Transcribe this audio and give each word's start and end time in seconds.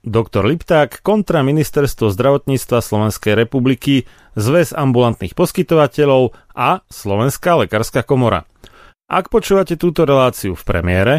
Dr. 0.00 0.48
Lipták 0.48 1.04
kontra 1.04 1.44
Ministerstvo 1.44 2.08
zdravotníctva 2.08 2.80
Slovenskej 2.80 3.36
republiky, 3.36 4.08
Zväz 4.32 4.72
ambulantných 4.72 5.36
poskytovateľov 5.36 6.32
a 6.56 6.80
Slovenská 6.88 7.60
lekárska 7.66 8.00
komora. 8.00 8.48
Ak 9.10 9.28
počúvate 9.28 9.76
túto 9.76 10.08
reláciu 10.08 10.56
v 10.56 10.62
premiére, 10.64 11.14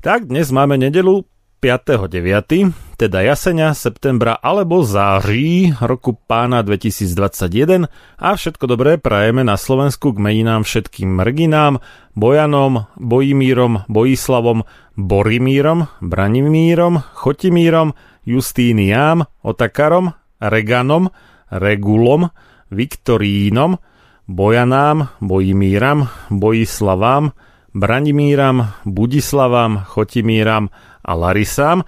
tak 0.00 0.30
dnes 0.30 0.48
máme 0.48 0.80
nedelu 0.80 1.28
5.9., 1.62 2.98
teda 2.98 3.22
jasenia, 3.22 3.70
septembra 3.70 4.34
alebo 4.34 4.82
září 4.82 5.78
roku 5.78 6.18
pána 6.18 6.62
2021 6.66 7.86
a 8.18 8.28
všetko 8.34 8.64
dobré 8.66 8.98
prajeme 8.98 9.46
na 9.46 9.54
Slovensku 9.54 10.10
k 10.10 10.18
meninám 10.18 10.66
všetkým 10.66 11.06
Mrginám, 11.06 11.78
Bojanom, 12.18 12.90
Bojimírom, 12.98 13.86
Bojislavom, 13.86 14.66
Borimírom, 14.98 15.86
Branimírom, 16.02 17.02
Chotimírom, 17.14 17.94
Justíniám, 18.26 19.26
Otakarom, 19.42 20.12
Reganom, 20.40 21.10
Regulom, 21.50 22.30
Viktorínom, 22.70 23.78
Bojanám, 24.28 25.08
Bojimíram, 25.20 26.08
Bojislavám, 26.30 27.32
Branimíram, 27.74 28.68
Budislavám, 28.84 29.84
Chotimíram 29.86 30.68
a 31.04 31.12
Larisám 31.14 31.84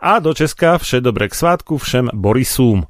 a 0.00 0.18
do 0.18 0.34
Česka 0.34 0.78
vše 0.78 1.00
dobre 1.00 1.28
k 1.28 1.34
svátku 1.34 1.78
všem 1.78 2.10
Borisúm. 2.12 2.86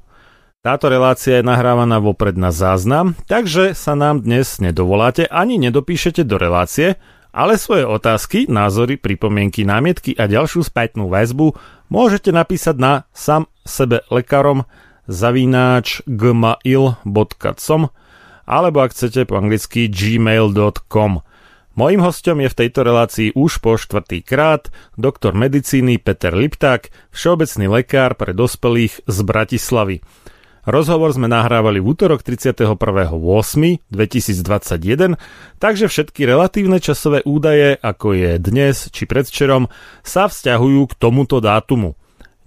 Táto 0.65 0.89
relácia 0.89 1.37
je 1.37 1.45
nahrávaná 1.45 2.01
vopred 2.01 2.33
na 2.41 2.49
záznam, 2.49 3.13
takže 3.29 3.77
sa 3.77 3.93
nám 3.93 4.25
dnes 4.25 4.57
nedovoláte 4.57 5.29
ani 5.29 5.61
nedopíšete 5.61 6.25
do 6.25 6.41
relácie, 6.41 6.97
ale 7.35 7.59
svoje 7.59 7.83
otázky, 7.83 8.47
názory, 8.47 8.95
pripomienky, 8.95 9.67
námietky 9.67 10.15
a 10.15 10.31
ďalšiu 10.31 10.63
spätnú 10.63 11.11
väzbu 11.11 11.51
môžete 11.91 12.31
napísať 12.31 12.79
na 12.79 12.93
sam 13.11 13.51
sebe 13.67 14.07
lekárom 14.07 14.63
zavináč 15.11 15.99
gmail.com 16.07 17.81
alebo 18.45 18.77
ak 18.79 18.93
chcete 18.95 19.27
po 19.27 19.41
anglicky 19.41 19.91
gmail.com. 19.91 21.25
Mojím 21.75 22.01
hostom 22.07 22.39
je 22.39 22.47
v 22.47 22.59
tejto 22.63 22.87
relácii 22.87 23.35
už 23.35 23.59
po 23.59 23.75
štvrtý 23.75 24.23
krát 24.23 24.71
doktor 24.95 25.35
medicíny 25.35 25.99
Peter 25.99 26.31
Lipták, 26.31 26.87
všeobecný 27.11 27.67
lekár 27.67 28.15
pre 28.15 28.31
dospelých 28.31 29.03
z 29.03 29.17
Bratislavy. 29.27 29.99
Rozhovor 30.65 31.13
sme 31.13 31.29
nahrávali 31.29 31.77
v 31.77 31.93
útorok 31.93 32.25
31.8.2021, 32.25 35.13
takže 35.61 35.85
všetky 35.85 36.25
relatívne 36.25 36.81
časové 36.81 37.21
údaje, 37.21 37.77
ako 37.77 38.17
je 38.17 38.41
dnes 38.41 38.89
či 38.89 39.05
predvčerom, 39.05 39.69
sa 40.01 40.25
vzťahujú 40.25 40.89
k 40.89 40.93
tomuto 40.97 41.37
dátumu. 41.37 41.93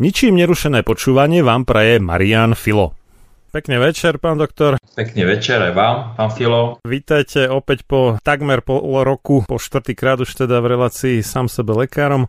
Ničím 0.03 0.35
nerušené 0.35 0.83
počúvanie 0.83 1.47
vám 1.47 1.63
praje 1.63 2.03
Marian 2.03 2.59
Filo. 2.59 2.99
Pekný 3.55 3.79
večer, 3.79 4.19
pán 4.19 4.37
doktor. 4.37 4.83
Pekný 4.99 5.23
večer 5.23 5.63
aj 5.63 5.73
vám, 5.79 5.97
pán 6.19 6.35
Filo. 6.35 6.83
Vítajte 6.83 7.47
opäť 7.47 7.87
po 7.87 8.19
takmer 8.21 8.67
pol 8.67 8.83
roku, 9.07 9.47
po 9.47 9.63
štvrtýkrát 9.63 10.19
už 10.21 10.43
teda 10.43 10.59
v 10.59 10.75
relácii 10.75 11.23
sám 11.23 11.47
sebe 11.47 11.71
lekárom. 11.73 12.27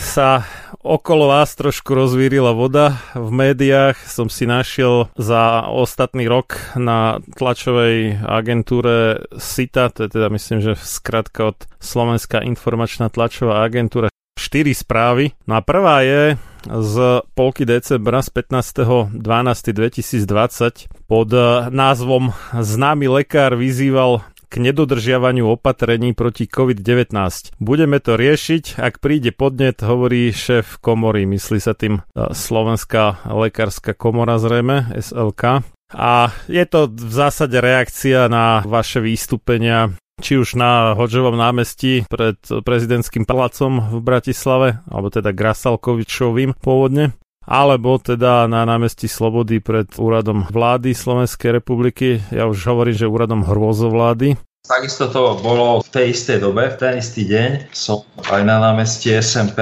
Sa 0.00 0.48
okolo 0.80 1.28
vás 1.28 1.52
trošku 1.56 1.92
rozvírila 1.92 2.56
voda. 2.56 3.00
V 3.16 3.30
médiách 3.32 3.96
som 4.08 4.32
si 4.32 4.44
našiel 4.44 5.08
za 5.20 5.68
ostatný 5.68 6.28
rok 6.28 6.56
na 6.76 7.20
tlačovej 7.36 8.20
agentúre 8.20 9.24
SITA, 9.32 9.92
to 9.92 10.04
je 10.04 10.10
teda 10.12 10.28
myslím, 10.32 10.60
že 10.60 10.80
skratka 10.80 11.52
od 11.52 11.58
Slovenská 11.80 12.44
informačná 12.44 13.08
tlačová 13.08 13.64
agentúra, 13.64 14.12
štyri 14.36 14.76
správy. 14.76 15.32
No 15.44 15.56
a 15.56 15.60
prvá 15.64 16.04
je 16.04 16.36
z 16.68 17.22
polky 17.34 17.64
decembra 17.66 18.22
z 18.22 18.28
15.12.2020 18.52 20.86
pod 21.10 21.32
eh, 21.34 21.66
názvom 21.68 22.32
Známy 22.54 23.08
lekár 23.08 23.56
vyzýval 23.58 24.22
k 24.52 24.60
nedodržiavaniu 24.60 25.56
opatrení 25.56 26.12
proti 26.12 26.44
COVID-19. 26.44 27.16
Budeme 27.56 27.96
to 28.04 28.20
riešiť, 28.20 28.76
ak 28.76 29.00
príde 29.00 29.32
podnet, 29.32 29.80
hovorí 29.80 30.28
šéf 30.28 30.76
komory, 30.84 31.24
myslí 31.24 31.56
sa 31.56 31.72
tým 31.72 32.04
eh, 32.04 32.28
Slovenská 32.36 33.24
lekárska 33.32 33.96
komora 33.96 34.36
zrejme, 34.36 34.92
SLK. 34.92 35.64
A 35.92 36.32
je 36.48 36.64
to 36.68 36.88
v 36.88 37.12
zásade 37.12 37.56
reakcia 37.56 38.28
na 38.28 38.60
vaše 38.64 39.00
výstupenia 39.00 39.96
či 40.22 40.38
už 40.38 40.54
na 40.54 40.94
Hoďovom 40.94 41.34
námestí 41.34 42.06
pred 42.06 42.38
prezidentským 42.46 43.26
palácom 43.26 43.90
v 43.90 43.98
Bratislave, 43.98 44.78
alebo 44.86 45.10
teda 45.10 45.34
Grasalkovičovým 45.34 46.54
pôvodne, 46.62 47.16
alebo 47.46 47.98
teda 47.98 48.46
na 48.46 48.62
námestí 48.64 49.10
Slobody 49.10 49.58
pred 49.58 49.90
úradom 49.98 50.46
vlády 50.48 50.94
Slovenskej 50.94 51.58
republiky. 51.58 52.22
Ja 52.30 52.46
už 52.46 52.62
hovorím, 52.66 52.96
že 52.96 53.10
úradom 53.10 53.42
hrôzovlády. 53.44 54.38
Takisto 54.62 55.10
to 55.10 55.42
bolo 55.42 55.82
v 55.82 55.88
tej 55.90 56.06
istej 56.14 56.38
dobe, 56.38 56.70
v 56.70 56.78
ten 56.78 56.94
istý 57.02 57.26
deň. 57.26 57.74
Som 57.74 58.06
aj 58.30 58.46
na 58.46 58.62
námestí 58.62 59.10
SMP 59.18 59.58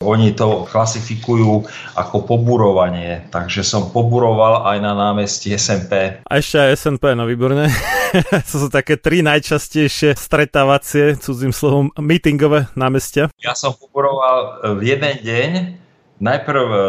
oni 0.00 0.32
to 0.32 0.64
klasifikujú 0.64 1.60
ako 1.92 2.24
poburovanie, 2.24 3.28
takže 3.28 3.60
som 3.60 3.92
poburoval 3.92 4.64
aj 4.64 4.80
na 4.80 4.96
námestí 4.96 5.52
SMP. 5.52 6.24
A 6.24 6.32
ešte 6.40 6.56
aj 6.56 6.72
SNP, 6.72 7.12
no 7.12 7.28
výborne. 7.28 7.68
to 8.48 8.54
sú 8.64 8.72
také 8.72 8.96
tri 8.96 9.20
najčastejšie 9.20 10.16
stretávacie, 10.16 11.20
cudzím 11.20 11.52
slovom, 11.52 11.92
meetingové 12.00 12.72
námestia. 12.72 13.28
Ja 13.44 13.52
som 13.52 13.76
poburoval 13.76 14.72
v 14.80 14.88
jeden 14.88 15.14
deň, 15.20 15.50
najprv 16.20 16.66
e, 16.68 16.80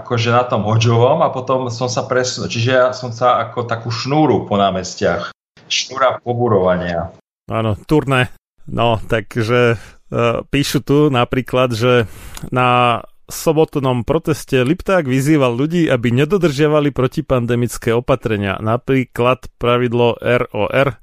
akože 0.00 0.30
na 0.32 0.46
tom 0.46 0.64
Hoďovom 0.64 1.20
a 1.26 1.28
potom 1.34 1.68
som 1.68 1.90
sa 1.90 2.06
presunul, 2.06 2.48
čiže 2.48 2.70
ja 2.70 2.86
som 2.94 3.10
sa 3.10 3.42
ako 3.42 3.66
takú 3.66 3.90
šnúru 3.90 4.46
po 4.46 4.56
námestiach. 4.56 5.34
Šnúra 5.70 6.22
poburovania. 6.22 7.14
Áno, 7.50 7.74
turné. 7.86 8.30
No, 8.70 9.02
takže 9.02 9.78
E, 10.10 10.42
píšu 10.50 10.82
tu 10.82 11.06
napríklad, 11.06 11.70
že 11.70 12.10
na 12.50 13.00
sobotnom 13.30 14.02
proteste 14.02 14.66
Lipták 14.66 15.06
vyzýval 15.06 15.54
ľudí, 15.54 15.86
aby 15.86 16.10
nedodržiavali 16.10 16.90
protipandemické 16.90 17.94
opatrenia, 17.94 18.58
napríklad 18.58 19.46
pravidlo 19.62 20.18
ROR, 20.18 20.98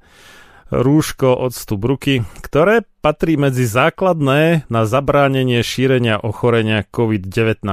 rúško, 0.70 1.32
odstup 1.34 1.80
ruky, 1.84 2.24
ktoré 2.44 2.84
patrí 3.00 3.40
medzi 3.40 3.64
základné 3.64 4.68
na 4.68 4.82
zabránenie 4.84 5.64
šírenia 5.64 6.20
ochorenia 6.20 6.84
COVID-19. 6.84 7.64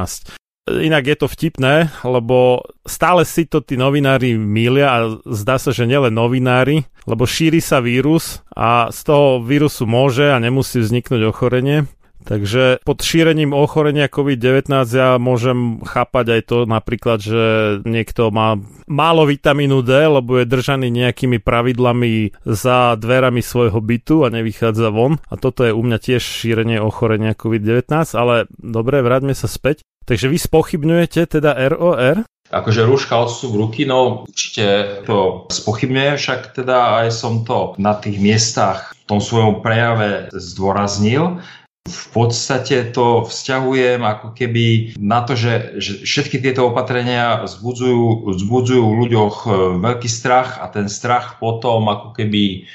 Inak 0.65 1.03
je 1.05 1.17
to 1.21 1.27
vtipné, 1.29 1.93
lebo 2.01 2.65
stále 2.89 3.21
si 3.21 3.45
to 3.45 3.61
tí 3.61 3.77
novinári 3.77 4.33
mília 4.33 4.97
a 4.97 4.99
zdá 5.21 5.61
sa, 5.61 5.69
že 5.69 5.85
nielen 5.85 6.17
novinári, 6.17 6.89
lebo 7.05 7.29
šíri 7.29 7.61
sa 7.61 7.85
vírus 7.85 8.41
a 8.49 8.89
z 8.89 8.99
toho 9.05 9.45
vírusu 9.45 9.85
môže 9.85 10.25
a 10.25 10.41
nemusí 10.41 10.81
vzniknúť 10.81 11.21
ochorenie. 11.29 11.85
Takže 12.25 12.81
pod 12.81 13.05
šírením 13.05 13.53
ochorenia 13.53 14.09
COVID-19 14.09 14.73
ja 14.89 15.21
môžem 15.21 15.85
chápať 15.85 16.25
aj 16.33 16.41
to 16.49 16.57
napríklad, 16.65 17.21
že 17.21 17.43
niekto 17.85 18.33
má 18.33 18.57
málo 18.89 19.29
vitamínu 19.29 19.85
D, 19.85 19.93
lebo 20.09 20.41
je 20.41 20.49
držaný 20.49 20.89
nejakými 20.89 21.37
pravidlami 21.37 22.33
za 22.41 22.97
dverami 22.97 23.45
svojho 23.45 23.77
bytu 23.77 24.25
a 24.25 24.33
nevychádza 24.33 24.89
von. 24.89 25.21
A 25.29 25.37
toto 25.37 25.61
je 25.61 25.71
u 25.71 25.81
mňa 25.85 25.97
tiež 26.01 26.25
šírenie 26.25 26.81
ochorenia 26.81 27.37
COVID-19, 27.37 27.93
ale 28.17 28.49
dobre, 28.57 29.05
vráťme 29.05 29.37
sa 29.37 29.45
späť. 29.45 29.85
Takže 30.05 30.29
vy 30.29 30.37
spochybňujete 30.41 31.21
teda 31.37 31.53
ROR? 31.77 32.25
Akože 32.45 32.85
rúška 32.85 33.17
odstup 33.17 33.57
ruky, 33.57 33.89
no 33.89 34.29
určite 34.29 35.01
to 35.09 35.49
spochybňujem, 35.49 36.13
však 36.13 36.53
teda 36.53 37.01
aj 37.01 37.07
som 37.09 37.41
to 37.41 37.73
na 37.81 37.97
tých 37.97 38.21
miestach 38.21 38.93
v 38.93 39.03
tom 39.09 39.17
svojom 39.17 39.65
prejave 39.65 40.29
zdôraznil. 40.29 41.41
V 41.85 42.05
podstate 42.17 42.89
to 42.97 43.29
vzťahujem 43.29 44.01
ako 44.01 44.33
keby 44.33 44.97
na 44.97 45.21
to, 45.21 45.37
že, 45.37 45.77
že 45.77 46.01
všetky 46.01 46.41
tieto 46.41 46.73
opatrenia 46.73 47.45
vzbudzujú, 47.45 48.33
vzbudzujú 48.33 48.81
v 48.81 48.97
ľuďoch 49.05 49.35
e, 49.45 49.49
veľký 49.85 50.09
strach 50.09 50.57
a 50.57 50.65
ten 50.73 50.89
strach 50.89 51.37
potom 51.37 51.85
ako 51.85 52.17
keby 52.17 52.65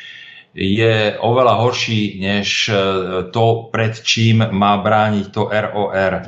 je 0.55 1.19
oveľa 1.19 1.59
horší 1.59 2.23
než 2.23 2.71
e, 2.71 2.75
to, 3.35 3.67
pred 3.75 3.99
čím 3.99 4.47
má 4.47 4.79
brániť 4.79 5.27
to 5.35 5.51
ROR. 5.51 6.15
E, 6.15 6.25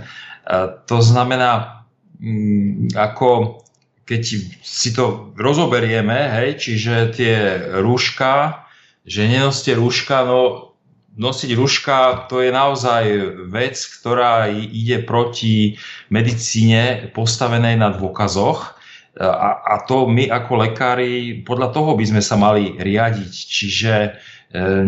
to 0.83 0.99
znamená, 0.99 1.87
mm, 2.19 2.99
ako 2.99 3.63
keď 4.03 4.23
si 4.59 4.91
to 4.91 5.31
rozoberieme, 5.39 6.35
hej, 6.35 6.59
čiže 6.59 7.15
tie 7.15 7.37
rúška, 7.79 8.67
že 9.07 9.31
nenoste 9.31 9.71
rúška, 9.79 10.27
no 10.27 10.72
nosiť 11.17 11.51
ruška 11.53 12.27
to 12.33 12.41
je 12.41 12.51
naozaj 12.53 13.05
vec, 13.53 13.77
ktorá 13.77 14.49
ide 14.49 15.05
proti 15.05 15.77
medicíne 16.09 17.13
postavenej 17.13 17.77
na 17.77 17.93
dôkazoch. 17.93 18.81
A, 19.21 19.51
a 19.61 19.75
to 19.85 20.09
my 20.09 20.25
ako 20.33 20.65
lekári, 20.65 21.45
podľa 21.45 21.69
toho 21.77 21.93
by 22.01 22.05
sme 22.09 22.23
sa 22.25 22.41
mali 22.41 22.81
riadiť. 22.81 23.33
Čiže 23.33 23.95
e, 24.01 24.11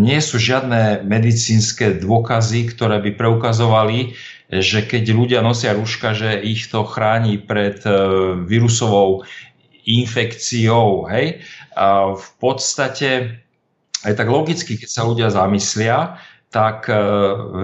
nie 0.00 0.16
sú 0.24 0.40
žiadne 0.40 1.04
medicínske 1.04 2.00
dôkazy, 2.00 2.72
ktoré 2.72 3.04
by 3.04 3.20
preukazovali, 3.20 4.16
že 4.48 4.88
keď 4.88 5.04
ľudia 5.12 5.40
nosia 5.44 5.76
rúška, 5.76 6.16
že 6.16 6.40
ich 6.40 6.72
to 6.72 6.88
chráni 6.88 7.36
pred 7.36 7.84
e, 7.84 7.92
vírusovou 8.48 9.28
infekciou. 9.84 11.04
Hej? 11.12 11.44
A 11.76 12.16
v 12.16 12.28
podstate 12.40 13.43
aj 14.04 14.14
tak 14.14 14.28
logicky, 14.28 14.76
keď 14.76 14.90
sa 14.90 15.02
ľudia 15.08 15.28
zamyslia, 15.32 16.20
tak 16.54 16.86
e, 16.86 16.94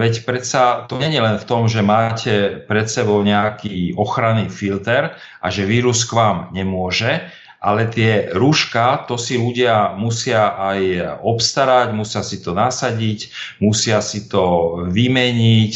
veď 0.03 0.27
predsa 0.27 0.91
to 0.91 0.99
nie 0.99 1.15
je 1.15 1.23
len 1.23 1.39
v 1.39 1.47
tom, 1.47 1.71
že 1.71 1.79
máte 1.79 2.67
pred 2.67 2.91
sebou 2.91 3.23
nejaký 3.23 3.95
ochranný 3.95 4.51
filter 4.51 5.15
a 5.39 5.47
že 5.47 5.69
vírus 5.69 6.03
k 6.03 6.19
vám 6.19 6.51
nemôže, 6.51 7.23
ale 7.61 7.93
tie 7.93 8.33
rúška, 8.33 9.05
to 9.05 9.21
si 9.21 9.37
ľudia 9.37 9.93
musia 9.95 10.57
aj 10.57 10.81
obstarať, 11.21 11.93
musia 11.93 12.25
si 12.25 12.41
to 12.41 12.57
nasadiť, 12.57 13.29
musia 13.61 14.01
si 14.01 14.27
to 14.33 14.81
vymeniť 14.89 15.73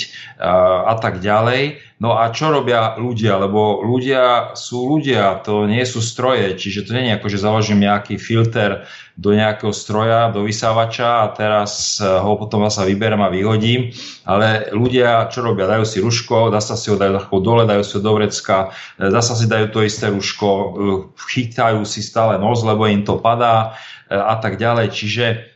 a 0.88 0.96
tak 0.96 1.20
ďalej. 1.20 1.76
No 2.02 2.18
a 2.18 2.26
čo 2.34 2.50
robia 2.50 2.98
ľudia? 2.98 3.38
Lebo 3.38 3.78
ľudia 3.86 4.52
sú 4.58 4.90
ľudia, 4.90 5.38
to 5.46 5.70
nie 5.70 5.86
sú 5.86 6.02
stroje, 6.02 6.58
čiže 6.58 6.90
to 6.90 6.90
nie 6.90 7.06
je 7.06 7.16
ako, 7.16 7.28
že 7.30 7.38
založím 7.38 7.86
nejaký 7.86 8.18
filter 8.18 8.82
do 9.14 9.30
nejakého 9.30 9.70
stroja, 9.70 10.34
do 10.34 10.42
vysávača 10.42 11.22
a 11.22 11.30
teraz 11.30 12.02
eh, 12.02 12.06
ho 12.06 12.34
potom 12.34 12.66
sa 12.66 12.82
vyberem 12.82 13.22
a 13.22 13.30
vyhodím. 13.30 13.94
Ale 14.26 14.74
ľudia 14.74 15.30
čo 15.30 15.46
robia? 15.46 15.70
Dajú 15.70 15.86
si 15.86 16.02
ruško, 16.02 16.50
dá 16.50 16.58
sa 16.58 16.74
si 16.74 16.90
ho 16.90 16.98
dajú 16.98 17.22
dole, 17.38 17.62
dajú 17.62 17.82
si 17.86 17.92
ho 17.94 18.02
do 18.02 18.12
vrecka, 18.18 18.74
dá 18.98 19.22
sa 19.22 19.38
si 19.38 19.46
dajú 19.46 19.70
to 19.70 19.86
isté 19.86 20.10
ruško, 20.10 20.50
eh, 20.50 21.00
chytajú 21.14 21.86
si 21.86 22.02
stále 22.02 22.42
nos, 22.42 22.66
lebo 22.66 22.90
im 22.90 23.06
to 23.06 23.22
padá 23.22 23.78
a 24.10 24.36
tak 24.36 24.60
ďalej. 24.60 24.92
Čiže 24.92 25.53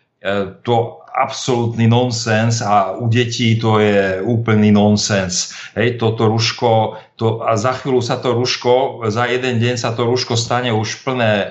to 0.63 0.99
absolútny 1.19 1.91
nonsens 1.91 2.63
a 2.63 2.95
u 2.95 3.11
detí 3.11 3.59
to 3.59 3.83
je 3.83 4.23
úplný 4.23 4.71
nonsens. 4.71 5.51
Hej, 5.75 5.99
toto 5.99 6.31
ruško, 6.31 7.03
to, 7.19 7.43
a 7.43 7.59
za 7.59 7.75
chvíľu 7.75 7.99
sa 7.99 8.23
to 8.23 8.39
ruško, 8.39 9.03
za 9.11 9.27
jeden 9.27 9.59
deň 9.59 9.75
sa 9.75 9.91
to 9.99 10.07
ruško 10.07 10.39
stane 10.39 10.71
už 10.71 11.03
plné 11.03 11.33
e, 11.43 11.47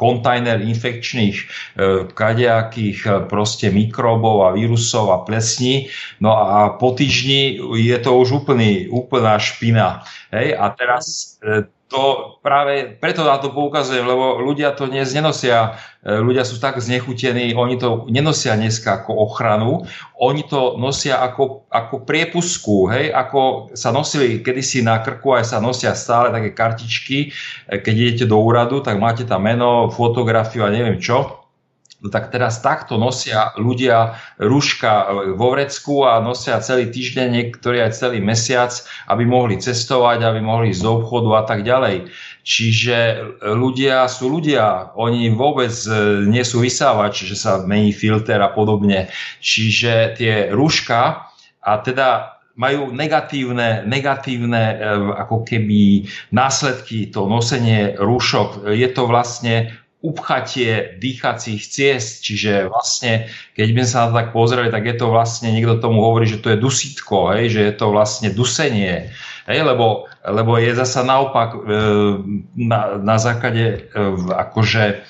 kontajner 0.00 0.64
infekčných 0.64 1.36
e, 1.36 1.44
kadejakých 2.08 2.98
e, 3.04 3.10
proste 3.28 3.68
mikrobov 3.68 4.48
a 4.48 4.56
vírusov 4.56 5.12
a 5.12 5.20
plesní. 5.28 5.92
No 6.24 6.32
a 6.32 6.72
po 6.80 6.96
týždni 6.96 7.60
je 7.76 7.98
to 8.00 8.16
už 8.16 8.42
úplný, 8.42 8.88
úplná 8.88 9.36
špina. 9.36 10.08
Hej, 10.32 10.56
a 10.56 10.72
teraz 10.72 11.36
e, 11.44 11.68
to 11.92 12.02
práve 12.40 12.96
preto 12.96 13.20
na 13.20 13.36
to 13.36 13.52
poukazujem, 13.52 14.08
lebo 14.08 14.40
ľudia 14.40 14.72
to 14.72 14.88
dnes 14.88 15.12
nenosia, 15.12 15.76
e, 16.00 16.16
ľudia 16.16 16.48
sú 16.48 16.56
tak 16.56 16.80
znechutení, 16.80 17.52
oni 17.52 17.76
to 17.76 18.08
nenosia 18.08 18.56
dneska 18.56 19.04
ako 19.04 19.12
ochranu, 19.28 19.84
oni 20.16 20.40
to 20.48 20.80
nosia 20.80 21.20
ako, 21.20 21.68
ako 21.68 22.08
priepusku, 22.08 22.88
hej, 22.88 23.12
ako 23.12 23.70
sa 23.76 23.92
nosili 23.92 24.40
kedysi 24.40 24.80
na 24.80 25.04
krku, 25.04 25.36
aj 25.36 25.52
sa 25.52 25.60
nosia 25.60 25.92
stále 25.92 26.32
také 26.32 26.56
kartičky, 26.56 27.28
e, 27.68 27.76
keď 27.76 27.94
idete 27.94 28.24
do 28.24 28.40
úradu, 28.40 28.80
tak 28.80 28.96
máte 28.96 29.28
tam 29.28 29.44
meno, 29.44 29.92
fotografiu 29.92 30.64
a 30.64 30.72
neviem 30.72 30.96
čo, 30.96 31.41
No 32.02 32.10
tak 32.10 32.34
teraz 32.34 32.58
takto 32.58 32.98
nosia 32.98 33.54
ľudia 33.54 34.18
rúška 34.42 35.06
vo 35.38 35.54
vrecku 35.54 36.02
a 36.02 36.18
nosia 36.18 36.58
celý 36.58 36.90
týždeň, 36.90 37.26
niektorí 37.30 37.78
aj 37.78 37.94
celý 37.94 38.18
mesiac, 38.18 38.74
aby 39.06 39.22
mohli 39.22 39.62
cestovať, 39.62 40.26
aby 40.26 40.42
mohli 40.42 40.74
ísť 40.74 40.82
do 40.82 40.98
obchodu 40.98 41.30
a 41.38 41.42
tak 41.46 41.62
ďalej. 41.62 42.10
Čiže 42.42 42.96
ľudia 43.54 44.10
sú 44.10 44.34
ľudia, 44.34 44.90
oni 44.98 45.30
vôbec 45.30 45.70
e, 45.86 46.26
nie 46.26 46.42
sú 46.42 46.66
vysávači, 46.66 47.30
že 47.30 47.38
sa 47.38 47.62
mení 47.62 47.94
filter 47.94 48.42
a 48.42 48.50
podobne. 48.50 49.06
Čiže 49.38 50.18
tie 50.18 50.34
rúška 50.50 51.30
a 51.62 51.72
teda 51.86 52.42
majú 52.58 52.92
negatívne, 52.92 53.86
negatívne 53.86 54.62
e, 54.74 54.76
ako 55.22 55.46
keby 55.46 56.10
následky 56.34 57.08
to 57.08 57.30
nosenie 57.30 57.94
rúšok. 57.94 58.74
Je 58.74 58.90
to 58.90 59.06
vlastne 59.06 59.70
upchatie 60.02 60.98
dýchacích 60.98 61.62
ciest, 61.62 62.26
čiže 62.26 62.66
vlastne, 62.66 63.30
keď 63.54 63.68
by 63.70 63.80
sa 63.86 63.96
na 64.02 64.06
to 64.10 64.14
tak 64.18 64.28
pozreli, 64.34 64.68
tak 64.68 64.82
je 64.82 64.98
to 64.98 65.06
vlastne, 65.14 65.54
niekto 65.54 65.78
tomu 65.78 66.02
hovorí, 66.02 66.26
že 66.26 66.42
to 66.42 66.50
je 66.50 66.58
dusítko, 66.58 67.30
hej, 67.38 67.54
že 67.54 67.60
je 67.70 67.74
to 67.78 67.94
vlastne 67.94 68.34
dusenie. 68.34 69.14
Hej, 69.46 69.62
lebo, 69.62 70.10
lebo 70.26 70.58
je 70.58 70.74
zasa 70.74 71.06
naopak 71.06 71.54
na, 72.58 72.98
na 72.98 73.16
základe 73.18 73.90
akože 74.30 75.06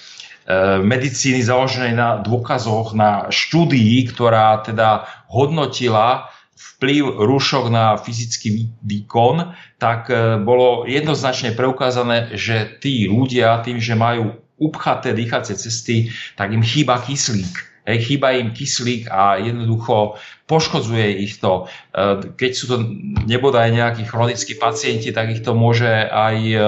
medicíny 0.83 1.41
založenej 1.41 1.95
na 1.95 2.19
dôkazoch, 2.21 2.99
na 2.99 3.31
štúdii, 3.31 4.11
ktorá 4.11 4.61
teda 4.67 5.07
hodnotila 5.31 6.29
vplyv 6.59 7.23
rúšok 7.23 7.71
na 7.71 7.95
fyzický 7.95 8.75
výkon, 8.83 9.55
tak 9.79 10.11
bolo 10.43 10.83
jednoznačne 10.91 11.55
preukázané, 11.55 12.35
že 12.35 12.67
tí 12.83 13.07
ľudia 13.07 13.63
tým, 13.63 13.79
že 13.79 13.95
majú 13.95 14.42
upchaté 14.63 15.11
dýchacie 15.11 15.59
cesty, 15.59 16.15
tak 16.39 16.55
im 16.55 16.63
chýba 16.63 17.03
kyslík 17.03 17.73
Hej, 17.83 17.99
chýba 18.07 18.39
im 18.39 18.55
kyslík 18.55 19.11
a 19.11 19.43
jednoducho 19.43 20.15
poškodzuje 20.47 21.19
ich 21.19 21.43
to. 21.43 21.67
E, 21.91 22.31
keď 22.39 22.51
sú 22.55 22.65
to 22.71 22.77
nebodaj 23.27 23.75
nejakí 23.75 24.07
chronickí 24.07 24.55
pacienti, 24.55 25.11
tak 25.11 25.35
ich 25.35 25.43
to 25.43 25.59
môže 25.59 25.91
aj, 26.07 26.37
e, 26.47 26.63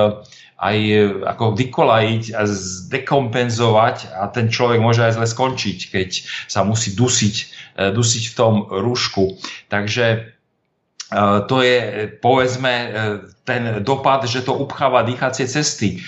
aj 0.58 0.78
ako 1.22 1.54
vykolajiť 1.54 2.34
a 2.34 2.42
zdekompenzovať 2.50 4.10
a 4.10 4.26
ten 4.26 4.50
človek 4.50 4.82
môže 4.82 5.06
aj 5.06 5.22
zle 5.22 5.26
skončiť, 5.30 5.78
keď 5.94 6.10
sa 6.50 6.66
musí 6.66 6.98
dusiť, 6.98 7.36
e, 7.78 7.94
dusiť 7.94 8.24
v 8.26 8.34
tom 8.34 8.54
rúšku. 8.66 9.38
Takže 9.70 10.33
to 11.46 11.56
je 11.62 12.10
povedzme 12.18 12.74
ten 13.44 13.84
dopad, 13.84 14.24
že 14.24 14.42
to 14.42 14.56
upcháva 14.56 15.04
dýchacie 15.04 15.46
cesty. 15.46 16.00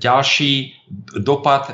Ďalší 0.00 0.74
dopad, 1.22 1.70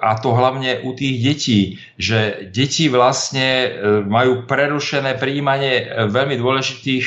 a 0.00 0.10
to 0.18 0.34
hlavne 0.34 0.82
u 0.82 0.96
tých 0.96 1.16
detí, 1.22 1.60
že 2.00 2.50
deti 2.50 2.88
vlastne 2.88 3.78
majú 4.08 4.48
prerušené 4.48 5.20
príjmanie 5.20 5.86
veľmi 6.08 6.34
dôležitých 6.40 7.04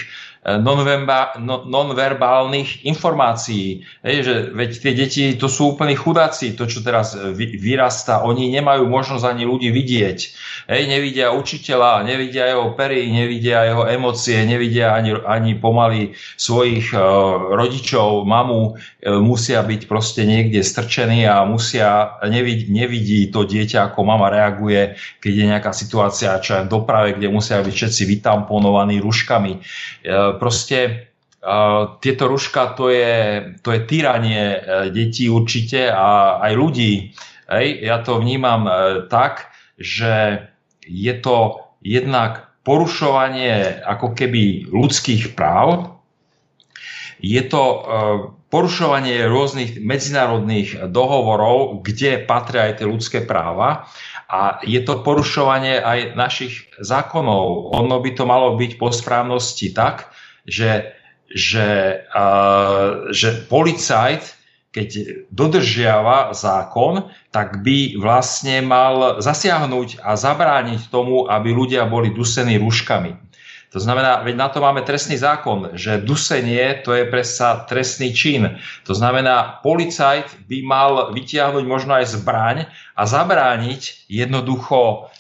nonverbálnych 1.69 2.87
informácií. 2.89 3.85
Hej, 4.01 4.17
že 4.25 4.35
veď 4.55 4.69
tie 4.81 4.93
deti 4.97 5.23
to 5.37 5.45
sú 5.45 5.77
úplní 5.77 5.93
chudáci, 5.93 6.57
to 6.57 6.65
čo 6.65 6.81
teraz 6.81 7.13
vyrastá, 7.37 8.25
oni 8.25 8.49
nemajú 8.49 8.89
možnosť 8.89 9.25
ani 9.27 9.43
ľudí 9.45 9.69
vidieť. 9.69 10.19
Hej, 10.69 10.81
nevidia 10.89 11.35
učiteľa, 11.35 12.07
nevidia 12.07 12.49
jeho 12.49 12.73
pery, 12.73 13.11
nevidia 13.11 13.67
jeho 13.67 13.83
emócie, 13.85 14.41
nevidia 14.47 14.95
ani, 14.95 15.13
ani 15.27 15.59
pomaly 15.59 16.15
svojich 16.39 16.95
uh, 16.95 17.01
rodičov, 17.53 18.23
mamu, 18.23 18.73
uh, 18.73 19.19
musia 19.19 19.59
byť 19.61 19.81
proste 19.85 20.23
niekde 20.23 20.63
strčení 20.63 21.27
a 21.27 21.43
musia, 21.43 22.17
nevidí, 22.25 22.71
nevidí 22.71 23.27
to 23.27 23.43
dieťa, 23.43 23.91
ako 23.91 23.99
mama 24.07 24.31
reaguje, 24.31 24.95
keď 25.19 25.33
je 25.35 25.45
nejaká 25.45 25.71
situácia, 25.75 26.39
čo 26.39 26.61
aj 26.61 26.63
v 26.69 26.71
doprave, 26.71 27.09
kde 27.17 27.27
musia 27.27 27.59
byť 27.59 27.75
všetci 27.75 28.03
vytamponovaní 28.17 29.03
ruškami. 29.03 29.53
Uh, 30.07 30.38
proste 30.39 31.11
uh, 31.43 31.99
tieto 31.99 32.31
ruška 32.31 32.79
to 32.79 32.87
je, 32.89 33.13
to 33.59 33.75
je 33.75 33.81
týranie 33.83 34.57
detí 34.95 35.27
určite 35.27 35.91
a 35.91 36.39
aj 36.39 36.53
ľudí. 36.55 37.11
Hej, 37.49 37.67
ja 37.81 37.99
to 38.05 38.21
vnímam 38.21 38.69
tak, 39.09 39.49
že 39.75 40.45
je 40.85 41.13
to 41.17 41.65
jednak 41.81 42.53
porušovanie 42.61 43.81
ako 43.81 44.13
keby 44.13 44.69
ľudských 44.69 45.33
práv, 45.33 45.97
je 47.19 47.41
to 47.49 47.63
porušovanie 48.49 49.27
rôznych 49.27 49.81
medzinárodných 49.81 50.89
dohovorov, 50.89 51.83
kde 51.83 52.23
patria 52.23 52.71
aj 52.71 52.81
tie 52.81 52.87
ľudské 52.87 53.19
práva 53.25 53.89
a 54.29 54.61
je 54.61 54.79
to 54.85 55.01
porušovanie 55.01 55.81
aj 55.81 56.13
našich 56.13 56.69
zákonov. 56.77 57.75
Ono 57.75 57.97
by 57.97 58.11
to 58.13 58.23
malo 58.29 58.55
byť 58.55 58.71
po 58.77 58.93
správnosti 58.93 59.73
tak, 59.73 60.09
že, 60.49 60.97
že, 61.29 62.01
uh, 62.09 63.13
že 63.13 63.45
policajt, 63.45 64.35
keď 64.69 64.89
dodržiava 65.33 66.33
zákon, 66.33 67.09
tak 67.33 67.65
by 67.65 67.97
vlastne 67.97 68.61
mal 68.65 69.17
zasiahnuť 69.21 70.01
a 70.01 70.13
zabrániť 70.13 70.89
tomu, 70.93 71.25
aby 71.25 71.49
ľudia 71.53 71.89
boli 71.89 72.13
dusení 72.13 72.57
rúškami. 72.61 73.29
To 73.69 73.77
znamená, 73.77 74.25
veď 74.25 74.33
na 74.33 74.49
to 74.49 74.65
máme 74.65 74.81
trestný 74.81 75.13
zákon, 75.13 75.77
že 75.77 76.01
dusenie 76.01 76.81
to 76.81 76.89
je 76.97 77.05
presa 77.05 77.69
trestný 77.69 78.17
čin. 78.17 78.57
To 78.89 78.97
znamená, 78.97 79.61
policajt 79.61 80.49
by 80.49 80.57
mal 80.65 81.13
vytiahnuť 81.13 81.63
možno 81.69 81.93
aj 81.93 82.17
zbraň 82.17 82.57
a 82.97 83.05
zabrániť 83.05 84.09
jednoducho 84.09 85.13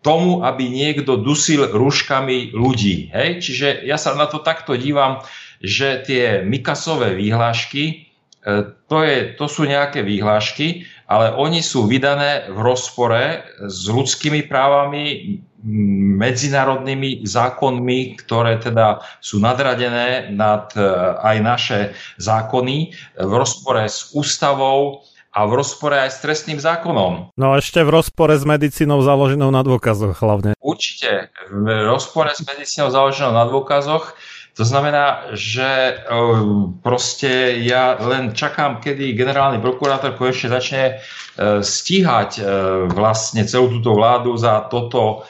tomu, 0.00 0.40
aby 0.40 0.64
niekto 0.72 1.20
dusil 1.20 1.68
rúškami 1.68 2.56
ľudí. 2.56 3.12
Hej? 3.12 3.44
Čiže 3.44 3.68
ja 3.84 4.00
sa 4.00 4.16
na 4.16 4.24
to 4.24 4.40
takto 4.40 4.72
dívam, 4.78 5.20
že 5.60 6.00
tie 6.08 6.40
Mikasové 6.40 7.12
výhlášky, 7.12 8.08
eh, 8.46 8.72
to, 8.88 9.04
je, 9.04 9.36
to 9.36 9.46
sú 9.46 9.68
nejaké 9.68 10.00
výhlášky, 10.00 10.88
ale 11.10 11.34
oni 11.36 11.60
sú 11.60 11.84
vydané 11.84 12.48
v 12.48 12.58
rozpore 12.62 13.44
s 13.60 13.90
ľudskými 13.90 14.48
právami, 14.48 15.36
medzinárodnými 16.16 17.28
zákonmi, 17.28 18.16
ktoré 18.24 18.56
teda 18.64 19.04
sú 19.20 19.44
nadradené 19.44 20.32
nad 20.32 20.72
eh, 20.72 20.84
aj 21.20 21.36
naše 21.44 21.80
zákony, 22.16 22.96
v 23.20 23.32
rozpore 23.36 23.84
s 23.84 24.16
ústavou, 24.16 25.04
a 25.30 25.46
v 25.46 25.52
rozpore 25.54 25.94
aj 25.94 26.10
s 26.10 26.18
trestným 26.26 26.58
zákonom. 26.58 27.30
No 27.38 27.46
a 27.54 27.62
ešte 27.62 27.86
v 27.86 27.90
rozpore 27.94 28.34
s 28.34 28.42
medicínou 28.42 28.98
založenou 28.98 29.54
na 29.54 29.62
dôkazoch 29.62 30.18
hlavne. 30.18 30.58
Určite, 30.58 31.30
v 31.50 31.66
rozpore 31.86 32.34
s 32.34 32.42
medicínou 32.42 32.90
založenou 32.90 33.30
na 33.30 33.46
dôkazoch. 33.46 34.18
To 34.58 34.64
znamená, 34.66 35.30
že 35.38 35.64
e, 35.64 35.94
proste 36.82 37.62
ja 37.62 37.94
len 38.02 38.34
čakám, 38.34 38.82
kedy 38.82 39.14
generálny 39.14 39.62
prokurátor 39.62 40.18
konečne 40.18 40.50
začne 40.50 40.84
e, 40.84 40.94
stíhať 41.62 42.30
e, 42.36 42.42
vlastne 42.90 43.46
celú 43.46 43.78
túto 43.78 43.94
vládu 43.94 44.34
za 44.34 44.66
toto 44.66 45.24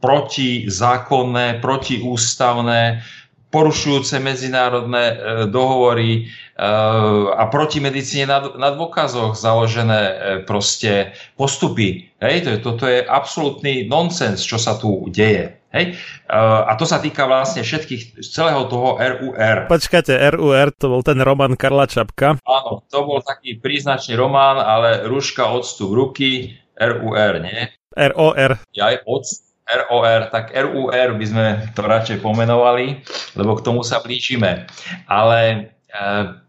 protizákonné, 0.00 1.60
protiústavné, 1.60 3.04
porušujúce 3.52 4.16
medzinárodné 4.16 5.04
dohovory, 5.52 6.32
a 6.60 7.48
proti 7.48 7.80
medicíne 7.80 8.28
na, 8.28 8.44
na 8.60 8.68
dôkazoch 8.76 9.32
založené 9.32 10.00
e, 10.04 10.14
proste 10.44 11.16
postupy. 11.40 12.12
Hej, 12.20 12.44
to, 12.44 12.50
toto 12.60 12.84
je 12.84 13.00
absolútny 13.00 13.88
nonsens, 13.88 14.44
čo 14.44 14.60
sa 14.60 14.76
tu 14.76 15.08
deje. 15.08 15.56
Hej? 15.72 15.96
A 16.28 16.74
to 16.76 16.84
sa 16.84 17.00
týka 17.00 17.24
vlastne 17.24 17.64
všetkých, 17.64 18.20
celého 18.20 18.66
toho 18.68 18.98
RUR. 18.98 19.70
Počkajte, 19.70 20.12
RUR 20.36 20.68
to 20.76 20.92
bol 20.92 21.00
ten 21.00 21.16
román 21.22 21.56
Karla 21.56 21.86
Čapka. 21.88 22.36
Áno, 22.44 22.84
to 22.90 22.98
bol 23.06 23.22
taký 23.24 23.56
príznačný 23.56 24.18
román, 24.18 24.60
ale 24.60 25.06
Ruška 25.06 25.46
odstup 25.46 25.94
ruky, 25.94 26.60
RUR, 26.76 27.40
nie? 27.40 27.70
ROR. 27.96 28.60
Aj 28.60 28.94
odstup 29.08 29.48
ROR, 29.70 30.34
tak 30.34 30.50
RUR 30.50 31.08
by 31.14 31.24
sme 31.24 31.46
to 31.78 31.86
radšej 31.86 32.18
pomenovali, 32.18 33.06
lebo 33.38 33.54
k 33.54 33.64
tomu 33.64 33.86
sa 33.86 34.02
blížime. 34.02 34.66
Ale 35.06 35.70
Eh, 35.79 35.79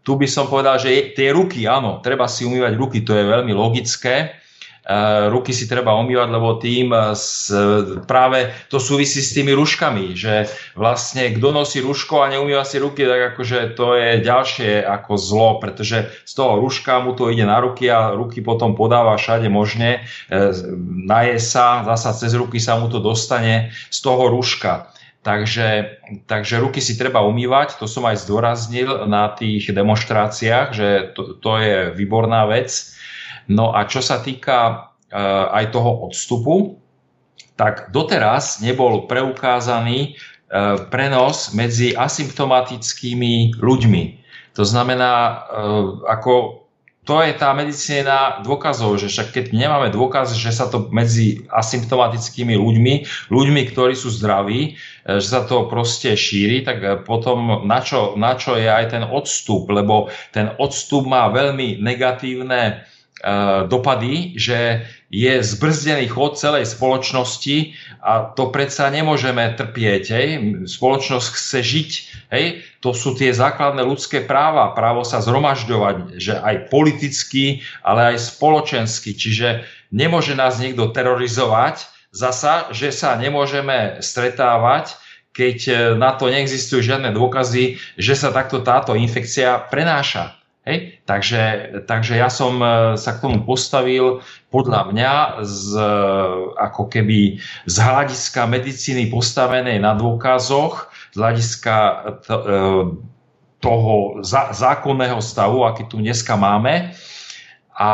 tu 0.02 0.12
by 0.14 0.26
som 0.30 0.46
povedal, 0.46 0.78
že 0.78 1.14
tie 1.18 1.34
ruky, 1.34 1.66
áno, 1.66 1.98
treba 1.98 2.30
si 2.30 2.46
umývať 2.46 2.72
ruky, 2.78 2.98
to 3.02 3.14
je 3.14 3.24
veľmi 3.26 3.50
logické. 3.50 4.42
Eh, 4.82 5.30
ruky 5.30 5.54
si 5.54 5.70
treba 5.70 5.94
umývať, 5.94 6.26
lebo 6.26 6.58
tým 6.58 6.90
eh, 6.90 7.14
práve 8.02 8.50
to 8.66 8.82
súvisí 8.82 9.22
s 9.22 9.30
tými 9.30 9.54
ruškami, 9.54 10.18
že 10.18 10.50
vlastne 10.74 11.30
kto 11.38 11.54
nosí 11.54 11.78
ruško 11.78 12.18
a 12.18 12.34
neumýva 12.34 12.66
si 12.66 12.82
ruky, 12.82 13.06
tak 13.06 13.38
akože 13.38 13.78
to 13.78 13.94
je 13.94 14.26
ďalšie 14.26 14.82
ako 14.82 15.12
zlo, 15.14 15.62
pretože 15.62 16.10
z 16.26 16.32
toho 16.34 16.58
ruška 16.58 16.98
mu 16.98 17.14
to 17.14 17.30
ide 17.30 17.46
na 17.46 17.62
ruky 17.62 17.86
a 17.86 18.10
ruky 18.10 18.42
potom 18.42 18.74
podáva 18.74 19.14
všade 19.14 19.46
možne, 19.46 20.02
naje 21.06 21.38
sa, 21.38 21.86
zasa 21.86 22.10
cez 22.18 22.34
ruky 22.34 22.58
sa 22.58 22.74
mu 22.74 22.90
to 22.90 22.98
dostane 22.98 23.70
z 23.86 23.98
toho 24.02 24.34
ruška. 24.34 24.91
Takže, 25.22 26.02
takže 26.26 26.58
ruky 26.58 26.82
si 26.82 26.98
treba 26.98 27.22
umývať, 27.22 27.78
to 27.78 27.86
som 27.86 28.02
aj 28.10 28.26
zdôraznil 28.26 29.06
na 29.06 29.30
tých 29.30 29.70
demonstráciách, 29.70 30.68
že 30.74 30.88
to, 31.14 31.38
to 31.38 31.52
je 31.62 31.94
výborná 31.94 32.42
vec. 32.50 32.90
No 33.46 33.70
a 33.70 33.86
čo 33.86 34.02
sa 34.02 34.18
týka 34.18 34.58
uh, 34.74 35.46
aj 35.54 35.70
toho 35.70 36.10
odstupu, 36.10 36.74
tak 37.54 37.94
doteraz 37.94 38.58
nebol 38.66 39.06
preukázaný 39.06 40.18
uh, 40.18 40.90
prenos 40.90 41.54
medzi 41.54 41.94
asymptomatickými 41.94 43.62
ľuďmi. 43.62 44.02
To 44.58 44.66
znamená, 44.66 45.14
uh, 45.14 45.38
ako 46.10 46.61
to 47.02 47.18
je 47.18 47.34
tá 47.34 47.50
medicína 47.50 48.46
dôkazov, 48.46 48.94
že 48.94 49.10
však 49.10 49.34
keď 49.34 49.44
nemáme 49.50 49.90
dôkaz, 49.90 50.38
že 50.38 50.54
sa 50.54 50.70
to 50.70 50.86
medzi 50.94 51.42
asymptomatickými 51.50 52.54
ľuďmi, 52.54 52.94
ľuďmi, 53.26 53.62
ktorí 53.74 53.98
sú 53.98 54.06
zdraví, 54.14 54.78
e, 54.78 55.18
že 55.18 55.26
sa 55.26 55.42
to 55.42 55.66
proste 55.66 56.14
šíri, 56.14 56.62
tak 56.62 56.78
e, 56.78 56.94
potom 57.02 57.66
na 57.66 57.82
čo, 57.82 58.14
na 58.14 58.38
čo 58.38 58.54
je 58.54 58.70
aj 58.70 58.94
ten 58.94 59.02
odstup, 59.02 59.66
lebo 59.66 60.14
ten 60.30 60.54
odstup 60.62 61.02
má 61.10 61.26
veľmi 61.34 61.82
negatívne 61.82 62.86
uh, 63.22 63.66
dopady, 63.66 64.38
že 64.38 64.86
je 65.12 65.42
zbrzdený 65.42 66.08
chod 66.08 66.40
celej 66.40 66.72
spoločnosti 66.72 67.76
a 68.02 68.34
to 68.34 68.50
predsa 68.50 68.90
nemôžeme 68.90 69.54
trpieť. 69.54 70.04
Hej. 70.10 70.28
Spoločnosť 70.66 71.28
chce 71.38 71.58
žiť. 71.62 71.90
Hej. 72.34 72.66
To 72.82 72.90
sú 72.90 73.14
tie 73.14 73.30
základné 73.30 73.86
ľudské 73.86 74.26
práva. 74.26 74.74
Právo 74.74 75.06
sa 75.06 75.22
zhromažďovať, 75.22 76.18
že 76.18 76.34
aj 76.34 76.66
politicky, 76.66 77.62
ale 77.86 78.12
aj 78.18 78.34
spoločensky. 78.34 79.14
Čiže 79.14 79.62
nemôže 79.94 80.34
nás 80.34 80.58
niekto 80.58 80.90
terorizovať. 80.90 81.86
Zasa, 82.10 82.74
že 82.74 82.90
sa 82.90 83.14
nemôžeme 83.14 84.02
stretávať, 84.02 84.98
keď 85.30 85.94
na 85.94 86.12
to 86.18 86.26
neexistujú 86.28 86.82
žiadne 86.82 87.14
dôkazy, 87.14 87.80
že 87.96 88.14
sa 88.18 88.34
takto 88.34 88.60
táto 88.66 88.98
infekcia 88.98 89.62
prenáša. 89.70 90.41
Hej? 90.62 91.02
Takže, 91.10 91.42
takže 91.90 92.14
ja 92.14 92.30
som 92.30 92.62
e, 92.62 92.94
sa 92.94 93.18
k 93.18 93.22
tomu 93.26 93.42
postavil 93.42 94.22
podľa 94.54 94.94
mňa 94.94 95.12
z, 95.42 95.74
e, 95.74 95.94
ako 96.54 96.86
keby 96.86 97.42
z 97.66 97.76
hľadiska 97.82 98.46
medicíny 98.46 99.10
postavenej 99.10 99.82
na 99.82 99.98
dôkazoch, 99.98 100.86
z 101.10 101.16
hľadiska 101.18 101.74
t, 102.22 102.30
e, 102.30 102.42
toho 103.62 104.22
zákonného 104.54 105.22
stavu, 105.22 105.62
aký 105.66 105.86
tu 105.86 106.02
dneska 106.02 106.34
máme. 106.34 106.94
A 107.74 107.90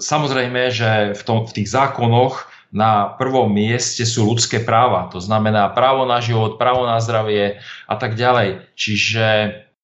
samozrejme, 0.00 0.72
že 0.72 1.12
v, 1.16 1.22
tom, 1.24 1.44
v 1.44 1.52
tých 1.52 1.68
zákonoch 1.72 2.48
na 2.72 3.12
prvom 3.20 3.52
mieste 3.52 4.08
sú 4.08 4.24
ľudské 4.24 4.64
práva. 4.64 5.12
To 5.12 5.20
znamená 5.20 5.68
právo 5.76 6.08
na 6.08 6.24
život, 6.24 6.56
právo 6.56 6.88
na 6.88 6.96
zdravie 7.04 7.60
a 7.84 7.94
tak 8.00 8.16
ďalej. 8.16 8.64
Čiže 8.72 9.24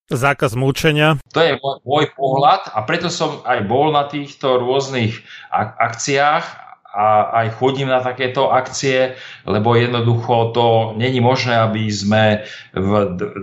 Zákaz 0.08 0.56
múčenia. 0.56 1.20
To 1.36 1.40
je 1.44 1.60
môj, 1.60 2.08
pohľad 2.16 2.72
a 2.72 2.80
preto 2.88 3.12
som 3.12 3.44
aj 3.44 3.68
bol 3.68 3.92
na 3.92 4.08
týchto 4.08 4.56
rôznych 4.56 5.20
akciách 5.52 6.44
a 6.88 7.06
aj 7.44 7.60
chodím 7.60 7.92
na 7.92 8.00
takéto 8.00 8.48
akcie, 8.48 9.20
lebo 9.44 9.76
jednoducho 9.76 10.56
to 10.56 10.96
není 10.96 11.20
možné, 11.20 11.60
aby 11.60 11.92
sme 11.92 12.48
v 12.72 12.92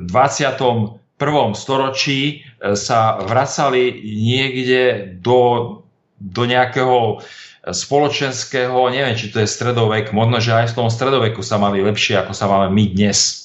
21. 0.10 0.98
storočí 1.54 2.42
e, 2.42 2.74
sa 2.74 3.22
vracali 3.22 3.94
niekde 4.02 5.14
do, 5.22 5.86
do 6.18 6.44
nejakého 6.50 7.22
spoločenského, 7.70 8.78
neviem, 8.90 9.18
či 9.18 9.30
to 9.30 9.42
je 9.42 9.50
stredovek, 9.50 10.14
možno, 10.14 10.38
že 10.38 10.54
aj 10.54 10.74
v 10.74 10.78
tom 10.82 10.90
stredoveku 10.90 11.42
sa 11.42 11.58
mali 11.58 11.82
lepšie, 11.82 12.22
ako 12.22 12.34
sa 12.34 12.46
máme 12.46 12.74
my 12.74 12.86
dnes. 12.94 13.45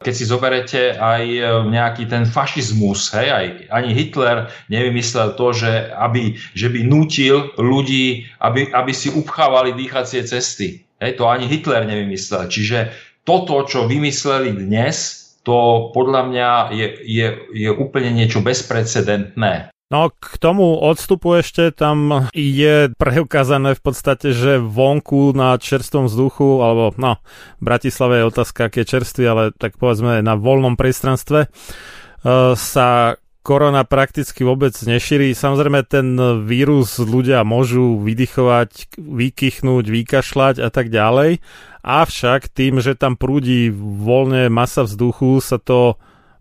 Keď 0.00 0.14
si 0.16 0.24
zoberete 0.24 0.96
aj 0.96 1.22
e, 1.28 1.40
nejaký 1.68 2.08
ten 2.08 2.24
fašizmus, 2.24 3.12
hej, 3.12 3.28
aj, 3.28 3.46
ani 3.68 3.92
Hitler 3.92 4.48
nevymyslel 4.72 5.36
to, 5.36 5.52
že, 5.52 5.92
aby, 5.92 6.40
že 6.56 6.72
by 6.72 6.80
nutil 6.88 7.52
ľudí, 7.60 8.24
aby, 8.40 8.72
aby 8.72 8.92
si 8.96 9.12
upchávali 9.12 9.76
dýchacie 9.76 10.24
cesty. 10.24 10.88
Hej, 11.04 11.20
to 11.20 11.28
ani 11.28 11.44
Hitler 11.44 11.84
nevymyslel. 11.84 12.48
Čiže 12.48 12.96
toto, 13.28 13.60
čo 13.68 13.84
vymysleli 13.84 14.56
dnes, 14.56 15.20
to 15.44 15.88
podľa 15.92 16.22
mňa 16.32 16.50
je, 16.72 16.86
je, 17.04 17.26
je 17.52 17.70
úplne 17.72 18.12
niečo 18.12 18.44
bezprecedentné. 18.44 19.72
No 19.90 20.14
k 20.14 20.38
tomu 20.38 20.78
odstupu 20.78 21.42
ešte 21.42 21.74
tam 21.74 22.30
je 22.30 22.94
preukázané 22.94 23.74
v 23.74 23.82
podstate, 23.82 24.30
že 24.30 24.62
vonku 24.62 25.34
na 25.34 25.58
čerstvom 25.58 26.06
vzduchu, 26.06 26.62
alebo 26.62 26.94
no, 26.94 27.18
v 27.58 27.62
Bratislave 27.66 28.22
je 28.22 28.30
otázka, 28.30 28.70
aké 28.70 28.86
čerstvý, 28.86 29.24
ale 29.26 29.44
tak 29.50 29.82
povedzme 29.82 30.22
na 30.22 30.38
voľnom 30.38 30.78
priestranstve 30.78 31.50
uh, 31.50 32.54
sa 32.54 33.18
korona 33.42 33.82
prakticky 33.82 34.46
vôbec 34.46 34.78
nešíri. 34.78 35.34
Samozrejme 35.34 35.82
ten 35.82 36.14
vírus 36.46 36.94
ľudia 37.02 37.42
môžu 37.42 37.98
vydychovať, 37.98 38.94
vykychnúť, 38.94 39.90
vykašľať 39.90 40.62
a 40.62 40.70
tak 40.70 40.94
ďalej. 40.94 41.42
Avšak 41.82 42.46
tým, 42.46 42.78
že 42.78 42.94
tam 42.94 43.18
prúdi 43.18 43.74
voľne 43.74 44.52
masa 44.54 44.86
vzduchu, 44.86 45.42
sa 45.42 45.58
to 45.58 45.98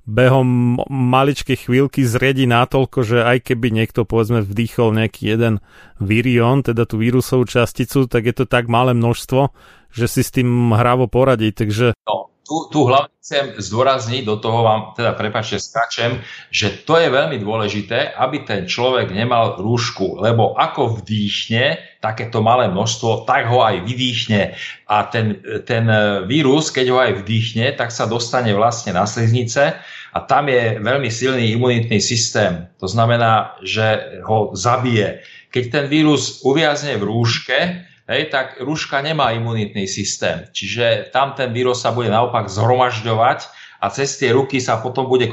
behom 0.10 0.82
maličkej 0.89 1.69
chvíľky 1.69 2.02
zriedi 2.02 2.50
natoľko, 2.50 3.06
že 3.06 3.17
aj 3.22 3.54
keby 3.54 3.69
niekto 3.69 4.10
povedzme 4.10 4.41
vdýchol 4.41 4.98
nejaký 4.98 5.30
jeden 5.30 5.62
virion, 6.02 6.65
teda 6.65 6.89
tú 6.89 6.98
vírusovú 6.98 7.45
časticu, 7.45 8.10
tak 8.10 8.26
je 8.26 8.34
to 8.34 8.45
tak 8.50 8.65
malé 8.65 8.98
množstvo, 8.98 9.54
že 9.93 10.06
si 10.10 10.22
s 10.26 10.34
tým 10.34 10.74
hravo 10.74 11.06
poradí. 11.06 11.54
Takže... 11.54 11.93
No, 12.10 12.34
tu, 12.50 12.66
tu 12.74 12.90
hlavne 12.90 13.14
chcem 13.22 13.62
zdôrazniť, 13.62 14.26
do 14.26 14.42
toho 14.42 14.66
vám 14.66 14.98
teda 14.98 15.14
prepačte 15.14 15.62
skačem, 15.62 16.26
že 16.50 16.82
to 16.82 16.98
je 16.98 17.14
veľmi 17.14 17.38
dôležité, 17.38 18.18
aby 18.18 18.42
ten 18.42 18.66
človek 18.66 19.14
nemal 19.14 19.62
rúšku, 19.62 20.18
lebo 20.18 20.58
ako 20.58 20.98
vdýchne 20.98 21.78
takéto 22.02 22.42
malé 22.42 22.66
množstvo, 22.74 23.30
tak 23.30 23.46
ho 23.54 23.62
aj 23.62 23.86
vydýchne. 23.86 24.58
A 24.90 25.06
ten, 25.14 25.46
ten 25.70 25.86
vírus, 26.26 26.74
keď 26.74 26.86
ho 26.90 26.98
aj 26.98 27.22
vdýchne, 27.22 27.78
tak 27.78 27.94
sa 27.94 28.10
dostane 28.10 28.50
vlastne 28.58 28.98
na 28.98 29.06
sliznice 29.06 29.78
a 30.10 30.18
tam 30.26 30.50
je 30.50 30.82
veľmi 30.82 31.14
silný 31.14 31.54
imunitný 31.54 32.02
systém. 32.02 32.66
To 32.82 32.90
znamená, 32.90 33.62
že 33.62 34.18
ho 34.26 34.58
zabije. 34.58 35.22
Keď 35.54 35.64
ten 35.70 35.86
vírus 35.86 36.42
uviazne 36.42 36.98
v 36.98 37.06
rúške, 37.06 37.88
hej, 38.10 38.34
tak 38.34 38.58
rúška 38.58 39.00
nemá 39.06 39.32
imunitný 39.38 39.86
systém. 39.86 40.50
Čiže 40.50 41.13
tam 41.13 41.38
ten 41.38 41.54
vírus 41.54 41.86
sa 41.86 41.93
bude 41.93 42.10
naopak 42.10 42.50
zhromažďovať 42.50 43.69
a 43.80 43.88
cez 43.88 44.19
tie 44.19 44.36
ruky 44.36 44.60
sa 44.60 44.84
potom 44.84 45.08
bude 45.08 45.32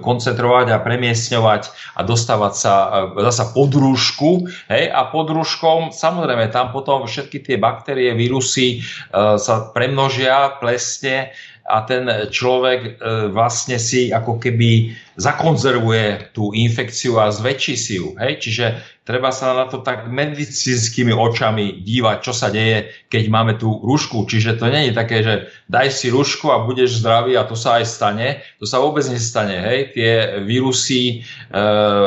koncentrovať 0.00 0.66
a 0.72 0.80
premiesňovať 0.80 1.62
a 1.98 2.00
dostávať 2.00 2.54
sa 2.56 2.72
e, 2.72 3.20
zasa 3.28 3.52
pod 3.52 3.76
rúšku. 3.76 4.48
Hej, 4.72 4.88
a 4.88 5.12
pod 5.12 5.28
rúškom, 5.28 5.92
samozrejme, 5.92 6.48
tam 6.48 6.72
potom 6.72 7.04
všetky 7.04 7.44
tie 7.44 7.56
baktérie, 7.60 8.16
vírusy 8.16 8.80
e, 8.80 9.36
sa 9.36 9.68
premnožia, 9.76 10.56
plesne 10.64 11.36
a 11.64 11.80
ten 11.88 12.04
človek 12.28 12.80
e, 12.84 12.90
vlastne 13.32 13.80
si 13.80 14.12
ako 14.12 14.36
keby 14.36 14.92
zakonzervuje 15.16 16.36
tú 16.36 16.52
infekciu 16.52 17.16
a 17.16 17.32
zväčší 17.32 17.74
si 17.78 17.96
ju. 17.96 18.12
Hej? 18.20 18.44
Čiže 18.44 18.64
treba 19.08 19.32
sa 19.32 19.56
na 19.56 19.64
to 19.64 19.80
tak 19.80 20.12
medicínskymi 20.12 21.16
očami 21.16 21.80
dívať, 21.80 22.16
čo 22.20 22.36
sa 22.36 22.52
deje, 22.52 22.92
keď 23.08 23.24
máme 23.32 23.56
tú 23.56 23.80
rúšku. 23.80 24.28
Čiže 24.28 24.60
to 24.60 24.68
nie 24.68 24.90
je 24.90 24.92
také, 24.92 25.24
že 25.24 25.48
daj 25.72 25.88
si 25.88 26.12
rúšku 26.12 26.52
a 26.52 26.68
budeš 26.68 27.00
zdravý 27.00 27.40
a 27.40 27.48
to 27.48 27.56
sa 27.56 27.80
aj 27.80 27.88
stane. 27.88 28.44
To 28.60 28.68
sa 28.68 28.84
vôbec 28.84 29.08
nestane. 29.08 29.56
Hej? 29.56 29.96
Tie 29.96 30.12
vírusy 30.44 31.24
e, 31.24 31.60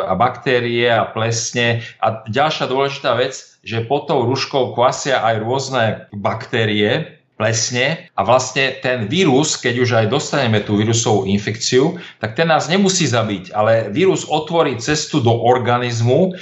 a 0.06 0.14
baktérie 0.14 0.86
a 0.86 1.10
plesne. 1.10 1.82
A 1.98 2.22
ďalšia 2.30 2.70
dôležitá 2.70 3.18
vec, 3.18 3.58
že 3.66 3.82
pod 3.90 4.06
tou 4.06 4.22
rúškou 4.22 4.78
kvasia 4.78 5.18
aj 5.26 5.36
rôzne 5.42 5.84
baktérie, 6.14 7.17
plesne 7.38 8.10
a 8.18 8.22
vlastne 8.26 8.82
ten 8.82 9.06
vírus, 9.06 9.56
keď 9.56 9.76
už 9.78 9.90
aj 9.94 10.06
dostaneme 10.10 10.60
tú 10.66 10.82
vírusovú 10.82 11.30
infekciu, 11.30 12.02
tak 12.18 12.34
ten 12.34 12.50
nás 12.50 12.66
nemusí 12.66 13.06
zabiť, 13.06 13.54
ale 13.54 13.94
vírus 13.94 14.26
otvorí 14.26 14.76
cestu 14.82 15.22
do 15.22 15.32
organizmu 15.32 16.34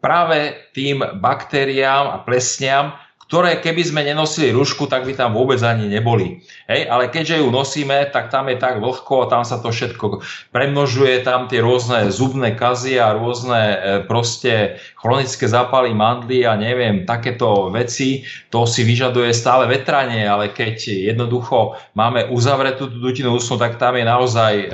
práve 0.00 0.56
tým 0.72 1.04
baktériám 1.20 2.08
a 2.08 2.18
plesniam, 2.24 2.96
ktoré 3.30 3.62
keby 3.62 3.86
sme 3.86 4.02
nenosili 4.02 4.50
rušku, 4.50 4.90
tak 4.90 5.06
by 5.06 5.14
tam 5.14 5.38
vôbec 5.38 5.62
ani 5.62 5.86
neboli. 5.86 6.42
Hej, 6.66 6.90
ale 6.90 7.14
keďže 7.14 7.38
ju 7.38 7.54
nosíme, 7.54 8.10
tak 8.10 8.26
tam 8.26 8.50
je 8.50 8.58
tak 8.58 8.82
vlhko, 8.82 9.30
tam 9.30 9.46
sa 9.46 9.62
to 9.62 9.70
všetko 9.70 10.18
premnožuje, 10.50 11.22
tam 11.22 11.46
tie 11.46 11.62
rôzne 11.62 12.10
zubné 12.10 12.58
kazy 12.58 12.98
a 12.98 13.14
rôzne 13.14 13.62
e, 13.62 13.76
proste 14.10 14.82
chronické 14.98 15.46
zápaly 15.46 15.94
mandly 15.94 16.42
a 16.42 16.58
neviem, 16.58 17.06
takéto 17.06 17.70
veci, 17.70 18.26
to 18.50 18.66
si 18.66 18.82
vyžaduje 18.82 19.30
stále 19.30 19.70
vetranie, 19.70 20.26
ale 20.26 20.50
keď 20.50 20.90
jednoducho 21.14 21.78
máme 21.94 22.34
uzavretú 22.34 22.90
tú 22.90 22.98
dutinu 22.98 23.38
ústnu, 23.38 23.62
tak 23.62 23.78
tam 23.78 23.94
je 23.94 24.04
naozaj 24.10 24.52
e, 24.58 24.66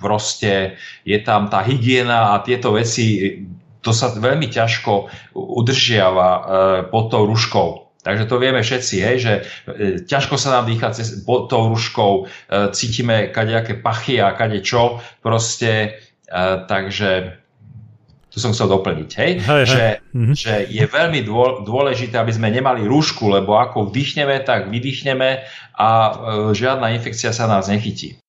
proste, 0.00 0.80
je 1.04 1.20
tam 1.20 1.52
tá 1.52 1.60
hygiena 1.60 2.32
a 2.32 2.40
tieto 2.40 2.72
veci 2.72 3.36
to 3.82 3.90
sa 3.94 4.10
veľmi 4.10 4.50
ťažko 4.50 5.08
udržiava 5.34 6.30
e, 6.30 6.40
pod 6.90 7.14
tou 7.14 7.24
ruškou. 7.28 7.68
Takže 7.98 8.24
to 8.30 8.40
vieme 8.40 8.62
všetci, 8.62 8.96
hej, 9.02 9.16
že 9.18 9.32
e, 9.38 9.42
ťažko 10.02 10.34
sa 10.38 10.58
nám 10.58 10.70
dýcha 10.70 10.94
cez, 10.94 11.22
pod 11.22 11.50
tou 11.50 11.70
ruškou, 11.70 12.12
e, 12.24 12.72
cítime 12.74 13.30
kadejaké 13.30 13.78
pachy 13.78 14.18
a 14.18 14.34
kade 14.34 14.62
čo, 14.62 15.02
proste, 15.22 15.98
takže 16.68 17.40
to 18.28 18.36
som 18.36 18.52
chcel 18.52 18.68
doplniť, 18.68 19.10
hej, 19.16 19.32
hej, 19.40 19.64
že, 19.64 19.80
hej. 19.80 19.94
Mhm. 20.12 20.34
že 20.36 20.54
je 20.68 20.84
veľmi 20.84 21.24
dôležité, 21.64 22.20
aby 22.20 22.32
sme 22.36 22.52
nemali 22.52 22.84
rúšku, 22.84 23.32
lebo 23.32 23.56
ako 23.56 23.88
vdychneme, 23.88 24.44
tak 24.44 24.68
vydýchneme 24.68 25.48
a 25.72 25.88
žiadna 26.52 26.92
infekcia 27.00 27.32
sa 27.32 27.48
nás 27.48 27.72
nechytí. 27.72 28.20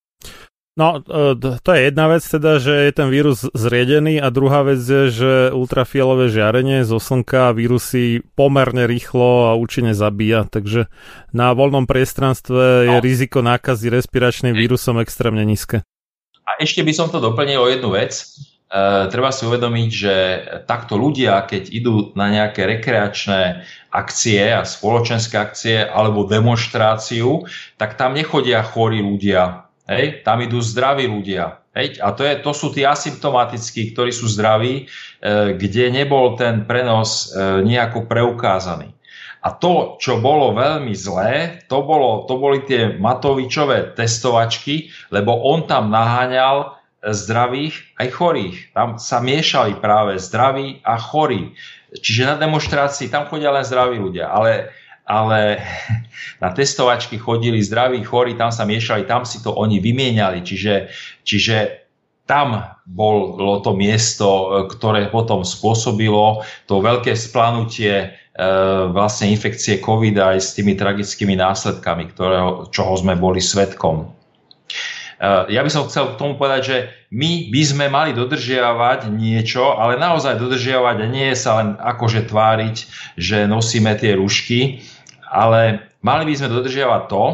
No, 0.77 1.01
e, 1.01 1.35
to 1.59 1.69
je 1.73 1.81
jedna 1.91 2.05
vec 2.07 2.23
teda, 2.23 2.61
že 2.61 2.87
je 2.87 2.91
ten 2.93 3.09
vírus 3.11 3.43
zriedený 3.51 4.21
a 4.21 4.29
druhá 4.29 4.63
vec 4.63 4.79
je, 4.79 5.11
že 5.11 5.31
ultrafialové 5.51 6.29
žiarenie 6.31 6.85
zo 6.85 7.01
slnka 7.01 7.51
vírusy 7.57 8.23
pomerne 8.37 8.85
rýchlo 8.85 9.51
a 9.51 9.57
účinne 9.59 9.97
zabíja, 9.97 10.47
takže 10.47 10.87
na 11.35 11.51
voľnom 11.51 11.89
priestranstve 11.89 12.87
je 12.87 12.97
no. 12.97 13.03
riziko 13.03 13.43
nákazy 13.43 13.91
respiračným 13.91 14.55
vírusom 14.55 15.01
extrémne 15.03 15.43
nízke. 15.43 15.83
A 16.47 16.51
ešte 16.61 16.81
by 16.81 16.93
som 16.95 17.07
to 17.11 17.21
doplnil 17.21 17.61
o 17.61 17.69
jednu 17.69 17.93
vec, 17.93 18.13
treba 19.09 19.33
si 19.33 19.49
uvedomiť, 19.49 19.89
že 19.89 20.15
takto 20.69 20.93
ľudia, 20.93 21.41
keď 21.45 21.73
idú 21.73 22.13
na 22.13 22.29
nejaké 22.29 22.69
rekreačné 22.69 23.65
akcie 23.89 24.53
a 24.53 24.61
spoločenské 24.61 25.35
akcie 25.37 25.77
alebo 25.81 26.29
demonstráciu, 26.29 27.49
tak 27.81 27.97
tam 27.97 28.13
nechodia 28.13 28.61
chorí 28.61 29.01
ľudia. 29.01 29.68
Hej? 29.89 30.21
Tam 30.21 30.37
idú 30.45 30.61
zdraví 30.61 31.09
ľudia. 31.09 31.65
Hej? 31.73 31.97
A 31.97 32.13
to, 32.13 32.21
je, 32.21 32.37
to 32.45 32.53
sú 32.53 32.69
tí 32.69 32.85
asymptomatickí, 32.85 33.97
ktorí 33.97 34.13
sú 34.13 34.29
zdraví, 34.29 34.85
e, 34.85 35.57
kde 35.57 35.89
nebol 35.89 36.37
ten 36.37 36.69
prenos 36.69 37.33
e, 37.33 37.65
nejako 37.65 38.05
preukázaný. 38.05 38.93
A 39.39 39.55
to, 39.55 39.95
čo 39.97 40.19
bolo 40.19 40.51
veľmi 40.51 40.91
zlé, 40.91 41.63
to, 41.71 41.79
bolo, 41.81 42.27
to 42.27 42.35
boli 42.35 42.61
tie 42.67 42.99
Matovičové 42.99 43.95
testovačky, 43.95 44.91
lebo 45.15 45.31
on 45.31 45.63
tam 45.63 45.87
naháňal 45.89 46.75
zdravých 46.99 47.95
aj 47.95 48.07
chorých. 48.11 48.57
Tam 48.75 48.99
sa 48.99 49.23
miešali 49.23 49.79
práve 49.79 50.19
zdraví 50.19 50.83
a 50.83 50.99
chorí. 50.99 51.55
Čiže 51.95 52.27
na 52.27 52.35
demonstrácii 52.35 53.07
tam 53.07 53.31
chodia 53.31 53.55
len 53.55 53.63
zdraví 53.63 53.95
ľudia, 53.97 54.27
ale, 54.27 54.75
ale 55.09 55.57
na 56.43 56.53
testovačky 56.53 57.17
chodili 57.17 57.59
zdraví, 57.65 58.05
chorí, 58.05 58.37
tam 58.37 58.53
sa 58.53 58.69
miešali, 58.69 59.09
tam 59.09 59.25
si 59.25 59.41
to 59.41 59.51
oni 59.57 59.81
vymieniali. 59.81 60.45
Čiže, 60.45 60.93
čiže 61.25 61.89
tam 62.29 62.61
bolo 62.85 63.57
to 63.65 63.73
miesto, 63.73 64.61
ktoré 64.69 65.09
potom 65.09 65.41
spôsobilo 65.41 66.45
to 66.69 66.77
veľké 66.77 67.17
splanutie 67.17 68.13
E, 68.39 68.47
vlastne 68.95 69.27
infekcie 69.35 69.83
COVID 69.83 70.15
aj 70.15 70.37
s 70.39 70.55
tými 70.55 70.71
tragickými 70.79 71.35
následkami, 71.35 72.07
ktorého, 72.15 72.71
čoho 72.71 72.95
sme 72.95 73.19
boli 73.19 73.43
svetkom. 73.43 74.07
E, 75.19 75.51
ja 75.51 75.59
by 75.59 75.67
som 75.67 75.91
chcel 75.91 76.15
k 76.15 76.19
tomu 76.23 76.39
povedať, 76.39 76.61
že 76.63 76.77
my 77.11 77.51
by 77.51 77.61
sme 77.67 77.85
mali 77.91 78.15
dodržiavať 78.15 79.11
niečo, 79.11 79.75
ale 79.75 79.99
naozaj 79.99 80.39
dodržiavať 80.39 80.97
a 81.03 81.11
nie 81.11 81.35
sa 81.35 81.59
len 81.59 81.75
akože 81.75 82.31
tváriť, 82.31 82.75
že 83.19 83.43
nosíme 83.43 83.91
tie 83.99 84.15
rušky, 84.15 84.87
ale 85.29 85.93
mali 86.01 86.27
by 86.27 86.33
sme 86.35 86.49
dodržiavať 86.49 87.03
to, 87.07 87.25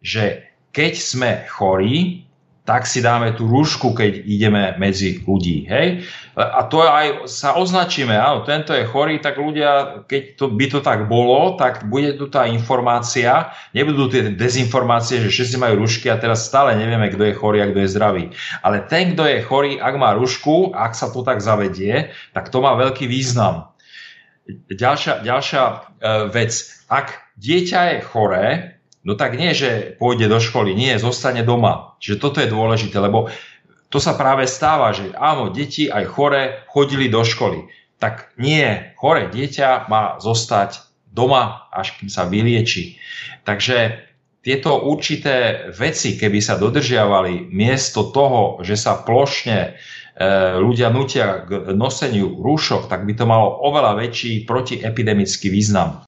že 0.00 0.24
keď 0.72 0.92
sme 0.96 1.30
chorí, 1.48 2.26
tak 2.66 2.82
si 2.82 2.98
dáme 2.98 3.30
tú 3.38 3.46
rúšku, 3.46 3.94
keď 3.94 4.26
ideme 4.26 4.74
medzi 4.74 5.22
ľudí. 5.22 5.70
Hej? 5.70 6.02
A 6.34 6.66
to 6.66 6.82
aj 6.82 7.30
sa 7.30 7.54
označíme, 7.54 8.10
áno, 8.10 8.42
tento 8.42 8.74
je 8.74 8.82
chorý, 8.82 9.22
tak 9.22 9.38
ľudia, 9.38 10.02
keď 10.10 10.22
to, 10.34 10.50
by 10.50 10.66
to 10.66 10.82
tak 10.82 11.06
bolo, 11.06 11.54
tak 11.54 11.86
bude 11.86 12.18
tu 12.18 12.26
tá 12.26 12.50
informácia, 12.50 13.54
nebudú 13.70 14.10
tie 14.10 14.34
dezinformácie, 14.34 15.22
že 15.22 15.30
všetci 15.30 15.56
majú 15.62 15.86
rúšky 15.86 16.10
a 16.10 16.18
teraz 16.18 16.42
stále 16.42 16.74
nevieme, 16.74 17.06
kto 17.06 17.30
je 17.30 17.38
chorý 17.38 17.62
a 17.62 17.70
kto 17.70 17.86
je 17.86 17.92
zdravý. 17.94 18.24
Ale 18.66 18.82
ten, 18.90 19.14
kto 19.14 19.22
je 19.30 19.46
chorý, 19.46 19.78
ak 19.78 19.94
má 19.94 20.18
rúšku, 20.18 20.74
ak 20.74 20.98
sa 20.98 21.06
to 21.14 21.22
tak 21.22 21.38
zavedie, 21.38 22.10
tak 22.34 22.50
to 22.50 22.58
má 22.58 22.74
veľký 22.74 23.06
význam. 23.06 23.70
Ďalšia, 24.74 25.22
ďalšia 25.22 25.62
e, 25.62 25.74
vec, 26.34 26.50
ak 26.90 27.25
dieťa 27.36 27.80
je 27.96 27.98
choré, 28.04 28.44
no 29.06 29.14
tak 29.14 29.38
nie, 29.38 29.52
že 29.52 29.94
pôjde 30.00 30.26
do 30.26 30.40
školy, 30.40 30.74
nie, 30.74 30.96
zostane 30.98 31.46
doma. 31.46 31.96
Čiže 32.02 32.20
toto 32.20 32.38
je 32.42 32.50
dôležité, 32.50 32.98
lebo 32.98 33.30
to 33.88 34.02
sa 34.02 34.18
práve 34.18 34.50
stáva, 34.50 34.90
že 34.90 35.14
áno, 35.14 35.54
deti 35.54 35.86
aj 35.86 36.04
chore 36.10 36.42
chodili 36.68 37.06
do 37.06 37.22
školy. 37.22 37.70
Tak 38.02 38.36
nie, 38.36 38.92
chore 38.98 39.30
dieťa 39.30 39.88
má 39.88 40.20
zostať 40.20 40.84
doma, 41.08 41.70
až 41.72 41.96
kým 41.96 42.12
sa 42.12 42.28
vylieči. 42.28 43.00
Takže 43.46 44.04
tieto 44.46 44.78
určité 44.78 45.66
veci, 45.74 46.14
keby 46.14 46.38
sa 46.38 46.54
dodržiavali 46.54 47.50
miesto 47.50 48.14
toho, 48.14 48.62
že 48.62 48.78
sa 48.78 49.02
plošne 49.02 49.58
e, 49.58 49.70
ľudia 50.62 50.86
nutia 50.94 51.42
k 51.42 51.74
noseniu 51.74 52.30
rúšok, 52.38 52.86
tak 52.86 53.02
by 53.10 53.12
to 53.18 53.26
malo 53.26 53.58
oveľa 53.66 53.98
väčší 53.98 54.46
protiepidemický 54.46 55.50
význam. 55.50 56.05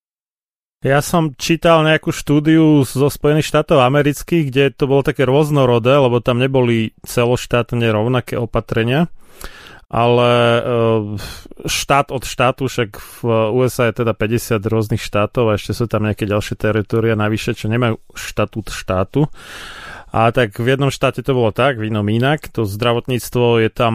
Ja 0.79 1.03
som 1.03 1.35
čítal 1.35 1.83
nejakú 1.83 2.15
štúdiu 2.15 2.87
zo 2.87 3.11
Spojených 3.11 3.51
štátov 3.51 3.83
amerických, 3.83 4.45
kde 4.47 4.65
to 4.71 4.87
bolo 4.87 5.03
také 5.03 5.27
rôznorodé, 5.27 5.99
lebo 5.99 6.23
tam 6.23 6.39
neboli 6.39 6.95
celoštátne 7.03 7.83
rovnaké 7.91 8.39
opatrenia, 8.39 9.11
ale 9.91 10.31
e, 10.31 10.61
štát 11.67 12.15
od 12.15 12.23
štátu, 12.23 12.71
však 12.71 12.95
v 12.95 13.19
USA 13.59 13.91
je 13.91 14.07
teda 14.07 14.15
50 14.15 14.63
rôznych 14.63 15.03
štátov 15.03 15.51
a 15.51 15.59
ešte 15.59 15.75
sú 15.75 15.91
tam 15.91 16.07
nejaké 16.07 16.31
ďalšie 16.31 16.55
teritoria 16.55 17.19
navyše, 17.19 17.59
čo 17.59 17.67
nemajú 17.67 17.99
štatút 18.15 18.71
štátu. 18.71 19.27
A 20.09 20.33
tak 20.33 20.57
v 20.57 20.73
jednom 20.73 20.89
štáte 20.89 21.21
to 21.21 21.37
bolo 21.37 21.53
tak, 21.53 21.77
v 21.77 21.93
inom 21.93 22.09
inak. 22.09 22.49
To 22.57 22.65
zdravotníctvo 22.65 23.61
je 23.61 23.71
tam 23.71 23.95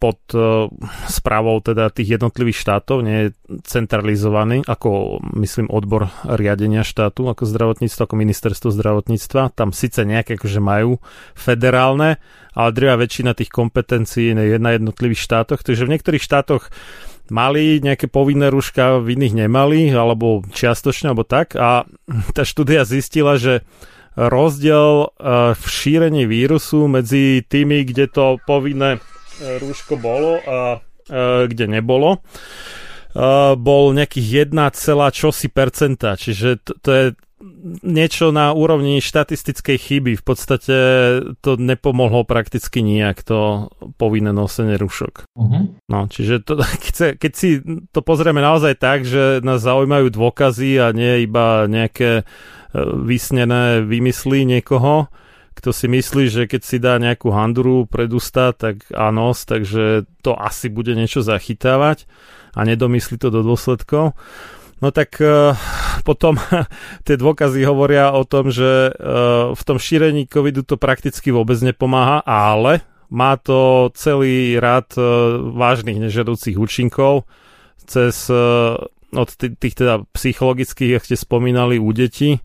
pod 0.00 0.20
správou 1.04 1.60
teda 1.60 1.92
tých 1.92 2.16
jednotlivých 2.16 2.56
štátov, 2.64 3.04
nie 3.04 3.28
je 3.28 3.28
centralizovaný, 3.68 4.64
ako 4.64 5.20
myslím 5.36 5.68
odbor 5.68 6.08
riadenia 6.24 6.80
štátu, 6.80 7.28
ako 7.28 7.44
zdravotníctvo, 7.44 8.00
ako 8.08 8.16
ministerstvo 8.16 8.68
zdravotníctva. 8.72 9.52
Tam 9.52 9.76
síce 9.76 10.08
nejaké 10.08 10.40
akože 10.40 10.64
majú 10.64 10.96
federálne, 11.36 12.16
ale 12.56 12.72
drvá 12.72 12.96
väčšina 12.96 13.36
tých 13.36 13.52
kompetencií 13.52 14.32
je 14.32 14.56
na 14.56 14.72
jednotlivých 14.72 15.20
štátoch, 15.20 15.60
takže 15.60 15.84
v 15.84 15.92
niektorých 15.92 16.24
štátoch 16.24 16.72
mali 17.30 17.78
nejaké 17.78 18.10
povinné 18.10 18.50
rúška, 18.50 18.98
v 18.98 19.14
iných 19.14 19.46
nemali, 19.46 19.92
alebo 19.94 20.42
čiastočne, 20.50 21.14
alebo 21.14 21.22
tak. 21.22 21.54
A 21.54 21.86
tá 22.36 22.42
štúdia 22.42 22.88
zistila, 22.88 23.38
že 23.38 23.62
rozdiel 24.16 25.06
eh, 25.06 25.54
v 25.54 25.64
šírení 25.64 26.26
vírusu 26.26 26.90
medzi 26.90 27.42
tými, 27.46 27.86
kde 27.86 28.10
to 28.10 28.36
povinné 28.42 28.98
eh, 28.98 29.58
rúško 29.62 29.94
bolo 30.00 30.42
a 30.42 30.58
eh, 30.78 31.46
kde 31.46 31.66
nebolo, 31.66 32.22
bol 33.58 33.90
nejakých 33.90 34.54
1, 34.54 35.10
čosi 35.10 35.50
percenta, 35.50 36.14
čiže 36.14 36.62
to, 36.62 36.78
to 36.78 36.90
je 36.94 37.04
niečo 37.82 38.30
na 38.30 38.54
úrovni 38.54 39.02
štatistickej 39.02 39.76
chyby. 39.82 40.12
V 40.14 40.22
podstate 40.22 40.76
to 41.42 41.58
nepomohlo 41.58 42.22
prakticky 42.22 42.86
nijak 42.86 43.26
to 43.26 43.66
povinné 43.98 44.30
nosenie 44.30 44.78
rušok. 44.78 45.26
Uh-huh. 45.34 45.74
No, 45.90 46.06
čiže 46.06 46.46
to, 46.46 46.62
keď, 46.86 47.18
keď 47.18 47.32
si 47.34 47.58
to 47.90 47.98
pozrieme 48.06 48.38
naozaj 48.38 48.78
tak, 48.78 49.02
že 49.02 49.42
nás 49.42 49.58
zaujímajú 49.58 50.14
dôkazy 50.14 50.78
a 50.78 50.94
nie 50.94 51.26
iba 51.26 51.66
nejaké 51.66 52.22
uh, 52.22 52.59
vysnené 52.76 53.82
vymyslí 53.82 54.46
niekoho, 54.46 55.10
kto 55.54 55.76
si 55.76 55.90
myslí, 55.90 56.24
že 56.30 56.42
keď 56.48 56.62
si 56.64 56.76
dá 56.80 56.96
nejakú 56.96 57.34
handuru 57.34 57.84
pred 57.84 58.08
ústa, 58.08 58.54
tak 58.56 58.86
áno, 58.94 59.34
takže 59.34 60.08
to 60.24 60.32
asi 60.38 60.72
bude 60.72 60.94
niečo 60.96 61.20
zachytávať 61.20 62.08
a 62.56 62.64
nedomyslí 62.64 63.20
to 63.20 63.28
do 63.28 63.44
dôsledkov. 63.44 64.16
No 64.80 64.88
tak 64.88 65.20
uh, 65.20 65.52
potom 66.06 66.40
tie 67.06 67.20
dôkazy 67.20 67.60
hovoria 67.68 68.16
o 68.16 68.24
tom, 68.24 68.48
že 68.48 68.94
uh, 68.96 69.52
v 69.52 69.62
tom 69.68 69.76
šírení 69.76 70.24
covidu 70.24 70.64
to 70.64 70.80
prakticky 70.80 71.28
vôbec 71.28 71.60
nepomáha, 71.60 72.24
ale 72.24 72.80
má 73.12 73.36
to 73.36 73.92
celý 73.92 74.56
rad 74.56 74.88
uh, 74.96 75.36
vážnych 75.52 76.00
nežiaducich 76.00 76.56
účinkov 76.56 77.28
cez 77.84 78.30
od 79.12 79.28
tých, 79.36 79.74
teda 79.74 80.06
psychologických, 80.14 80.98
jak 80.98 81.06
ste 81.06 81.16
spomínali, 81.18 81.82
u 81.82 81.90
detí, 81.90 82.42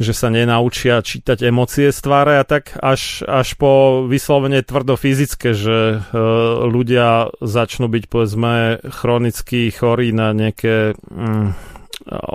že 0.00 0.16
sa 0.16 0.32
nenaučia 0.32 1.04
čítať 1.04 1.44
emócie 1.44 1.92
z 1.92 1.98
tváre 2.00 2.40
a 2.40 2.44
tak 2.48 2.72
až, 2.80 3.20
až 3.28 3.52
po 3.60 4.04
vyslovene 4.08 4.64
tvrdo 4.64 4.96
fyzické, 4.96 5.52
že 5.52 6.00
e, 6.00 6.18
ľudia 6.64 7.28
začnú 7.44 7.90
byť 7.92 8.04
povedzme 8.08 8.80
chronicky 8.88 9.68
chorí 9.68 10.16
na 10.16 10.32
nejaké 10.32 10.96
mm, 10.96 11.48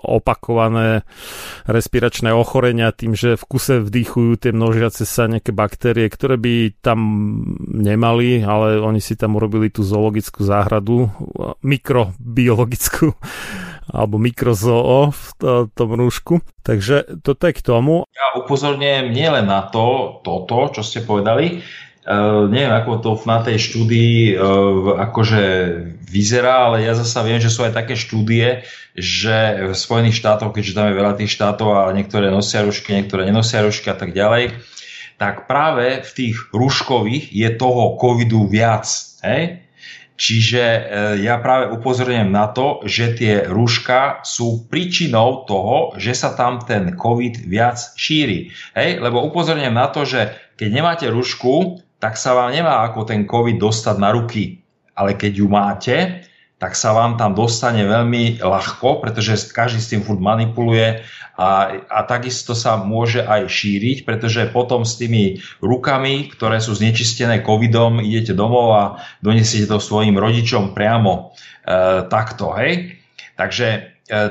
opakované 0.05 1.01
respiračné 1.65 2.29
ochorenia 2.31 2.93
tým, 2.93 3.17
že 3.17 3.33
v 3.35 3.43
kuse 3.49 3.81
vdýchujú 3.81 4.37
tie 4.37 4.51
množiace 4.53 5.03
sa 5.03 5.25
nejaké 5.25 5.51
baktérie, 5.51 6.05
ktoré 6.07 6.37
by 6.37 6.79
tam 6.79 6.99
nemali, 7.65 8.45
ale 8.45 8.77
oni 8.77 9.01
si 9.01 9.17
tam 9.17 9.35
urobili 9.35 9.73
tú 9.73 9.81
zoologickú 9.81 10.45
záhradu, 10.45 11.09
mikrobiologickú 11.65 13.17
alebo 13.85 14.17
mikrozoo 14.17 15.13
v 15.13 15.25
tom 15.73 15.89
rúšku. 15.93 16.41
Takže 16.65 17.21
toto 17.21 17.45
je 17.45 17.53
k 17.53 17.61
tomu. 17.61 18.09
Ja 18.09 18.41
upozorňujem 18.41 19.13
nielen 19.13 19.45
na 19.45 19.69
to, 19.69 20.19
toto, 20.25 20.73
čo 20.73 20.81
ste 20.81 21.05
povedali, 21.05 21.61
Uh, 22.05 22.45
neviem, 22.53 22.69
ako 22.69 23.01
to 23.01 23.11
na 23.25 23.41
tej 23.41 23.57
štúdii 23.57 24.37
uh, 24.37 25.01
akože 25.09 25.41
vyzerá, 26.05 26.69
ale 26.69 26.85
ja 26.85 26.93
zasa 26.93 27.25
viem, 27.25 27.41
že 27.41 27.49
sú 27.49 27.65
aj 27.65 27.73
také 27.73 27.97
štúdie, 27.97 28.61
že 28.93 29.65
v 29.65 29.73
Spojených 29.73 30.21
štátoch, 30.21 30.53
keďže 30.53 30.77
tam 30.77 30.85
je 30.93 30.99
veľa 31.01 31.17
tých 31.17 31.33
štátov 31.33 31.73
a 31.73 31.89
niektoré 31.97 32.29
nosia 32.29 32.61
rušky, 32.61 32.93
niektoré 32.93 33.25
nenosia 33.25 33.65
rušky 33.65 33.89
a 33.89 33.97
tak 33.97 34.13
ďalej, 34.13 34.53
tak 35.17 35.49
práve 35.49 36.05
v 36.05 36.11
tých 36.13 36.37
ruškových 36.53 37.33
je 37.33 37.49
toho 37.57 37.97
covidu 37.97 38.45
viac. 38.45 38.85
Hej? 39.25 39.65
Čiže 40.13 40.61
uh, 40.61 40.83
ja 41.17 41.41
práve 41.41 41.73
upozorňujem 41.73 42.29
na 42.29 42.53
to, 42.53 42.85
že 42.85 43.17
tie 43.17 43.49
rúška 43.49 44.21
sú 44.21 44.69
príčinou 44.69 45.41
toho, 45.49 45.97
že 45.97 46.13
sa 46.13 46.37
tam 46.37 46.61
ten 46.61 46.93
COVID 46.93 47.49
viac 47.49 47.81
šíri. 47.97 48.53
Hej? 48.77 49.01
Lebo 49.01 49.25
upozorňujem 49.25 49.73
na 49.73 49.89
to, 49.89 50.05
že 50.05 50.37
keď 50.53 50.69
nemáte 50.69 51.09
rúšku, 51.09 51.81
tak 52.05 52.21
sa 52.21 52.37
vám 52.37 52.53
nemá 52.53 52.85
ako 52.85 53.01
ten 53.09 53.25
COVID 53.25 53.57
dostať 53.57 53.97
na 53.97 54.13
ruky. 54.13 54.61
Ale 54.93 55.17
keď 55.17 55.41
ju 55.41 55.47
máte, 55.49 56.21
tak 56.61 56.77
sa 56.77 56.93
vám 56.93 57.17
tam 57.17 57.33
dostane 57.33 57.81
veľmi 57.81 58.45
ľahko, 58.45 59.01
pretože 59.01 59.49
každý 59.49 59.81
s 59.81 59.89
tým 59.89 60.05
furt 60.05 60.21
manipuluje 60.21 61.01
a, 61.33 61.81
a 61.81 61.99
takisto 62.05 62.53
sa 62.53 62.77
môže 62.77 63.25
aj 63.25 63.49
šíriť, 63.49 63.97
pretože 64.05 64.53
potom 64.53 64.85
s 64.85 65.01
tými 65.01 65.41
rukami, 65.65 66.29
ktoré 66.29 66.61
sú 66.61 66.77
znečistené 66.77 67.41
covidom, 67.41 67.97
idete 67.97 68.37
domov 68.37 68.67
a 68.77 68.83
donesiete 69.25 69.65
to 69.65 69.81
svojim 69.81 70.13
rodičom 70.13 70.77
priamo 70.77 71.33
e, 71.65 72.05
takto, 72.05 72.53
hej. 72.53 73.01
Takže 73.33 73.67
e, 73.73 73.79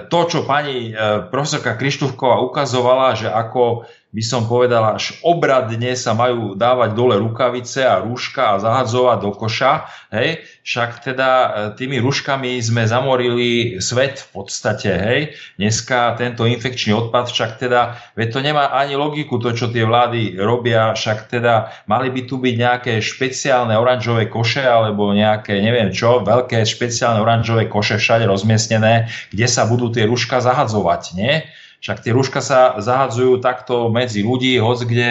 to, 0.06 0.20
čo 0.30 0.46
pani 0.46 0.94
e, 0.94 1.26
profesorka 1.26 1.74
Krištúvková 1.74 2.38
ukazovala, 2.38 3.18
že 3.18 3.26
ako 3.34 3.84
by 4.14 4.22
som 4.22 4.46
povedal, 4.46 4.94
až 4.94 5.18
obradne 5.26 5.98
sa 5.98 6.14
majú 6.14 6.54
dávať 6.54 6.94
dole 6.94 7.18
rukavice 7.18 7.82
a 7.82 7.98
rúška 7.98 8.54
a 8.54 8.60
zahadzovať 8.62 9.18
do 9.26 9.34
koša. 9.34 9.90
Hej? 10.14 10.46
Však 10.62 11.02
teda 11.02 11.30
e, 11.34 11.48
tými 11.74 11.98
rúškami 11.98 12.54
sme 12.62 12.86
zamorili 12.86 13.82
svet 13.82 14.22
v 14.22 14.28
podstate. 14.38 14.90
Hej? 14.94 15.20
Dneska 15.58 16.14
tento 16.14 16.46
infekčný 16.46 16.94
odpad 16.94 17.34
však 17.34 17.58
teda, 17.58 17.98
veď 18.14 18.28
to 18.30 18.38
nemá 18.38 18.70
ani 18.70 18.94
logiku 18.94 19.42
to, 19.42 19.50
čo 19.50 19.74
tie 19.74 19.82
vlády 19.82 20.38
robia, 20.38 20.94
však 20.94 21.34
teda 21.34 21.74
mali 21.90 22.14
by 22.14 22.22
tu 22.22 22.38
byť 22.38 22.54
nejaké 22.54 22.92
špeciálne 23.02 23.74
oranžové 23.74 24.30
koše 24.30 24.62
alebo 24.62 25.10
nejaké, 25.10 25.58
neviem 25.58 25.90
čo, 25.90 26.22
veľké 26.22 26.62
špeciálne 26.62 27.18
oranžové 27.18 27.66
koše 27.66 27.98
všade 27.98 28.30
rozmiestnené, 28.30 29.10
kde 29.34 29.46
sa 29.50 29.66
budú 29.66 29.90
tie 29.90 30.06
rúška 30.06 30.38
zahadzovať, 30.38 31.02
nie? 31.18 31.42
Však 31.84 32.00
tie 32.00 32.16
rúška 32.16 32.40
sa 32.40 32.80
zahadzujú 32.80 33.44
takto 33.44 33.92
medzi 33.92 34.24
ľudí, 34.24 34.56
hoď 34.56 34.78
kde 34.88 35.08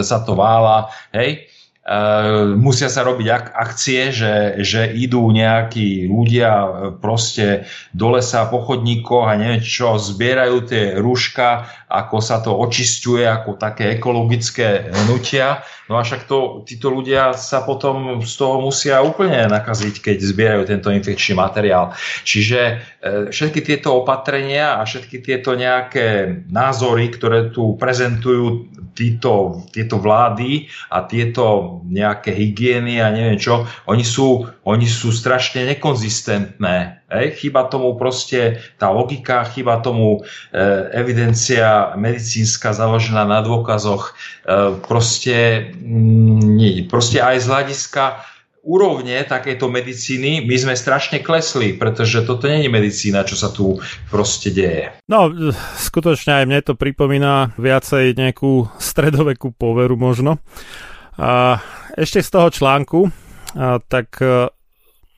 sa 0.00 0.24
to 0.24 0.32
vála, 0.32 0.88
hej. 1.12 1.44
Uh, 1.88 2.52
musia 2.52 2.92
sa 2.92 3.00
robiť 3.00 3.28
ak- 3.32 3.52
akcie, 3.56 4.12
že, 4.12 4.60
že 4.60 4.92
idú 4.92 5.24
nejakí 5.32 6.04
ľudia 6.04 6.52
e, 6.52 6.68
proste 7.00 7.64
do 7.96 8.12
lesa 8.12 8.44
po 8.44 8.60
chodníkoch 8.60 9.24
a 9.24 9.40
neviem 9.40 9.64
čo, 9.64 9.96
zbierajú 9.96 10.68
tie 10.68 11.00
rúška, 11.00 11.64
ako 11.88 12.20
sa 12.20 12.44
to 12.44 12.52
očisťuje, 12.52 13.24
ako 13.24 13.56
také 13.56 13.96
ekologické 13.96 14.92
hnutia. 14.92 15.64
No 15.88 15.96
a 15.96 16.04
však 16.04 16.28
to, 16.28 16.62
títo 16.68 16.92
ľudia 16.92 17.32
sa 17.32 17.64
potom 17.64 18.20
z 18.20 18.34
toho 18.36 18.60
musia 18.60 19.00
úplne 19.00 19.48
nakaziť, 19.48 20.04
keď 20.04 20.16
zbierajú 20.20 20.62
tento 20.68 20.92
infekčný 20.92 21.40
materiál. 21.40 21.96
Čiže 22.28 22.60
e, 22.60 22.74
všetky 23.32 23.64
tieto 23.64 24.04
opatrenia 24.04 24.76
a 24.76 24.84
všetky 24.84 25.24
tieto 25.24 25.56
nejaké 25.56 26.44
názory, 26.52 27.08
ktoré 27.08 27.48
tu 27.48 27.80
prezentujú 27.80 28.68
títo, 28.92 29.64
tieto 29.72 29.96
vlády 29.96 30.68
a 30.92 31.08
tieto 31.08 31.80
nejaké 31.88 32.36
hygieny 32.36 33.00
a 33.00 33.08
neviem 33.08 33.40
čo, 33.40 33.64
oni 33.88 34.04
sú, 34.04 34.44
oni 34.68 34.84
sú 34.84 35.08
strašne 35.08 35.64
nekonzistentné. 35.72 36.97
Hej? 37.08 37.40
Chyba 37.40 37.64
tomu 37.66 37.96
proste 37.96 38.60
tá 38.76 38.92
logika, 38.92 39.44
chyba 39.48 39.80
tomu 39.80 40.20
e, 40.52 40.60
evidencia 40.92 41.96
medicínska 41.96 42.76
založená 42.76 43.24
na 43.24 43.40
dôkazoch. 43.40 44.12
E, 44.12 44.76
proste, 44.84 45.68
mm, 45.72 46.40
nie, 46.56 46.84
proste 46.84 47.24
aj 47.24 47.36
z 47.40 47.46
hľadiska 47.48 48.04
úrovne 48.68 49.24
takejto 49.24 49.72
medicíny 49.72 50.44
my 50.44 50.56
sme 50.60 50.74
strašne 50.76 51.24
klesli, 51.24 51.72
pretože 51.72 52.20
toto 52.28 52.44
není 52.44 52.68
medicína, 52.68 53.24
čo 53.24 53.32
sa 53.32 53.48
tu 53.48 53.80
proste 54.12 54.52
deje. 54.52 54.92
No, 55.08 55.32
skutočne 55.80 56.42
aj 56.42 56.44
mne 56.44 56.60
to 56.60 56.76
pripomína 56.76 57.56
viacej 57.56 58.12
nejakú 58.12 58.68
stredovekú 58.76 59.56
poveru 59.56 59.96
možno. 59.96 60.36
A 61.16 61.64
ešte 61.96 62.20
z 62.20 62.28
toho 62.28 62.52
článku, 62.52 63.08
a 63.56 63.80
tak 63.80 64.20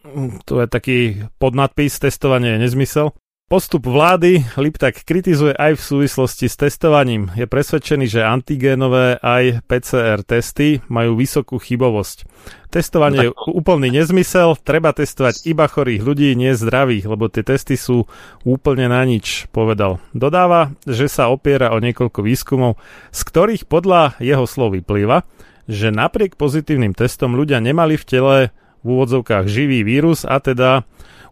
e, 0.04 0.40
to 0.44 0.60
je 0.60 0.66
taký 0.66 0.98
podnadpis, 1.36 2.00
testovanie 2.00 2.56
je 2.56 2.62
nezmysel. 2.68 3.12
Postup 3.50 3.90
vlády 3.90 4.46
Liptak 4.54 5.02
kritizuje 5.02 5.50
aj 5.58 5.74
v 5.74 5.82
súvislosti 5.82 6.46
s 6.46 6.54
testovaním. 6.54 7.34
Je 7.34 7.50
presvedčený, 7.50 8.06
že 8.06 8.22
antigénové 8.22 9.18
aj 9.18 9.66
PCR 9.66 10.22
testy 10.22 10.78
majú 10.86 11.18
vysokú 11.18 11.58
chybovosť. 11.58 12.30
Testovanie 12.70 13.26
je 13.26 13.34
úplný 13.50 13.90
nezmysel, 13.90 14.54
treba 14.62 14.94
testovať 14.94 15.50
iba 15.50 15.66
chorých 15.66 15.98
ľudí, 15.98 16.30
nie 16.38 16.54
zdravých, 16.54 17.10
lebo 17.10 17.26
tie 17.26 17.42
testy 17.42 17.74
sú 17.74 18.06
úplne 18.46 18.86
na 18.86 19.02
nič, 19.02 19.50
povedal. 19.50 19.98
Dodáva, 20.14 20.70
že 20.86 21.10
sa 21.10 21.26
opiera 21.26 21.74
o 21.74 21.82
niekoľko 21.82 22.22
výskumov, 22.22 22.78
z 23.10 23.20
ktorých 23.26 23.66
podľa 23.66 24.14
jeho 24.22 24.46
slov 24.46 24.78
vyplýva, 24.78 25.26
že 25.66 25.90
napriek 25.90 26.38
pozitívnym 26.38 26.94
testom 26.94 27.34
ľudia 27.34 27.58
nemali 27.58 27.98
v 27.98 28.06
tele 28.06 28.36
v 28.81 28.87
úvodzovkách 28.97 29.47
živý 29.47 29.85
vírus 29.85 30.25
a 30.25 30.40
teda 30.40 30.88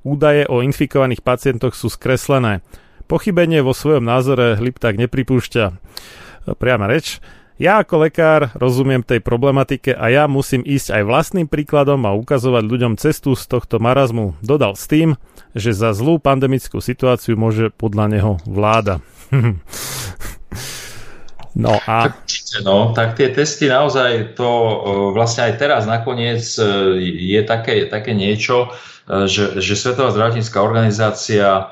údaje 0.06 0.44
o 0.48 0.60
infikovaných 0.64 1.24
pacientoch 1.24 1.74
sú 1.74 1.92
skreslené. 1.92 2.60
Pochybenie 3.08 3.64
vo 3.64 3.72
svojom 3.72 4.04
názore 4.04 4.60
Lipták 4.60 5.00
nepripúšťa. 5.00 5.72
Priama 6.60 6.88
reč. 6.88 7.20
Ja 7.58 7.82
ako 7.82 8.06
lekár 8.06 8.54
rozumiem 8.54 9.02
tej 9.02 9.18
problematike 9.18 9.90
a 9.90 10.06
ja 10.14 10.30
musím 10.30 10.62
ísť 10.62 10.94
aj 10.94 11.02
vlastným 11.02 11.46
príkladom 11.50 12.06
a 12.06 12.14
ukazovať 12.14 12.62
ľuďom 12.62 12.94
cestu 12.94 13.34
z 13.34 13.50
tohto 13.50 13.82
marazmu. 13.82 14.38
Dodal 14.38 14.78
s 14.78 14.86
tým, 14.86 15.18
že 15.58 15.74
za 15.74 15.90
zlú 15.90 16.22
pandemickú 16.22 16.78
situáciu 16.78 17.34
môže 17.34 17.74
podľa 17.74 18.04
neho 18.14 18.32
vláda. 18.46 19.02
no 21.58 21.74
a... 21.84 22.14
No, 22.62 22.94
tak 22.96 23.18
tie 23.18 23.28
testy 23.34 23.68
naozaj 23.68 24.38
to 24.38 24.48
vlastne 25.12 25.50
aj 25.50 25.54
teraz 25.60 25.82
nakoniec 25.84 26.40
e, 26.56 26.64
je 27.34 27.40
také, 27.44 27.90
také 27.90 28.16
niečo, 28.16 28.72
že, 29.08 29.60
že 29.60 29.72
Svetová 29.72 30.12
zdravotnícká 30.12 30.60
organizácia 30.60 31.48
e, 31.48 31.64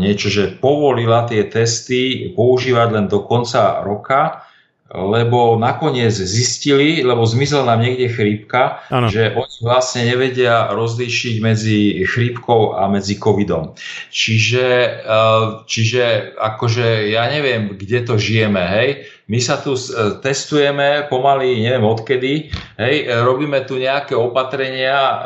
niečo, 0.00 0.32
že 0.32 0.56
povolila 0.56 1.28
tie 1.28 1.44
testy 1.44 2.32
používať 2.32 2.88
len 2.96 3.06
do 3.06 3.20
konca 3.20 3.84
roka, 3.84 4.48
lebo 4.90 5.54
nakoniec 5.54 6.10
zistili, 6.10 7.06
lebo 7.06 7.22
zmizla 7.22 7.62
nám 7.62 7.86
niekde 7.86 8.10
chrípka, 8.10 8.82
ano. 8.90 9.06
že 9.06 9.30
oni 9.38 9.56
vlastne 9.62 10.02
nevedia 10.02 10.66
rozlíšiť 10.74 11.34
medzi 11.38 12.02
chrípkou 12.02 12.74
a 12.74 12.90
medzi 12.90 13.14
covidom. 13.20 13.76
Čiže, 14.08 14.66
e, 15.04 15.20
čiže 15.68 16.34
akože 16.34 17.12
ja 17.12 17.28
neviem, 17.28 17.76
kde 17.76 18.08
to 18.08 18.16
žijeme, 18.16 18.64
hej, 18.66 19.04
my 19.30 19.38
sa 19.38 19.62
tu 19.62 19.78
e, 19.78 19.82
testujeme 20.18 21.06
pomaly, 21.06 21.62
neviem 21.62 21.86
odkedy, 21.86 22.50
hej, 22.82 22.96
e, 23.06 23.14
robíme 23.22 23.62
tu 23.62 23.78
nejaké 23.78 24.18
opatrenia, 24.18 24.98
e, 24.98 25.16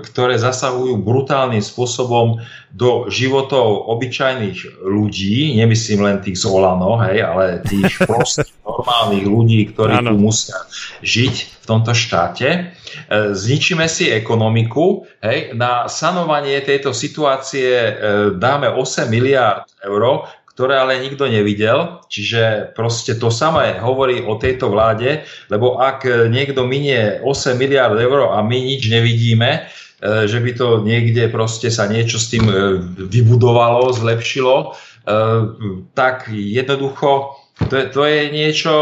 ktoré 0.00 0.40
zasahujú 0.40 0.96
brutálnym 1.04 1.60
spôsobom 1.60 2.40
do 2.72 3.12
životov 3.12 3.92
obyčajných 3.92 4.80
ľudí, 4.80 5.52
nemyslím 5.52 6.00
len 6.08 6.24
tých 6.24 6.40
z 6.40 6.48
Olano, 6.48 6.96
hej, 7.04 7.20
ale 7.20 7.60
tých 7.60 8.00
prostých 8.08 8.56
normálnych 8.64 9.28
ľudí, 9.28 9.60
ktorí 9.76 10.00
ano. 10.00 10.16
tu 10.16 10.32
musia 10.32 10.56
žiť 11.04 11.60
v 11.60 11.64
tomto 11.68 11.92
štáte. 11.92 12.72
Zničíme 13.12 13.84
si 13.90 14.08
ekonomiku, 14.08 15.04
hej, 15.20 15.52
na 15.52 15.90
sanovanie 15.90 16.62
tejto 16.64 16.96
situácie 16.96 17.92
dáme 18.38 18.72
8 18.72 19.10
miliard 19.10 19.66
eur, 19.82 20.24
ktoré 20.56 20.80
ale 20.80 21.04
nikto 21.04 21.28
nevidel. 21.28 22.00
Čiže 22.08 22.72
proste 22.72 23.20
to 23.20 23.28
samé 23.28 23.76
hovorí 23.76 24.24
o 24.24 24.40
tejto 24.40 24.72
vláde, 24.72 25.28
lebo 25.52 25.76
ak 25.76 26.08
niekto 26.32 26.64
minie 26.64 27.20
8 27.20 27.60
miliard 27.60 28.00
eur 28.00 28.32
a 28.32 28.40
my 28.40 28.56
nič 28.56 28.88
nevidíme, 28.88 29.50
e, 29.52 30.24
že 30.24 30.40
by 30.40 30.50
to 30.56 30.80
niekde 30.80 31.28
proste 31.28 31.68
sa 31.68 31.84
niečo 31.84 32.16
s 32.16 32.32
tým 32.32 32.48
e, 32.48 32.56
vybudovalo, 33.04 33.92
zlepšilo, 33.92 34.56
e, 34.56 34.68
tak 35.92 36.32
jednoducho 36.32 37.36
to 37.68 37.76
je, 37.76 37.84
to 37.92 38.02
je 38.04 38.20
niečo, 38.32 38.72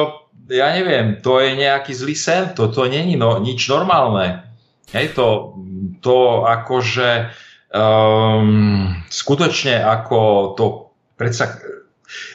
ja 0.50 0.74
neviem, 0.74 1.22
to 1.22 1.38
je 1.38 1.58
nejaký 1.58 1.94
zlý 1.94 2.14
sen, 2.14 2.54
to, 2.54 2.70
to 2.70 2.90
není 2.90 3.14
no, 3.18 3.38
nič 3.38 3.70
normálne. 3.70 4.42
Hej, 4.90 5.14
to, 5.14 5.58
to 6.02 6.42
akože 6.46 7.34
um, 7.70 8.94
skutočne 9.10 9.78
ako 9.82 10.18
to 10.58 10.83
predsa 11.24 11.56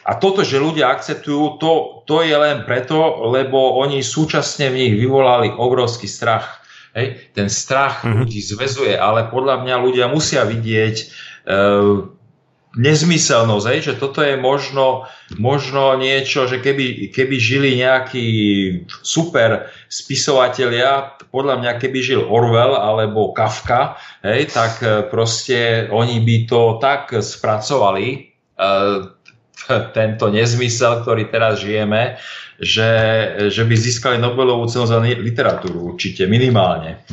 a 0.03 0.17
toto, 0.17 0.41
že 0.41 0.59
ľudia 0.59 0.89
akceptujú, 0.91 1.61
to, 1.61 2.01
to 2.03 2.25
je 2.25 2.35
len 2.35 2.65
preto, 2.65 3.29
lebo 3.29 3.79
oni 3.79 4.01
súčasne 4.01 4.73
v 4.73 4.77
nich 4.85 4.93
vyvolali 4.97 5.53
obrovský 5.53 6.09
strach. 6.09 6.65
Hej? 6.97 7.31
Ten 7.37 7.47
strach 7.47 8.01
mm-hmm. 8.03 8.17
ľudí 8.25 8.39
zväzuje, 8.41 8.97
ale 8.97 9.29
podľa 9.29 9.61
mňa 9.63 9.75
ľudia 9.77 10.05
musia 10.09 10.41
vidieť 10.43 10.95
e, 10.97 11.05
nezmyselnosť, 12.75 13.65
hej? 13.69 13.79
že 13.85 13.93
toto 14.01 14.25
je 14.25 14.35
možno, 14.41 15.05
možno 15.37 15.93
niečo, 16.01 16.49
že 16.49 16.59
keby, 16.59 17.13
keby 17.13 17.35
žili 17.37 17.77
nejakí 17.77 18.27
super 19.05 19.69
spisovatelia, 19.85 21.21
podľa 21.29 21.61
mňa 21.61 21.71
keby 21.77 21.99
žil 22.01 22.21
Orwell 22.25 22.73
alebo 22.73 23.37
Kafka, 23.37 24.01
hej, 24.25 24.49
tak 24.49 24.81
e, 24.81 25.05
proste 25.05 25.85
oni 25.93 26.17
by 26.25 26.35
to 26.49 26.61
tak 26.81 27.13
spracovali, 27.13 28.29
tento 29.97 30.25
nezmysel, 30.27 31.01
ktorý 31.05 31.31
teraz 31.31 31.63
žijeme, 31.63 32.19
že, 32.59 32.91
že 33.47 33.63
by 33.63 33.75
získali 33.75 34.15
Nobelovú 34.19 34.67
cenu 34.67 34.83
za 34.83 34.99
literatúru 34.99 35.95
určite, 35.95 36.27
minimálne. 36.27 37.07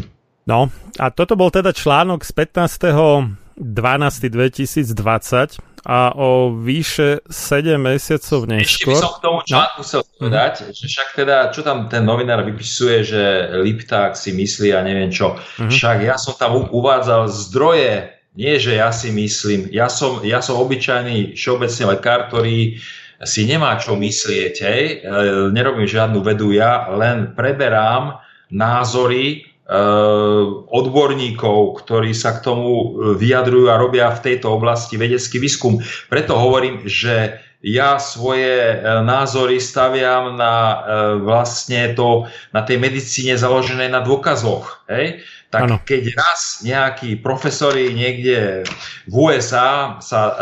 No 0.47 0.71
a 0.99 1.11
toto 1.11 1.35
bol 1.35 1.51
teda 1.51 1.71
článok 1.75 2.23
z 2.23 2.33
15. 2.35 3.47
12. 3.57 4.29
2020 4.29 5.57
a 5.87 6.11
o 6.19 6.51
výše 6.51 7.23
7 7.31 7.79
mesiacov 7.79 8.51
neskôr. 8.51 8.67
Ešte 8.67 8.85
by 8.91 8.95
som 8.99 9.13
k 9.15 9.21
tomu 9.23 9.39
článku 9.47 9.81
chcel 9.87 10.03
no. 10.03 10.11
povedať, 10.19 10.53
mm. 10.67 10.75
že 10.75 10.85
však 10.91 11.09
teda, 11.15 11.37
čo 11.55 11.61
tam 11.63 11.87
ten 11.87 12.03
novinár 12.03 12.43
vypisuje, 12.43 13.07
že 13.07 13.23
Lipták 13.63 14.19
si 14.19 14.35
myslí 14.35 14.75
a 14.75 14.83
neviem 14.83 15.15
čo. 15.15 15.39
Mm. 15.63 15.71
Však 15.71 15.97
ja 16.03 16.19
som 16.19 16.35
tam 16.35 16.59
uvádzal 16.75 17.31
zdroje, 17.31 18.15
nie 18.37 18.61
že 18.61 18.77
ja 18.79 18.92
si 18.92 19.11
myslím, 19.11 19.72
ja 19.72 19.88
som, 19.88 20.20
ja 20.22 20.44
som 20.44 20.61
obyčajný 20.61 21.35
všeobecný 21.35 21.85
lekár, 21.96 22.29
ktorý 22.29 22.79
si 23.25 23.49
nemá 23.49 23.81
čo 23.81 23.96
myslieť, 23.96 24.55
hej. 24.61 24.83
E, 25.01 25.16
nerobím 25.49 25.88
žiadnu 25.88 26.20
vedu, 26.20 26.53
ja 26.53 26.92
len 26.92 27.33
preberám 27.33 28.20
názory 28.53 29.57
Eh, 29.66 30.42
odborníkov, 30.70 31.83
ktorí 31.83 32.14
sa 32.14 32.38
k 32.38 32.46
tomu 32.46 32.70
eh, 32.70 33.18
vyjadrujú 33.18 33.66
a 33.66 33.75
robia 33.75 34.14
v 34.14 34.22
tejto 34.22 34.55
oblasti 34.55 34.94
vedecký 34.94 35.42
výskum. 35.42 35.83
Preto 36.07 36.38
hovorím, 36.38 36.87
že 36.87 37.42
ja 37.66 37.99
svoje 37.99 38.79
názory 39.03 39.59
staviam 39.59 40.38
na 40.38 40.87
vlastne 41.18 41.99
to, 41.99 42.31
na 42.55 42.62
tej 42.62 42.79
medicíne 42.79 43.35
založené 43.35 43.90
na 43.90 44.07
dôkazoch. 44.07 44.87
Hej? 44.87 45.27
Tak 45.57 45.64
ano. 45.64 45.77
keď 45.81 46.05
raz 46.12 46.61
nejakí 46.61 47.19
profesori 47.25 47.97
niekde 47.97 48.69
v 49.09 49.14
USA 49.16 49.97
sa 50.05 50.23
e, 50.29 50.35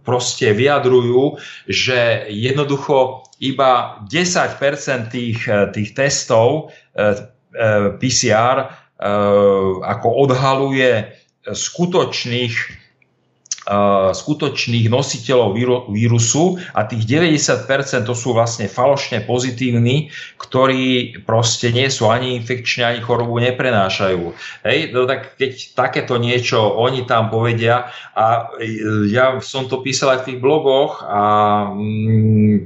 proste 0.00 0.56
vyjadrujú, 0.56 1.36
že 1.68 2.32
jednoducho 2.32 3.28
iba 3.44 4.00
10% 4.08 5.12
tých, 5.12 5.44
tých 5.76 5.90
testov 5.92 6.72
e, 6.96 7.34
E, 7.54 7.94
PCR 8.02 8.58
e, 8.58 8.66
ako 9.86 10.08
odhaluje 10.26 11.06
skutočných 11.46 12.54
e, 12.58 12.66
skutočných 14.12 14.92
nositeľov 14.92 15.56
vírusu 15.88 16.60
a 16.76 16.84
tých 16.84 17.08
90% 17.08 18.04
to 18.04 18.12
sú 18.12 18.36
vlastne 18.36 18.68
falošne 18.68 19.24
pozitívni, 19.24 20.12
ktorí 20.36 21.16
proste 21.24 21.72
nie 21.72 21.88
sú 21.88 22.12
ani 22.12 22.36
infekčne, 22.36 22.84
ani 22.84 23.00
chorobu 23.00 23.40
neprenášajú. 23.40 24.36
Hej, 24.68 24.92
no 24.92 25.08
tak 25.08 25.40
keď 25.40 25.52
takéto 25.72 26.20
niečo 26.20 26.60
oni 26.60 27.08
tam 27.08 27.32
povedia 27.32 27.88
a 28.12 28.52
ja 29.08 29.40
som 29.40 29.64
to 29.64 29.80
písal 29.80 30.12
aj 30.12 30.18
v 30.24 30.26
tých 30.28 30.38
blogoch 30.44 31.00
a 31.00 31.22
mm, 31.72 32.56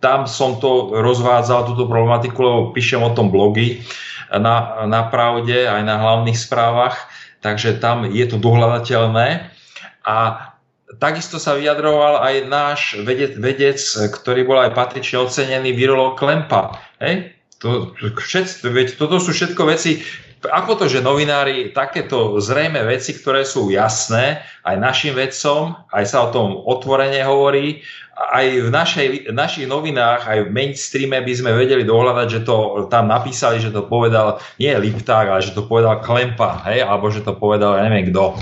tam 0.00 0.24
som 0.24 0.56
to 0.56 0.96
rozvádzal, 0.96 1.68
túto 1.68 1.84
problematiku, 1.84 2.40
lebo 2.40 2.60
píšem 2.72 3.04
o 3.04 3.12
tom 3.12 3.28
blogy 3.28 3.84
na, 4.32 4.88
na 4.88 5.12
pravde, 5.12 5.68
aj 5.68 5.84
na 5.84 6.00
hlavných 6.00 6.40
správach, 6.40 6.96
takže 7.44 7.76
tam 7.76 8.08
je 8.08 8.24
to 8.24 8.40
dohľadateľné. 8.40 9.59
A 10.06 10.50
takisto 10.98 11.38
sa 11.38 11.54
vyjadroval 11.54 12.20
aj 12.24 12.34
náš 12.50 12.80
vedec, 13.06 13.38
vedec 13.38 13.78
ktorý 14.10 14.42
bol 14.48 14.58
aj 14.58 14.74
patrične 14.74 15.22
ocenený, 15.22 15.76
virolog 15.76 16.18
Klempa. 16.18 16.80
Hej? 16.98 17.36
To, 17.60 17.92
všetci, 17.96 18.64
veď 18.72 18.96
toto 18.96 19.20
sú 19.20 19.36
všetko 19.36 19.68
veci, 19.68 20.00
ako 20.40 20.80
to, 20.80 20.84
že 20.88 21.04
novinári 21.04 21.76
takéto 21.76 22.40
zrejme 22.40 22.80
veci, 22.88 23.12
ktoré 23.12 23.44
sú 23.44 23.68
jasné 23.68 24.40
aj 24.64 24.80
našim 24.80 25.12
vedcom, 25.12 25.76
aj 25.92 26.04
sa 26.08 26.24
o 26.24 26.32
tom 26.32 26.56
otvorene 26.64 27.20
hovorí, 27.20 27.84
aj 28.16 28.46
v 28.64 28.68
našej, 28.72 29.06
našich 29.36 29.68
novinách, 29.68 30.24
aj 30.24 30.38
v 30.48 30.52
mainstreame 30.52 31.20
by 31.20 31.32
sme 31.36 31.52
vedeli 31.52 31.84
dohľadať, 31.84 32.28
že 32.28 32.40
to 32.44 32.88
tam 32.88 33.08
napísali, 33.12 33.60
že 33.60 33.72
to 33.72 33.84
povedal 33.84 34.40
nie 34.56 34.72
Lipták, 34.72 35.28
ale 35.28 35.44
že 35.44 35.52
to 35.52 35.68
povedal 35.68 36.00
Klempa, 36.00 36.64
hej, 36.68 36.84
alebo 36.84 37.12
že 37.12 37.20
to 37.20 37.36
povedal 37.36 37.76
ja 37.76 37.84
neviem 37.84 38.08
kto. 38.08 38.40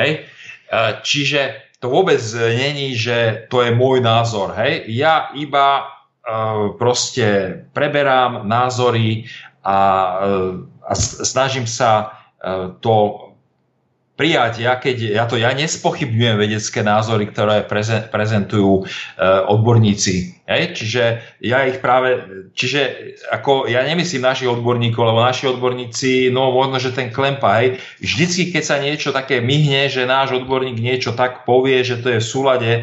Hej. 0.00 0.33
E, 0.68 1.00
čiže 1.04 1.64
to 1.84 1.92
vôbec 1.92 2.20
není, 2.34 2.96
že 2.96 3.44
to 3.52 3.60
je 3.60 3.76
môj 3.76 4.00
názor. 4.00 4.56
Hej. 4.56 4.88
Ja 4.88 5.28
iba 5.36 5.84
uh, 5.84 6.72
proste 6.80 7.60
preberám 7.76 8.48
názory 8.48 9.28
a, 9.60 9.78
uh, 10.24 10.64
a 10.80 10.92
snažím 10.96 11.68
sa 11.68 12.24
to 12.84 12.92
prijať, 14.14 14.62
ja, 14.62 14.78
keď, 14.78 14.96
ja 15.10 15.24
to 15.26 15.34
ja 15.34 15.50
nespochybňujem 15.50 16.38
vedecké 16.38 16.86
názory, 16.86 17.26
ktoré 17.34 17.66
prezentujú 18.06 18.82
e, 18.82 18.82
odborníci. 19.50 20.38
Hej? 20.46 20.62
Čiže 20.78 21.02
ja 21.42 21.66
ich 21.66 21.82
práve, 21.82 22.22
čiže 22.54 22.80
ako 23.34 23.66
ja 23.66 23.82
nemyslím 23.82 24.22
našich 24.22 24.46
odborníkov, 24.46 25.02
lebo 25.02 25.18
naši 25.18 25.50
odborníci, 25.50 26.30
no 26.30 26.54
možno, 26.54 26.78
že 26.78 26.94
ten 26.94 27.10
klempa, 27.10 27.58
hej, 27.58 27.82
vždycky, 27.98 28.54
keď 28.54 28.62
sa 28.62 28.76
niečo 28.78 29.10
také 29.10 29.42
myhne, 29.42 29.90
že 29.90 30.06
náš 30.06 30.38
odborník 30.38 30.78
niečo 30.78 31.10
tak 31.18 31.42
povie, 31.42 31.82
že 31.82 31.98
to 31.98 32.14
je 32.14 32.22
v 32.22 32.30
súlade 32.30 32.70
e, 32.70 32.82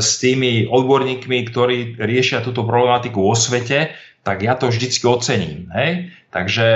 s 0.00 0.16
tými 0.24 0.72
odborníkmi, 0.72 1.38
ktorí 1.52 2.00
riešia 2.00 2.40
túto 2.40 2.64
problematiku 2.64 3.20
vo 3.20 3.36
svete, 3.36 3.92
tak 4.24 4.40
ja 4.40 4.56
to 4.56 4.72
vždycky 4.72 5.04
ocením. 5.04 5.68
Hej? 5.76 6.16
Takže, 6.32 6.68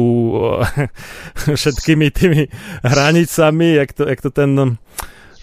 všetkými 1.58 2.06
tými 2.14 2.42
hranicami, 2.86 3.82
jak 3.82 3.90
to, 3.92 4.02
jak 4.06 4.20
to 4.22 4.30
ten 4.30 4.78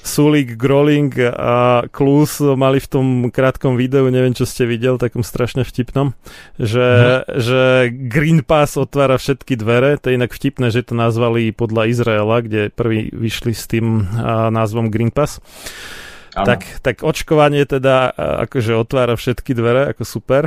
Sulik, 0.09 0.57
Groling 0.57 1.13
a 1.37 1.85
Klus 1.93 2.41
mali 2.41 2.81
v 2.81 2.87
tom 2.89 3.07
krátkom 3.29 3.77
videu, 3.77 4.09
neviem 4.09 4.33
čo 4.33 4.49
ste 4.49 4.65
videl, 4.65 4.97
takom 4.97 5.21
strašne 5.21 5.61
vtipnom, 5.61 6.17
že, 6.57 7.21
mm. 7.21 7.37
že 7.37 7.61
Green 8.09 8.41
Pass 8.41 8.73
otvára 8.73 9.21
všetky 9.21 9.53
dvere, 9.53 10.01
to 10.01 10.09
je 10.09 10.17
inak 10.17 10.33
vtipné, 10.33 10.73
že 10.73 10.81
to 10.81 10.97
nazvali 10.97 11.53
podľa 11.53 11.93
Izraela, 11.93 12.41
kde 12.41 12.73
prvý 12.73 13.13
vyšli 13.13 13.53
s 13.53 13.69
tým 13.69 14.09
názvom 14.49 14.89
Green 14.89 15.13
Pass. 15.13 15.37
Tak, 16.33 16.81
tak 16.81 17.03
očkovanie 17.05 17.67
teda 17.67 18.09
akože 18.49 18.73
otvára 18.77 19.13
všetky 19.13 19.53
dvere, 19.53 19.91
ako 19.93 20.03
super. 20.07 20.43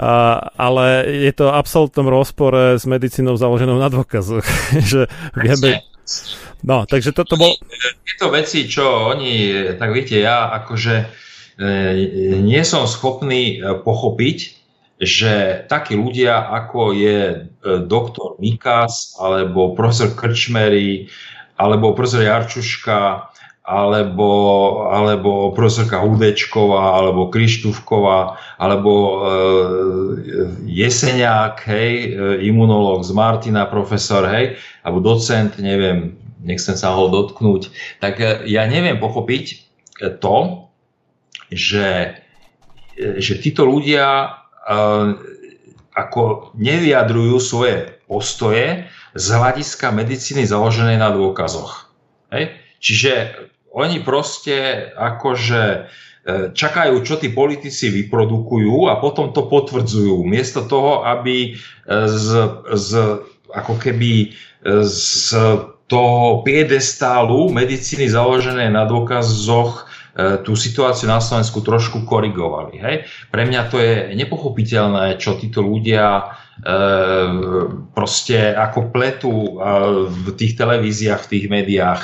A, 0.00 0.40
ale 0.56 1.04
je 1.28 1.32
to 1.36 1.52
absolútnom 1.52 2.08
rozpore 2.08 2.80
s 2.80 2.88
medicínou 2.88 3.36
založenou 3.36 3.76
na 3.76 3.92
dôkazoch. 3.92 4.44
že 4.90 5.06
vieme... 5.36 5.84
No, 6.62 6.86
takže 6.86 7.10
toto 7.10 7.34
bol... 7.34 7.58
Tieto 8.06 8.30
veci, 8.30 8.70
čo 8.70 9.10
oni, 9.10 9.52
tak 9.74 9.90
viete, 9.90 10.22
ja 10.22 10.52
akože 10.62 10.94
e, 11.02 11.06
nie 12.38 12.62
som 12.62 12.86
schopný 12.86 13.58
e, 13.58 13.76
pochopiť, 13.82 14.38
že 15.02 15.66
takí 15.66 15.98
ľudia, 15.98 16.46
ako 16.62 16.94
je 16.94 17.18
e, 17.26 17.36
doktor 17.82 18.38
Mikas, 18.38 19.18
alebo 19.18 19.74
profesor 19.74 20.14
Krčmery, 20.14 21.10
alebo 21.58 21.98
profesor 21.98 22.22
Jarčuška, 22.22 23.31
alebo, 23.62 24.30
alebo 24.90 25.54
profesorka 25.54 26.02
Hudečková, 26.02 26.98
alebo 26.98 27.30
Krištúvková, 27.30 28.34
alebo 28.58 28.92
e, 28.92 29.14
Jeseniak, 30.66 31.62
hej, 31.70 31.94
e, 31.94 32.08
imunológ 32.50 33.06
z 33.06 33.14
Martina, 33.14 33.70
profesor, 33.70 34.26
hej, 34.26 34.58
alebo 34.82 34.98
docent, 34.98 35.62
neviem, 35.62 36.18
nechcem 36.42 36.74
sa 36.74 36.90
ho 36.90 37.06
dotknúť, 37.06 37.70
tak 38.02 38.18
e, 38.18 38.50
ja 38.50 38.66
neviem 38.66 38.98
pochopiť 38.98 39.44
e, 39.54 39.56
to, 40.18 40.66
že, 41.54 42.18
že 42.96 43.34
títo 43.38 43.68
ľudia 43.68 44.40
ako 45.92 46.54
nevyjadrujú 46.56 47.36
svoje 47.42 47.92
postoje 48.08 48.88
z 49.12 49.26
hľadiska 49.28 49.92
medicíny 49.92 50.48
založenej 50.48 50.96
na 50.96 51.12
dôkazoch. 51.12 51.92
Hej? 52.32 52.61
Čiže 52.82 53.12
oni 53.72 54.02
proste 54.02 54.90
akože 54.92 55.62
e, 55.72 55.80
čakajú, 56.52 57.00
čo 57.06 57.16
tí 57.16 57.30
politici 57.30 57.88
vyprodukujú 57.88 58.90
a 58.90 58.98
potom 58.98 59.30
to 59.30 59.46
potvrdzujú. 59.48 60.26
Miesto 60.26 60.66
toho, 60.66 61.06
aby 61.06 61.54
e, 61.54 61.62
z, 62.10 62.28
z, 62.74 62.90
ako 63.54 63.74
keby 63.78 64.12
e, 64.12 64.28
z 64.84 65.32
toho 65.86 66.42
piedestálu 66.42 67.52
medicíny 67.52 68.08
založené 68.08 68.72
na 68.72 68.88
dôkazoch 68.88 69.92
tú 70.44 70.52
situáciu 70.52 71.08
na 71.08 71.24
Slovensku 71.24 71.64
trošku 71.64 72.04
korigovali. 72.04 72.76
Hej? 72.80 72.96
Pre 73.32 73.48
mňa 73.48 73.60
to 73.72 73.80
je 73.80 74.12
nepochopiteľné, 74.12 75.16
čo 75.16 75.40
títo 75.40 75.64
ľudia 75.64 76.36
proste 77.96 78.54
ako 78.54 78.92
pletu 78.92 79.32
e, 79.32 79.50
v 80.06 80.26
tých 80.36 80.54
televíziách, 80.54 81.20
v 81.26 81.30
tých 81.30 81.46
médiách. 81.50 82.02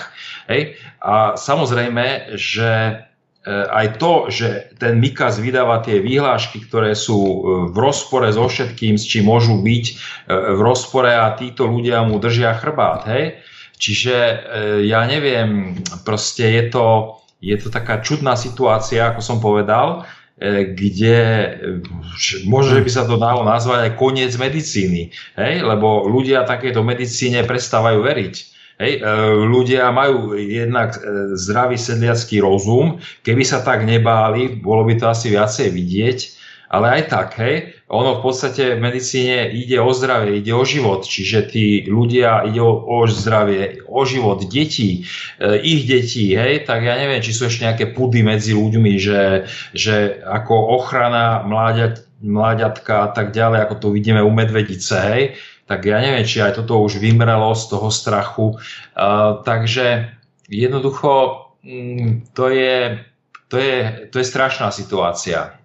Hej? 0.51 0.75
A 0.99 1.37
samozrejme, 1.39 2.35
že 2.35 3.05
aj 3.49 3.97
to, 3.97 4.29
že 4.29 4.77
ten 4.77 5.01
Mikas 5.01 5.41
vydáva 5.41 5.81
tie 5.81 6.05
výhlášky, 6.05 6.69
ktoré 6.69 6.93
sú 6.93 7.41
v 7.73 7.77
rozpore 7.81 8.29
so 8.29 8.45
všetkým, 8.45 9.01
s 9.01 9.09
čím 9.09 9.25
môžu 9.25 9.65
byť 9.65 9.85
v 10.29 10.61
rozpore 10.61 11.09
a 11.09 11.33
títo 11.33 11.65
ľudia 11.65 12.05
mu 12.05 12.21
držia 12.21 12.53
chrbát. 12.61 13.09
Hej? 13.09 13.41
Čiže 13.79 14.17
ja 14.85 15.01
neviem, 15.09 15.81
proste 16.05 16.45
je 16.45 16.65
to, 16.69 16.87
je 17.41 17.57
to 17.57 17.73
taká 17.73 18.05
čudná 18.05 18.37
situácia, 18.37 19.09
ako 19.09 19.21
som 19.25 19.39
povedal, 19.41 20.05
kde 20.47 21.17
možno, 22.47 22.79
že 22.79 22.85
by 22.87 22.91
sa 22.95 23.03
to 23.11 23.19
dalo 23.19 23.43
nazvať 23.43 23.91
aj 23.91 23.93
koniec 23.99 24.33
medicíny, 24.39 25.11
hej? 25.35 25.55
lebo 25.67 26.07
ľudia 26.07 26.47
takéto 26.47 26.87
medicíne 26.87 27.43
prestávajú 27.43 27.99
veriť. 28.07 28.35
Hej, 28.79 29.03
e, 29.03 29.11
ľudia 29.43 29.91
majú 29.91 30.39
jednak 30.39 31.03
e, 31.03 31.35
zdravý 31.35 31.75
sedliacký 31.75 32.39
rozum, 32.39 33.03
keby 33.27 33.43
sa 33.43 33.67
tak 33.67 33.83
nebáli, 33.83 34.63
bolo 34.63 34.87
by 34.87 34.95
to 34.95 35.11
asi 35.11 35.35
viacej 35.35 35.75
vidieť, 35.75 36.19
ale 36.71 37.03
aj 37.03 37.03
tak, 37.11 37.29
hej, 37.43 37.75
ono 37.89 38.21
v 38.21 38.23
podstate 38.23 38.77
v 38.77 38.85
medicíne 38.85 39.49
ide 39.49 39.81
o 39.81 39.89
zdravie, 39.97 40.45
ide 40.45 40.53
o 40.53 40.61
život, 40.61 41.09
čiže 41.09 41.49
tí 41.49 41.89
ľudia 41.89 42.45
ide 42.45 42.61
o, 42.61 42.85
o 42.85 43.09
zdravie, 43.09 43.81
o 43.89 44.05
život 44.05 44.45
detí, 44.45 45.09
e, 45.41 45.57
ich 45.65 45.89
detí, 45.89 46.37
hej, 46.37 46.69
tak 46.69 46.85
ja 46.85 47.01
neviem, 47.01 47.25
či 47.25 47.33
sú 47.33 47.49
ešte 47.49 47.65
nejaké 47.65 47.97
pudy 47.97 48.21
medzi 48.21 48.53
ľuďmi, 48.53 48.93
že, 49.01 49.49
že 49.73 50.21
ako 50.21 50.53
ochrana 50.77 51.41
mláďat, 51.49 52.05
mláďatka 52.21 53.09
a 53.09 53.09
tak 53.09 53.33
ďalej, 53.33 53.65
ako 53.65 53.75
to 53.81 53.89
vidíme 53.97 54.21
u 54.21 54.29
medvedice, 54.37 54.95
hej, 55.09 55.25
tak 55.65 55.89
ja 55.89 56.01
neviem, 56.05 56.29
či 56.29 56.45
aj 56.45 56.61
toto 56.61 56.85
už 56.85 57.01
vymrelo 57.01 57.53
z 57.57 57.65
toho 57.73 57.89
strachu. 57.93 58.57
Uh, 58.97 59.45
takže 59.45 60.17
jednoducho 60.49 61.45
mm, 61.61 62.33
to 62.33 62.49
je, 62.49 63.05
to 63.53 63.57
je, 63.61 63.77
to 64.09 64.17
je 64.17 64.25
strašná 64.25 64.73
situácia. 64.73 65.61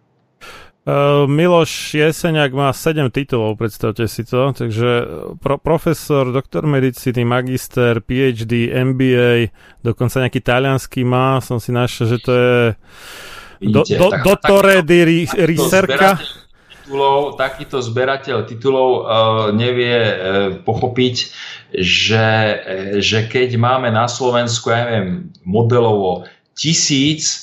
Uh, 0.84 1.32
Miloš 1.32 1.96
Jeseniak 1.96 2.52
má 2.52 2.68
7 2.76 3.08
titulov, 3.08 3.56
predstavte 3.56 4.04
si 4.04 4.28
to, 4.28 4.52
takže 4.52 5.08
pro, 5.40 5.56
profesor, 5.56 6.28
doktor 6.28 6.68
medicíny, 6.68 7.24
magister, 7.24 8.04
PhD, 8.04 8.68
MBA, 8.68 9.56
dokonca 9.80 10.20
nejaký 10.20 10.44
talianský 10.44 11.08
má, 11.08 11.40
som 11.40 11.56
si 11.64 11.72
našiel, 11.72 12.06
že 12.12 12.18
to 12.20 12.32
je 12.36 12.56
do, 13.64 13.80
do, 13.88 14.08
dottore 14.28 14.84
di 14.84 15.24
ricerca. 15.48 16.20
Titulov, 16.84 17.40
takýto 17.40 17.80
zberateľ 17.80 18.44
titulov 18.44 18.90
uh, 18.92 19.04
nevie 19.56 19.96
uh, 19.96 20.14
pochopiť, 20.68 21.16
že, 21.80 22.28
uh, 22.28 23.00
že 23.00 23.32
keď 23.32 23.56
máme 23.56 23.88
na 23.88 24.12
Slovensku, 24.12 24.68
ja 24.68 24.84
neviem, 24.84 25.32
modelovo 25.48 26.28
tisíc 26.60 27.43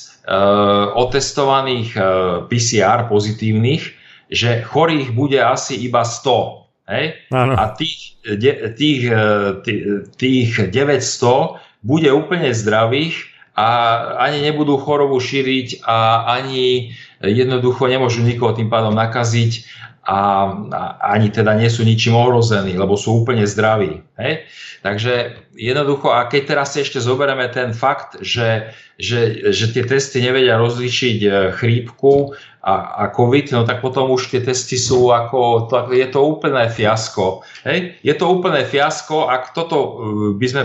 otestovaných 0.95 1.89
eh, 1.97 2.03
PCR 2.45 3.09
pozitívnych, 3.09 3.83
že 4.31 4.61
chorých 4.63 5.11
bude 5.11 5.41
asi 5.41 5.81
iba 5.81 6.05
100. 6.05 6.87
Hej? 6.87 7.05
A 7.33 7.63
tých, 7.73 8.21
tých, 8.77 9.03
eh, 9.09 10.01
tých 10.15 10.51
900 10.69 11.57
bude 11.81 12.09
úplne 12.13 12.53
zdravých 12.53 13.31
a 13.57 13.67
ani 14.21 14.45
nebudú 14.47 14.79
chorobu 14.79 15.19
šíriť 15.19 15.83
a 15.83 16.29
ani 16.39 16.95
jednoducho 17.19 17.89
nemôžu 17.89 18.23
nikoho 18.23 18.55
tým 18.55 18.71
pádom 18.71 18.95
nakaziť 18.95 19.67
a, 20.01 20.49
a 20.73 20.81
ani 21.13 21.29
teda 21.29 21.53
nie 21.53 21.69
sú 21.69 21.85
ničím 21.85 22.17
ohrození, 22.17 22.73
lebo 22.73 22.97
sú 22.97 23.21
úplne 23.21 23.45
zdraví. 23.45 24.01
Hej? 24.17 24.49
Takže 24.81 25.37
jednoducho, 25.53 26.09
a 26.09 26.25
keď 26.25 26.41
teraz 26.57 26.73
si 26.73 26.81
ešte 26.81 26.97
zoberieme 26.97 27.45
ten 27.53 27.69
fakt, 27.69 28.17
že, 28.17 28.73
že, 28.97 29.53
že 29.53 29.69
tie 29.69 29.85
testy 29.85 30.25
nevedia 30.25 30.57
rozlišiť 30.57 31.17
e, 31.21 31.29
chrípku 31.53 32.33
a, 32.65 33.05
a 33.05 33.13
COVID, 33.13 33.53
no 33.53 33.61
tak 33.61 33.85
potom 33.85 34.09
už 34.09 34.33
tie 34.33 34.41
testy 34.41 34.81
sú 34.81 35.13
ako, 35.13 35.69
to, 35.69 35.93
je 35.93 36.07
to 36.09 36.25
úplné 36.25 36.65
fiasko. 36.65 37.45
Hej? 37.61 38.01
Je 38.01 38.13
to 38.17 38.25
úplné 38.25 38.65
fiasko, 38.65 39.29
ak 39.29 39.53
toto 39.53 39.77
e, 39.77 39.89
by 40.41 40.47
sme 40.49 40.63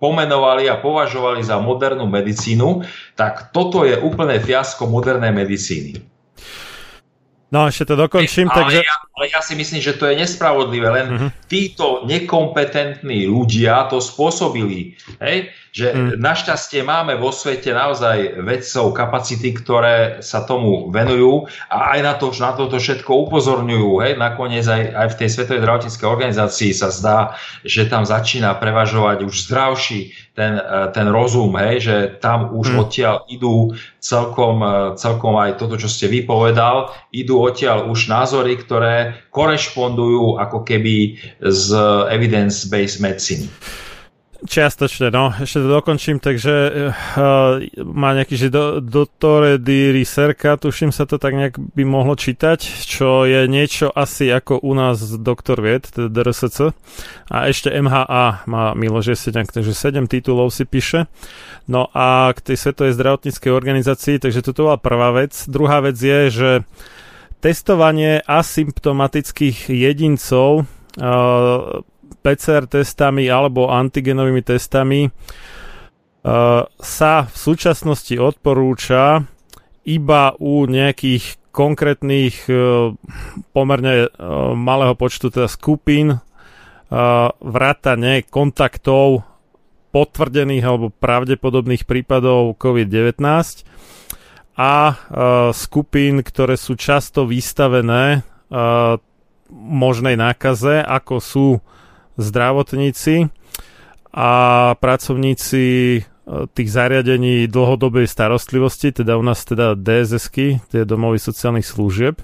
pomenovali 0.00 0.72
a 0.72 0.80
považovali 0.80 1.44
za 1.44 1.60
modernú 1.60 2.08
medicínu, 2.08 2.80
tak 3.12 3.52
toto 3.52 3.84
je 3.84 3.96
úplné 4.00 4.40
fiasko 4.40 4.88
modernej 4.88 5.36
medicíny. 5.36 6.13
No 7.54 7.70
ešte 7.70 7.86
to 7.86 7.94
dokončím, 7.94 8.50
ale 8.50 8.66
takže... 8.66 8.80
Ja, 8.82 8.96
ale 9.14 9.24
ja 9.30 9.38
si 9.38 9.54
myslím, 9.54 9.78
že 9.78 9.94
to 9.94 10.10
je 10.10 10.18
nespravodlivé, 10.18 10.90
len 10.90 11.06
uh-huh. 11.06 11.30
títo 11.46 12.02
nekompetentní 12.02 13.30
ľudia 13.30 13.86
to 13.86 14.02
spôsobili. 14.02 14.98
Hej? 15.22 15.54
Že 15.70 15.86
uh-huh. 15.94 16.10
našťastie 16.18 16.82
máme 16.82 17.14
vo 17.14 17.30
svete 17.30 17.70
naozaj 17.70 18.42
vedcov, 18.42 18.90
kapacity, 18.90 19.54
ktoré 19.54 20.18
sa 20.18 20.42
tomu 20.42 20.90
venujú 20.90 21.46
a 21.70 21.94
aj 21.94 22.00
na 22.02 22.14
to, 22.18 22.34
na 22.42 22.58
toto 22.58 22.74
všetko 22.82 23.30
upozorňujú. 23.30 24.02
Hej? 24.02 24.18
Nakoniec 24.18 24.66
aj, 24.66 24.82
aj 24.90 25.08
v 25.14 25.18
tej 25.22 25.28
Svetovej 25.30 25.62
zdravotníckej 25.62 26.08
organizácii 26.10 26.74
sa 26.74 26.90
zdá, 26.90 27.18
že 27.62 27.86
tam 27.86 28.02
začína 28.02 28.50
prevažovať 28.58 29.30
už 29.30 29.46
zdravší 29.46 30.10
ten, 30.34 30.58
e, 30.58 30.90
ten 30.90 31.06
rozum, 31.08 31.54
hej? 31.62 31.80
že 31.80 31.96
tam 32.18 32.50
už 32.50 32.66
uh-huh. 32.74 32.82
odtiaľ 32.84 33.16
idú 33.30 33.70
celkom, 34.02 34.60
e, 34.60 34.74
celkom 34.98 35.38
aj 35.38 35.56
toto, 35.62 35.78
čo 35.78 35.86
ste 35.86 36.10
vypovedal, 36.10 36.90
idú 37.14 37.38
odtiaľ 37.38 37.86
už 37.86 38.10
názory, 38.10 38.58
ktoré 38.58 39.26
korešpondujú 39.30 40.42
ako 40.42 40.66
keby 40.66 41.22
z 41.38 41.66
evidence-based 42.10 42.98
medicine. 42.98 43.46
Čiastočne, 44.44 45.08
no. 45.08 45.32
Ešte 45.40 45.64
to 45.64 45.72
dokončím, 45.72 46.20
takže 46.20 46.52
uh, 46.52 47.64
má 47.80 48.12
nejaký, 48.12 48.36
že 48.36 48.52
do, 48.52 48.84
di 49.56 49.88
ricerca, 49.88 50.60
tuším 50.60 50.92
sa 50.92 51.08
to 51.08 51.16
tak 51.16 51.32
nejak 51.32 51.56
by 51.56 51.84
mohlo 51.88 52.12
čítať, 52.12 52.60
čo 52.84 53.24
je 53.24 53.48
niečo 53.48 53.88
asi 53.88 54.28
ako 54.28 54.60
u 54.60 54.76
nás 54.76 55.00
doktor 55.16 55.64
vied, 55.64 55.88
teda 55.88 56.12
DRSC. 56.12 56.76
A 57.32 57.48
ešte 57.48 57.72
MHA 57.72 58.44
má 58.44 58.76
Miloš 58.76 59.16
Jeseniak, 59.16 59.48
takže 59.48 59.72
7 59.72 60.04
titulov 60.12 60.52
si 60.52 60.68
píše. 60.68 61.08
No 61.64 61.88
a 61.96 62.28
k 62.36 62.44
tej 62.44 62.60
Svetovej 62.60 63.00
zdravotníckej 63.00 63.48
organizácii, 63.48 64.20
takže 64.20 64.44
toto 64.44 64.68
bola 64.68 64.76
prvá 64.76 65.08
vec. 65.24 65.32
Druhá 65.48 65.80
vec 65.80 65.96
je, 65.96 66.28
že 66.28 66.50
testovanie 67.40 68.20
asymptomatických 68.28 69.72
jedincov 69.72 70.68
uh, 71.00 71.80
PCR 72.22 72.64
testami 72.68 73.28
alebo 73.28 73.68
antigenovými 73.68 74.40
testami 74.40 75.08
uh, 75.08 75.12
sa 76.68 77.12
v 77.28 77.36
súčasnosti 77.36 78.16
odporúča 78.16 79.24
iba 79.84 80.32
u 80.40 80.64
nejakých 80.64 81.44
konkrétnych 81.54 82.50
pomerne 83.54 84.10
malého 84.58 84.98
počtu 84.98 85.30
teda 85.30 85.46
skupín 85.46 86.18
vrátane 87.38 88.26
kontaktov 88.26 89.22
potvrdených 89.94 90.64
alebo 90.66 90.90
pravdepodobných 90.90 91.86
prípadov 91.86 92.58
COVID-19 92.58 93.22
a 94.58 94.74
skupín, 95.54 96.26
ktoré 96.26 96.58
sú 96.58 96.74
často 96.74 97.22
vystavené 97.22 98.26
možnej 99.54 100.18
nákaze, 100.18 100.82
ako 100.82 101.14
sú 101.22 101.46
zdravotníci 102.16 103.28
a 104.14 104.30
pracovníci 104.78 105.64
tých 106.56 106.70
zariadení 106.72 107.44
dlhodobej 107.52 108.08
starostlivosti, 108.08 108.96
teda 108.96 109.20
u 109.20 109.24
nás 109.24 109.44
teda 109.44 109.76
DSS-ky, 109.76 110.64
tie 110.72 110.88
domovy 110.88 111.20
sociálnych 111.20 111.68
služieb. 111.68 112.16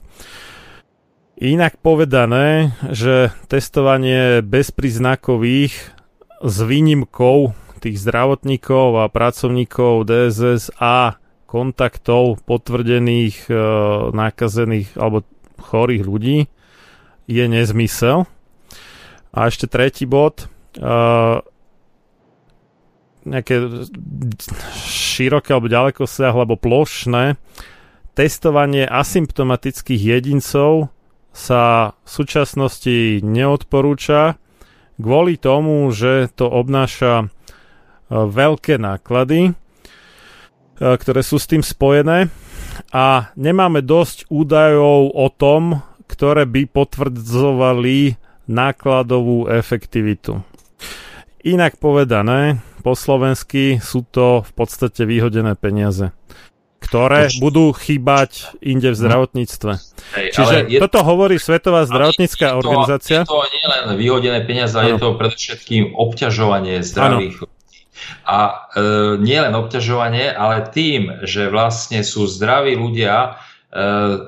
Inak 1.41 1.80
povedané, 1.80 2.76
že 2.93 3.32
testovanie 3.49 4.45
bezpríznakových 4.45 5.72
s 6.41 6.57
výnimkou 6.61 7.53
tých 7.80 7.97
zdravotníkov 7.97 9.05
a 9.05 9.09
pracovníkov 9.09 10.05
DSS 10.05 10.76
a 10.76 11.16
kontaktov 11.49 12.45
potvrdených 12.45 13.49
e, 13.49 13.53
nakazených 14.12 14.95
alebo 15.01 15.24
chorých 15.61 16.05
ľudí 16.05 16.38
je 17.24 17.45
nezmysel. 17.49 18.28
A 19.31 19.47
ešte 19.47 19.70
tretí 19.70 20.07
bod. 20.07 20.51
E, 20.74 20.87
nejaké 23.20 23.55
široké 24.81 25.53
alebo 25.53 25.68
ďaleko 25.68 26.09
alebo 26.09 26.57
plošné 26.57 27.37
testovanie 28.14 28.85
asymptomatických 28.85 30.03
jedincov 30.03 30.91
sa 31.31 31.95
v 32.03 32.09
súčasnosti 32.11 33.22
neodporúča 33.22 34.37
kvôli 35.01 35.39
tomu, 35.41 35.89
že 35.95 36.28
to 36.35 36.45
obnáša 36.51 37.24
e, 37.24 37.26
veľké 38.12 38.76
náklady, 38.76 39.41
e, 39.49 39.53
ktoré 40.76 41.20
sú 41.22 41.39
s 41.41 41.49
tým 41.49 41.62
spojené 41.62 42.28
a 42.93 43.33
nemáme 43.39 43.81
dosť 43.81 44.28
údajov 44.28 45.14
o 45.14 45.26
tom, 45.33 45.81
ktoré 46.11 46.45
by 46.45 46.66
potvrdzovali 46.68 48.18
nákladovú 48.51 49.46
efektivitu. 49.46 50.42
Inak 51.46 51.78
povedané, 51.78 52.59
po 52.82 52.98
slovensky 52.98 53.78
sú 53.78 54.03
to 54.11 54.42
v 54.42 54.53
podstate 54.59 55.07
vyhodené 55.07 55.55
peniaze 55.55 56.11
ktoré 56.80 57.28
to, 57.28 57.38
budú 57.44 57.76
chýbať 57.76 58.57
inde 58.64 58.90
v 58.90 58.96
no. 58.96 59.01
zdravotníctve. 59.05 59.72
Hej, 60.16 60.26
Čiže 60.32 60.57
je, 60.66 60.78
toto 60.80 61.05
hovorí 61.05 61.36
Svetová 61.36 61.84
zdravotnícká 61.84 62.46
je 62.51 62.53
to, 62.57 62.59
organizácia. 62.64 63.18
Je 63.22 63.30
to 63.30 63.44
nie 63.53 63.66
len 63.68 63.84
vyhodené 64.01 64.40
peniaze, 64.48 64.72
ale 64.74 64.96
je 64.96 64.98
to 64.98 65.14
predovšetkým 65.14 65.94
obťažovanie 65.94 66.80
zdravých 66.80 67.36
ano. 67.44 67.53
A 68.24 68.38
e, 68.40 68.82
nie 69.20 69.36
len 69.36 69.53
obťažovanie, 69.53 70.32
ale 70.32 70.64
tým, 70.72 71.20
že 71.28 71.53
vlastne 71.53 72.01
sú 72.01 72.24
zdraví 72.24 72.72
ľudia, 72.72 73.36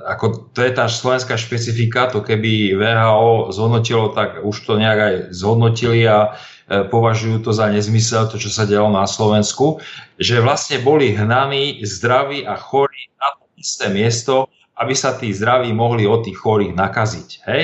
ako 0.07 0.55
to 0.55 0.63
je 0.63 0.71
tá 0.71 0.87
slovenská 0.87 1.35
špecifika, 1.35 2.15
to 2.15 2.23
keby 2.23 2.79
VHO 2.79 3.51
zhodnotilo, 3.51 4.15
tak 4.15 4.39
už 4.39 4.57
to 4.63 4.79
nejak 4.79 4.99
aj 5.03 5.15
zhodnotili 5.35 6.07
a 6.07 6.39
E, 6.73 6.89
považujú 6.89 7.45
to 7.45 7.51
za 7.53 7.69
nezmysel, 7.69 8.31
to, 8.33 8.41
čo 8.41 8.49
sa 8.49 8.65
dialo 8.65 8.89
na 8.89 9.05
Slovensku, 9.05 9.85
že 10.17 10.41
vlastne 10.41 10.81
boli 10.81 11.13
hnaní 11.13 11.85
zdraví 11.85 12.49
a 12.49 12.57
chorí 12.57 13.13
na 13.21 13.29
to 13.37 13.45
isté 13.61 13.93
miesto, 13.93 14.49
aby 14.81 14.97
sa 14.97 15.13
tí 15.13 15.29
zdraví 15.35 15.69
mohli 15.77 16.09
od 16.09 16.25
tých 16.25 16.41
chorých 16.41 16.73
nakaziť. 16.73 17.29
Hej? 17.45 17.63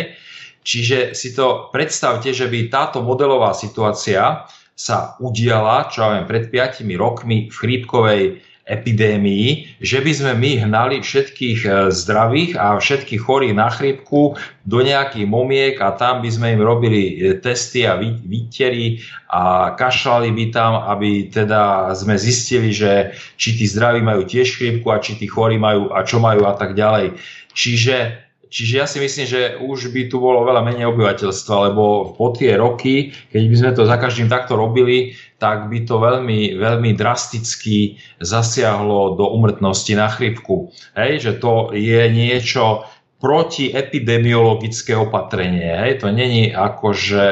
Čiže 0.61 0.99
si 1.17 1.33
to 1.33 1.73
predstavte, 1.73 2.37
že 2.37 2.51
by 2.53 2.69
táto 2.69 3.01
modelová 3.01 3.57
situácia 3.57 4.45
sa 4.77 5.17
udiala, 5.25 5.89
čo 5.89 6.05
ja 6.05 6.09
viem, 6.21 6.27
pred 6.29 6.53
5 6.53 6.85
rokmi 7.01 7.49
v 7.49 7.55
chrípkovej 7.55 8.23
epidémii, 8.69 9.81
že 9.81 10.05
by 10.05 10.13
sme 10.13 10.33
my 10.37 10.51
hnali 10.69 11.01
všetkých 11.01 11.61
e, 11.65 11.69
zdravých 11.89 12.61
a 12.61 12.77
všetkých 12.77 13.21
chorých 13.25 13.57
na 13.57 13.73
chrípku 13.73 14.37
do 14.69 14.79
nejakých 14.85 15.25
momiek 15.25 15.75
a 15.81 15.97
tam 15.97 16.21
by 16.21 16.29
sme 16.29 16.55
im 16.55 16.63
robili 16.63 17.17
e, 17.17 17.41
testy 17.41 17.89
a 17.89 17.97
výtery 18.01 19.01
a 19.33 19.73
kašľali 19.73 20.29
by 20.29 20.45
tam, 20.53 20.85
aby 20.85 21.33
teda 21.33 21.97
sme 21.97 22.21
zistili, 22.21 22.71
že 22.77 23.17
či 23.41 23.57
tí 23.57 23.65
zdraví 23.65 24.05
majú 24.05 24.29
tiež 24.29 24.61
chrípku 24.61 24.93
a 24.93 25.01
či 25.01 25.17
tí 25.17 25.25
chorí 25.25 25.57
majú 25.57 25.89
a 25.91 26.05
čo 26.05 26.21
majú 26.21 26.45
a 26.45 26.53
tak 26.53 26.77
ďalej. 26.77 27.17
Čiže 27.57 28.29
Čiže 28.49 28.75
ja 28.81 28.87
si 28.89 28.97
myslím, 28.97 29.27
že 29.29 29.61
už 29.61 29.93
by 29.93 30.09
tu 30.09 30.25
bolo 30.25 30.41
veľa 30.49 30.65
menej 30.65 30.89
obyvateľstva, 30.89 31.69
lebo 31.69 32.17
po 32.17 32.33
tie 32.33 32.57
roky, 32.57 33.13
keď 33.29 33.43
by 33.45 33.57
sme 33.61 33.71
to 33.77 33.83
za 33.85 34.01
každým 34.01 34.33
takto 34.33 34.57
robili, 34.57 35.13
tak 35.39 35.71
by 35.71 35.87
to 35.87 36.03
veľmi, 36.03 36.59
veľmi 36.59 36.99
drasticky 36.99 38.03
zasiahlo 38.19 39.15
do 39.15 39.31
umrtnosti 39.31 39.95
na 39.95 40.11
chrypku. 40.11 40.75
Hej, 40.99 41.23
že 41.23 41.33
to 41.39 41.71
je 41.73 42.03
niečo 42.11 42.83
protiepidemiologické 43.23 44.99
opatrenie. 44.99 45.79
Hej, 45.79 46.03
to 46.03 46.11
není 46.11 46.51
ako, 46.51 46.95
že 46.95 47.27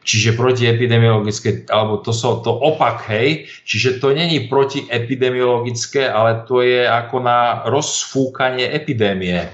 Čiže 0.00 0.32
protiepidemiologické, 0.32 1.68
alebo 1.68 2.00
to 2.00 2.16
sú 2.16 2.40
to 2.40 2.48
opak, 2.56 3.04
hej, 3.12 3.44
čiže 3.68 4.00
to 4.00 4.16
není 4.16 4.48
protiepidemiologické, 4.48 6.08
ale 6.08 6.40
to 6.48 6.64
je 6.64 6.88
ako 6.88 7.20
na 7.20 7.68
rozfúkanie 7.68 8.64
epidémie 8.64 9.44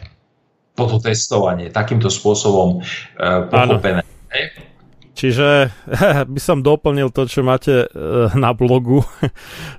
toto 0.78 1.02
testovanie 1.02 1.72
takýmto 1.74 2.06
spôsobom 2.06 2.78
uh, 2.78 3.50
pochopené. 3.50 4.06
Čiže 5.16 5.72
by 6.34 6.40
som 6.40 6.60
doplnil 6.60 7.08
to, 7.08 7.24
čo 7.24 7.40
máte 7.40 7.88
uh, 7.88 8.28
na 8.36 8.52
blogu. 8.52 9.00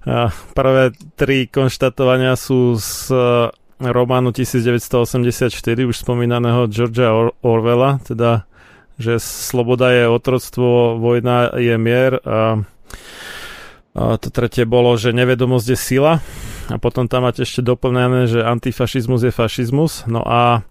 Prvé 0.57 0.83
tri 1.13 1.45
konštatovania 1.45 2.33
sú 2.33 2.73
z 2.81 3.13
uh, 3.13 3.53
románu 3.77 4.33
1984, 4.33 5.53
už 5.85 5.95
spomínaného 5.95 6.65
Georgia 6.65 7.13
Or- 7.13 7.37
Orwella, 7.45 8.01
teda, 8.01 8.49
že 8.97 9.21
sloboda 9.21 9.93
je 9.93 10.09
otroctvo, 10.09 10.97
vojna 10.97 11.53
je 11.53 11.77
mier 11.77 12.17
a 12.25 12.57
to 13.97 14.29
tretie 14.29 14.65
bolo, 14.65 14.93
že 14.93 15.09
nevedomosť 15.09 15.67
je 15.73 15.77
sila 15.77 16.13
a 16.69 16.75
potom 16.77 17.09
tam 17.09 17.25
máte 17.25 17.41
ešte 17.41 17.65
doplnené, 17.65 18.29
že 18.29 18.45
antifašizmus 18.45 19.25
je 19.25 19.33
fašizmus. 19.33 20.05
No 20.05 20.21
a 20.21 20.61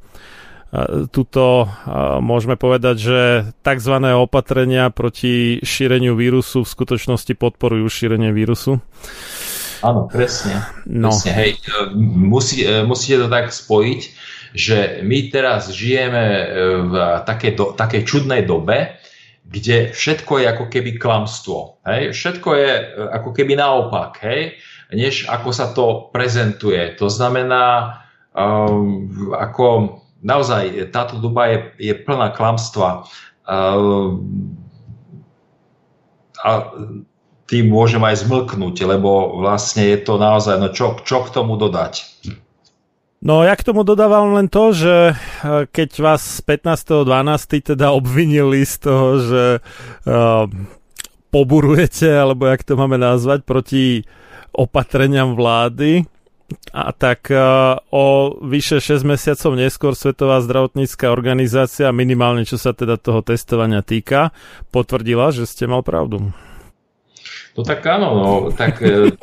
tuto 1.08 1.70
môžeme 2.20 2.58
povedať, 2.60 2.96
že 2.98 3.20
tzv. 3.64 3.94
opatrenia 4.12 4.92
proti 4.92 5.62
šíreniu 5.64 6.18
vírusu 6.18 6.66
v 6.66 6.72
skutočnosti 6.72 7.32
podporujú 7.38 7.86
šírenie 7.88 8.34
vírusu. 8.34 8.82
Áno, 9.84 10.08
presne. 10.08 10.64
No. 10.88 11.12
presne. 11.12 11.30
Hej, 11.36 11.50
e, 11.68 11.94
musí, 12.00 12.64
e, 12.64 12.82
musíte 12.82 13.26
to 13.26 13.28
tak 13.28 13.52
spojiť, 13.52 14.00
že 14.56 14.78
my 15.04 15.18
teraz 15.28 15.68
žijeme 15.68 16.24
e, 16.24 16.44
v 16.88 16.94
takej, 17.28 17.52
do, 17.54 17.64
takej 17.76 18.02
čudnej 18.08 18.42
dobe, 18.48 18.96
kde 19.46 19.92
všetko 19.92 20.42
je 20.42 20.46
ako 20.48 20.64
keby 20.72 20.90
klamstvo. 20.96 21.84
Hej? 21.86 22.16
Všetko 22.16 22.48
je 22.56 22.70
ako 23.14 23.30
keby 23.30 23.54
naopak, 23.54 24.18
hej? 24.26 24.58
než 24.90 25.30
ako 25.30 25.50
sa 25.54 25.70
to 25.70 26.10
prezentuje. 26.10 26.94
To 26.98 27.06
znamená, 27.06 27.98
um, 28.34 29.06
ako 29.34 29.98
naozaj 30.26 30.90
táto 30.90 31.22
doba 31.22 31.46
je, 31.54 31.58
je 31.78 31.94
plná 31.94 32.34
klamstva. 32.34 33.06
A 36.36 36.50
tým 37.46 37.70
môžem 37.70 38.02
aj 38.02 38.26
zmlknúť, 38.26 38.82
lebo 38.82 39.38
vlastne 39.38 39.86
je 39.86 39.98
to 40.02 40.18
naozaj, 40.18 40.58
no 40.58 40.74
čo, 40.74 40.98
čo 41.06 41.22
k 41.22 41.30
tomu 41.30 41.54
dodať? 41.54 42.02
No 43.22 43.46
ja 43.46 43.54
k 43.54 43.64
tomu 43.64 43.86
dodávam 43.86 44.34
len 44.34 44.50
to, 44.50 44.74
že 44.74 45.14
e, 45.14 45.14
keď 45.70 45.90
vás 46.02 46.42
15.12. 46.42 47.06
teda 47.74 47.94
obvinili 47.94 48.66
z 48.66 48.74
toho, 48.82 49.08
že 49.18 49.44
uh, 50.06 50.46
poburujete, 51.32 52.06
alebo 52.06 52.46
jak 52.46 52.62
to 52.62 52.76
máme 52.76 53.00
nazvať, 53.00 53.42
proti 53.42 53.84
opatreniam 54.52 55.34
vlády, 55.34 56.04
a 56.70 56.94
tak 56.94 57.26
uh, 57.32 57.80
o 57.90 58.36
vyše 58.38 58.78
6 58.78 59.02
mesiacov 59.02 59.58
neskôr 59.58 59.92
Svetová 59.98 60.38
zdravotnícká 60.38 61.10
organizácia, 61.10 61.90
minimálne 61.90 62.46
čo 62.46 62.54
sa 62.54 62.70
teda 62.70 63.00
toho 63.00 63.24
testovania 63.24 63.82
týka, 63.82 64.30
potvrdila, 64.70 65.34
že 65.34 65.48
ste 65.48 65.66
mal 65.66 65.82
pravdu. 65.82 66.30
No 67.56 67.64
tak 67.64 67.80
áno, 67.88 68.08
no, 68.12 68.30
tak 68.52 68.84
e, 68.84 69.16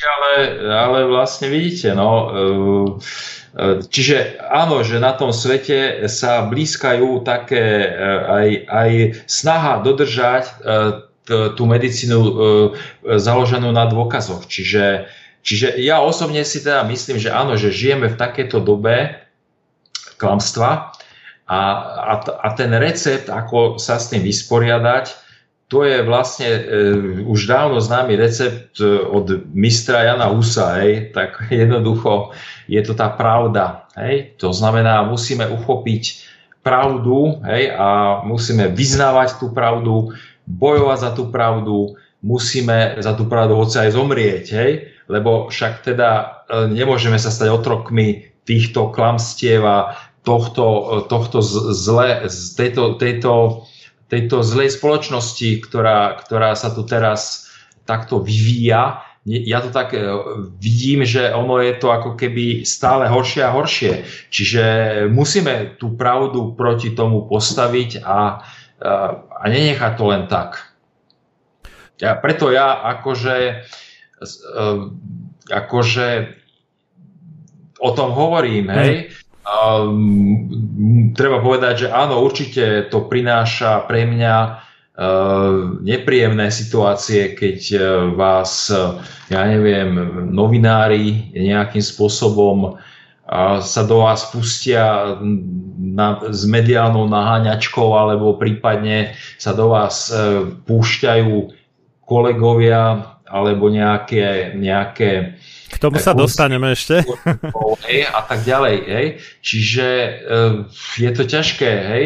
ale, 0.00 0.34
ale 0.72 0.98
vlastne 1.04 1.52
vidíte, 1.52 1.92
no, 1.92 2.10
e, 2.32 3.84
čiže 3.84 4.40
áno, 4.40 4.80
že 4.80 4.96
na 4.96 5.12
tom 5.12 5.36
svete 5.36 6.08
sa 6.08 6.48
blízkajú 6.48 7.20
také 7.28 7.84
aj, 8.24 8.48
aj 8.72 8.90
snaha 9.28 9.84
dodržať 9.84 10.64
tú 11.28 11.62
medicínu 11.68 12.20
založenú 13.04 13.68
na 13.68 13.84
dôkazoch, 13.84 14.48
čiže 14.48 15.12
Čiže 15.48 15.80
ja 15.80 16.04
osobne 16.04 16.44
si 16.44 16.60
teda 16.60 16.84
myslím, 16.84 17.16
že 17.16 17.32
áno, 17.32 17.56
že 17.56 17.72
žijeme 17.72 18.12
v 18.12 18.20
takejto 18.20 18.60
dobe, 18.60 19.16
klamstva. 20.20 20.92
A, 21.48 21.60
a, 22.04 22.14
a 22.20 22.48
ten 22.52 22.68
recept, 22.76 23.32
ako 23.32 23.80
sa 23.80 23.96
s 23.96 24.12
tým 24.12 24.20
vysporiadať, 24.20 25.16
to 25.72 25.88
je 25.88 26.04
vlastne 26.04 26.48
e, 26.48 26.60
už 27.24 27.48
dávno 27.48 27.80
známy 27.80 28.20
recept 28.20 28.76
e, 28.76 28.84
od 29.08 29.48
mistra 29.56 30.04
Jana 30.04 30.28
Husa, 30.28 30.84
hej, 30.84 31.16
tak 31.16 31.40
jednoducho 31.48 32.36
je 32.68 32.84
to 32.84 32.92
tá 32.92 33.08
pravda. 33.08 33.88
Hej. 33.96 34.36
To 34.44 34.52
znamená, 34.52 35.00
musíme 35.08 35.48
uchopiť 35.48 36.28
pravdu 36.60 37.40
hej, 37.48 37.72
a 37.72 38.20
musíme 38.28 38.68
vyznávať 38.68 39.40
tú 39.40 39.48
pravdu, 39.56 40.12
bojovať 40.44 40.98
za 41.00 41.10
tú 41.16 41.32
pravdu, 41.32 41.96
musíme 42.20 43.00
za 43.00 43.16
tú 43.16 43.24
pravdu 43.24 43.56
hoci 43.56 43.80
aj 43.80 43.96
zomrieť, 43.96 44.44
hej, 44.52 44.72
lebo 45.08 45.48
však 45.48 45.82
teda 45.82 46.10
e, 46.46 46.68
nemôžeme 46.68 47.16
sa 47.16 47.32
stať 47.32 47.48
otrokmi 47.50 48.28
týchto 48.44 48.92
klamstiev 48.92 49.64
a 49.64 49.98
tohto, 50.22 50.64
e, 50.64 50.82
tohto 51.08 51.40
zle, 51.72 52.28
tejto, 52.56 53.00
tejto 53.00 53.64
tejto 54.08 54.40
zlej 54.40 54.72
spoločnosti, 54.72 55.60
ktorá, 55.60 56.16
ktorá 56.16 56.56
sa 56.56 56.72
tu 56.72 56.82
teraz 56.88 57.52
takto 57.84 58.24
vyvíja. 58.24 59.04
Ja 59.28 59.60
to 59.60 59.68
tak 59.68 59.92
e, 59.92 60.00
vidím, 60.56 61.04
že 61.04 61.28
ono 61.28 61.60
je 61.60 61.76
to 61.76 61.92
ako 61.92 62.16
keby 62.16 62.64
stále 62.64 63.04
horšie 63.04 63.44
a 63.44 63.52
horšie. 63.52 63.92
Čiže 64.32 64.64
musíme 65.12 65.76
tú 65.76 65.92
pravdu 65.92 66.56
proti 66.56 66.96
tomu 66.96 67.28
postaviť 67.28 68.00
a, 68.00 68.40
a 69.20 69.44
nenechať 69.44 69.92
to 70.00 70.04
len 70.08 70.24
tak. 70.24 70.72
Ja, 72.00 72.16
preto 72.16 72.48
ja 72.48 72.80
akože, 72.96 73.68
akože 75.48 76.08
o 77.78 77.90
tom 77.94 78.10
hovorím, 78.10 78.66
hej, 78.74 79.14
Um, 79.48 81.12
treba 81.16 81.40
povedať, 81.40 81.88
že 81.88 81.88
áno, 81.88 82.20
určite 82.20 82.84
to 82.92 83.08
prináša 83.08 83.88
pre 83.88 84.04
mňa 84.04 84.36
uh, 84.44 85.80
nepríjemné 85.80 86.52
situácie, 86.52 87.32
keď 87.32 87.58
uh, 87.72 87.80
vás, 88.12 88.68
uh, 88.68 89.00
ja 89.32 89.48
neviem, 89.48 89.96
novinári 90.28 91.32
nejakým 91.32 91.80
spôsobom 91.80 92.76
sa 93.60 93.84
do 93.84 94.08
vás 94.08 94.24
pustia 94.32 95.20
na, 95.76 96.16
s 96.32 96.48
mediálnou 96.48 97.12
naháňačkou 97.12 97.92
alebo 97.92 98.40
prípadne 98.40 99.12
sa 99.36 99.52
do 99.52 99.68
vás 99.68 100.08
uh, 100.08 100.48
púšťajú 100.64 101.52
kolegovia 102.08 103.04
alebo 103.28 103.68
nejaké, 103.68 104.56
nejaké 104.56 105.38
k 105.68 105.76
tomu 105.76 106.00
sa 106.00 106.16
dostaneme 106.16 106.72
ešte. 106.72 107.04
a 108.08 108.20
tak 108.24 108.40
ďalej. 108.42 108.76
Hej. 108.88 109.06
Čiže 109.44 109.88
uh, 109.88 110.54
je 110.96 111.10
to 111.12 111.22
ťažké. 111.28 111.70
Hej. 111.70 112.04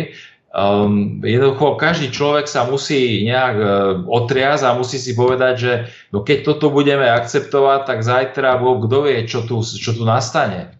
Um, 0.52 1.24
jednoducho 1.24 1.80
každý 1.80 2.12
človek 2.12 2.44
sa 2.44 2.68
musí 2.68 3.24
nejak 3.24 3.56
uh, 3.56 3.66
otriasť 4.04 4.62
a 4.68 4.76
musí 4.76 5.00
si 5.00 5.16
povedať, 5.16 5.54
že 5.56 5.72
no 6.12 6.20
keď 6.20 6.44
toto 6.44 6.68
budeme 6.68 7.08
akceptovať, 7.08 7.88
tak 7.88 8.04
zajtra 8.04 8.60
Boh 8.60 8.76
kto 8.84 9.08
vie, 9.08 9.24
čo 9.24 9.48
tu, 9.48 9.64
čo 9.64 9.96
tu 9.96 10.04
nastane. 10.04 10.76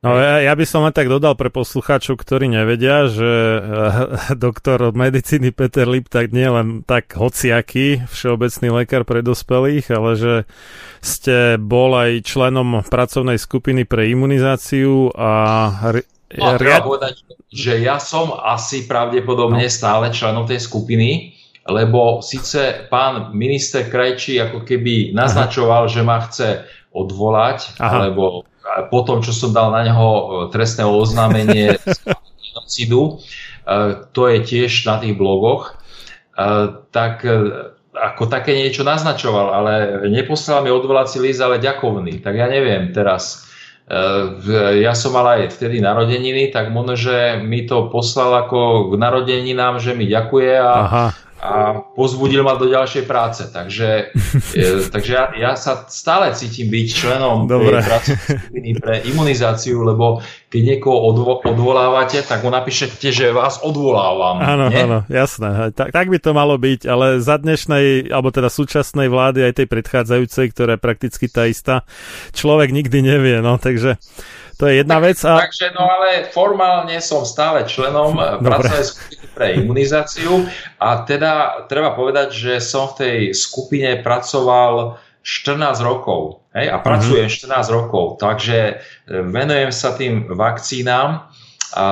No 0.00 0.16
ja, 0.16 0.40
ja 0.40 0.56
by 0.56 0.64
som 0.64 0.80
len 0.88 0.96
tak 0.96 1.12
dodal 1.12 1.36
pre 1.36 1.52
poslucháčov, 1.52 2.16
ktorí 2.24 2.48
nevedia, 2.48 3.04
že 3.04 3.28
uh, 3.28 3.62
doktor 4.48 4.96
medicíny 4.96 5.52
Peter 5.52 5.84
Lip 5.84 6.08
tak 6.08 6.32
nie 6.32 6.48
len 6.48 6.80
tak 6.88 7.12
hociaký 7.12 8.08
všeobecný 8.08 8.80
lekár 8.80 9.04
pre 9.04 9.20
dospelých, 9.20 9.92
ale 9.92 10.10
že 10.16 10.34
ste 11.04 11.60
bol 11.60 11.92
aj 11.92 12.24
členom 12.24 12.80
pracovnej 12.88 13.36
skupiny 13.36 13.84
pre 13.84 14.08
imunizáciu 14.08 15.12
a... 15.12 15.32
No, 16.30 16.44
a 16.48 16.56
treba 16.56 16.80
povedať, 16.80 17.26
že 17.52 17.82
ja 17.84 18.00
som 18.00 18.32
asi 18.32 18.88
pravdepodobne 18.88 19.66
no. 19.66 19.72
stále 19.72 20.14
členom 20.16 20.48
tej 20.48 20.64
skupiny, 20.64 21.36
lebo 21.68 22.24
síce 22.24 22.88
pán 22.88 23.36
minister 23.36 23.84
Krajčí 23.84 24.40
ako 24.40 24.64
keby 24.64 25.12
naznačoval, 25.12 25.84
Aha. 25.84 25.92
že 25.92 26.00
ma 26.00 26.18
chce 26.24 26.48
odvolať, 26.94 27.76
Aha. 27.76 28.08
alebo 28.08 28.48
po 28.90 29.02
tom, 29.02 29.20
čo 29.24 29.34
som 29.34 29.50
dal 29.50 29.74
na 29.74 29.82
neho 29.82 30.08
e, 30.08 30.24
trestné 30.54 30.86
oznámenie 30.86 31.76
genocidu, 32.44 33.18
e, 33.66 34.04
to 34.14 34.22
je 34.30 34.38
tiež 34.42 34.86
na 34.86 35.02
tých 35.02 35.18
blogoch, 35.18 35.74
e, 36.34 36.74
tak 36.94 37.26
ako 37.90 38.22
také 38.30 38.54
niečo 38.54 38.86
naznačoval, 38.86 39.48
ale 39.50 39.72
neposlal 40.08 40.62
mi 40.62 40.70
odvolací 40.70 41.18
list, 41.18 41.42
ale 41.42 41.58
ďakovný. 41.58 42.22
Tak 42.22 42.32
ja 42.38 42.46
neviem 42.46 42.94
teraz. 42.94 43.50
Ja 44.78 44.94
som 44.94 45.18
mal 45.18 45.26
aj 45.34 45.58
vtedy 45.58 45.82
narodeniny, 45.82 46.54
tak 46.54 46.70
možno, 46.70 46.94
že 46.94 47.42
mi 47.42 47.66
to 47.66 47.90
poslal 47.90 48.46
ako 48.46 48.94
k 48.94 49.02
narodeninám, 49.02 49.82
že 49.82 49.98
mi 49.98 50.06
ďakuje 50.06 50.52
a, 50.62 50.72
Aha 50.86 51.06
a 51.40 51.80
pozbudil 51.96 52.44
ma 52.44 52.60
do 52.60 52.68
ďalšej 52.68 53.04
práce. 53.08 53.48
Takže, 53.48 54.12
takže 54.94 55.12
ja, 55.16 55.24
ja 55.32 55.52
sa 55.56 55.88
stále 55.88 56.36
cítim 56.36 56.68
byť 56.68 56.86
členom 56.92 57.48
Dobre. 57.48 57.80
tej 57.80 57.88
pracovnej 57.88 58.20
skupiny 58.20 58.70
pre 58.76 58.94
imunizáciu, 59.08 59.80
lebo 59.80 60.20
keď 60.52 60.60
niekoho 60.76 60.98
odvo- 61.08 61.40
odvolávate, 61.40 62.20
tak 62.20 62.44
mu 62.44 62.52
napíšete, 62.52 63.08
že 63.08 63.32
vás 63.32 63.64
odvolávam. 63.64 64.44
Áno, 64.44 64.66
nie? 64.68 64.84
áno, 64.84 64.98
jasné. 65.08 65.72
Tak, 65.72 65.96
tak 65.96 66.06
by 66.12 66.18
to 66.20 66.36
malo 66.36 66.60
byť, 66.60 66.84
ale 66.84 67.24
za 67.24 67.40
dnešnej, 67.40 68.12
alebo 68.12 68.28
teda 68.28 68.52
súčasnej 68.52 69.08
vlády, 69.08 69.48
aj 69.48 69.64
tej 69.64 69.66
predchádzajúcej, 69.70 70.46
ktorá 70.52 70.76
je 70.76 70.84
prakticky 70.84 71.26
tá 71.30 71.48
istá, 71.48 71.88
človek 72.36 72.68
nikdy 72.74 73.00
nevie, 73.00 73.40
no, 73.40 73.56
takže 73.56 73.96
to 74.60 74.68
je 74.68 74.84
jedna 74.84 75.00
tak, 75.00 75.04
vec. 75.08 75.18
A... 75.24 75.32
Takže, 75.48 75.66
no 75.72 75.88
ale 75.88 76.28
formálne 76.28 77.00
som 77.00 77.24
stále 77.24 77.64
členom 77.64 78.12
pracovnej 78.44 78.84
skupiny 78.84 79.24
pre 79.32 79.46
imunizáciu 79.56 80.44
a 80.76 81.00
teda 81.08 81.64
treba 81.64 81.96
povedať, 81.96 82.28
že 82.28 82.52
som 82.60 82.92
v 82.92 82.94
tej 83.00 83.18
skupine 83.32 84.04
pracoval 84.04 85.00
14 85.24 85.80
rokov 85.80 86.44
hej, 86.52 86.68
a 86.68 86.76
pracujem 86.80 87.28
mm-hmm. 87.28 87.48
14 87.72 87.76
rokov, 87.76 88.20
takže 88.20 88.58
e, 88.60 88.74
venujem 89.08 89.72
sa 89.72 89.96
tým 89.96 90.28
vakcínám 90.28 91.28
a 91.70 91.86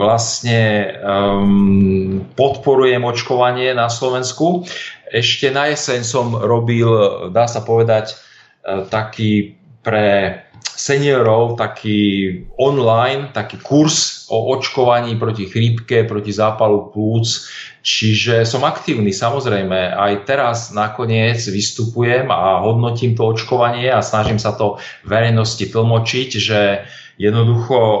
vlastne 0.00 0.96
um, 1.04 2.24
podporujem 2.32 3.04
očkovanie 3.04 3.76
na 3.76 3.92
Slovensku. 3.92 4.64
Ešte 5.12 5.52
na 5.52 5.68
jeseň 5.68 6.00
som 6.08 6.32
robil, 6.32 6.88
dá 7.28 7.44
sa 7.44 7.60
povedať, 7.60 8.16
e, 8.16 8.88
taký 8.88 9.60
pre 9.84 10.40
seniorov 10.62 11.60
taký 11.60 12.32
online, 12.56 13.32
taký 13.36 13.60
kurz 13.60 14.26
o 14.32 14.56
očkovaní 14.56 15.16
proti 15.16 15.48
chrípke, 15.48 16.04
proti 16.04 16.32
zápalu 16.32 16.92
plúc. 16.92 17.48
Čiže 17.80 18.44
som 18.44 18.64
aktívny, 18.68 19.08
samozrejme. 19.08 19.96
Aj 19.96 20.12
teraz 20.28 20.68
nakoniec 20.72 21.40
vystupujem 21.40 22.28
a 22.28 22.60
hodnotím 22.60 23.16
to 23.16 23.24
očkovanie 23.24 23.88
a 23.88 24.04
snažím 24.04 24.36
sa 24.36 24.52
to 24.52 24.76
verejnosti 25.08 25.64
tlmočiť, 25.64 26.30
že 26.36 26.60
jednoducho 27.16 27.76
e, 27.80 28.00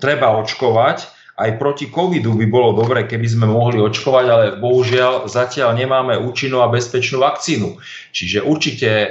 treba 0.00 0.36
očkovať, 0.36 1.15
aj 1.36 1.60
proti 1.60 1.92
covidu 1.92 2.32
by 2.32 2.46
bolo 2.48 2.72
dobre, 2.72 3.04
keby 3.04 3.28
sme 3.28 3.44
mohli 3.44 3.76
očkovať, 3.76 4.24
ale 4.24 4.44
bohužiaľ 4.56 5.28
zatiaľ 5.28 5.76
nemáme 5.76 6.16
účinnú 6.16 6.64
a 6.64 6.72
bezpečnú 6.72 7.20
vakcínu. 7.20 7.76
Čiže 8.08 8.40
určite 8.40 8.88
e, 8.88 9.08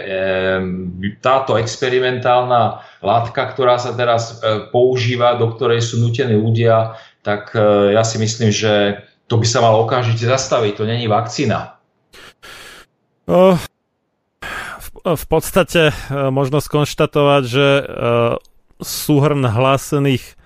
táto 1.22 1.54
experimentálna 1.54 2.82
látka, 3.06 3.46
ktorá 3.54 3.78
sa 3.78 3.94
teraz 3.94 4.42
e, 4.42 4.66
používa, 4.74 5.38
do 5.38 5.54
ktorej 5.54 5.86
sú 5.86 6.02
nutení 6.02 6.34
ľudia, 6.34 6.98
tak 7.22 7.54
e, 7.54 7.94
ja 7.94 8.02
si 8.02 8.18
myslím, 8.18 8.50
že 8.50 9.06
to 9.30 9.38
by 9.38 9.46
sa 9.46 9.62
malo 9.62 9.86
okamžite 9.86 10.26
zastaviť. 10.26 10.82
To 10.82 10.90
není 10.90 11.06
vakcína. 11.06 11.78
V, 13.30 13.68
v 15.02 15.26
podstate 15.30 15.94
možno 16.10 16.58
skonštatovať, 16.62 17.44
že 17.46 17.68
súhrn 18.82 19.42
hlásených 19.42 20.45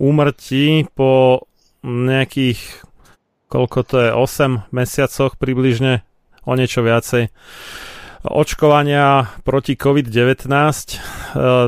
úmrtí 0.00 0.88
po 0.96 1.44
nejakých, 1.84 2.60
koľko 3.52 3.78
to 3.84 3.96
je, 4.00 4.10
8 4.16 4.72
mesiacoch 4.72 5.36
približne, 5.36 6.00
o 6.48 6.56
niečo 6.56 6.80
viacej. 6.80 7.28
Očkovania 8.20 9.32
proti 9.48 9.80
COVID-19, 9.80 10.44
e, 10.48 10.96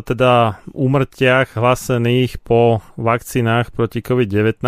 teda 0.05 0.61
úmrtiach 0.77 1.57
hlasených 1.57 2.45
po 2.45 2.85
vakcínach 3.01 3.73
proti 3.73 4.05
COVID-19 4.05 4.61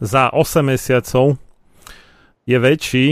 za 0.00 0.32
8 0.32 0.64
mesiacov 0.64 1.36
je 2.48 2.56
väčší 2.56 3.06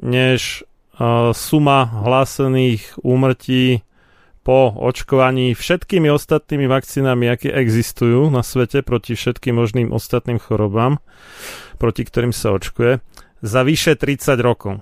než 0.00 0.64
e, 0.96 1.32
suma 1.36 1.84
hlásených 1.84 3.04
úmrtí 3.04 3.84
po 4.40 4.72
očkovaní 4.72 5.52
všetkými 5.52 6.08
ostatnými 6.08 6.64
vakcínami, 6.64 7.28
aké 7.28 7.52
existujú 7.52 8.32
na 8.32 8.40
svete 8.40 8.80
proti 8.80 9.12
všetkým 9.12 9.52
možným 9.52 9.88
ostatným 9.92 10.40
chorobám, 10.40 10.98
proti 11.76 12.08
ktorým 12.08 12.32
sa 12.32 12.56
očkuje, 12.56 13.04
za 13.44 13.60
vyše 13.64 13.96
30 13.96 14.40
rokov. 14.40 14.80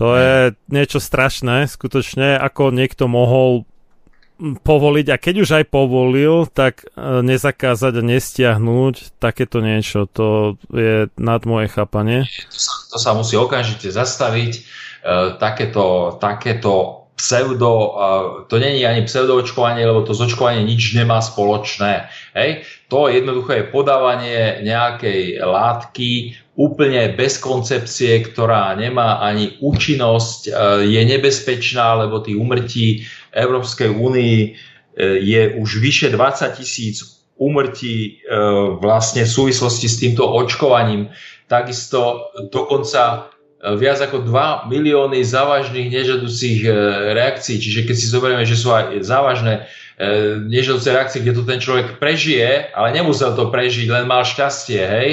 To 0.00 0.16
je 0.16 0.56
niečo 0.72 0.96
strašné, 0.96 1.68
skutočne, 1.68 2.40
ako 2.40 2.72
niekto 2.72 3.04
mohol 3.04 3.68
povoliť 4.40 5.06
a 5.12 5.20
keď 5.20 5.34
už 5.44 5.50
aj 5.60 5.64
povolil, 5.68 6.48
tak 6.48 6.88
e, 6.88 7.20
nezakázať 7.20 8.00
a 8.00 8.06
nestiahnuť 8.08 9.20
takéto 9.20 9.60
niečo, 9.60 10.08
to 10.08 10.56
je 10.72 11.12
nad 11.20 11.44
moje 11.44 11.68
chápanie. 11.68 12.24
To 12.48 12.56
sa, 12.56 12.74
to 12.88 12.96
sa 12.96 13.10
musí 13.12 13.36
okamžite 13.36 13.92
zastaviť. 13.92 14.52
E, 14.56 14.60
takéto, 15.36 16.16
takéto 16.16 16.99
pseudo, 17.20 17.92
to 18.48 18.56
není 18.56 18.88
ani 18.88 19.04
pseudoočkovanie, 19.04 19.84
lebo 19.84 20.08
to 20.08 20.16
zočkovanie 20.16 20.64
nič 20.64 20.96
nemá 20.96 21.20
spoločné. 21.20 22.08
Hej? 22.32 22.64
To 22.88 23.12
jednoducho 23.12 23.52
je 23.52 23.68
podávanie 23.68 24.64
nejakej 24.64 25.44
látky 25.44 26.40
úplne 26.56 27.12
bez 27.16 27.36
koncepcie, 27.36 28.24
ktorá 28.24 28.72
nemá 28.76 29.20
ani 29.20 29.60
účinnosť, 29.60 30.40
e, 30.44 30.50
je 30.88 31.02
nebezpečná, 31.08 31.94
lebo 32.04 32.20
tých 32.20 32.36
umrtí 32.36 32.86
Európskej 33.32 33.88
únii 33.92 34.36
e, 34.44 34.48
je 35.24 35.42
už 35.56 35.80
vyše 35.80 36.08
20 36.12 36.60
tisíc 36.60 37.24
úmrtí 37.40 38.20
e, 38.20 38.36
vlastne 38.76 39.24
v 39.24 39.32
súvislosti 39.32 39.88
s 39.88 39.96
týmto 40.04 40.28
očkovaním. 40.28 41.08
Takisto 41.48 42.28
dokonca 42.52 43.29
viac 43.60 44.00
ako 44.00 44.24
2 44.24 44.72
milióny 44.72 45.20
závažných 45.20 45.92
nežadúcich 45.92 46.64
e, 46.64 46.72
reakcií. 47.12 47.60
Čiže 47.60 47.84
keď 47.84 47.96
si 47.96 48.06
zoberieme, 48.08 48.44
že 48.48 48.56
sú 48.56 48.72
aj 48.72 49.04
závažné 49.04 49.68
e, 50.00 50.40
nežadúce 50.48 50.88
reakcie, 50.88 51.20
kde 51.20 51.36
to 51.36 51.44
ten 51.44 51.60
človek 51.60 52.00
prežije, 52.00 52.72
ale 52.72 52.96
nemusel 52.96 53.36
to 53.36 53.52
prežiť, 53.52 53.86
len 53.92 54.08
mal 54.08 54.24
šťastie, 54.24 54.80
hej, 54.80 55.08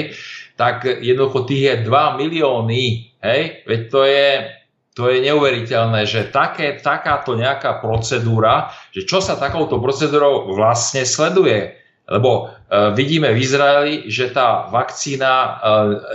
tak 0.56 0.88
jednoducho 0.88 1.44
tých 1.44 1.62
je 1.62 1.74
2 1.86 2.20
milióny, 2.24 2.82
hej, 3.20 3.42
veď 3.68 3.80
to 3.92 4.00
je, 4.08 4.30
to 4.96 5.02
je 5.12 5.16
neuveriteľné, 5.28 6.00
že 6.08 6.32
také, 6.32 6.80
takáto 6.80 7.36
nejaká 7.36 7.84
procedúra, 7.84 8.72
že 8.96 9.04
čo 9.04 9.20
sa 9.20 9.36
takouto 9.36 9.76
procedúrou 9.78 10.56
vlastne 10.56 11.04
sleduje. 11.04 11.77
Lebo 12.08 12.48
e, 12.48 12.96
vidíme 12.96 13.28
v 13.36 13.38
Izraeli, 13.44 13.94
že 14.08 14.32
tá 14.32 14.64
vakcína 14.72 15.32
e, 15.36 15.50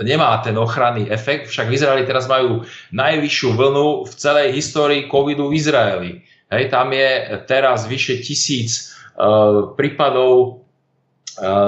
nemá 0.02 0.42
ten 0.42 0.58
ochranný 0.58 1.06
efekt, 1.06 1.46
však 1.46 1.70
v 1.70 1.76
Izraeli 1.78 2.02
teraz 2.02 2.26
majú 2.26 2.66
najvyššiu 2.90 3.48
vlnu 3.54 3.86
v 4.10 4.12
celej 4.18 4.48
histórii 4.58 5.06
covidu 5.06 5.46
v 5.46 5.54
Izraeli. 5.54 6.10
Hej, 6.50 6.74
tam 6.74 6.90
je 6.90 7.38
teraz 7.46 7.86
vyše 7.86 8.18
tisíc 8.26 8.90
e, 9.14 9.22
prípadov 9.78 10.66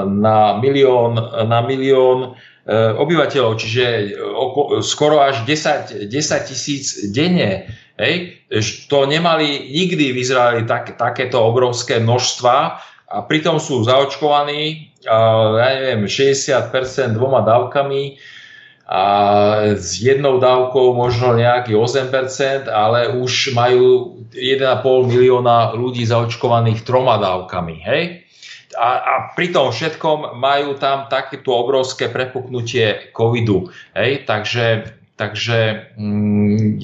na 0.06 0.62
milión, 0.62 1.18
na 1.50 1.58
milión 1.58 2.38
obyvateľov, 2.70 3.58
čiže 3.58 4.14
oko, 4.14 4.78
skoro 4.78 5.18
až 5.18 5.42
10, 5.42 6.06
10 6.06 6.50
tisíc 6.50 7.10
denne. 7.10 7.66
Hej? 7.98 8.46
To 8.86 9.10
nemali 9.10 9.66
nikdy 9.74 10.14
v 10.14 10.20
Izraeli 10.22 10.62
tak, 10.70 10.94
takéto 10.94 11.42
obrovské 11.42 11.98
množstva 11.98 12.78
a 13.16 13.24
pritom 13.24 13.56
sú 13.56 13.80
zaočkovaní, 13.80 14.92
ja 15.08 15.68
neviem, 15.80 16.04
60% 16.04 17.16
dvoma 17.16 17.40
dávkami 17.40 18.20
a 18.86 19.02
s 19.74 19.98
jednou 19.98 20.36
dávkou 20.36 20.94
možno 20.94 21.32
nejaký 21.34 21.72
8%, 21.72 22.68
ale 22.68 23.16
už 23.16 23.56
majú 23.56 24.14
1,5 24.36 25.10
milióna 25.10 25.72
ľudí 25.74 26.04
zaočkovaných 26.04 26.84
troma 26.84 27.16
dávkami. 27.16 27.76
Hej? 27.82 28.02
A, 28.76 28.88
a 29.00 29.14
pri 29.32 29.50
tom 29.50 29.72
všetkom 29.72 30.36
majú 30.36 30.76
tam 30.76 31.08
takéto 31.08 31.56
obrovské 31.56 32.12
prepuknutie 32.12 33.10
covidu. 33.16 33.72
Hej? 33.96 34.28
Takže, 34.28 34.92
takže 35.16 35.90
mm, 35.96 36.78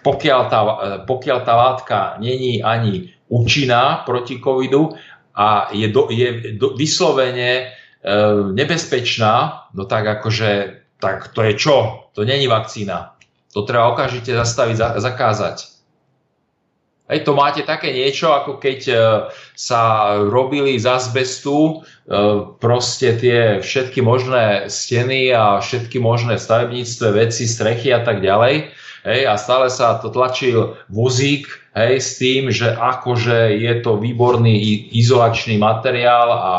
pokiaľ, 0.00 0.40
tá, 0.46 0.60
pokiaľ 1.04 1.38
tá 1.42 1.54
látka 1.58 1.98
není 2.22 2.62
ani 2.62 3.12
účinná 3.32 4.04
proti 4.04 4.36
covidu, 4.40 4.92
a 5.34 5.72
je, 5.72 5.88
do, 5.88 6.08
je 6.10 6.56
do, 6.56 6.76
vyslovene 6.76 7.52
e, 7.52 7.64
nebezpečná, 8.52 9.66
no 9.74 9.84
tak 9.84 10.20
akože, 10.20 10.50
tak 11.00 11.32
to 11.32 11.40
je 11.42 11.52
čo? 11.56 11.76
To 12.12 12.24
není 12.24 12.46
vakcína. 12.48 13.16
To 13.52 13.64
treba 13.64 13.92
okamžite 13.92 14.32
zastaviť, 14.32 14.76
za, 14.76 14.88
zakázať. 15.00 15.72
Hej, 17.12 17.28
to 17.28 17.36
máte 17.36 17.60
také 17.68 17.92
niečo, 17.92 18.32
ako 18.32 18.56
keď 18.56 18.80
e, 18.88 18.94
sa 19.52 19.82
robili 20.24 20.80
z 20.80 20.86
azbestu 20.88 21.56
e, 21.56 21.74
proste 22.56 23.12
tie 23.20 23.60
všetky 23.60 24.00
možné 24.00 24.72
steny 24.72 25.28
a 25.32 25.60
všetky 25.60 26.00
možné 26.00 26.40
stavebníctve, 26.40 27.06
veci, 27.12 27.44
strechy 27.44 27.92
a 27.92 28.00
tak 28.00 28.24
ďalej 28.24 28.72
hej, 29.06 29.26
a 29.26 29.38
stále 29.38 29.70
sa 29.70 29.98
to 29.98 30.10
tlačil 30.10 30.78
vozík, 30.90 31.46
hej, 31.74 32.02
s 32.02 32.18
tým, 32.18 32.50
že 32.50 32.72
akože 32.72 33.58
je 33.58 33.72
to 33.82 33.98
výborný 33.98 34.54
izolačný 34.94 35.58
materiál 35.58 36.28
a 36.32 36.54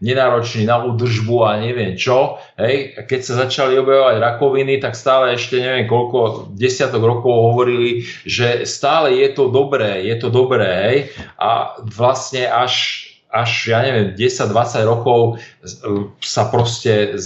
nenáročný 0.00 0.64
na 0.64 0.80
údržbu 0.80 1.36
a 1.44 1.60
neviem 1.60 1.92
čo. 1.94 2.40
Hej. 2.56 2.96
A 2.96 3.00
keď 3.04 3.20
sa 3.20 3.34
začali 3.46 3.76
objavovať 3.76 4.16
rakoviny, 4.16 4.80
tak 4.80 4.96
stále 4.96 5.36
ešte 5.36 5.60
neviem 5.60 5.84
koľko 5.84 6.50
desiatok 6.56 7.04
rokov 7.04 7.52
hovorili, 7.52 8.08
že 8.24 8.64
stále 8.64 9.12
je 9.20 9.28
to 9.36 9.52
dobré, 9.52 10.08
je 10.08 10.16
to 10.16 10.32
dobré. 10.32 10.68
Hej. 10.88 10.98
A 11.36 11.76
vlastne 11.84 12.48
až, 12.48 13.04
až 13.28 13.50
ja 13.68 13.84
neviem, 13.84 14.16
10-20 14.16 14.88
rokov 14.88 15.36
sa 16.24 16.48
proste 16.48 17.20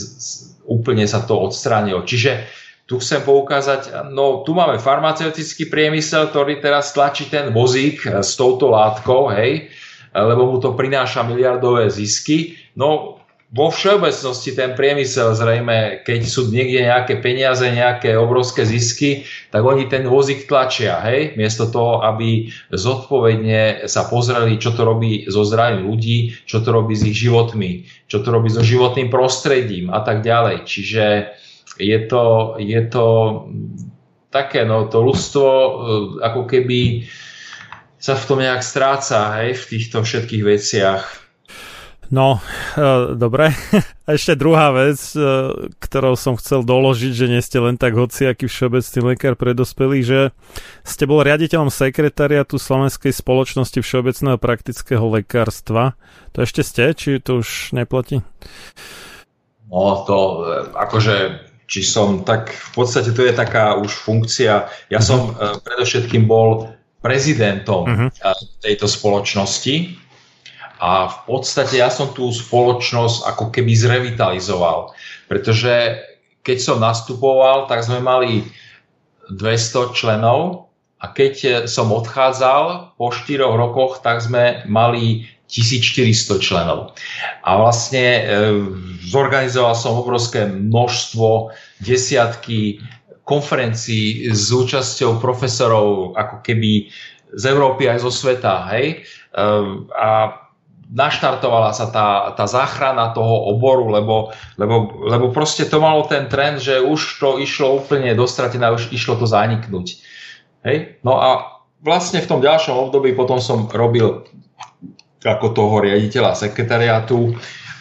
úplne 0.67 1.07
sa 1.07 1.23
to 1.23 1.39
odstránilo. 1.39 2.03
Čiže 2.03 2.64
tu 2.85 3.01
chcem 3.01 3.25
poukázať, 3.25 4.13
no 4.13 4.45
tu 4.45 4.53
máme 4.53 4.77
farmaceutický 4.77 5.73
priemysel, 5.73 6.29
ktorý 6.29 6.61
teraz 6.61 6.93
tlačí 6.93 7.33
ten 7.33 7.49
vozík 7.49 8.05
e, 8.05 8.21
s 8.21 8.37
touto 8.37 8.69
látkou, 8.69 9.33
hej, 9.33 9.73
lebo 10.13 10.53
mu 10.53 10.57
to 10.61 10.77
prináša 10.77 11.25
miliardové 11.25 11.89
zisky. 11.89 12.61
No 12.77 13.19
vo 13.55 13.71
všeobecnosti 13.71 14.51
ten 14.53 14.75
priemysel 14.75 15.31
zrejme, 15.33 16.03
keď 16.03 16.21
sú 16.27 16.51
niekde 16.51 16.91
nejaké 16.91 17.23
peniaze, 17.23 17.63
nejaké 17.63 18.19
obrovské 18.19 18.67
zisky, 18.67 19.31
tak 19.55 19.63
oni 19.63 19.87
ten 19.87 20.05
vozík 20.11 20.51
tlačia, 20.51 20.99
hej, 21.07 21.39
miesto 21.39 21.71
toho, 21.71 22.03
aby 22.03 22.51
zodpovedne 22.75 23.87
sa 23.87 24.11
pozreli, 24.11 24.59
čo 24.59 24.75
to 24.75 24.83
robí 24.83 25.31
so 25.31 25.47
zdravím 25.47 25.87
ľudí, 25.87 26.35
čo 26.51 26.67
to 26.67 26.69
robí 26.75 26.99
s 26.99 27.07
ich 27.07 27.17
životmi, 27.17 27.87
čo 28.11 28.27
to 28.27 28.29
robí 28.35 28.51
so 28.51 28.61
životným 28.61 29.07
prostredím 29.07 29.89
a 29.95 30.03
tak 30.03 30.27
ďalej. 30.27 30.67
Čiže 30.67 31.05
je 31.79 31.99
to, 32.07 32.55
je 32.59 32.83
to 32.87 33.07
také, 34.35 34.67
no 34.67 34.91
to 34.91 34.99
ľudstvo 34.99 35.47
e, 35.47 35.71
ako 36.27 36.43
keby 36.51 37.07
sa 37.99 38.19
v 38.19 38.27
tom 38.27 38.39
nejak 38.43 38.61
stráca, 38.61 39.41
hej, 39.41 39.57
v 39.57 39.65
týchto 39.65 40.03
všetkých 40.03 40.45
veciach. 40.45 41.25
No, 42.13 42.43
e, 42.77 43.17
dobre. 43.17 43.55
A 44.07 44.09
ešte 44.13 44.37
druhá 44.37 44.75
vec, 44.77 45.01
e, 45.17 45.23
ktorou 45.81 46.19
som 46.19 46.37
chcel 46.37 46.61
doložiť, 46.61 47.13
že 47.17 47.27
nie 47.31 47.41
ste 47.41 47.63
len 47.63 47.81
tak 47.81 47.97
hociaký 47.97 48.45
všeobecný 48.45 49.15
lekár 49.15 49.35
pre 49.41 49.57
dospelých, 49.57 50.05
že 50.05 50.21
ste 50.85 51.09
bol 51.09 51.25
riaditeľom 51.25 51.73
sekretariatu 51.73 52.61
Slovenskej 52.61 53.15
spoločnosti 53.15 53.81
všeobecného 53.81 54.37
praktického 54.37 55.07
lekárstva. 55.09 55.97
To 56.37 56.45
ešte 56.45 56.61
ste, 56.61 56.93
či 56.93 57.23
to 57.25 57.41
už 57.41 57.73
neplatí? 57.73 58.21
No, 59.73 60.05
to 60.05 60.45
akože 60.77 61.51
či 61.65 61.81
som 61.81 62.23
tak, 62.23 62.53
v 62.53 62.71
podstate 62.77 63.11
to 63.17 63.25
je 63.25 63.35
taká 63.35 63.77
už 63.81 63.93
funkcia, 63.93 64.69
ja 64.93 64.99
uh-huh. 65.01 65.05
som 65.05 65.21
uh, 65.33 65.57
predovšetkým 65.65 66.29
bol 66.29 66.71
prezidentom 67.01 67.85
uh-huh. 67.85 68.09
tejto 68.65 68.89
spoločnosti 68.89 69.97
a 70.81 71.09
v 71.09 71.19
podstate 71.29 71.81
ja 71.81 71.89
som 71.89 72.13
tú 72.13 72.29
spoločnosť 72.29 73.29
ako 73.29 73.45
keby 73.53 73.73
zrevitalizoval, 73.73 74.93
pretože 75.29 76.01
keď 76.45 76.59
som 76.61 76.77
nastupoval, 76.81 77.65
tak 77.69 77.81
sme 77.81 78.05
mali 78.05 78.45
200 79.33 79.97
členov 79.97 80.69
a 81.01 81.09
keď 81.09 81.65
som 81.69 81.89
odchádzal 81.93 82.97
po 83.01 83.09
4 83.13 83.41
rokoch, 83.45 84.05
tak 84.05 84.21
sme 84.21 84.65
mali 84.69 85.29
1400 85.49 86.41
členov. 86.41 86.97
A 87.45 87.51
vlastne 87.61 88.05
e, 88.05 88.23
zorganizoval 89.05 89.77
som 89.77 90.01
obrovské 90.01 90.49
množstvo, 90.49 91.53
desiatky 91.85 92.81
konferencií 93.25 94.29
s 94.33 94.53
účasťou 94.53 95.21
profesorov 95.21 96.17
ako 96.17 96.45
keby 96.45 96.89
z 97.35 97.45
Európy 97.51 97.89
aj 97.89 98.05
zo 98.05 98.13
sveta. 98.13 98.69
Hej? 98.73 99.05
E, 99.37 99.45
a 99.93 100.41
naštartovala 100.95 101.73
sa 101.73 101.89
tá, 101.89 102.09
tá 102.37 102.45
záchrana 102.45 103.13
toho 103.17 103.51
oboru, 103.53 103.89
lebo, 103.89 104.33
lebo, 104.61 105.05
lebo 105.05 105.33
proste 105.33 105.65
to 105.69 105.81
malo 105.81 106.05
ten 106.09 106.29
trend, 106.29 106.61
že 106.61 106.81
už 106.81 107.21
to 107.21 107.37
išlo 107.41 107.85
úplne 107.85 108.13
dostratené, 108.17 108.69
už 108.73 108.93
išlo 108.93 109.17
to 109.17 109.27
zaniknúť. 109.29 109.87
Hej? 110.65 111.01
No 111.05 111.21
a 111.21 111.29
vlastne 111.85 112.21
v 112.25 112.29
tom 112.29 112.41
ďalšom 112.41 112.89
období 112.89 113.13
potom 113.13 113.41
som 113.41 113.69
robil 113.69 114.25
ako 115.25 115.57
toho 115.57 115.75
riaditeľa 115.81 116.37
sekretariátu 116.37 117.33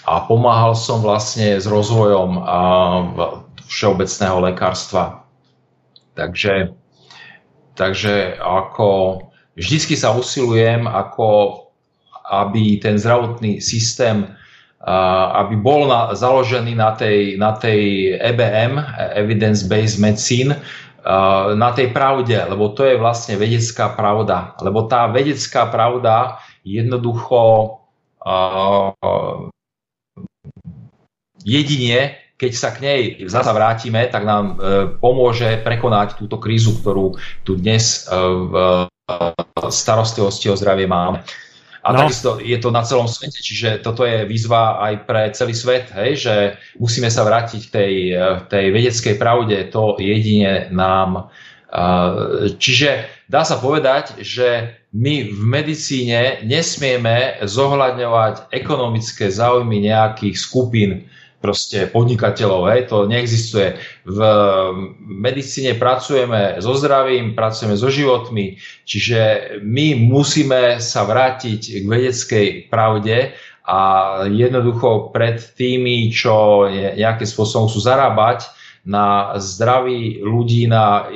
a 0.07 0.23
pomáhal 0.23 0.75
som 0.75 1.03
vlastne 1.03 1.59
s 1.59 1.67
rozvojom 1.67 2.39
všeobecného 3.67 4.37
lekárstva. 4.51 5.23
Takže, 6.15 6.75
takže 7.75 8.39
ako 8.39 9.19
vždycky 9.55 9.95
sa 9.95 10.15
usilujem 10.15 10.87
ako 10.87 11.59
aby 12.23 12.79
ten 12.79 12.95
zdravotný 12.95 13.59
systém 13.59 14.31
aby 15.33 15.55
bol 15.63 15.87
na, 15.87 16.11
založený 16.11 16.75
na 16.75 16.91
tej, 16.91 17.39
na 17.39 17.55
tej 17.55 18.13
EBM, 18.19 18.83
Evidence-Based 19.15 19.95
Medicine, 19.95 20.59
na 21.55 21.69
tej 21.71 21.91
pravde, 21.95 22.35
lebo 22.35 22.71
to 22.75 22.83
je 22.83 22.99
vlastne 22.99 23.39
vedecká 23.39 23.95
pravda. 23.95 24.55
Lebo 24.59 24.83
tá 24.87 25.07
vedecká 25.07 25.71
pravda 25.71 26.39
jednoducho 26.63 27.39
jedine, 31.43 31.99
keď 32.39 32.51
sa 32.55 32.69
k 32.71 32.77
nej 32.83 33.01
zasa 33.27 33.51
vrátime, 33.51 34.07
tak 34.07 34.23
nám 34.23 34.45
e, 34.47 34.55
pomôže 34.99 35.59
prekonať 35.63 36.19
túto 36.19 36.39
krízu, 36.39 36.75
ktorú 36.79 37.15
tu 37.43 37.55
dnes 37.59 38.07
e, 38.07 38.15
v 38.49 38.53
starostlivosti 39.67 40.47
o 40.51 40.55
zdravie 40.55 40.87
máme. 40.87 41.23
A 41.83 41.91
no. 41.91 42.07
takisto 42.07 42.39
je 42.39 42.55
to 42.63 42.71
na 42.71 42.87
celom 42.87 43.11
svete, 43.11 43.43
čiže 43.43 43.83
toto 43.83 44.07
je 44.07 44.23
výzva 44.23 44.79
aj 44.79 44.93
pre 45.03 45.21
celý 45.35 45.51
svet, 45.51 45.91
hej, 45.91 46.15
že 46.15 46.35
musíme 46.79 47.11
sa 47.11 47.27
vrátiť 47.27 47.61
k 47.67 47.73
tej, 47.75 47.93
tej 48.47 48.65
vedeckej 48.71 49.15
pravde, 49.19 49.67
to 49.67 49.99
jedine 49.99 50.71
nám. 50.71 51.27
Čiže 52.61 52.89
dá 53.25 53.41
sa 53.41 53.57
povedať, 53.57 54.21
že 54.21 54.77
my 54.93 55.33
v 55.33 55.41
medicíne 55.41 56.45
nesmieme 56.45 57.41
zohľadňovať 57.41 58.53
ekonomické 58.53 59.33
záujmy 59.33 59.81
nejakých 59.81 60.37
skupín 60.37 61.09
proste 61.41 61.91
podnikateľov, 61.91 62.71
hej, 62.71 62.81
to 62.87 63.03
neexistuje. 63.03 63.75
V 64.07 64.19
medicíne 65.03 65.75
pracujeme 65.75 66.61
so 66.63 66.71
zdravím, 66.77 67.35
pracujeme 67.35 67.75
so 67.75 67.91
životmi, 67.91 68.55
čiže 68.87 69.19
my 69.59 70.07
musíme 70.07 70.79
sa 70.79 71.03
vrátiť 71.03 71.83
k 71.83 71.85
vedeckej 71.89 72.47
pravde 72.71 73.35
a 73.67 73.79
jednoducho 74.31 75.11
pred 75.11 75.43
tými, 75.59 76.07
čo 76.15 76.63
nejakým 76.71 77.27
spôsobom 77.27 77.67
sú 77.67 77.83
zarábať 77.83 78.47
na 78.83 79.39
zdraví 79.39 80.19
ľudí, 80.19 80.67
na, 80.67 81.07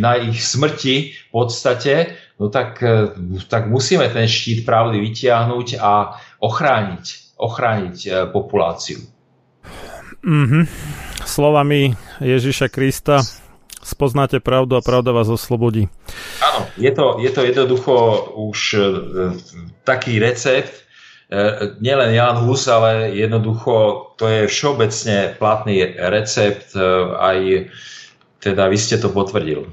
na 0.00 0.12
ich 0.20 0.44
smrti 0.44 1.16
v 1.16 1.28
podstate, 1.32 2.12
no 2.36 2.52
tak, 2.52 2.84
tak 3.48 3.66
musíme 3.68 4.08
ten 4.12 4.28
štít 4.28 4.68
pravdy 4.68 5.00
vytiahnuť 5.00 5.80
a 5.80 6.20
ochrániť, 6.40 7.04
ochrániť 7.40 7.96
eh, 8.04 8.12
populáciu. 8.28 9.00
Mm-hmm. 10.20 10.64
Slovami 11.24 11.94
Ježiša 12.18 12.68
Krista 12.68 13.22
spoznáte 13.88 14.42
pravdu 14.42 14.76
a 14.76 14.84
pravda 14.84 15.14
vás 15.14 15.30
oslobodí. 15.30 15.88
Áno, 16.42 16.66
je 16.76 16.90
to, 16.90 17.22
je 17.22 17.30
to 17.30 17.40
jednoducho 17.46 17.94
už 18.36 18.58
e, 18.74 18.78
taký 19.86 20.18
recept, 20.18 20.72
e, 20.74 20.82
nielen 21.80 22.14
Jan 22.16 22.36
Hus, 22.40 22.68
ale 22.72 23.12
jednoducho 23.12 24.06
to 24.16 24.28
je 24.28 24.48
všeobecne 24.48 25.36
platný 25.36 25.84
recept, 26.08 26.72
e, 26.72 26.80
aj 27.20 27.68
teda 28.40 28.72
vy 28.72 28.78
ste 28.80 28.96
to 28.96 29.12
potvrdil. 29.12 29.68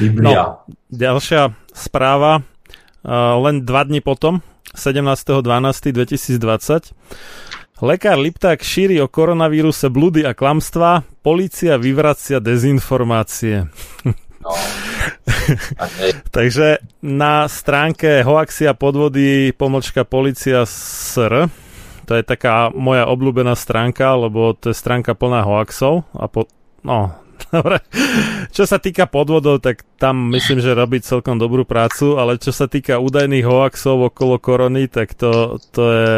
Biblia. 0.00 0.26
No, 0.26 0.64
ďalšia 0.88 1.52
správa, 1.70 2.42
len 3.44 3.62
dva 3.62 3.84
dní 3.84 4.00
potom, 4.00 4.40
17.12.2020, 4.72 6.96
Lekár 7.84 8.16
Lipták 8.16 8.64
šíri 8.64 8.96
o 9.04 9.08
koronavíruse 9.08 9.92
blúdy 9.92 10.24
a 10.24 10.32
klamstvá, 10.32 11.04
policia 11.20 11.76
vyvracia 11.76 12.40
dezinformácie. 12.40 13.68
No. 14.46 14.54
Takže 16.36 16.78
na 17.02 17.50
stránke 17.50 18.22
Hoaxia 18.22 18.78
podvody 18.78 19.50
pomočka 19.50 20.06
policia 20.06 20.62
SR, 20.62 21.50
to 22.06 22.12
je 22.14 22.22
taká 22.22 22.70
moja 22.70 23.10
obľúbená 23.10 23.58
stránka, 23.58 24.14
lebo 24.14 24.54
to 24.54 24.70
je 24.70 24.78
stránka 24.78 25.18
plná 25.18 25.42
hoaxov 25.42 26.06
a 26.14 26.30
po, 26.30 26.46
no, 26.86 27.26
Dobre. 27.52 27.78
Čo 28.50 28.64
sa 28.64 28.80
týka 28.80 29.06
podvodov, 29.06 29.62
tak 29.62 29.84
tam 30.00 30.32
myslím, 30.32 30.58
že 30.58 30.76
robí 30.76 30.98
celkom 31.04 31.36
dobrú 31.36 31.68
prácu, 31.68 32.16
ale 32.16 32.40
čo 32.40 32.50
sa 32.50 32.66
týka 32.66 32.98
údajných 32.98 33.44
hoaxov 33.44 34.12
okolo 34.12 34.40
korony, 34.40 34.88
tak 34.88 35.14
to, 35.14 35.60
to 35.70 35.84
je 35.84 36.16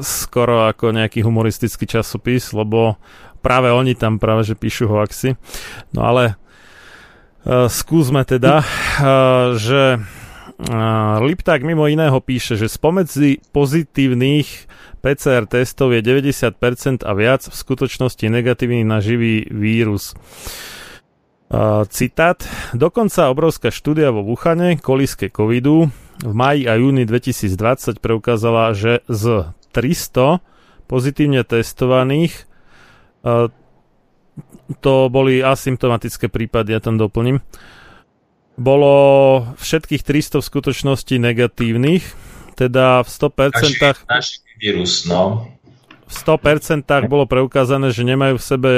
skoro 0.00 0.70
ako 0.70 0.94
nejaký 0.94 1.20
humoristický 1.26 1.84
časopis, 1.84 2.54
lebo 2.54 2.96
práve 3.42 3.74
oni 3.74 3.98
tam 3.98 4.22
práve 4.22 4.46
že 4.46 4.54
píšu 4.54 4.86
hoaxy. 4.86 5.34
No 5.92 6.06
ale 6.06 6.38
uh, 7.44 7.66
skúsme 7.66 8.22
teda, 8.26 8.62
uh, 8.62 9.58
že 9.58 9.98
uh, 9.98 11.18
Lipták 11.22 11.62
mimo 11.62 11.86
iného 11.86 12.18
píše, 12.22 12.54
že 12.54 12.70
spomedzi 12.70 13.42
pozitívnych 13.50 14.48
PCR 15.02 15.50
testov 15.50 15.90
je 15.92 16.00
90% 16.00 17.02
a 17.02 17.12
viac 17.18 17.42
v 17.50 17.54
skutočnosti 17.54 18.22
negatívny 18.22 18.86
na 18.86 19.02
živý 19.02 19.50
vírus. 19.50 20.14
Uh, 21.52 21.84
citát. 21.90 22.40
Dokonca 22.72 23.28
obrovská 23.28 23.68
štúdia 23.68 24.08
vo 24.08 24.24
Wuhane, 24.24 24.80
koliske 24.80 25.28
covidu, 25.28 25.92
v 26.22 26.32
maji 26.32 26.70
a 26.70 26.78
júni 26.78 27.04
2020 27.04 27.98
preukázala, 27.98 28.72
že 28.72 29.04
z 29.10 29.52
300 29.74 30.40
pozitívne 30.86 31.42
testovaných 31.42 32.46
uh, 33.26 33.50
to 34.80 35.12
boli 35.12 35.44
asymptomatické 35.44 36.32
prípady, 36.32 36.72
ja 36.72 36.80
tam 36.80 36.96
doplním, 36.96 37.44
bolo 38.56 38.94
všetkých 39.56 40.02
300 40.04 40.40
v 40.40 40.48
skutočnosti 40.48 41.14
negatívnych, 41.16 42.04
teda 42.56 43.00
v 43.02 43.08
100% 43.08 43.48
naši, 43.48 43.74
naši 44.08 44.36
vírus, 44.60 45.08
no. 45.08 45.48
V 46.08 46.12
100% 46.12 46.84
bolo 47.08 47.24
preukázané, 47.24 47.88
že 47.88 48.04
nemajú 48.04 48.36
v 48.36 48.44
sebe 48.44 48.72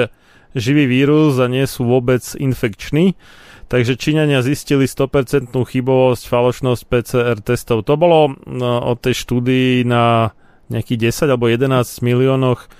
živý 0.54 0.86
vírus 0.86 1.34
a 1.42 1.50
nie 1.50 1.66
sú 1.66 1.82
vôbec 1.82 2.22
infekční. 2.38 3.18
Takže 3.66 3.98
Číňania 3.98 4.44
zistili 4.44 4.86
100% 4.86 5.50
chybovosť, 5.50 6.22
falošnosť 6.30 6.82
PCR 6.86 7.38
testov. 7.42 7.82
To 7.90 7.98
bolo 7.98 8.38
no, 8.46 8.78
od 8.86 9.02
tej 9.02 9.18
štúdii 9.18 9.82
na 9.82 10.30
nejakých 10.70 11.10
10 11.10 11.34
alebo 11.34 11.50
11 11.50 12.06
miliónoch 12.06 12.70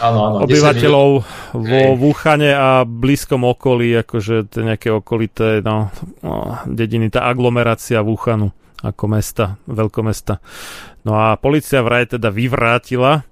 ano, 0.00 0.18
ano, 0.28 0.36
obyvateľov 0.44 1.10
vo 1.56 1.80
Wuhane 1.96 2.52
a 2.52 2.82
blízkom 2.84 3.44
okolí, 3.46 3.96
akože 4.04 4.50
to 4.52 4.64
nejaké 4.64 4.92
okolité 4.92 5.64
no, 5.64 5.88
no, 6.20 6.60
dediny, 6.68 7.08
tá 7.08 7.28
aglomerácia 7.28 8.04
Wuhanu 8.04 8.52
ako 8.84 9.04
mesta, 9.08 9.56
veľkomesta. 9.64 10.38
No 11.08 11.16
a 11.16 11.40
policia 11.40 11.80
vraj 11.80 12.12
teda 12.12 12.28
vyvrátila 12.28 13.24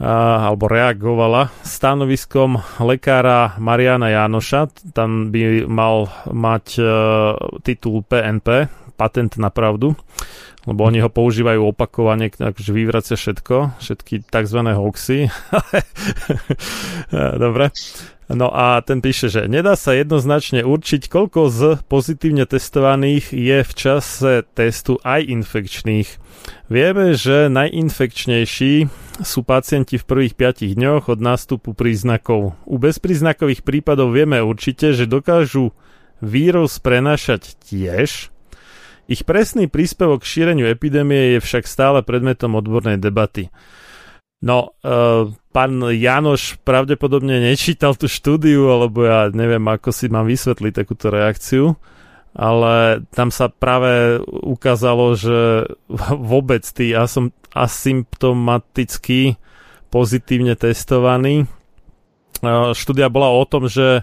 a, 0.00 0.12
alebo 0.48 0.64
reagovala 0.68 1.52
stanoviskom 1.60 2.56
lekára 2.80 3.56
Mariana 3.60 4.08
Jánoša. 4.12 4.92
Tam 4.96 5.28
by 5.28 5.68
mal 5.68 6.08
mať 6.30 6.66
e, 6.80 6.84
titul 7.60 8.00
PNP, 8.06 8.70
patent 8.96 9.36
na 9.36 9.52
pravdu, 9.52 9.94
lebo 10.64 10.82
oni 10.82 11.04
ho 11.04 11.12
používajú 11.12 11.70
opakovane, 11.70 12.32
takže 12.32 12.74
vyvracia 12.74 13.14
všetko, 13.14 13.78
všetky 13.78 14.26
tzv. 14.26 14.60
hoxy. 14.72 15.30
Dobre. 17.44 17.70
No 18.26 18.50
a 18.50 18.82
ten 18.82 18.98
píše, 18.98 19.30
že 19.30 19.46
nedá 19.46 19.78
sa 19.78 19.94
jednoznačne 19.94 20.66
určiť, 20.66 21.06
koľko 21.06 21.40
z 21.46 21.60
pozitívne 21.86 22.42
testovaných 22.42 23.30
je 23.30 23.58
v 23.62 23.72
čase 23.78 24.42
testu 24.50 24.98
aj 25.06 25.30
infekčných. 25.30 26.10
Vieme, 26.66 27.14
že 27.14 27.46
najinfekčnejší 27.46 28.90
sú 29.22 29.40
pacienti 29.46 29.94
v 29.94 30.04
prvých 30.10 30.34
5 30.34 30.74
dňoch 30.74 31.06
od 31.06 31.22
nástupu 31.22 31.70
príznakov. 31.78 32.58
U 32.66 32.76
bezpríznakových 32.82 33.62
prípadov 33.62 34.10
vieme 34.10 34.42
určite, 34.42 34.90
že 34.90 35.06
dokážu 35.06 35.70
vírus 36.18 36.82
prenašať 36.82 37.54
tiež. 37.62 38.34
Ich 39.06 39.22
presný 39.22 39.70
príspevok 39.70 40.26
k 40.26 40.30
šíreniu 40.30 40.66
epidémie 40.66 41.38
je 41.38 41.38
však 41.38 41.70
stále 41.70 42.02
predmetom 42.02 42.58
odbornej 42.58 42.98
debaty. 42.98 43.54
No, 44.42 44.74
uh, 44.82 45.30
pán 45.54 45.72
Janoš 45.80 46.58
pravdepodobne 46.66 47.38
nečítal 47.38 47.94
tú 47.94 48.10
štúdiu, 48.10 48.68
alebo 48.68 49.06
ja 49.06 49.30
neviem, 49.30 49.62
ako 49.62 49.94
si 49.94 50.10
mám 50.10 50.26
vysvetliť 50.26 50.72
takúto 50.74 51.08
reakciu, 51.08 51.78
ale 52.36 53.06
tam 53.14 53.30
sa 53.30 53.48
práve 53.48 54.20
ukázalo, 54.28 55.14
že 55.14 55.70
vôbec 56.30 56.66
tí 56.66 56.90
asom, 56.92 57.30
asymptomaticky 57.54 59.38
pozitívne 59.88 60.58
testovaní. 60.58 61.46
Uh, 62.42 62.74
štúdia 62.74 63.06
bola 63.06 63.30
o 63.30 63.46
tom, 63.46 63.70
že 63.70 64.02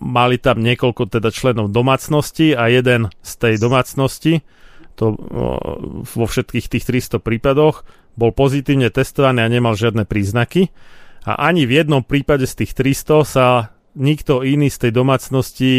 mali 0.00 0.36
tam 0.36 0.60
niekoľko 0.60 1.08
teda 1.08 1.32
členov 1.32 1.72
domácnosti 1.72 2.52
a 2.52 2.68
jeden 2.68 3.08
z 3.24 3.32
tej 3.40 3.54
domácnosti, 3.56 4.44
to 5.00 5.16
vo 6.04 6.26
všetkých 6.28 6.66
tých 6.68 6.84
300 6.84 7.24
prípadoch, 7.24 7.88
bol 8.20 8.36
pozitívne 8.36 8.92
testovaný 8.92 9.46
a 9.46 9.52
nemal 9.52 9.72
žiadne 9.72 10.04
príznaky. 10.04 10.68
A 11.24 11.48
ani 11.48 11.64
v 11.64 11.80
jednom 11.80 12.04
prípade 12.04 12.44
z 12.44 12.64
tých 12.64 12.72
300 12.76 13.24
sa 13.24 13.46
nikto 13.96 14.44
iný 14.44 14.68
z 14.68 14.88
tej 14.88 14.92
domácnosti 14.92 15.72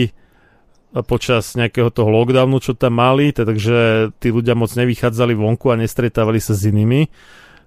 počas 1.08 1.56
nejakého 1.56 1.88
toho 1.88 2.12
lockdownu, 2.12 2.60
čo 2.60 2.76
tam 2.76 3.00
mali, 3.00 3.32
takže 3.32 4.12
tí 4.20 4.28
ľudia 4.28 4.60
moc 4.60 4.74
nevychádzali 4.76 5.34
vonku 5.38 5.72
a 5.72 5.80
nestretávali 5.80 6.44
sa 6.44 6.52
s 6.52 6.68
inými, 6.68 7.08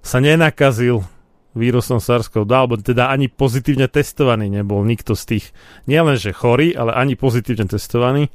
sa 0.05 0.21
nenakazil 0.21 1.01
vírusom 1.55 2.03
SARS-CoV-2, 2.03 2.53
alebo 2.53 2.75
teda 2.79 3.11
ani 3.11 3.31
pozitívne 3.31 3.87
testovaný 3.87 4.51
nebol 4.51 4.83
nikto 4.83 5.15
z 5.15 5.23
tých, 5.25 5.45
nielenže 5.87 6.35
chorý, 6.35 6.75
ale 6.75 6.95
ani 6.95 7.15
pozitívne 7.15 7.71
testovaný. 7.71 8.29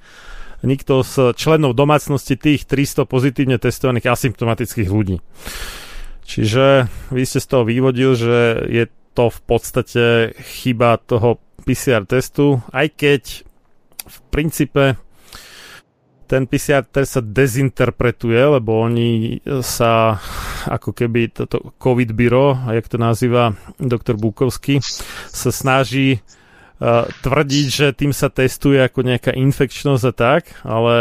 Nikto 0.59 1.07
z 1.07 1.35
členov 1.39 1.71
domácnosti 1.71 2.35
tých 2.35 2.67
300 2.67 3.07
pozitívne 3.07 3.55
testovaných 3.55 4.11
asymptomatických 4.11 4.89
ľudí. 4.91 5.23
Čiže 6.27 6.91
vy 7.15 7.23
ste 7.23 7.39
z 7.39 7.47
toho 7.47 7.63
vyvodil, 7.63 8.11
že 8.19 8.67
je 8.67 8.85
to 9.15 9.31
v 9.31 9.39
podstate 9.47 10.05
chyba 10.63 10.99
toho 10.99 11.39
PCR 11.63 12.03
testu, 12.03 12.59
aj 12.71 12.87
keď 12.95 13.23
v 14.03 14.17
princípe 14.31 14.83
ten 16.29 16.45
PCR 16.45 16.85
test 16.85 17.17
sa 17.17 17.21
dezinterpretuje, 17.25 18.61
lebo 18.61 18.85
oni 18.85 19.41
sa 19.65 20.21
ako 20.69 20.93
keby 20.93 21.33
toto 21.33 21.73
COVID 21.81 22.13
byro, 22.13 22.69
jak 22.69 22.85
to 22.85 23.01
nazýva 23.01 23.57
doktor 23.81 24.13
Bukovský, 24.13 24.77
sa 25.33 25.49
snaží 25.49 26.21
uh, 26.21 27.09
tvrdiť, 27.25 27.67
že 27.73 27.87
tým 27.97 28.13
sa 28.13 28.29
testuje 28.29 28.77
ako 28.77 29.09
nejaká 29.09 29.33
infekčnosť 29.33 30.03
a 30.05 30.13
tak, 30.13 30.53
ale 30.61 30.95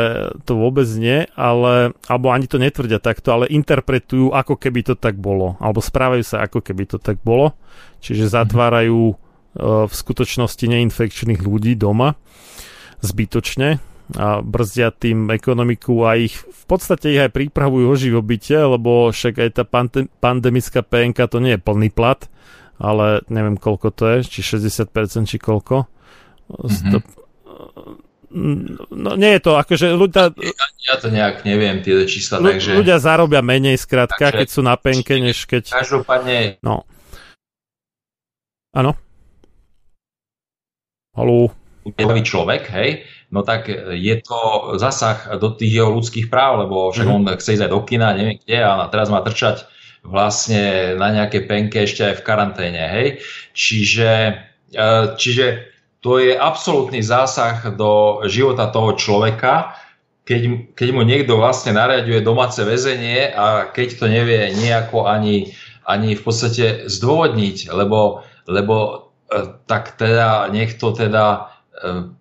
to 0.49 0.57
vôbec 0.57 0.89
nie, 0.97 1.29
ale, 1.37 1.93
alebo 2.09 2.33
ani 2.33 2.49
to 2.49 2.57
netvrdia 2.57 2.97
takto, 2.97 3.29
ale 3.37 3.53
interpretujú 3.53 4.33
ako 4.33 4.57
keby 4.57 4.81
to 4.81 4.95
tak 4.97 5.21
bolo, 5.21 5.61
alebo 5.61 5.85
správajú 5.85 6.25
sa 6.25 6.49
ako 6.49 6.65
keby 6.65 6.89
to 6.89 6.97
tak 6.97 7.21
bolo, 7.21 7.53
čiže 8.01 8.33
zatvárajú 8.33 9.13
uh, 9.13 9.85
v 9.85 9.93
skutočnosti 9.93 10.65
neinfekčných 10.65 11.45
ľudí 11.45 11.77
doma 11.77 12.17
zbytočne 13.05 13.98
a 14.17 14.41
brzdia 14.41 14.89
tým 14.89 15.29
ekonomiku 15.29 16.09
a 16.09 16.17
ich 16.17 16.33
v 16.33 16.65
podstate 16.65 17.13
ich 17.13 17.21
aj 17.21 17.29
pripravujú 17.29 17.87
o 17.93 17.97
živobytie, 17.97 18.57
lebo 18.57 19.13
však 19.13 19.35
aj 19.37 19.51
tá 19.53 19.65
pande- 19.69 20.09
pandemická 20.25 20.81
PNK 20.81 21.19
to 21.29 21.39
nie 21.45 21.59
je 21.59 21.61
plný 21.61 21.93
plat, 21.93 22.25
ale 22.81 23.21
neviem 23.29 23.61
koľko 23.61 23.93
to 23.93 24.05
je, 24.17 24.41
či 24.41 24.41
60% 24.57 25.29
či 25.29 25.37
koľko. 25.37 25.85
Mm-hmm. 26.49 27.29
No 28.93 29.11
nie 29.17 29.33
je 29.37 29.41
to, 29.41 29.57
akože 29.57 29.93
ľudia... 29.97 30.33
Ja 30.85 30.97
to 31.01 31.09
nejak 31.09 31.49
neviem, 31.49 31.81
tie 31.81 32.05
čísla, 32.05 32.41
ľu, 32.41 32.53
takže... 32.53 32.77
Ľudia 32.77 33.01
zarobia 33.01 33.41
menej, 33.41 33.81
skrátka, 33.81 34.33
takže, 34.33 34.39
keď 34.45 34.49
sú 34.49 34.61
na 34.65 34.77
penke, 34.77 35.17
než 35.17 35.49
keď... 35.49 35.73
Každopádne... 35.73 36.61
No. 36.61 36.85
Áno? 38.73 38.97
Haló? 41.17 41.53
človek, 42.21 42.69
hej, 42.77 43.09
no 43.29 43.45
tak 43.45 43.69
je 43.93 44.15
to 44.25 44.75
zasah 44.81 45.37
do 45.37 45.53
tých 45.53 45.81
jeho 45.83 45.91
ľudských 45.93 46.33
práv, 46.33 46.65
lebo 46.65 46.89
však 46.89 47.07
mm-hmm. 47.07 47.29
on 47.29 47.37
chce 47.37 47.61
ísť 47.61 47.65
aj 47.69 47.73
do 47.73 47.81
kina, 47.85 48.17
neviem 48.17 48.41
kde, 48.41 48.59
a 48.65 48.89
teraz 48.89 49.13
má 49.13 49.21
trčať 49.21 49.69
vlastne 50.01 50.95
na 50.97 51.13
nejaké 51.13 51.45
penke 51.45 51.85
ešte 51.85 52.07
aj 52.09 52.15
v 52.23 52.25
karanténe, 52.25 52.83
hej. 52.89 53.09
Čiže, 53.53 54.11
e, 54.73 54.85
čiže 55.21 55.69
to 56.01 56.23
je 56.23 56.33
absolútny 56.33 57.03
zásah 57.05 57.75
do 57.75 58.23
života 58.31 58.71
toho 58.71 58.95
človeka, 58.97 59.77
keď, 60.25 60.73
keď 60.77 60.89
mu 60.93 61.03
niekto 61.03 61.41
vlastne 61.41 61.73
nariaduje 61.73 62.21
domáce 62.21 62.61
väzenie 62.61 63.33
a 63.33 63.69
keď 63.73 63.89
to 63.97 64.07
nevie 64.13 64.53
nejako 64.55 65.09
ani, 65.09 65.57
ani 65.89 66.17
v 66.17 66.23
podstate 66.23 66.85
zdôvodniť, 66.89 67.73
lebo, 67.73 68.25
lebo 68.49 68.77
e, 69.29 69.57
tak 69.69 69.99
teda 70.01 70.49
nech 70.49 70.81
to 70.81 70.95
teda 70.95 71.58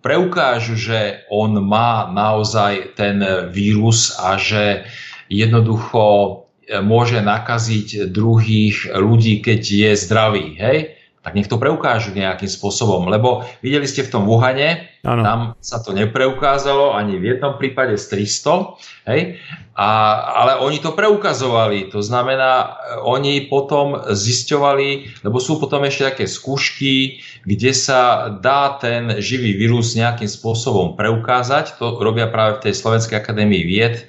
preukážu, 0.02 0.78
že 0.78 1.26
on 1.30 1.58
má 1.62 2.06
naozaj 2.10 2.94
ten 2.94 3.22
vírus 3.50 4.14
a 4.14 4.38
že 4.38 4.86
jednoducho 5.26 6.04
e, 6.04 6.30
môže 6.80 7.20
nakaziť 7.20 8.10
druhých 8.10 8.88
ľudí, 8.94 9.42
keď 9.42 9.60
je 9.62 9.90
zdravý, 9.98 10.46
hej? 10.56 10.97
Tak 11.28 11.36
nech 11.36 11.52
to 11.52 11.60
preukážu 11.60 12.16
nejakým 12.16 12.48
spôsobom. 12.48 13.12
Lebo 13.12 13.44
videli 13.60 13.84
ste 13.84 14.00
v 14.00 14.16
tom 14.16 14.24
Wuhane, 14.24 14.88
ano. 15.04 15.20
tam 15.20 15.40
sa 15.60 15.84
to 15.84 15.92
nepreukázalo 15.92 16.96
ani 16.96 17.20
v 17.20 17.36
jednom 17.36 17.60
prípade 17.60 18.00
z 18.00 18.16
300, 18.16 19.12
hej? 19.12 19.36
A, 19.76 19.88
ale 20.40 20.64
oni 20.64 20.80
to 20.80 20.96
preukazovali. 20.96 21.92
To 21.92 22.00
znamená, 22.00 22.80
oni 23.04 23.44
potom 23.52 24.08
zisťovali, 24.08 25.20
lebo 25.20 25.36
sú 25.36 25.60
potom 25.60 25.84
ešte 25.84 26.16
také 26.16 26.24
skúšky, 26.24 27.20
kde 27.44 27.76
sa 27.76 28.32
dá 28.32 28.80
ten 28.80 29.20
živý 29.20 29.52
vírus 29.52 29.92
nejakým 29.92 30.32
spôsobom 30.32 30.96
preukázať. 30.96 31.76
To 31.76 32.00
robia 32.00 32.32
práve 32.32 32.56
v 32.56 32.72
tej 32.72 32.74
Slovenskej 32.80 33.20
akadémii 33.20 33.68
vied 33.68 34.08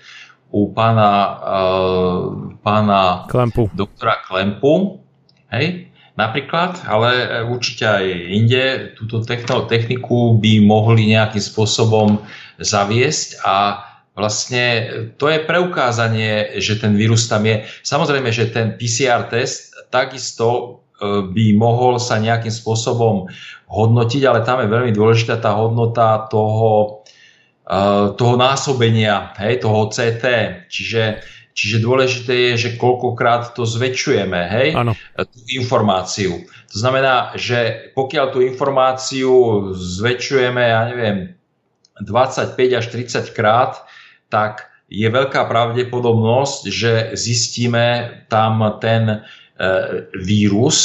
u 0.56 0.72
pána, 0.72 1.12
uh, 1.36 2.20
pána 2.64 3.28
Klempu. 3.28 3.68
doktora 3.76 4.24
Klempu. 4.24 5.04
Hej? 5.52 5.89
Napríklad, 6.20 6.84
ale 6.84 7.10
e, 7.16 7.28
určite 7.48 7.88
aj 7.88 8.06
inde 8.12 8.64
túto 9.00 9.24
techniku 9.24 10.36
by 10.36 10.60
mohli 10.60 11.16
nejakým 11.16 11.40
spôsobom 11.40 12.20
zaviesť 12.60 13.40
a 13.48 13.88
vlastne 14.20 14.64
to 15.16 15.32
je 15.32 15.40
preukázanie, 15.48 16.60
že 16.60 16.84
ten 16.84 17.00
vírus 17.00 17.32
tam 17.32 17.48
je. 17.48 17.64
Samozrejme, 17.88 18.28
že 18.36 18.52
ten 18.52 18.76
PCR 18.76 19.32
test 19.32 19.72
takisto 19.88 20.48
e, 20.52 20.68
by 21.24 21.46
mohol 21.56 21.96
sa 22.04 22.20
nejakým 22.20 22.52
spôsobom 22.52 23.32
hodnotiť, 23.72 24.22
ale 24.28 24.44
tam 24.44 24.60
je 24.60 24.68
veľmi 24.68 24.92
dôležitá 24.92 25.40
tá 25.40 25.56
hodnota 25.56 26.28
toho, 26.28 27.02
e, 27.64 27.72
toho 28.20 28.36
násobenia, 28.36 29.32
hej, 29.40 29.64
toho 29.64 29.88
CT. 29.88 30.26
Čiže 30.68 31.02
Čiže 31.60 31.84
dôležité 31.84 32.34
je, 32.52 32.54
že 32.56 32.70
koľkokrát 32.80 33.52
to 33.52 33.68
zväčšujeme, 33.68 34.40
hej, 34.48 34.70
ano. 34.80 34.96
tú 35.20 35.40
informáciu. 35.52 36.48
To 36.72 36.78
znamená, 36.80 37.36
že 37.36 37.92
pokiaľ 38.00 38.26
tú 38.32 38.40
informáciu 38.40 39.32
zväčšujeme, 39.76 40.64
ja 40.64 40.88
neviem, 40.88 41.36
25 42.00 42.56
až 42.80 42.86
30 42.96 43.36
krát, 43.36 43.84
tak 44.32 44.72
je 44.88 45.04
veľká 45.04 45.44
pravdepodobnosť, 45.52 46.62
že 46.72 46.94
zistíme 47.20 48.24
tam 48.32 48.64
ten 48.80 49.04
e, 49.12 49.18
vírus 50.16 50.78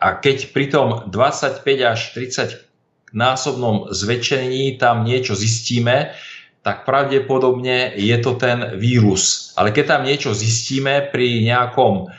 a 0.00 0.16
keď 0.16 0.36
pri 0.56 0.66
tom 0.72 0.88
25 1.12 1.60
až 1.84 2.00
30 2.16 2.64
násobnom 3.12 3.92
zväčšení 3.92 4.80
tam 4.80 5.04
niečo 5.04 5.36
zistíme, 5.36 6.16
tak 6.66 6.82
pravdepodobne 6.82 7.94
je 7.94 8.16
to 8.18 8.34
ten 8.34 8.74
vírus. 8.74 9.54
Ale 9.54 9.70
keď 9.70 9.84
tam 9.86 10.02
niečo 10.02 10.34
zistíme 10.34 11.14
pri 11.14 11.46
nejakom 11.46 12.10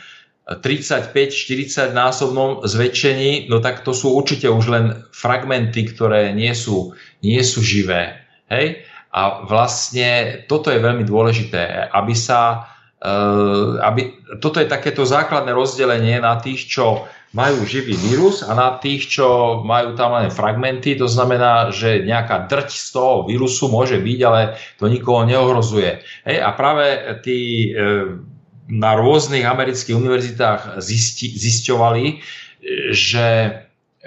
35-40 0.47 1.91
násobnom 1.91 2.63
zväčšení, 2.63 3.51
no 3.51 3.59
tak 3.59 3.83
to 3.83 3.91
sú 3.91 4.15
určite 4.15 4.47
už 4.47 4.71
len 4.71 4.85
fragmenty, 5.11 5.91
ktoré 5.91 6.31
nie 6.31 6.55
sú, 6.55 6.95
nie 7.19 7.43
sú 7.43 7.59
živé. 7.59 8.23
Hej? 8.47 8.87
A 9.11 9.43
vlastne 9.43 10.41
toto 10.47 10.71
je 10.71 10.79
veľmi 10.79 11.03
dôležité, 11.03 11.91
aby 11.91 12.15
sa, 12.15 12.71
eh, 13.03 13.83
aby, 13.83 14.15
toto 14.39 14.63
je 14.63 14.71
takéto 14.71 15.03
základné 15.03 15.51
rozdelenie 15.51 16.23
na 16.23 16.39
tých, 16.39 16.71
čo 16.71 17.03
majú 17.35 17.67
živý 17.67 17.99
vírus 17.99 18.39
a 18.39 18.55
na 18.55 18.79
tých, 18.79 19.11
čo 19.11 19.59
majú 19.67 19.99
tam 19.99 20.15
len 20.15 20.31
fragmenty, 20.31 20.95
to 20.95 21.11
znamená, 21.11 21.75
že 21.75 22.07
nejaká 22.07 22.47
drť 22.47 22.69
z 22.71 22.87
toho 22.95 23.27
vírusu 23.27 23.67
môže 23.67 23.99
byť, 23.99 24.19
ale 24.23 24.55
to 24.79 24.87
nikoho 24.87 25.27
neohrozuje. 25.27 25.99
Hej, 26.23 26.37
a 26.39 26.49
práve 26.55 26.87
tí 27.27 27.71
e, 27.75 28.15
na 28.71 28.91
rôznych 28.95 29.43
amerických 29.43 29.99
univerzitách 29.99 30.61
zisti, 30.79 31.35
zisťovali, 31.35 32.05
že, 32.95 33.29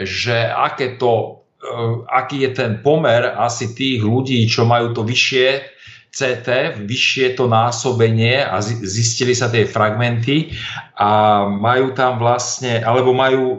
že 0.01 0.37
aké 0.49 0.97
to, 0.97 1.45
e, 1.61 1.71
aký 2.09 2.49
je 2.49 2.51
ten 2.57 2.81
pomer 2.81 3.37
asi 3.37 3.77
tých 3.77 4.01
ľudí, 4.01 4.49
čo 4.49 4.64
majú 4.64 4.97
to 4.97 5.05
vyššie 5.05 5.80
CT, 6.11 6.75
vyššie 6.91 7.39
to 7.39 7.47
násobenie 7.47 8.43
a 8.43 8.59
zistili 8.63 9.31
sa 9.31 9.47
tie 9.47 9.63
fragmenty 9.63 10.51
a 10.99 11.47
majú 11.47 11.95
tam 11.95 12.19
vlastne, 12.19 12.83
alebo 12.83 13.15
majú 13.15 13.45
e, 13.47 13.57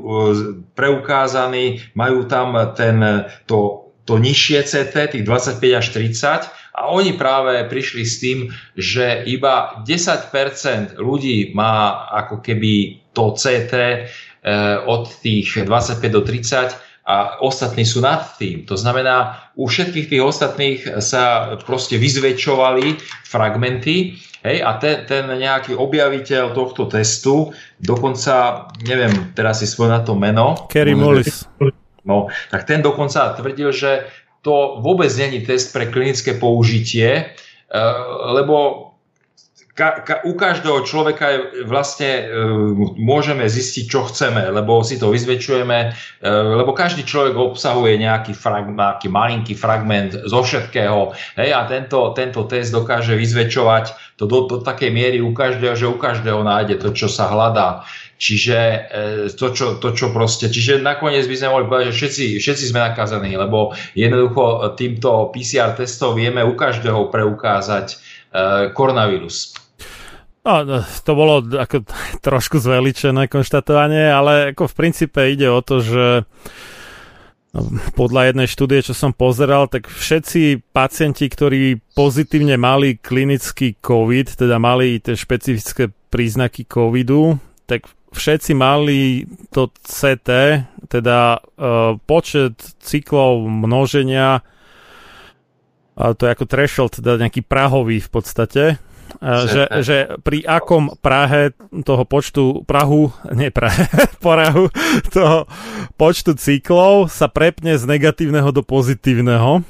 preukázaný, 0.75 1.79
majú 1.95 2.27
tam 2.27 2.51
ten, 2.75 3.27
to, 3.47 3.87
to 4.03 4.19
nižšie 4.19 4.67
CT, 4.67 5.15
tých 5.15 5.23
25 5.23 5.79
až 5.79 5.87
30 5.95 6.51
a 6.75 6.91
oni 6.91 7.15
práve 7.15 7.55
prišli 7.71 8.03
s 8.03 8.19
tým, 8.19 8.51
že 8.75 9.23
iba 9.27 9.83
10% 9.87 10.99
ľudí 10.99 11.55
má 11.55 12.07
ako 12.11 12.43
keby 12.43 13.03
to 13.15 13.35
CT 13.35 13.73
e, 13.75 13.97
od 14.87 15.07
tých 15.23 15.63
25 15.63 16.03
do 16.11 16.21
30 16.23 16.90
a 17.01 17.41
ostatní 17.41 17.81
sú 17.81 17.97
nad 17.99 18.37
tým. 18.37 18.69
To 18.69 18.77
znamená, 18.77 19.49
u 19.57 19.65
všetkých 19.65 20.09
tých 20.13 20.21
ostatných 20.21 20.79
sa 21.01 21.55
proste 21.65 21.97
vyzväčšovali 21.97 23.01
fragmenty 23.25 24.21
hej, 24.45 24.57
a 24.61 24.77
ten, 24.77 25.09
ten 25.09 25.25
nejaký 25.25 25.73
objaviteľ 25.73 26.53
tohto 26.53 26.85
testu, 26.85 27.49
dokonca, 27.81 28.67
neviem 28.85 29.33
teraz 29.33 29.65
si 29.65 29.67
svoj 29.69 29.89
na 29.89 30.01
to 30.05 30.13
meno. 30.13 30.69
Kerry 30.69 30.93
Mullis. 30.93 31.49
No, 32.05 32.29
tak 32.49 32.65
ten 32.65 32.81
dokonca 32.81 33.33
tvrdil, 33.37 33.69
že 33.73 34.09
to 34.41 34.81
vôbec 34.81 35.09
není 35.13 35.45
test 35.45 35.69
pre 35.69 35.89
klinické 35.89 36.33
použitie, 36.33 37.37
lebo 38.33 38.90
ka, 39.81 39.89
ka, 40.05 40.15
u 40.29 40.37
každého 40.37 40.85
človeka 40.85 41.25
je 41.33 41.39
vlastne 41.65 42.11
e, 42.13 42.23
môžeme 43.01 43.41
zistiť, 43.49 43.89
čo 43.89 44.05
chceme, 44.05 44.53
lebo 44.53 44.85
si 44.85 45.01
to 45.01 45.09
vyzväčšujeme, 45.09 45.79
e, 45.81 45.87
lebo 46.29 46.77
každý 46.77 47.01
človek 47.01 47.33
obsahuje 47.33 47.97
nejaký, 47.97 48.37
fragment, 48.37 48.77
nejaký 48.77 49.09
malinký 49.09 49.57
fragment 49.57 50.13
zo 50.29 50.45
všetkého 50.45 51.17
hej, 51.41 51.49
a 51.49 51.65
tento, 51.65 52.13
tento 52.13 52.45
test 52.45 52.69
dokáže 52.69 53.17
vyzväčšovať 53.17 54.13
to 54.21 54.29
do, 54.29 54.45
do 54.45 54.61
takej 54.61 54.93
miery 54.93 55.17
u 55.17 55.33
každého, 55.33 55.73
že 55.73 55.89
u 55.89 55.97
každého 55.97 56.45
nájde 56.45 56.77
to, 56.77 56.93
čo 56.93 57.09
sa 57.09 57.33
hľadá. 57.33 57.81
Čiže 58.21 58.57
e, 58.61 58.77
to 59.33 59.49
čo, 59.49 59.81
to, 59.81 59.97
čo 59.97 60.13
proste, 60.13 60.53
čiže 60.53 60.77
nakoniec 60.77 61.25
by 61.25 61.35
sme 61.41 61.49
mohli 61.57 61.65
povedať, 61.65 61.85
že 61.89 61.97
všetci, 61.97 62.25
všetci 62.37 62.65
sme 62.69 62.85
nakazení, 62.85 63.33
lebo 63.33 63.73
jednoducho 63.97 64.77
týmto 64.77 65.33
PCR 65.33 65.73
testov 65.73 66.21
vieme 66.21 66.45
u 66.45 66.53
každého 66.53 67.09
preukázať 67.09 67.97
koronavírus. 68.71 69.51
No, 70.41 70.65
no, 70.65 70.81
to 70.81 71.11
bolo 71.13 71.45
ako 71.53 71.85
trošku 72.25 72.57
zveličené 72.57 73.29
konštatovanie, 73.29 74.09
ale 74.09 74.53
ako 74.53 74.65
v 74.65 74.77
princípe 74.77 75.21
ide 75.29 75.45
o 75.53 75.61
to, 75.61 75.85
že 75.85 76.05
no, 77.53 77.59
podľa 77.93 78.33
jednej 78.33 78.47
štúdie, 78.49 78.81
čo 78.81 78.97
som 78.97 79.13
pozeral, 79.13 79.69
tak 79.69 79.85
všetci 79.85 80.73
pacienti, 80.73 81.29
ktorí 81.29 81.77
pozitívne 81.93 82.57
mali 82.57 82.97
klinický 82.97 83.77
COVID, 83.77 84.41
teda 84.41 84.57
mali 84.57 84.97
tie 84.97 85.13
špecifické 85.13 85.93
príznaky 86.09 86.65
COVIDu, 86.65 87.37
tak 87.69 87.85
všetci 88.11 88.51
mali 88.57 89.29
to 89.53 89.69
CT, 89.85 90.29
teda 90.89 91.39
uh, 91.39 91.95
počet 92.03 92.57
cyklov 92.81 93.47
množenia, 93.47 94.43
a 95.91 96.03
to 96.17 96.25
je 96.25 96.33
ako 96.33 96.45
threshold, 96.49 96.97
teda 96.97 97.21
nejaký 97.21 97.45
prahový 97.45 98.01
v 98.01 98.09
podstate, 98.09 98.63
že, 99.19 99.63
že 99.83 99.97
pri 100.21 100.45
akom 100.47 100.95
Prahe 101.01 101.51
toho 101.83 102.03
počtu 102.07 102.63
Prahu, 102.63 103.11
nie 103.35 103.51
Prahe, 103.51 103.89
porahu 104.23 104.71
toho 105.11 105.49
počtu 105.99 106.37
cyklov 106.37 107.11
sa 107.11 107.27
prepne 107.27 107.75
z 107.75 107.83
negatívneho 107.89 108.49
do 108.55 108.63
pozitívneho 108.63 109.65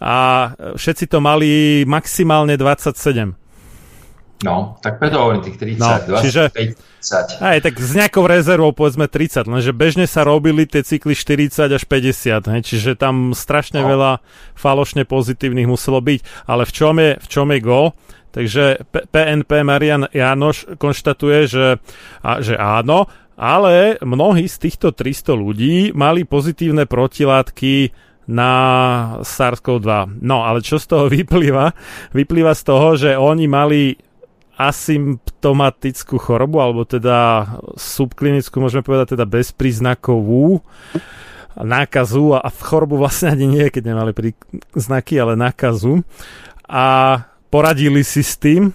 a 0.00 0.16
všetci 0.56 1.04
to 1.12 1.20
mali 1.20 1.82
maximálne 1.84 2.56
27. 2.56 3.36
No, 4.40 4.80
tak 4.80 4.96
preto 4.96 5.20
hovorím 5.20 5.44
tých 5.44 5.60
30, 5.60 5.76
no, 5.76 6.16
25, 6.16 6.24
čiže, 6.24 6.42
30. 6.56 7.44
Aj, 7.44 7.58
tak 7.60 7.76
s 7.76 7.92
nejakou 7.92 8.24
rezervou 8.24 8.72
povedzme 8.72 9.04
30, 9.04 9.44
lenže 9.44 9.76
bežne 9.76 10.08
sa 10.08 10.24
robili 10.24 10.64
tie 10.64 10.80
cykly 10.80 11.12
40 11.12 11.68
až 11.68 11.84
50, 11.84 12.48
hej, 12.48 12.62
čiže 12.64 12.96
tam 12.96 13.36
strašne 13.36 13.84
no. 13.84 13.92
veľa 13.92 14.12
falošne 14.56 15.04
pozitívnych 15.04 15.68
muselo 15.68 16.00
byť, 16.00 16.48
ale 16.48 16.64
v 16.64 16.72
čom 16.72 16.94
je, 16.96 17.10
v 17.20 17.26
čom 17.28 17.52
je 17.52 17.60
go? 17.60 17.92
Takže 18.30 18.86
PNP 19.10 19.50
Marian 19.66 20.06
Jánoš 20.14 20.78
konštatuje, 20.78 21.38
že, 21.50 21.66
a, 22.22 22.38
že 22.38 22.54
áno, 22.54 23.10
ale 23.40 23.96
mnohí 24.04 24.46
z 24.46 24.68
týchto 24.68 24.92
300 24.92 25.32
ľudí 25.32 25.76
mali 25.96 26.28
pozitívne 26.28 26.84
protilátky 26.84 27.90
na 28.30 28.52
SARS-CoV-2. 29.24 30.22
No, 30.22 30.46
ale 30.46 30.62
čo 30.62 30.78
z 30.78 30.86
toho 30.86 31.04
vyplýva? 31.14 31.74
Vyplýva 32.14 32.52
z 32.54 32.62
toho, 32.62 32.88
že 32.94 33.10
oni 33.18 33.46
mali 33.50 33.96
asymptomatickú 34.60 36.20
chorobu, 36.20 36.60
alebo 36.60 36.84
teda 36.84 37.48
subklinickú, 37.80 38.60
môžeme 38.60 38.84
povedať 38.84 39.16
teda 39.16 39.24
bezpríznakovú 39.24 40.60
nákazu 41.56 42.36
a 42.36 42.44
v 42.52 42.60
chorobu 42.60 43.00
vlastne 43.00 43.32
ani 43.32 43.48
nie, 43.48 43.66
keď 43.72 43.82
nemali 43.88 44.12
príznaky, 44.12 45.16
ale 45.16 45.40
nákazu. 45.40 46.04
A 46.68 46.84
poradili 47.50 48.06
si 48.06 48.22
s 48.22 48.38
tým 48.38 48.70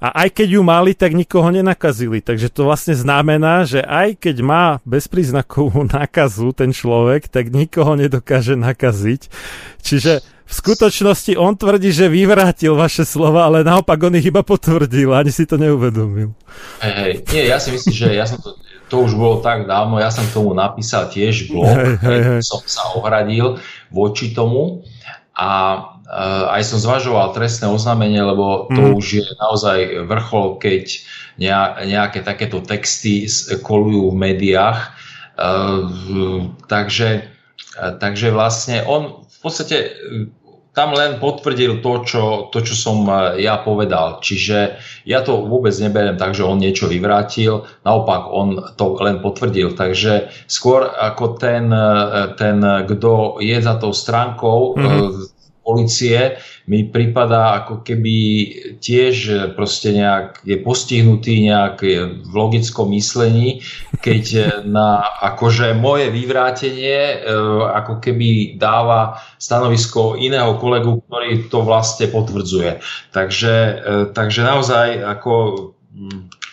a 0.00 0.24
aj 0.24 0.32
keď 0.32 0.48
ju 0.56 0.62
mali, 0.64 0.96
tak 0.96 1.12
nikoho 1.12 1.52
nenakazili. 1.52 2.24
Takže 2.24 2.48
to 2.48 2.64
vlastne 2.64 2.96
znamená, 2.96 3.68
že 3.68 3.84
aj 3.84 4.16
keď 4.16 4.36
má 4.40 4.64
bezpríznakovú 4.88 5.84
nákazu 5.96 6.56
ten 6.56 6.72
človek, 6.72 7.28
tak 7.28 7.52
nikoho 7.52 7.94
nedokáže 7.94 8.56
nakaziť. 8.56 9.28
Čiže 9.84 10.24
v 10.50 10.52
skutočnosti 10.58 11.38
on 11.38 11.54
tvrdí, 11.54 11.94
že 11.94 12.10
vyvrátil 12.10 12.74
vaše 12.74 13.06
slova, 13.06 13.46
ale 13.46 13.62
naopak 13.62 14.02
on 14.02 14.18
ich 14.18 14.26
iba 14.26 14.42
potvrdil, 14.42 15.14
ani 15.14 15.30
si 15.30 15.46
to 15.46 15.54
neuvedomil. 15.54 16.34
Hej, 16.82 16.94
hej. 16.98 17.12
Nie, 17.30 17.42
ja 17.54 17.62
si 17.62 17.70
myslím, 17.70 17.94
že 17.94 18.08
ja 18.10 18.26
som 18.26 18.42
to, 18.42 18.58
to 18.90 18.98
už 18.98 19.14
bolo 19.14 19.38
tak 19.38 19.70
dávno, 19.70 20.02
ja 20.02 20.10
som 20.10 20.26
tomu 20.34 20.50
napísal 20.50 21.06
tiež 21.06 21.46
blog, 21.54 21.70
hej, 21.70 21.94
hej, 22.02 22.20
hej. 22.26 22.40
som 22.42 22.58
sa 22.66 22.82
ohradil 22.98 23.62
voči 23.94 24.34
tomu 24.34 24.82
a 25.38 25.78
aj 26.50 26.62
som 26.66 26.82
zvažoval 26.82 27.30
trestné 27.30 27.70
oznámenie, 27.70 28.18
lebo 28.18 28.66
to 28.74 28.82
mm. 28.82 28.94
už 28.98 29.06
je 29.22 29.26
naozaj 29.38 29.78
vrchol, 30.10 30.58
keď 30.58 30.84
nejaké 31.86 32.26
takéto 32.26 32.58
texty 32.60 33.30
kolujú 33.62 34.10
v 34.10 34.18
médiách. 34.18 34.90
Eh, 35.40 35.80
takže, 36.68 37.08
eh, 37.80 37.92
takže 37.96 38.28
vlastne 38.28 38.84
on 38.84 39.24
v 39.24 39.38
podstate 39.40 39.76
tam 40.70 40.94
len 40.94 41.18
potvrdil 41.18 41.82
to 41.82 41.92
čo, 42.06 42.24
to, 42.54 42.62
čo 42.62 42.74
som 42.78 43.08
ja 43.40 43.58
povedal. 43.58 44.22
Čiže 44.22 44.78
ja 45.02 45.18
to 45.24 45.42
vôbec 45.48 45.74
neberiem 45.82 46.14
tak, 46.14 46.36
že 46.36 46.46
on 46.46 46.62
niečo 46.62 46.86
vyvrátil, 46.86 47.66
naopak 47.82 48.30
on 48.30 48.54
to 48.78 48.94
len 49.02 49.18
potvrdil. 49.18 49.74
Takže 49.74 50.30
skôr 50.46 50.86
ako 50.86 51.40
ten, 51.42 51.74
ten 52.38 52.62
kto 52.86 53.42
je 53.42 53.58
za 53.58 53.82
tou 53.82 53.90
stránkou, 53.90 54.78
mm-hmm 54.78 55.39
policie 55.70 56.42
mi 56.66 56.82
pripadá 56.90 57.62
ako 57.62 57.86
keby 57.86 58.16
tiež 58.82 59.46
proste 59.54 59.94
nejak 59.94 60.42
je 60.42 60.58
postihnutý 60.58 61.46
nejak 61.46 61.78
v 62.26 62.32
logickom 62.34 62.90
myslení, 62.90 63.62
keď 64.02 64.58
na 64.66 65.06
akože 65.30 65.78
moje 65.78 66.10
vyvrátenie 66.10 66.98
e, 66.98 67.16
ako 67.70 68.02
keby 68.02 68.58
dáva 68.58 69.22
stanovisko 69.38 70.18
iného 70.18 70.58
kolegu, 70.58 70.98
ktorý 71.06 71.46
to 71.46 71.62
vlastne 71.62 72.10
potvrdzuje. 72.10 72.82
Takže, 73.14 73.54
e, 73.54 73.74
takže 74.10 74.40
naozaj 74.42 75.06
ako 75.06 75.34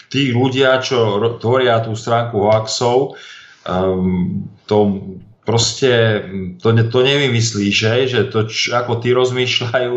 tí 0.07 0.31
ľudia, 0.31 0.79
čo 0.79 1.19
tvoria 1.39 1.83
tú 1.83 1.93
stránku 1.93 2.47
hoaxov, 2.47 3.19
um, 3.67 4.47
to 4.65 5.03
proste 5.47 6.27
to, 6.59 6.75
to 6.91 6.99
nevymyslíš, 7.07 7.71
že, 7.71 7.93
že 8.11 8.19
to, 8.27 8.51
čo, 8.51 8.75
ako 8.75 8.99
ty 8.99 9.15
rozmýšľajú, 9.15 9.93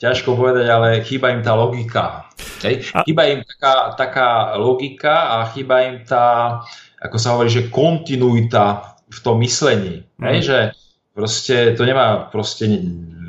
ťažko 0.00 0.32
povedať, 0.32 0.64
ale 0.72 1.04
chýba 1.04 1.36
im 1.36 1.44
tá 1.44 1.52
logika. 1.52 2.32
Hej? 2.64 2.88
Chýba 3.04 3.28
im 3.28 3.44
taká, 3.44 3.92
taká 4.00 4.28
logika 4.56 5.36
a 5.36 5.52
chýba 5.52 5.84
im 5.92 6.08
tá, 6.08 6.58
ako 7.04 7.16
sa 7.20 7.36
hovorí, 7.36 7.52
že 7.52 7.68
kontinuita 7.68 8.96
v 9.12 9.18
tom 9.20 9.44
myslení. 9.44 10.08
Mm. 10.16 10.24
Hej? 10.24 10.38
Že 10.48 10.58
proste 11.12 11.56
to 11.76 11.84
nemá 11.84 12.32
proste 12.32 12.64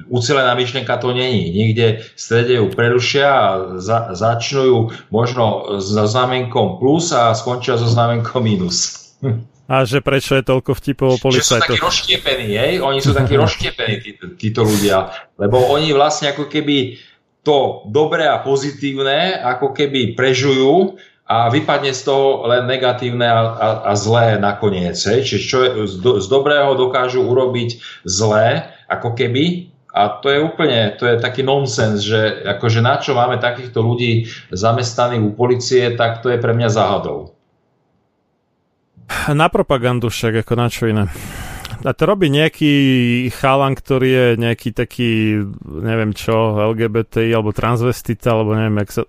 ucelená 0.08 0.56
myšlienka 0.56 0.96
to 0.96 1.12
není. 1.12 1.52
Niekde 1.52 2.08
v 2.08 2.20
strede 2.20 2.56
ju 2.56 2.72
prerušia 2.72 3.28
a 3.28 3.48
za, 3.84 4.16
začnú 4.16 4.62
ju 4.64 4.80
možno 5.12 5.76
so 5.84 6.08
znamenkom 6.08 6.80
plus 6.80 7.12
a 7.12 7.36
skončia 7.36 7.76
so 7.76 7.90
znamenkom 7.92 8.48
minus. 8.48 8.96
A 9.66 9.82
že 9.82 9.98
prečo 10.02 10.38
je 10.38 10.46
toľko 10.46 10.78
vtipov 10.78 11.10
o 11.16 11.18
policajtoch. 11.18 11.42
Že 11.42 11.58
sú 11.58 11.66
takí 11.66 11.78
rozštiepení, 11.82 12.50
hej? 12.54 12.74
Oni 12.86 13.00
sú 13.02 13.18
takí 13.18 13.34
rozštiepení, 13.42 13.96
tí, 13.98 14.12
títo 14.38 14.62
ľudia. 14.62 15.10
Lebo 15.42 15.58
oni 15.74 15.90
vlastne 15.90 16.30
ako 16.30 16.46
keby 16.46 17.02
to 17.46 17.86
dobré 17.90 18.26
a 18.26 18.42
pozitívne 18.42 19.38
ako 19.38 19.74
keby 19.74 20.18
prežujú 20.18 20.98
a 21.26 21.50
vypadne 21.50 21.94
z 21.94 22.02
toho 22.06 22.46
len 22.46 22.70
negatívne 22.70 23.26
a, 23.26 23.42
a, 23.42 23.68
a 23.90 23.92
zlé 23.98 24.38
nakoniec. 24.38 24.98
Hej? 24.98 25.26
Čiže 25.26 25.42
čo 25.46 25.58
je, 25.62 25.70
z, 25.90 25.94
do, 26.02 26.12
z 26.22 26.26
dobrého 26.30 26.78
dokážu 26.78 27.26
urobiť 27.26 28.02
zlé, 28.06 28.70
ako 28.86 29.18
keby, 29.18 29.74
a 29.90 30.22
to 30.22 30.30
je 30.30 30.40
úplne, 30.42 30.94
to 31.02 31.10
je 31.10 31.16
taký 31.18 31.42
nonsens, 31.42 32.06
že 32.06 32.46
akože 32.46 32.84
na 32.86 33.02
čo 33.02 33.18
máme 33.18 33.42
takýchto 33.42 33.82
ľudí 33.82 34.30
zamestnaných 34.54 35.24
u 35.26 35.32
policie, 35.34 35.98
tak 35.98 36.22
to 36.22 36.30
je 36.30 36.38
pre 36.38 36.54
mňa 36.54 36.70
záhadou. 36.70 37.35
Na 39.30 39.48
propagandu 39.49 40.10
však, 40.10 40.45
ako 40.45 40.53
na 40.57 40.68
čo 40.68 40.90
iné. 40.90 41.06
A 41.86 41.94
to 41.94 42.10
robí 42.10 42.34
nejaký 42.34 42.73
chalan, 43.30 43.77
ktorý 43.77 44.10
je 44.10 44.27
nejaký 44.41 44.73
taký, 44.73 45.38
neviem 45.65 46.18
čo, 46.18 46.57
LGBT 46.73 47.30
alebo 47.30 47.53
transvestita, 47.53 48.34
alebo 48.34 48.57
neviem, 48.57 48.82
jak 48.82 48.91
sa... 48.91 49.02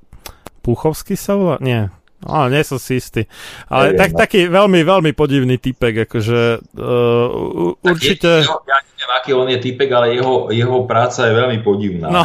Puchovský 0.60 1.16
sa 1.16 1.38
volá? 1.38 1.56
Nie. 1.62 1.88
No, 2.24 2.48
nie 2.48 2.64
som 2.64 2.80
si 2.80 2.96
istý. 2.96 3.28
Ale 3.68 3.92
tak, 3.92 4.16
no. 4.16 4.18
taký 4.24 4.48
veľmi, 4.48 4.80
veľmi 4.80 5.12
podivný 5.12 5.60
typek, 5.60 6.08
akože 6.08 6.40
uh, 6.80 7.76
určite... 7.84 8.40
Ja, 8.40 8.56
ja 8.64 8.78
neviem, 8.96 9.12
aký 9.12 9.30
on 9.36 9.48
je 9.52 9.58
typek, 9.60 9.90
ale 9.92 10.16
jeho, 10.16 10.48
jeho 10.48 10.88
práca 10.88 11.28
je 11.28 11.32
veľmi 11.36 11.58
podivná. 11.60 12.08
No, 12.08 12.22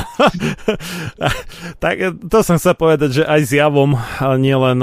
tak 1.84 2.00
to 2.24 2.40
som 2.42 2.56
sa 2.56 2.72
povedať, 2.72 3.22
že 3.22 3.24
aj 3.28 3.42
zjavom, 3.52 4.00
nie 4.40 4.56
len 4.56 4.80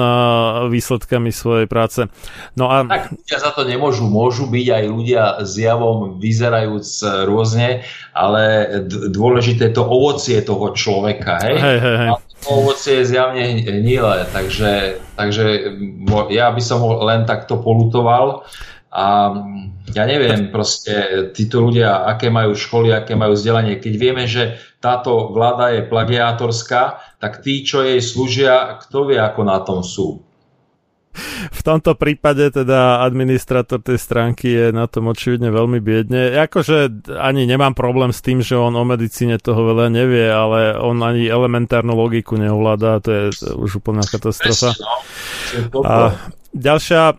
výsledkami 0.69 1.33
svojej 1.33 1.67
práce. 1.67 2.07
No 2.55 2.69
a... 2.69 2.85
Tak 2.85 3.17
ľudia 3.17 3.39
za 3.41 3.51
to 3.57 3.65
nemôžu. 3.65 4.05
Môžu 4.05 4.47
byť 4.47 4.67
aj 4.69 4.85
ľudia 4.85 5.23
zjavom 5.43 6.21
vyzerajúc 6.21 6.87
rôzne, 7.27 7.83
ale 8.13 8.69
dôležité 9.09 9.73
je 9.73 9.75
to 9.81 9.85
ovocie 9.89 10.39
toho 10.45 10.77
človeka. 10.77 11.41
Hej? 11.43 11.57
Hej, 11.57 11.79
hej, 11.81 11.97
hej. 12.05 12.11
Ovocie 12.47 13.03
je 13.03 13.11
zjavne 13.11 13.43
hnilé, 13.67 14.31
takže, 14.31 15.03
takže 15.19 15.75
ja 16.31 16.55
by 16.55 16.63
som 16.63 16.79
ho 16.87 17.03
len 17.03 17.27
takto 17.27 17.59
polutoval. 17.59 18.47
A 18.89 19.37
ja 19.93 20.05
neviem 20.09 20.49
proste, 20.49 21.29
títo 21.37 21.65
ľudia, 21.65 22.09
aké 22.09 22.29
majú 22.33 22.57
školy, 22.57 22.93
aké 22.93 23.17
majú 23.17 23.37
vzdelanie. 23.37 23.81
Keď 23.81 23.95
vieme, 23.99 24.25
že 24.25 24.57
táto 24.81 25.33
vláda 25.33 25.77
je 25.77 25.83
plagiátorská, 25.85 27.17
tak 27.21 27.45
tí, 27.45 27.65
čo 27.65 27.85
jej 27.85 28.01
slúžia, 28.01 28.79
kto 28.81 29.13
vie, 29.13 29.19
ako 29.21 29.41
na 29.45 29.59
tom 29.65 29.81
sú. 29.85 30.28
V 31.49 31.63
tomto 31.63 31.95
prípade 31.95 32.51
teda 32.51 33.03
administrator 33.03 33.83
tej 33.83 33.99
stránky 33.99 34.49
je 34.49 34.71
na 34.71 34.87
tom 34.87 35.09
očividne 35.11 35.51
veľmi 35.51 35.81
biedne. 35.83 36.39
Akože 36.39 36.89
ani 37.19 37.45
nemám 37.45 37.75
problém 37.75 38.13
s 38.15 38.23
tým, 38.25 38.43
že 38.45 38.59
on 38.59 38.75
o 38.75 38.85
medicíne 38.85 39.39
toho 39.39 39.67
veľa 39.75 39.89
nevie, 39.93 40.31
ale 40.31 40.79
on 40.79 41.03
ani 41.03 41.29
elementárnu 41.29 41.95
logiku 41.95 42.37
neovláda, 42.39 43.01
to 43.03 43.11
je 43.11 43.31
už 43.55 43.77
úplná 43.83 44.03
katastrofa. 44.05 44.73
No. 45.73 45.83
A 45.83 46.15
ďalšia 46.55 47.15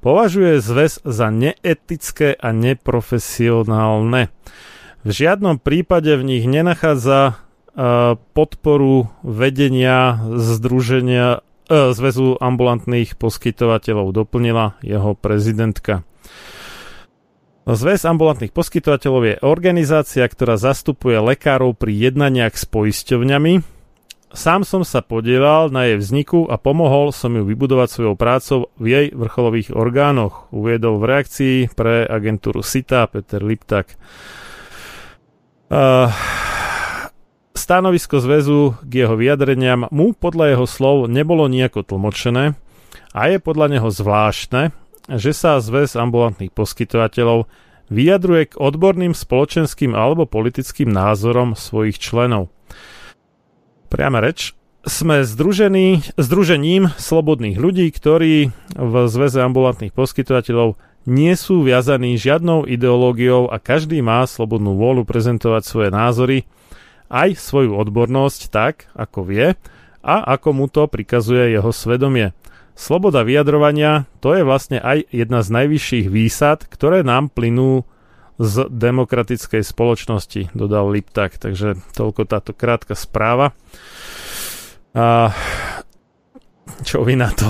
považuje 0.00 0.64
zväz 0.64 1.04
za 1.04 1.28
neetické 1.28 2.32
a 2.32 2.48
neprofesionálne. 2.56 4.32
V 5.04 5.10
žiadnom 5.12 5.60
prípade 5.60 6.16
v 6.16 6.22
nich 6.24 6.44
nenachádza 6.48 7.45
podporu 8.32 9.12
vedenia 9.20 10.16
Združenia 10.32 11.44
uh, 11.44 11.92
Zväzu 11.92 12.40
ambulantných 12.40 13.20
poskytovateľov, 13.20 14.16
doplnila 14.16 14.80
jeho 14.80 15.12
prezidentka. 15.12 16.02
Zväz 17.66 18.06
ambulantných 18.06 18.54
poskytovateľov 18.54 19.22
je 19.26 19.34
organizácia, 19.42 20.24
ktorá 20.24 20.56
zastupuje 20.56 21.18
lekárov 21.18 21.74
pri 21.74 21.92
jednaniach 22.10 22.54
s 22.54 22.64
poisťovňami, 22.64 23.76
Sám 24.36 24.66
som 24.66 24.82
sa 24.84 25.00
podielal 25.00 25.72
na 25.72 25.88
jej 25.88 25.96
vzniku 25.96 26.50
a 26.50 26.60
pomohol 26.60 27.14
som 27.14 27.32
ju 27.32 27.46
vybudovať 27.46 27.88
svojou 27.88 28.14
prácou 28.18 28.58
v 28.76 28.84
jej 28.90 29.06
vrcholových 29.14 29.72
orgánoch, 29.72 30.50
uviedol 30.52 31.00
v 31.00 31.08
reakcii 31.08 31.56
pre 31.72 32.04
agentúru 32.04 32.60
SITA 32.60 33.06
Peter 33.06 33.40
Liptak. 33.40 33.94
Uh, 35.72 36.10
stanovisko 37.66 38.22
zväzu 38.22 38.78
k 38.86 39.02
jeho 39.02 39.18
vyjadreniam 39.18 39.90
mu 39.90 40.14
podľa 40.14 40.54
jeho 40.54 40.66
slov 40.70 40.96
nebolo 41.10 41.50
nejako 41.50 41.82
tlmočené 41.82 42.54
a 43.10 43.20
je 43.26 43.42
podľa 43.42 43.66
neho 43.74 43.90
zvláštne, 43.90 44.70
že 45.10 45.34
sa 45.34 45.58
zväz 45.58 45.98
ambulantných 45.98 46.54
poskytovateľov 46.54 47.50
vyjadruje 47.90 48.54
k 48.54 48.58
odborným 48.62 49.18
spoločenským 49.18 49.98
alebo 49.98 50.30
politickým 50.30 50.86
názorom 50.94 51.58
svojich 51.58 51.98
členov. 51.98 52.54
Priama 53.90 54.22
reč. 54.22 54.54
Sme 54.86 55.26
združení, 55.26 56.06
združením 56.14 56.94
slobodných 56.94 57.58
ľudí, 57.58 57.90
ktorí 57.90 58.54
v 58.78 58.94
Zväze 59.10 59.42
ambulantných 59.42 59.90
poskytovateľov 59.90 60.78
nie 61.10 61.34
sú 61.34 61.66
viazaní 61.66 62.14
žiadnou 62.14 62.62
ideológiou 62.70 63.50
a 63.50 63.58
každý 63.58 63.98
má 64.06 64.22
slobodnú 64.22 64.78
vôľu 64.78 65.02
prezentovať 65.02 65.62
svoje 65.66 65.90
názory, 65.90 66.46
aj 67.10 67.38
svoju 67.38 67.76
odbornosť 67.76 68.40
tak, 68.50 68.90
ako 68.94 69.26
vie 69.26 69.54
a 70.06 70.14
ako 70.38 70.48
mu 70.54 70.66
to 70.70 70.86
prikazuje 70.86 71.54
jeho 71.58 71.74
svedomie. 71.74 72.30
Sloboda 72.76 73.24
vyjadrovania 73.24 74.06
to 74.20 74.36
je 74.36 74.46
vlastne 74.46 74.78
aj 74.78 75.08
jedna 75.10 75.40
z 75.40 75.48
najvyšších 75.50 76.06
výsad, 76.12 76.68
ktoré 76.68 77.02
nám 77.02 77.32
plynú 77.32 77.88
z 78.36 78.68
demokratickej 78.68 79.64
spoločnosti, 79.64 80.52
dodal 80.52 80.92
Liptak. 80.92 81.40
Takže 81.40 81.80
toľko 81.96 82.28
táto 82.28 82.52
krátka 82.52 82.92
správa. 82.92 83.56
A 84.92 85.32
čo 86.84 87.00
vy 87.00 87.16
na 87.16 87.32
to? 87.32 87.48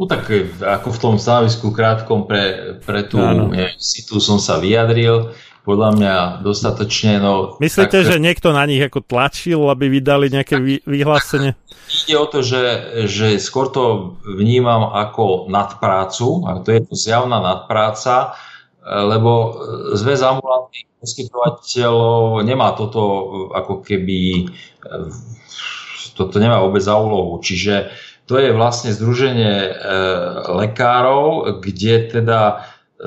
No 0.00 0.08
tak 0.08 0.32
e, 0.32 0.48
ako 0.64 0.96
v 0.96 1.00
tom 1.04 1.14
závisku 1.20 1.76
krátkom 1.76 2.24
pre, 2.24 2.76
pre 2.80 3.04
tú 3.04 3.20
situ 3.76 4.16
som 4.16 4.40
sa 4.40 4.56
vyjadril, 4.56 5.36
podľa 5.64 5.90
mňa 5.96 6.14
dostatočne. 6.40 7.20
No, 7.20 7.60
Myslíte, 7.60 8.00
tak, 8.00 8.08
že 8.08 8.22
niekto 8.22 8.50
na 8.50 8.64
nich 8.64 8.80
ako 8.80 9.04
tlačil, 9.04 9.60
aby 9.68 9.92
vydali 9.92 10.32
nejaké 10.32 10.56
vy, 10.56 10.80
vyhlásenie? 10.84 11.56
Ide 12.06 12.16
o 12.16 12.26
to, 12.26 12.40
že, 12.40 12.62
že 13.10 13.36
skôr 13.42 13.68
to 13.68 14.16
vnímam 14.24 14.94
ako 14.94 15.50
nadprácu, 15.50 16.46
a 16.46 16.62
to 16.62 16.70
je 16.70 16.80
to 16.86 16.94
zjavná 16.94 17.42
nadpráca, 17.42 18.38
lebo 18.86 19.60
zväz 19.92 20.24
ambulantných 20.24 20.88
poskytovateľov 21.00 22.44
nemá 22.46 22.72
toto 22.72 23.02
ako 23.52 23.84
keby 23.84 24.48
toto 26.20 26.36
nemá 26.36 26.60
vôbec 26.60 26.84
za 26.84 27.00
úlohu. 27.00 27.40
Čiže 27.40 27.88
to 28.28 28.36
je 28.36 28.52
vlastne 28.52 28.92
združenie 28.92 29.54
e, 29.66 29.72
lekárov, 30.52 31.58
kde 31.64 31.94
teda 32.12 32.40
e, 33.00 33.06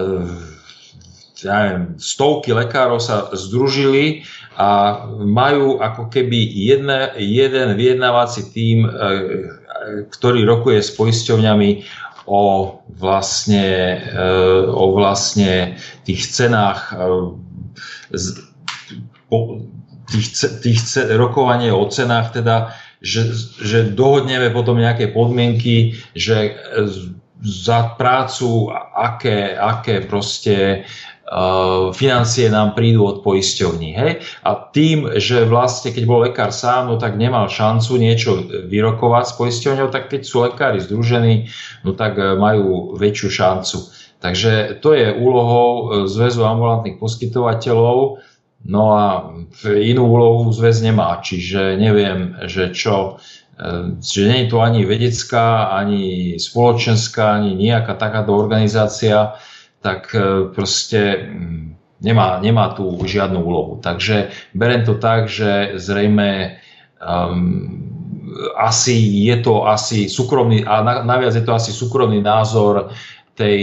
ja 1.43 1.55
neviem, 1.67 1.99
stovky 1.99 2.55
lekárov 2.55 3.03
sa 3.03 3.29
združili 3.35 4.23
a 4.55 5.01
majú 5.19 5.81
ako 5.83 6.07
keby 6.07 6.39
jedne, 6.45 7.11
jeden 7.19 7.75
vyjednávací 7.75 8.41
tím, 8.53 8.87
e, 8.87 8.89
ktorý 10.09 10.47
rokuje 10.47 10.79
s 10.79 10.95
poisťovňami 10.95 11.83
o 12.29 12.41
vlastne, 12.95 13.99
e, 13.99 14.27
o 14.71 14.95
vlastne 14.95 15.75
tých 16.07 16.23
cenách 16.31 16.95
e, 16.95 17.03
tých, 20.13 20.27
tých 20.61 20.79
rokovanie 21.17 21.73
o 21.73 21.83
cenách 21.89 22.37
teda, 22.37 22.77
že, 23.01 23.33
že 23.59 23.91
dohodneme 23.91 24.53
potom 24.53 24.77
nejaké 24.77 25.09
podmienky, 25.11 25.97
že 26.13 26.55
za 27.43 27.99
prácu, 27.99 28.71
aké, 28.95 29.57
aké 29.59 30.07
proste 30.07 30.87
financie 31.95 32.51
nám 32.51 32.75
prídu 32.75 33.07
od 33.07 33.23
poisťovní. 33.23 33.89
Hej? 33.95 34.11
A 34.43 34.59
tým, 34.59 35.07
že 35.17 35.47
vlastne 35.47 35.95
keď 35.95 36.03
bol 36.03 36.19
lekár 36.27 36.51
sám, 36.51 36.91
no 36.91 36.99
tak 36.99 37.15
nemal 37.15 37.47
šancu 37.47 37.95
niečo 37.95 38.43
vyrokovať 38.67 39.23
s 39.31 39.33
poisťovňou, 39.39 39.87
tak 39.87 40.11
keď 40.11 40.21
sú 40.27 40.43
lekári 40.43 40.83
združení, 40.83 41.47
no 41.87 41.95
tak 41.95 42.19
eh, 42.19 42.35
majú 42.35 42.99
väčšiu 42.99 43.29
šancu. 43.31 43.77
Takže 44.19 44.79
to 44.83 44.95
je 44.95 45.15
úlohou 45.15 45.67
eh, 45.71 45.81
Zväzu 46.11 46.43
ambulantných 46.43 46.99
poskytovateľov, 46.99 48.19
no 48.67 48.83
a 48.95 49.31
inú 49.67 50.07
úlohu 50.07 50.47
zväz 50.55 50.79
nemá, 50.79 51.19
čiže 51.19 51.75
neviem, 51.75 52.31
že 52.47 52.71
čo, 52.71 53.19
že 53.99 54.21
nie 54.23 54.47
je 54.47 54.49
to 54.49 54.63
ani 54.63 54.87
vedecká, 54.87 55.67
ani 55.75 56.35
spoločenská, 56.39 57.43
ani 57.43 57.59
nejaká 57.59 57.99
takáto 57.99 58.31
organizácia, 58.31 59.35
tak 59.83 60.15
e, 60.15 60.47
proste 60.55 61.27
mm, 61.27 61.99
nemá, 61.99 62.39
nemá 62.39 62.71
tu 62.71 62.87
žiadnu 63.03 63.43
úlohu. 63.43 63.83
Takže 63.83 64.31
berem 64.55 64.87
to 64.87 64.95
tak, 64.95 65.27
že 65.27 65.75
zrejme 65.75 66.57
um, 67.03 67.83
asi 68.57 68.95
je 69.29 69.37
to 69.43 69.67
asi 69.67 70.09
súkromný, 70.09 70.65
a 70.65 71.03
naviac 71.03 71.35
je 71.35 71.45
to 71.45 71.53
asi 71.53 71.69
súkromný 71.69 72.23
názor 72.23 72.89
tej 73.37 73.59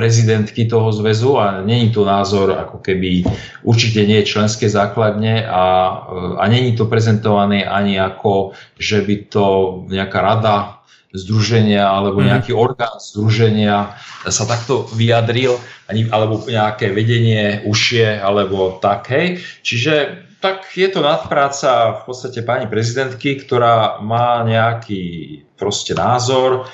prezidentky 0.00 0.64
toho 0.64 0.88
zväzu 0.92 1.36
a 1.36 1.60
není 1.60 1.92
to 1.92 2.08
názor 2.08 2.56
ako 2.56 2.80
keby 2.80 3.20
určite 3.68 4.06
nie 4.08 4.24
je 4.24 4.32
členské 4.32 4.64
základne 4.70 5.44
a, 5.44 5.64
a 6.40 6.44
není 6.48 6.72
to 6.72 6.88
prezentované 6.88 7.68
ani 7.68 8.00
ako, 8.00 8.56
že 8.80 9.04
by 9.04 9.16
to 9.28 9.46
nejaká 9.92 10.20
rada 10.24 10.79
združenia 11.10 11.90
alebo 11.90 12.22
mhm. 12.22 12.26
nejaký 12.34 12.52
orgán 12.54 12.98
združenia 13.02 13.98
sa 14.28 14.44
takto 14.46 14.86
vyjadril, 14.94 15.58
alebo 15.90 16.44
nejaké 16.46 16.94
vedenie 16.94 17.66
užšie 17.66 18.20
alebo 18.20 18.78
tak, 18.78 19.10
hej. 19.10 19.42
Čiže 19.66 20.26
tak 20.40 20.72
je 20.72 20.88
to 20.88 21.04
nadpráca 21.04 22.00
v 22.00 22.02
podstate 22.08 22.40
pani 22.46 22.64
prezidentky, 22.64 23.36
ktorá 23.36 24.00
má 24.00 24.40
nejaký 24.46 25.44
proste 25.60 25.92
názor, 25.92 26.70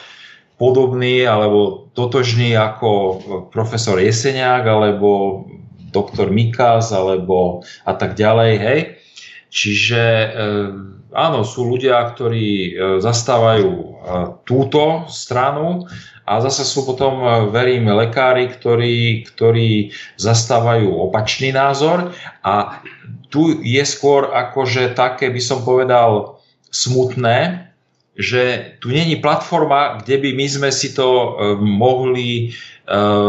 podobný 0.56 1.26
alebo 1.26 1.90
totožný 1.92 2.56
ako 2.56 2.90
profesor 3.52 4.00
Jeseniak 4.00 4.64
alebo 4.64 5.44
doktor 5.92 6.32
Mikas 6.32 6.92
alebo 6.92 7.64
a 7.84 7.92
tak 7.92 8.16
ďalej, 8.16 8.52
hej. 8.60 8.80
Čiže 9.50 10.02
e, 10.02 10.28
áno, 11.16 11.40
sú 11.42 11.64
ľudia, 11.64 12.04
ktorí 12.12 12.46
e, 12.46 12.70
zastávajú 13.00 13.72
e, 13.72 13.86
túto 14.44 15.08
stranu 15.08 15.88
a 16.28 16.44
zase 16.44 16.68
sú 16.68 16.84
potom, 16.84 17.22
verím, 17.54 17.88
lekári, 17.88 18.50
ktorí, 18.52 19.24
ktorí 19.30 19.94
zastávajú 20.20 20.90
opačný 21.08 21.54
názor 21.54 22.12
a 22.44 22.82
tu 23.30 23.62
je 23.62 23.82
skôr 23.86 24.34
akože 24.34 24.94
také, 24.98 25.30
by 25.30 25.42
som 25.42 25.62
povedal, 25.62 26.36
smutné, 26.70 27.66
že 28.16 28.72
tu 28.80 28.88
není 28.88 29.16
platforma, 29.20 30.00
kde 30.00 30.16
by 30.18 30.30
my 30.32 30.46
sme 30.48 30.70
si 30.72 30.96
to 30.96 31.04
e, 31.04 31.28
mohli 31.60 32.28
e, 32.32 32.46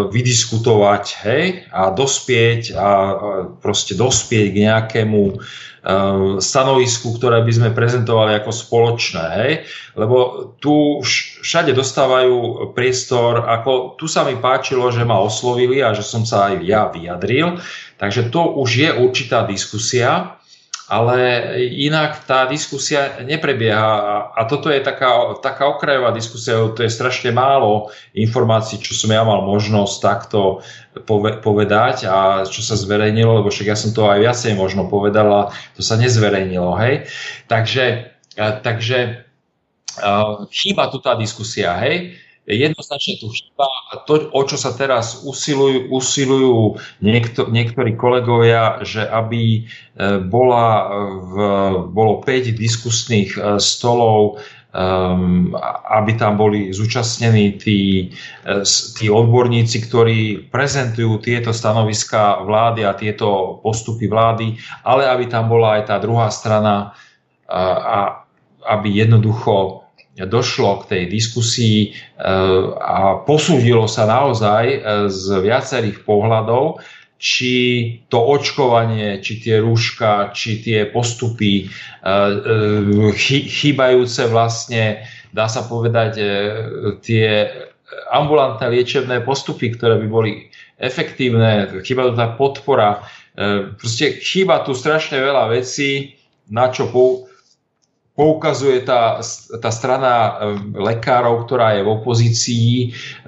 vydiskutovať 0.07 1.03
hej, 1.27 1.43
a 1.75 1.91
dospieť 1.91 2.71
a 2.71 2.89
proste 3.59 3.99
dospieť 3.99 4.47
k 4.55 4.57
nejakému 4.63 5.21
e, 5.27 5.35
stanovisku, 6.37 7.15
ktoré 7.15 7.39
by 7.47 7.51
sme 7.51 7.69
prezentovali 7.71 8.35
ako 8.37 8.51
spoločné. 8.51 9.25
Hej? 9.39 9.51
Lebo 9.95 10.17
tu 10.59 10.99
všade 11.01 11.71
dostávajú 11.71 12.69
priestor, 12.75 13.47
ako 13.47 13.95
tu 13.95 14.05
sa 14.05 14.27
mi 14.27 14.35
páčilo, 14.35 14.91
že 14.91 15.07
ma 15.07 15.23
oslovili 15.23 15.79
a 15.79 15.95
že 15.95 16.03
som 16.03 16.27
sa 16.27 16.51
aj 16.51 16.55
ja 16.67 16.91
vyjadril. 16.91 17.57
Takže 17.97 18.29
to 18.29 18.59
už 18.61 18.69
je 18.77 18.89
určitá 18.93 19.47
diskusia 19.47 20.36
ale 20.87 21.19
inak 21.67 22.23
tá 22.23 22.47
diskusia 22.47 23.19
neprebieha 23.19 24.31
a 24.31 24.41
toto 24.47 24.71
je 24.71 24.79
taká, 24.79 25.35
taká 25.43 25.67
okrajová 25.67 26.15
diskusia, 26.15 26.63
to 26.71 26.79
je 26.79 26.87
strašne 26.87 27.35
málo 27.35 27.91
informácií, 28.15 28.79
čo 28.79 28.95
som 28.95 29.11
ja 29.11 29.27
mal 29.27 29.43
možnosť 29.43 29.95
takto 29.99 30.63
povedať 31.43 32.07
a 32.07 32.47
čo 32.47 32.63
sa 32.63 32.79
zverejnilo, 32.79 33.43
lebo 33.43 33.51
však 33.51 33.67
ja 33.67 33.75
som 33.75 33.91
to 33.91 34.07
aj 34.07 34.23
viacej 34.23 34.55
možno 34.55 34.87
povedal 34.87 35.27
a 35.27 35.41
to 35.75 35.83
sa 35.83 35.99
nezverejnilo, 35.99 36.79
hej. 36.79 37.03
Takže, 37.51 38.15
takže 38.39 39.27
chýba 40.55 40.87
tu 40.87 41.03
tá 41.03 41.19
diskusia, 41.19 41.75
hej 41.83 42.26
jednoznačne 42.47 43.19
tu 43.19 43.27
chýba 43.27 43.67
to, 44.07 44.31
o 44.31 44.41
čo 44.47 44.55
sa 44.55 44.71
teraz 44.71 45.27
usilujú, 45.27 45.91
usilujú 45.91 46.79
niekto, 47.03 47.51
niektorí 47.51 47.99
kolegovia, 47.99 48.79
že 48.87 49.03
aby 49.03 49.43
e, 49.43 49.61
bola 50.23 50.87
v, 51.19 51.35
bolo 51.91 52.23
5 52.23 52.55
diskusných 52.55 53.35
e, 53.35 53.39
stolov, 53.59 54.39
um, 54.71 55.51
aby 55.91 56.15
tam 56.15 56.39
boli 56.39 56.71
zúčastnení 56.71 57.59
tí, 57.59 58.11
e, 58.47 58.63
tí 58.95 59.11
odborníci, 59.11 59.83
ktorí 59.83 60.47
prezentujú 60.47 61.19
tieto 61.19 61.51
stanoviska 61.51 62.47
vlády 62.47 62.87
a 62.87 62.95
tieto 62.95 63.59
postupy 63.59 64.07
vlády, 64.07 64.55
ale 64.87 65.03
aby 65.03 65.27
tam 65.27 65.51
bola 65.51 65.83
aj 65.83 65.91
tá 65.91 65.95
druhá 65.99 66.31
strana 66.31 66.95
a, 67.43 67.61
a 67.75 67.97
aby 68.79 69.03
jednoducho 69.03 69.86
došlo 70.25 70.81
k 70.81 70.83
tej 70.89 71.03
diskusii 71.13 71.79
e, 71.85 71.89
a 72.73 73.21
posúdilo 73.21 73.85
sa 73.85 74.09
naozaj 74.09 74.65
e, 74.65 74.77
z 75.13 75.25
viacerých 75.45 76.01
pohľadov, 76.01 76.81
či 77.21 77.53
to 78.09 78.17
očkovanie, 78.17 79.21
či 79.21 79.41
tie 79.41 79.61
rúška, 79.61 80.33
či 80.33 80.61
tie 80.61 80.89
postupy 80.89 81.65
e, 81.65 83.13
chýbajúce 83.45 84.25
vlastne, 84.29 85.05
dá 85.29 85.45
sa 85.45 85.65
povedať, 85.69 86.17
tie 87.05 87.27
ambulantné 88.09 88.73
liečebné 88.73 89.21
postupy, 89.21 89.69
ktoré 89.73 90.01
by 90.01 90.07
boli 90.09 90.31
efektívne, 90.81 91.81
chýba 91.85 92.09
tu 92.09 92.13
tá 92.17 92.33
podpora, 92.33 93.05
proste 93.77 94.17
chýba 94.17 94.65
tu 94.65 94.73
strašne 94.73 95.17
veľa 95.21 95.53
vecí, 95.53 96.17
na 96.49 96.71
čo 96.71 96.89
poukazuje 98.17 98.81
tá, 98.81 99.21
tá 99.61 99.69
strana 99.69 100.41
lekárov, 100.73 101.45
ktorá 101.45 101.77
je 101.77 101.85
v 101.85 101.93
opozícii 101.93 102.71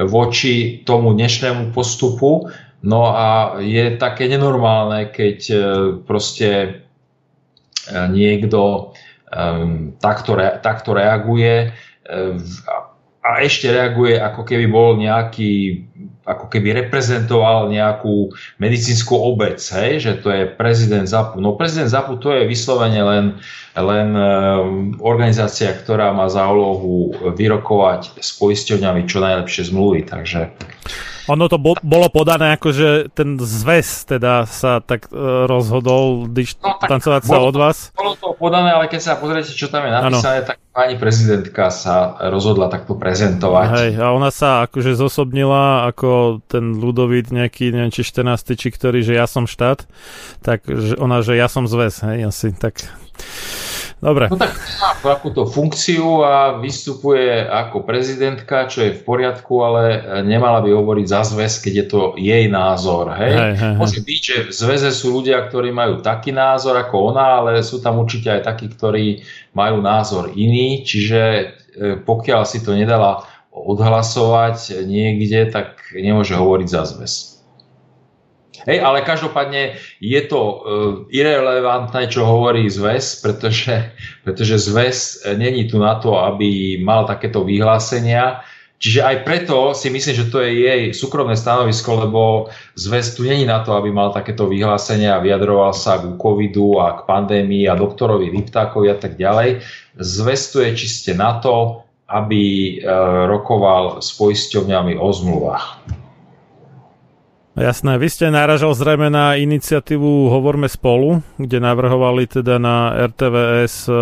voči 0.01 0.81
tomu 0.81 1.13
dnešnému 1.13 1.69
postupu. 1.69 2.49
No 2.81 3.13
a 3.13 3.59
je 3.61 3.95
také 4.01 4.25
nenormálne, 4.25 5.13
keď 5.13 5.39
eh, 5.53 5.61
proste 6.03 6.49
eh, 6.49 8.07
niekto 8.09 8.91
takto, 10.01 10.33
takto 10.65 10.89
reaguje 10.97 11.69
a 13.21 13.31
ešte 13.45 13.69
reaguje, 13.69 14.17
ako 14.17 14.41
keby 14.41 14.65
bol 14.65 14.97
nejaký 14.97 15.85
ako 16.29 16.45
keby 16.45 16.85
reprezentoval 16.85 17.73
nejakú 17.73 18.29
medicínsku 18.61 19.17
obec, 19.17 19.57
hej, 19.57 19.97
že 19.97 20.13
to 20.21 20.29
je 20.29 20.45
prezident 20.45 21.09
ZAPu. 21.09 21.41
No 21.41 21.57
prezident 21.57 21.89
ZAPu 21.89 22.21
to 22.21 22.29
je 22.37 22.45
vyslovene 22.45 23.01
len, 23.01 23.25
len 23.73 24.09
e, 24.13 24.29
organizácia, 25.01 25.73
ktorá 25.73 26.13
má 26.13 26.29
za 26.29 26.45
úlohu 26.45 27.17
vyrokovať 27.33 28.21
s 28.21 28.37
poisťovňami 28.37 29.09
čo 29.09 29.17
najlepšie 29.25 29.73
zmluvy, 29.73 30.05
takže 30.05 30.53
ono 31.29 31.45
to 31.45 31.61
bo, 31.61 31.77
bolo 31.85 32.09
podané 32.09 32.57
ako, 32.57 32.69
že 32.73 32.89
ten 33.13 33.37
zväz 33.37 34.09
teda 34.09 34.49
sa 34.49 34.81
tak 34.81 35.13
uh, 35.13 35.45
rozhodol 35.45 36.25
dištancovať 36.25 37.21
no, 37.23 37.29
sa 37.29 37.37
od 37.37 37.55
vás. 37.55 37.77
Bolo 37.93 38.17
to 38.17 38.33
podané, 38.33 38.73
ale 38.73 38.89
keď 38.89 39.01
sa 39.01 39.13
pozriete, 39.21 39.53
čo 39.53 39.69
tam 39.69 39.85
je 39.85 39.91
napísané, 39.93 40.41
ano. 40.41 40.49
tak 40.49 40.57
pani 40.73 40.95
prezidentka 40.97 41.69
sa 41.69 42.17
rozhodla 42.33 42.73
takto 42.73 42.97
prezentovať. 42.97 43.67
Hej, 43.77 43.91
a 44.01 44.09
ona 44.09 44.33
sa 44.33 44.65
akože 44.65 44.97
zosobnila 44.97 45.85
ako 45.93 46.41
ten 46.49 46.73
ľudovít 46.73 47.29
nejaký, 47.29 47.69
neviem 47.69 47.93
či 47.93 48.01
14. 48.01 48.57
či 48.57 48.67
ktorý, 48.73 49.05
že 49.05 49.13
ja 49.13 49.29
som 49.29 49.45
štát, 49.45 49.85
tak 50.41 50.65
že 50.65 50.97
ona, 50.97 51.21
že 51.21 51.37
ja 51.37 51.45
som 51.45 51.69
zväz, 51.69 52.01
hej, 52.09 52.25
asi 52.25 52.49
tak 52.57 52.81
Dobre. 53.99 54.31
No 54.31 54.39
tak 54.39 54.55
má 54.55 54.95
takúto 54.95 55.43
funkciu 55.43 56.23
a 56.23 56.55
vystupuje 56.55 57.43
ako 57.43 57.83
prezidentka, 57.83 58.71
čo 58.71 58.87
je 58.87 58.95
v 58.95 59.01
poriadku, 59.03 59.59
ale 59.59 59.83
nemala 60.23 60.63
by 60.63 60.71
hovoriť 60.71 61.05
za 61.05 61.27
zväz, 61.27 61.59
keď 61.59 61.73
je 61.75 61.85
to 61.85 62.01
jej 62.15 62.47
názor. 62.47 63.11
Hej? 63.11 63.35
Hej, 63.35 63.53
hej, 63.59 63.75
Môže 63.75 63.99
byť, 63.99 64.21
že 64.23 64.35
v 64.47 64.51
zväze 64.55 64.89
sú 64.95 65.19
ľudia, 65.19 65.43
ktorí 65.43 65.75
majú 65.75 65.99
taký 65.99 66.31
názor 66.31 66.79
ako 66.79 67.11
ona, 67.11 67.43
ale 67.43 67.59
sú 67.59 67.83
tam 67.83 67.99
určite 67.99 68.39
aj 68.39 68.47
takí, 68.47 68.71
ktorí 68.71 69.19
majú 69.51 69.83
názor 69.83 70.31
iný, 70.31 70.87
čiže 70.87 71.21
e, 71.21 71.45
pokiaľ 71.99 72.47
si 72.47 72.63
to 72.63 72.71
nedala 72.71 73.27
odhlasovať 73.51 74.87
niekde, 74.87 75.51
tak 75.51 75.91
nemôže 75.91 76.39
hovoriť 76.39 76.67
za 76.71 76.87
zväz. 76.87 77.28
Hej, 78.67 78.83
ale 78.83 79.07
každopádne 79.07 79.79
je 80.03 80.21
to 80.27 80.39
uh, 80.39 80.57
irrelevantné, 81.07 82.11
čo 82.11 82.27
hovorí 82.27 82.67
zväz, 82.67 83.23
pretože, 83.23 83.95
pretože 84.27 84.59
zväz 84.59 85.23
e, 85.23 85.39
není 85.39 85.63
tu 85.71 85.79
na 85.79 85.95
to, 85.95 86.19
aby 86.19 86.79
mal 86.83 87.07
takéto 87.07 87.47
vyhlásenia. 87.47 88.43
Čiže 88.79 89.03
aj 89.03 89.15
preto 89.27 89.75
si 89.75 89.91
myslím, 89.91 90.15
že 90.15 90.31
to 90.31 90.39
je 90.39 90.51
jej 90.55 90.83
súkromné 90.95 91.35
stanovisko, 91.35 92.07
lebo 92.07 92.21
zväz 92.79 93.15
tu 93.15 93.27
není 93.27 93.43
na 93.43 93.59
to, 93.63 93.75
aby 93.75 93.91
mal 93.91 94.15
takéto 94.15 94.47
vyhlásenia 94.47 95.19
a 95.19 95.23
vyjadroval 95.23 95.75
sa 95.75 95.99
k 95.99 96.15
covidu 96.15 96.79
a 96.79 96.99
k 96.99 97.03
pandémii 97.03 97.67
a 97.67 97.75
doktorovi 97.75 98.31
Liptákovi 98.31 98.87
a 98.87 98.95
tak 98.95 99.19
ďalej. 99.19 99.63
Zväz 99.99 100.55
tu 100.55 100.63
je 100.63 100.71
čiste 100.79 101.11
na 101.11 101.43
to, 101.43 101.83
aby 102.07 102.79
uh, 102.79 103.27
rokoval 103.27 103.99
s 103.99 104.15
poisťovňami 104.15 104.95
o 104.95 105.07
zmluvách. 105.11 105.65
Jasné, 107.59 107.99
vy 107.99 108.07
ste 108.07 108.31
náražal 108.31 108.71
zrejme 108.71 109.11
na 109.11 109.35
iniciatívu 109.35 110.31
Hovorme 110.31 110.71
spolu, 110.71 111.19
kde 111.35 111.59
navrhovali 111.59 112.23
teda 112.23 112.55
na 112.55 112.95
RTVS 113.11 113.91
e, 113.91 113.93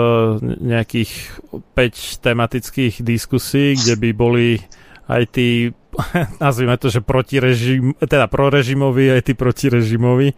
nejakých 0.62 1.42
5 1.74 2.22
tematických 2.22 3.02
diskusí, 3.02 3.74
kde 3.74 3.98
by 3.98 4.10
boli 4.14 4.62
aj 5.10 5.24
tí, 5.34 5.74
nazvime 6.44 6.78
to, 6.78 6.94
že 6.94 7.02
protirežim, 7.02 7.98
teda 7.98 8.30
prorežimoví, 8.30 9.10
aj 9.10 9.26
tí 9.26 9.34
protirežimoví 9.34 10.38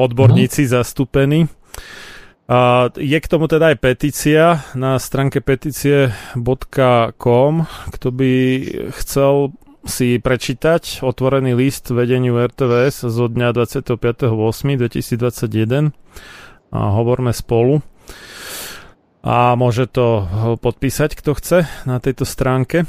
odborníci 0.00 0.64
no. 0.64 0.80
zastúpení. 0.80 1.44
je 2.96 3.18
k 3.20 3.26
tomu 3.28 3.52
teda 3.52 3.68
aj 3.68 3.76
petícia 3.84 4.64
na 4.72 4.96
stránke 4.96 5.44
petície.com, 5.44 7.52
kto 7.92 8.08
by 8.08 8.32
chcel 8.96 9.52
si 9.84 10.20
prečítať 10.20 11.00
otvorený 11.00 11.56
list 11.56 11.88
vedeniu 11.88 12.36
RTVS 12.36 13.08
zo 13.08 13.28
dňa 13.28 13.52
25.8.2021 13.56 15.92
a 16.70 16.80
hovorme 16.94 17.32
spolu 17.32 17.82
a 19.20 19.52
môže 19.56 19.86
to 19.88 20.28
podpísať, 20.60 21.16
kto 21.16 21.34
chce 21.36 21.68
na 21.84 22.00
tejto 22.00 22.24
stránke. 22.24 22.84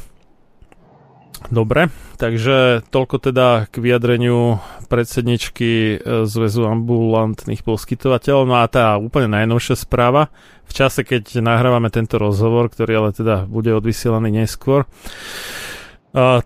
Dobre, 1.50 1.90
takže 2.22 2.86
toľko 2.94 3.18
teda 3.18 3.66
k 3.66 3.82
vyjadreniu 3.82 4.62
predsedničky 4.86 5.98
e, 5.98 6.30
Zväzu 6.30 6.70
ambulantných 6.70 7.66
poskytovateľov. 7.66 8.46
No 8.46 8.62
a 8.62 8.70
tá 8.70 8.94
úplne 9.02 9.42
najnovšia 9.42 9.74
správa, 9.74 10.30
v 10.70 10.74
čase, 10.78 11.02
keď 11.02 11.42
nahrávame 11.42 11.90
tento 11.90 12.22
rozhovor, 12.22 12.70
ktorý 12.70 13.02
ale 13.02 13.10
teda 13.12 13.50
bude 13.50 13.74
odvysielaný 13.74 14.46
neskôr, 14.46 14.86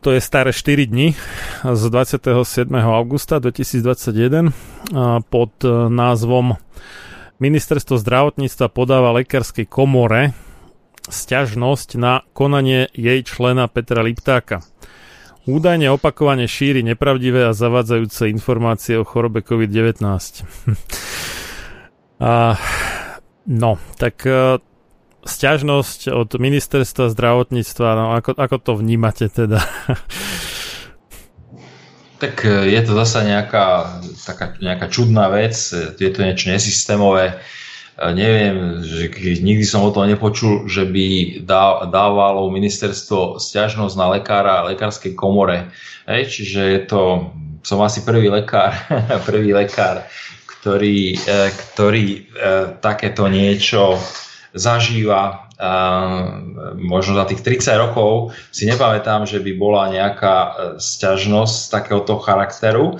to 0.01 0.09
je 0.13 0.21
staré 0.21 0.53
4 0.53 0.85
dni 0.85 1.17
z 1.65 1.83
27. 1.89 2.69
augusta 2.85 3.41
2021 3.41 4.53
pod 5.29 5.53
e, 5.65 5.69
názvom 5.89 6.53
Ministerstvo 7.41 7.97
zdravotníctva 7.97 8.69
podáva 8.69 9.11
lekárskej 9.17 9.65
komore 9.65 10.37
sťažnosť 11.09 11.97
na 11.97 12.21
konanie 12.37 12.93
jej 12.93 13.25
člena 13.25 13.65
Petra 13.65 14.05
Liptáka. 14.05 14.61
Údajne 15.45 15.93
opakovane 15.93 16.49
šíri 16.49 16.81
nepravdivé 16.81 17.49
a 17.49 17.57
zavádzajúce 17.57 18.29
informácie 18.33 18.97
o 18.97 19.05
chorobe 19.05 19.45
COVID-19. 19.45 20.01
a, 22.21 22.57
no, 23.45 23.71
tak 24.01 24.25
uh, 24.25 24.57
sťažnosť 25.25 26.13
od 26.13 26.29
ministerstva 26.37 27.09
zdravotníctva, 27.11 27.87
no 27.97 28.05
ako, 28.15 28.37
ako 28.37 28.57
to 28.61 28.71
vnímate 28.77 29.27
teda? 29.29 29.59
tak 32.21 32.45
e, 32.45 32.71
je 32.71 32.81
to 32.85 32.93
zase 32.95 33.27
nejaká, 33.27 33.99
taká, 34.23 34.55
nejaká 34.61 34.87
čudná 34.87 35.27
vec, 35.33 35.57
je 35.97 36.11
to 36.13 36.19
niečo 36.23 36.47
nesystémové 36.53 37.41
neviem, 37.95 38.83
že 38.83 39.07
nikdy 39.39 39.63
som 39.63 39.87
o 39.87 39.93
tom 39.95 40.03
nepočul, 40.03 40.67
že 40.67 40.83
by 40.83 41.39
dávalo 41.87 42.51
ministerstvo 42.51 43.39
stiažnosť 43.39 43.95
na 43.95 44.19
lekára 44.19 44.67
lekárskej 44.67 45.15
komore. 45.15 45.71
Hej, 46.03 46.35
čiže 46.35 46.61
je 46.61 46.81
to, 46.83 47.31
som 47.63 47.79
asi 47.79 48.03
prvý 48.03 48.27
lekár, 48.27 48.75
prvý 49.29 49.55
lekár, 49.55 50.03
ktorý, 50.59 51.15
e, 51.15 51.39
ktorý 51.55 52.05
e, 52.11 52.21
takéto 52.83 53.31
niečo 53.31 53.95
zažíva. 54.55 55.51
Možno 56.75 57.15
za 57.15 57.25
tých 57.27 57.43
30 57.43 57.75
rokov 57.79 58.35
si 58.51 58.67
nepamätám, 58.67 59.27
že 59.27 59.39
by 59.39 59.51
bola 59.55 59.87
nejaká 59.87 60.35
e, 60.35 60.49
sťažnosť 60.83 61.71
takéhoto 61.71 62.19
charakteru. 62.19 62.99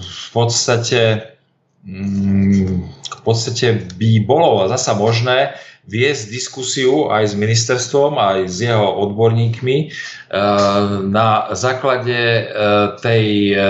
V 0.00 0.28
podstate 0.32 1.36
mm, 1.84 3.00
v 3.20 3.22
podstate 3.24 3.84
by 4.00 4.10
bolo 4.24 4.64
zasa 4.72 4.96
možné 4.96 5.52
viesť 5.88 6.28
diskusiu 6.28 7.08
aj 7.08 7.32
s 7.32 7.34
ministerstvom, 7.34 8.20
aj 8.20 8.38
s 8.52 8.56
jeho 8.60 8.84
odborníkmi 9.08 9.76
eh, 9.86 9.90
na 11.08 11.50
základe 11.56 12.16
eh, 12.16 12.44
tej, 13.00 13.26
eh, 13.52 13.68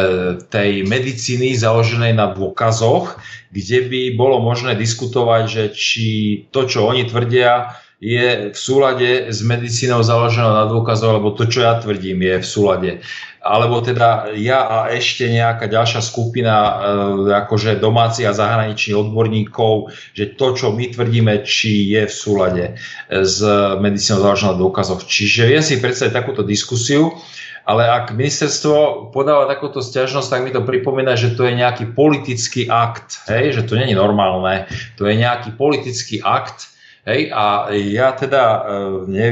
tej 0.51 0.71
medicíny 0.91 1.55
založenej 1.55 2.15
na 2.17 2.35
dôkazoch, 2.35 3.21
kde 3.51 3.79
by 3.87 4.03
bolo 4.19 4.43
možné 4.43 4.75
diskutovať, 4.75 5.43
že 5.47 5.65
či 5.75 6.09
to, 6.51 6.67
čo 6.67 6.87
oni 6.87 7.07
tvrdia, 7.07 7.75
je 8.01 8.51
v 8.51 8.57
súlade 8.57 9.29
s 9.29 9.45
medicínou 9.45 10.01
založenou 10.01 10.57
na 10.57 10.65
dôkazoch, 10.73 11.21
alebo 11.21 11.37
to, 11.37 11.45
čo 11.45 11.69
ja 11.69 11.77
tvrdím, 11.77 12.25
je 12.25 12.37
v 12.41 12.47
súlade 12.47 12.91
alebo 13.41 13.81
teda 13.81 14.37
ja 14.37 14.69
a 14.69 14.79
ešte 14.93 15.25
nejaká 15.25 15.65
ďalšia 15.65 16.05
skupina 16.05 16.53
e, 16.53 16.73
akože 17.33 17.81
domácich 17.81 18.29
a 18.29 18.37
zahraničných 18.37 19.01
odborníkov, 19.01 19.97
že 20.13 20.37
to, 20.37 20.53
čo 20.53 20.67
my 20.77 20.93
tvrdíme, 20.93 21.41
či 21.49 21.89
je 21.89 22.05
v 22.05 22.13
súlade 22.13 22.65
s 23.09 23.41
medicínou 23.81 24.21
založenou 24.21 24.53
na 24.53 24.61
dôkazoch. 24.61 25.09
Čiže 25.09 25.49
viem 25.49 25.65
si 25.65 25.81
predstaviť 25.81 26.13
takúto 26.13 26.45
diskusiu, 26.45 27.17
ale 27.65 27.89
ak 27.89 28.13
ministerstvo 28.13 29.09
podáva 29.09 29.49
takúto 29.49 29.81
stiažnosť, 29.81 30.29
tak 30.29 30.41
mi 30.45 30.53
to 30.53 30.61
pripomína, 30.61 31.17
že 31.17 31.33
to 31.33 31.49
je 31.49 31.57
nejaký 31.57 31.97
politický 31.97 32.69
akt, 32.69 33.25
hej? 33.25 33.57
že 33.57 33.65
to 33.65 33.73
je 33.81 33.97
normálne, 33.97 34.69
to 35.01 35.09
je 35.09 35.17
nejaký 35.17 35.57
politický 35.57 36.21
akt, 36.21 36.69
Hej, 37.09 37.33
a 37.33 37.73
ja 37.73 38.13
teda 38.13 38.45
e, 38.45 38.61
ne, 39.09 39.27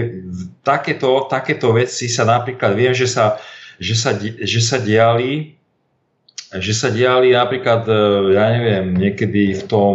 takéto, 0.65 1.29
takéto 1.29 1.77
veci 1.77 2.09
sa 2.09 2.25
napríklad, 2.25 2.73
viem, 2.73 2.97
že 2.97 3.05
sa 3.05 3.37
že 3.79 3.95
sa, 3.95 4.11
že 4.21 4.61
sa 4.61 4.77
diali 4.83 5.55
že 6.49 6.73
sa 6.73 6.89
diali 6.89 7.37
napríklad, 7.37 7.85
e, 7.85 8.01
ja 8.33 8.57
neviem, 8.57 8.97
niekedy 8.97 9.53
v 9.53 9.63
tom 9.69 9.95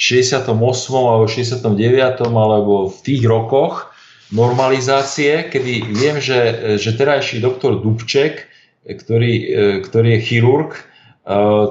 68. 0.00 0.48
alebo 0.96 1.28
69. 1.28 2.24
alebo 2.24 2.88
v 2.88 2.98
tých 3.04 3.22
rokoch 3.28 3.92
normalizácie, 4.32 5.52
kedy 5.52 5.72
viem, 5.92 6.16
že, 6.24 6.40
že 6.80 6.96
terajší 6.96 7.44
doktor 7.44 7.84
Dubček, 7.84 8.48
ktorý, 8.88 9.32
e, 9.36 9.46
ktorý 9.84 10.08
je 10.18 10.20
chirurg, 10.24 10.72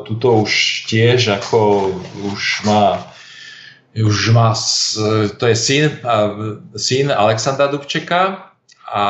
tuto 0.10 0.42
už 0.42 0.86
tiež 0.90 1.30
ako 1.30 1.94
už 2.34 2.66
má 2.66 3.13
už 3.94 4.34
má, 4.34 4.58
to 5.38 5.46
je 5.46 5.56
syn, 5.56 5.84
syn 6.74 7.14
Alexandra 7.14 7.70
Dubčeka 7.70 8.50
a 8.90 9.04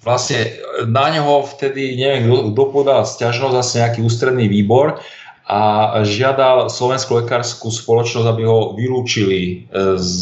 vlastne 0.00 0.56
na 0.88 1.12
neho 1.12 1.44
vtedy, 1.44 1.94
neviem, 2.00 2.32
kto 2.52 2.62
podal 2.72 3.04
stiažnosť, 3.04 3.56
asi 3.56 3.74
nejaký 3.84 4.00
ústredný 4.02 4.48
výbor 4.48 4.98
a 5.46 5.60
žiadal 6.06 6.72
Slovenskú 6.72 7.22
lekárskú 7.22 7.68
spoločnosť, 7.68 8.26
aby 8.30 8.42
ho 8.46 8.72
vylúčili 8.78 9.40
e, 9.42 9.56
z, 9.98 10.20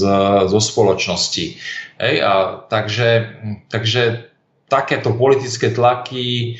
zo 0.48 0.60
spoločnosti. 0.60 1.60
Hej, 2.00 2.14
a 2.24 2.64
takže, 2.66 3.38
takže 3.68 4.32
takéto 4.72 5.12
politické 5.14 5.70
tlaky 5.70 6.56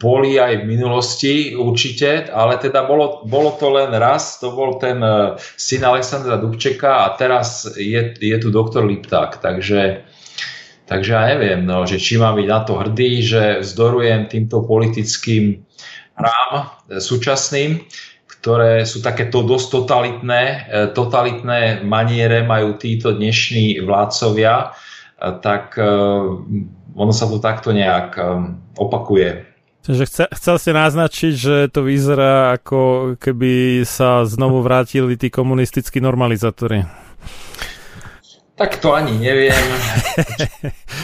boli 0.00 0.40
aj 0.40 0.64
v 0.64 0.68
minulosti 0.72 1.52
určite, 1.52 2.32
ale 2.32 2.56
teda 2.56 2.88
bolo, 2.88 3.20
bolo 3.28 3.52
to 3.60 3.68
len 3.68 3.92
raz, 3.92 4.40
to 4.40 4.56
bol 4.56 4.80
ten 4.80 4.96
e, 5.04 5.36
syn 5.36 5.84
Alexandra 5.84 6.40
Dubčeka 6.40 7.04
a 7.04 7.12
teraz 7.20 7.68
je, 7.76 8.16
je 8.16 8.36
tu 8.40 8.48
doktor 8.48 8.88
Lipták, 8.88 9.38
takže 9.38 10.08
Takže 10.90 11.14
ja 11.14 11.22
neviem, 11.38 11.62
no, 11.62 11.86
že 11.86 12.02
či 12.02 12.18
mám 12.18 12.34
byť 12.34 12.48
na 12.50 12.60
to 12.66 12.74
hrdý, 12.74 13.22
že 13.22 13.62
vzdorujem 13.62 14.26
týmto 14.26 14.66
politickým 14.66 15.62
hrám 16.18 16.50
e, 16.90 16.98
súčasným, 16.98 17.86
ktoré 18.26 18.82
sú 18.82 18.98
takéto 18.98 19.46
dosť 19.46 19.66
totalitné, 19.70 20.42
e, 20.42 20.56
totalitné 20.90 21.86
maniere 21.86 22.42
majú 22.42 22.74
títo 22.74 23.14
dnešní 23.14 23.86
vládcovia, 23.86 24.74
tak 25.20 25.76
ono 26.96 27.12
sa 27.12 27.28
to 27.28 27.44
takto 27.44 27.76
nejak 27.76 28.16
opakuje. 28.80 29.49
Takže 29.80 30.04
chce, 30.04 30.24
chcel 30.36 30.56
ste 30.60 30.72
naznačiť, 30.76 31.32
že 31.32 31.56
to 31.72 31.88
vyzerá 31.88 32.60
ako 32.60 33.14
keby 33.16 33.80
sa 33.88 34.28
znovu 34.28 34.60
vrátili 34.60 35.16
tí 35.16 35.32
komunistickí 35.32 36.04
normalizátori. 36.04 36.84
Tak 38.60 38.76
to 38.76 38.92
ani 38.92 39.16
neviem. 39.16 39.56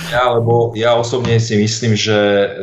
Ja, 0.06 0.30
lebo 0.38 0.70
ja 0.78 0.94
osobne 0.94 1.42
si 1.42 1.58
myslím, 1.58 1.98
že 1.98 2.14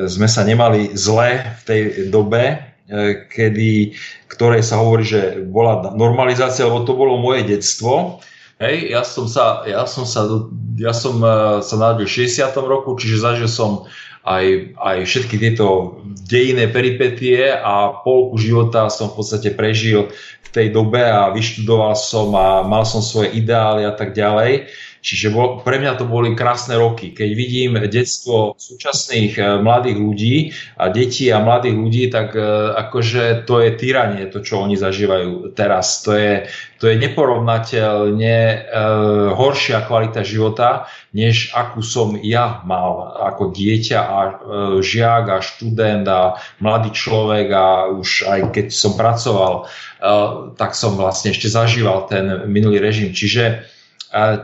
sme 0.07 0.31
sa 0.31 0.47
nemali 0.47 0.95
zle 0.95 1.43
v 1.59 1.61
tej 1.67 1.81
dobe, 2.07 2.55
e, 2.87 3.27
kedy, 3.27 3.99
ktorej 4.31 4.63
sa 4.63 4.79
hovorí, 4.79 5.03
že 5.03 5.43
bola 5.43 5.91
normalizácia, 5.91 6.63
lebo 6.63 6.87
to 6.87 6.95
bolo 6.95 7.19
moje 7.19 7.43
detstvo. 7.43 8.23
Hej, 8.63 8.95
ja 8.95 9.03
som 9.03 9.27
sa, 9.27 9.67
ja 9.67 9.83
som 9.83 10.07
sa, 10.07 10.23
ja 10.79 10.95
som 10.95 11.19
e, 11.19 11.59
sa 11.67 11.75
narodil 11.75 12.07
v 12.07 12.31
60. 12.31 12.55
roku, 12.63 12.95
čiže 12.95 13.19
zažil 13.19 13.51
som 13.51 13.83
aj, 14.23 14.75
aj 14.79 14.97
všetky 15.03 15.35
tieto 15.35 15.99
dejinné 16.23 16.71
peripetie 16.71 17.51
a 17.51 17.91
polku 18.07 18.39
života 18.39 18.87
som 18.87 19.11
v 19.11 19.19
podstate 19.19 19.51
prežil 19.51 20.07
v 20.43 20.49
tej 20.49 20.67
dobe 20.71 21.03
a 21.03 21.27
vyštudoval 21.35 21.91
som 21.99 22.31
a 22.31 22.63
mal 22.63 22.87
som 22.87 23.03
svoje 23.03 23.35
ideály 23.35 23.83
a 23.83 23.91
tak 23.91 24.15
ďalej. 24.15 24.71
Čiže 25.03 25.35
bol, 25.35 25.59
pre 25.59 25.83
mňa 25.83 25.99
to 25.99 26.07
boli 26.07 26.31
krásne 26.31 26.79
roky. 26.79 27.11
Keď 27.11 27.29
vidím 27.35 27.75
detstvo 27.91 28.55
súčasných 28.55 29.35
e, 29.35 29.43
mladých 29.59 29.97
ľudí 29.99 30.35
a 30.79 30.87
detí 30.87 31.27
a 31.27 31.43
mladých 31.43 31.75
ľudí, 31.75 32.03
tak 32.07 32.31
e, 32.39 32.39
akože 32.71 33.43
to 33.43 33.59
je 33.59 33.75
tyranie, 33.75 34.31
to, 34.31 34.39
čo 34.39 34.63
oni 34.63 34.79
zažívajú 34.79 35.51
teraz. 35.51 36.07
To 36.07 36.15
je, 36.15 36.47
to 36.79 36.87
je 36.87 36.95
neporovnateľne 37.03 38.37
e, 38.47 38.55
horšia 39.35 39.83
kvalita 39.83 40.23
života, 40.23 40.87
než 41.11 41.51
akú 41.51 41.83
som 41.83 42.15
ja 42.23 42.63
mal 42.63 43.19
ako 43.27 43.51
dieťa 43.51 43.99
a 43.99 44.19
e, 44.23 44.31
žiak 44.79 45.25
a 45.35 45.43
študent 45.43 46.07
a 46.07 46.39
mladý 46.63 46.95
človek 46.95 47.51
a 47.51 47.91
už 47.91 48.23
aj 48.23 48.55
keď 48.55 48.67
som 48.71 48.95
pracoval, 48.95 49.67
e, 49.99 50.15
tak 50.55 50.79
som 50.79 50.95
vlastne 50.95 51.35
ešte 51.35 51.51
zažíval 51.51 52.07
ten 52.07 52.47
minulý 52.47 52.79
režim. 52.79 53.11
Čiže 53.11 53.72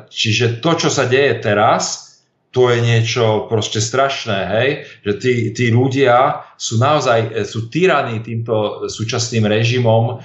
Čiže 0.09 0.65
to, 0.65 0.71
čo 0.73 0.89
sa 0.89 1.05
deje 1.05 1.37
teraz, 1.45 2.09
to 2.49 2.73
je 2.73 2.81
niečo 2.81 3.45
proste 3.45 3.77
strašné, 3.77 4.39
hej? 4.57 4.69
že 5.05 5.11
tí, 5.21 5.33
tí 5.53 5.65
ľudia 5.69 6.41
sú 6.57 6.81
naozaj 6.81 7.45
sú 7.45 7.69
tyraní 7.69 8.25
týmto 8.25 8.89
súčasným 8.89 9.45
režimom 9.45 10.17
uh, 10.17 10.19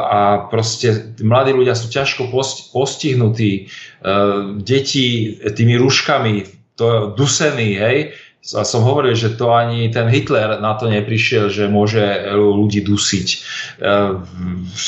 a 0.00 0.48
proste 0.48 1.12
mladí 1.20 1.52
ľudia 1.52 1.76
sú 1.76 1.92
ťažko 1.92 2.32
postihnutí, 2.72 3.68
uh, 3.68 4.56
deti 4.56 5.36
tými 5.36 5.76
rúškami, 5.76 6.48
to 6.80 7.12
dusení, 7.12 7.76
hej? 7.76 8.16
A 8.52 8.60
som 8.60 8.84
hovoril, 8.84 9.16
že 9.16 9.40
to 9.40 9.56
ani 9.56 9.88
ten 9.88 10.04
Hitler 10.12 10.60
na 10.60 10.76
to 10.76 10.92
neprišiel, 10.92 11.48
že 11.48 11.64
môže 11.64 12.28
ľudí 12.36 12.84
dusiť 12.84 13.28
e, 13.32 13.38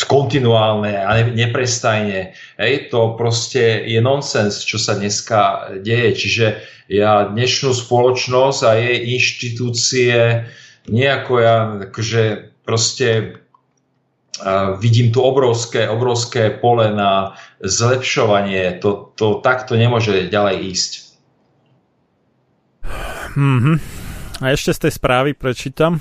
kontinuálne 0.05 0.93
a 0.93 1.25
neprestajne. 1.25 2.37
Hej, 2.61 2.93
to 2.93 3.17
proste 3.17 3.81
je 3.89 3.97
nonsens, 4.05 4.61
čo 4.61 4.77
sa 4.77 5.01
dneska 5.01 5.73
deje. 5.81 6.11
Čiže 6.13 6.47
ja 6.93 7.33
dnešnú 7.33 7.73
spoločnosť 7.73 8.61
a 8.61 8.71
jej 8.77 8.97
inštitúcie 9.17 10.45
nejako 10.87 11.33
ja 11.41 11.57
akože 11.91 12.23
proste 12.63 13.41
uh, 14.39 14.79
vidím 14.79 15.11
tu 15.11 15.23
obrovské, 15.23 15.91
obrovské 15.91 16.51
pole 16.51 16.95
na 16.95 17.35
zlepšovanie. 17.59 18.79
To, 18.83 19.11
to 19.19 19.43
takto 19.43 19.75
nemôže 19.75 20.31
ďalej 20.31 20.57
ísť. 20.71 21.06
Mm-hmm. 23.37 23.77
A 24.41 24.53
ešte 24.53 24.73
z 24.73 24.79
tej 24.89 24.93
správy 24.97 25.31
prečítam. 25.37 26.01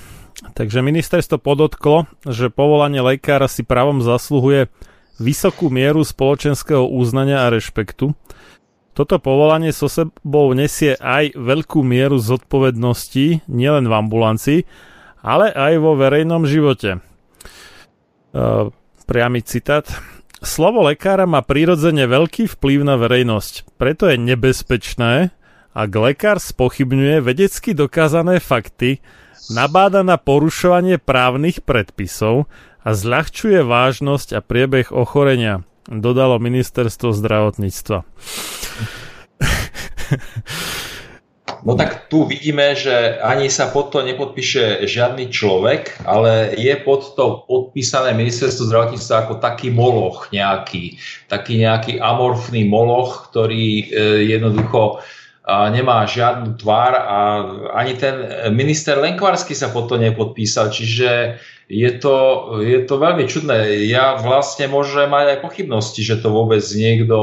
Takže 0.55 0.83
ministerstvo 0.83 1.39
podotklo, 1.39 2.07
že 2.23 2.51
povolanie 2.51 2.99
lekára 2.99 3.47
si 3.47 3.63
právom 3.63 4.03
zasluhuje 4.03 4.67
vysokú 5.19 5.71
mieru 5.71 6.03
spoločenského 6.03 6.83
uznania 6.83 7.47
a 7.47 7.51
rešpektu. 7.51 8.11
Toto 8.95 9.19
povolanie 9.19 9.75
so 9.75 9.91
sebou 9.91 10.55
nesie 10.55 10.95
aj 10.95 11.35
veľkú 11.35 11.83
mieru 11.83 12.15
zodpovednosti, 12.19 13.43
nielen 13.47 13.91
v 13.91 13.93
ambulancii, 13.93 14.59
ale 15.19 15.51
aj 15.51 15.73
vo 15.83 15.99
verejnom 15.99 16.47
živote. 16.47 16.99
E, 16.99 16.99
priamy 19.03 19.43
citát. 19.43 19.83
Slovo 20.39 20.87
lekára 20.87 21.27
má 21.27 21.43
prirodzene 21.43 22.07
veľký 22.07 22.47
vplyv 22.55 22.87
na 22.87 22.95
verejnosť, 22.95 23.75
preto 23.75 24.07
je 24.07 24.15
nebezpečné, 24.15 25.35
ak 25.75 25.91
lekár 25.91 26.39
spochybňuje 26.39 27.19
vedecky 27.19 27.75
dokázané 27.75 28.39
fakty, 28.39 29.03
nabáda 29.51 30.07
na 30.07 30.15
porušovanie 30.15 30.95
právnych 31.03 31.67
predpisov 31.67 32.47
a 32.79 32.95
zľahčuje 32.95 33.59
vážnosť 33.59 34.39
a 34.39 34.39
priebeh 34.39 34.95
ochorenia, 34.95 35.67
dodalo 35.91 36.39
ministerstvo 36.39 37.11
zdravotníctva. 37.11 38.07
No 41.65 41.73
tak 41.73 42.13
tu 42.13 42.29
vidíme, 42.29 42.77
že 42.77 43.17
ani 43.25 43.49
sa 43.49 43.73
pod 43.73 43.89
to 43.89 44.05
nepodpíše 44.05 44.85
žiadny 44.85 45.33
človek, 45.33 45.97
ale 46.05 46.53
je 46.53 46.73
pod 46.77 47.17
to 47.17 47.41
podpísané 47.49 48.13
ministerstvo 48.13 48.69
zdravotníctva 48.69 49.15
ako 49.25 49.33
taký 49.41 49.73
moloch 49.73 50.29
nejaký, 50.29 51.01
taký 51.25 51.65
nejaký 51.65 51.97
amorfný 51.97 52.69
moloch, 52.69 53.33
ktorý 53.33 53.65
e, 53.65 53.83
jednoducho 54.29 55.01
nemá 55.45 56.09
žiadnu 56.09 56.57
tvár 56.57 56.93
a 56.97 57.19
ani 57.77 57.93
ten 57.93 58.15
minister 58.49 58.97
Lenkvarsky 58.97 59.53
sa 59.53 59.69
pod 59.69 59.93
to 59.93 60.01
nepodpísal, 60.01 60.73
čiže 60.73 61.37
je 61.69 61.91
to, 61.97 62.17
je 62.61 62.85
to 62.85 62.95
veľmi 62.97 63.25
čudné. 63.29 63.85
Ja 63.89 64.17
vlastne 64.17 64.69
môžem 64.69 65.09
mať 65.09 65.37
aj 65.37 65.43
pochybnosti, 65.45 66.01
že 66.01 66.21
to 66.21 66.33
vôbec 66.33 66.61
niekto 66.73 67.17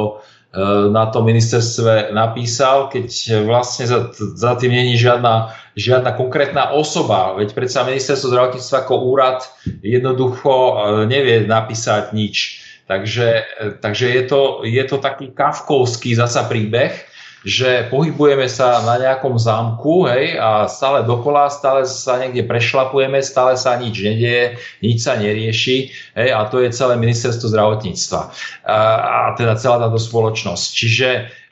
e, 0.55 0.59
na 0.91 1.11
tom 1.11 1.27
ministerstve 1.31 2.11
napísal, 2.15 2.91
keď 2.91 3.07
vlastne 3.47 3.87
za, 3.87 4.11
za 4.15 4.59
tým 4.59 4.75
není 4.75 4.99
žiadna, 4.99 5.55
žiadna 5.79 6.15
konkrétna 6.19 6.75
osoba. 6.75 7.39
Veď 7.39 7.55
predsa 7.55 7.87
ministerstvo 7.87 8.35
zdravotníctva 8.35 8.77
ako 8.83 8.95
úrad 9.03 9.47
jednoducho 9.83 10.51
e, 10.51 10.73
nevie 11.07 11.47
napísať 11.47 12.11
nič. 12.11 12.67
Takže, 12.91 13.29
e, 13.63 13.65
takže 13.79 14.11
je, 14.11 14.23
to, 14.27 14.41
je 14.67 14.83
to 14.91 14.99
taký 14.99 15.31
kafkovský 15.31 16.19
zasa 16.19 16.51
príbeh, 16.51 17.12
že 17.43 17.91
pohybujeme 17.91 18.47
sa 18.47 18.83
na 18.87 18.99
nejakom 19.03 19.35
zámku 19.35 20.07
hej, 20.07 20.39
a 20.39 20.71
stále 20.71 21.03
dokola, 21.03 21.51
stále 21.51 21.83
sa 21.83 22.19
niekde 22.23 22.47
prešlapujeme, 22.47 23.19
stále 23.19 23.59
sa 23.59 23.75
nič 23.75 23.99
nedieje, 23.99 24.63
nič 24.79 25.03
sa 25.03 25.19
nerieši 25.19 25.91
hej, 26.15 26.29
a 26.31 26.47
to 26.47 26.63
je 26.63 26.71
celé 26.71 26.95
ministerstvo 26.99 27.51
zdravotníctva 27.51 28.21
a, 28.67 28.79
a 29.03 29.19
teda 29.35 29.59
celá 29.59 29.83
táto 29.83 29.99
spoločnosť. 29.99 30.67
Čiže 30.71 31.09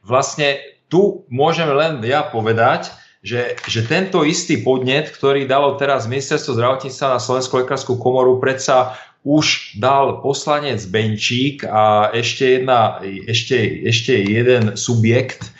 vlastne 0.06 0.62
tu 0.86 1.26
môžem 1.30 1.70
len 1.70 1.98
ja 2.06 2.22
povedať, 2.26 2.90
že, 3.20 3.60
že 3.68 3.84
tento 3.84 4.24
istý 4.24 4.64
podnet, 4.64 5.12
ktorý 5.12 5.44
dalo 5.44 5.76
teraz 5.76 6.08
ministerstvo 6.08 6.56
zdravotníctva 6.56 7.16
na 7.16 7.20
Slovenskú 7.20 7.60
lekárskú 7.60 8.00
komoru, 8.00 8.40
predsa 8.40 8.96
už 9.20 9.76
dal 9.76 10.24
poslanec 10.24 10.80
Benčík 10.88 11.68
a 11.68 12.08
ešte, 12.16 12.60
jedna, 12.60 13.04
ešte, 13.04 13.56
ešte 13.84 14.16
jeden 14.16 14.80
subjekt, 14.80 15.44
e, 15.44 15.52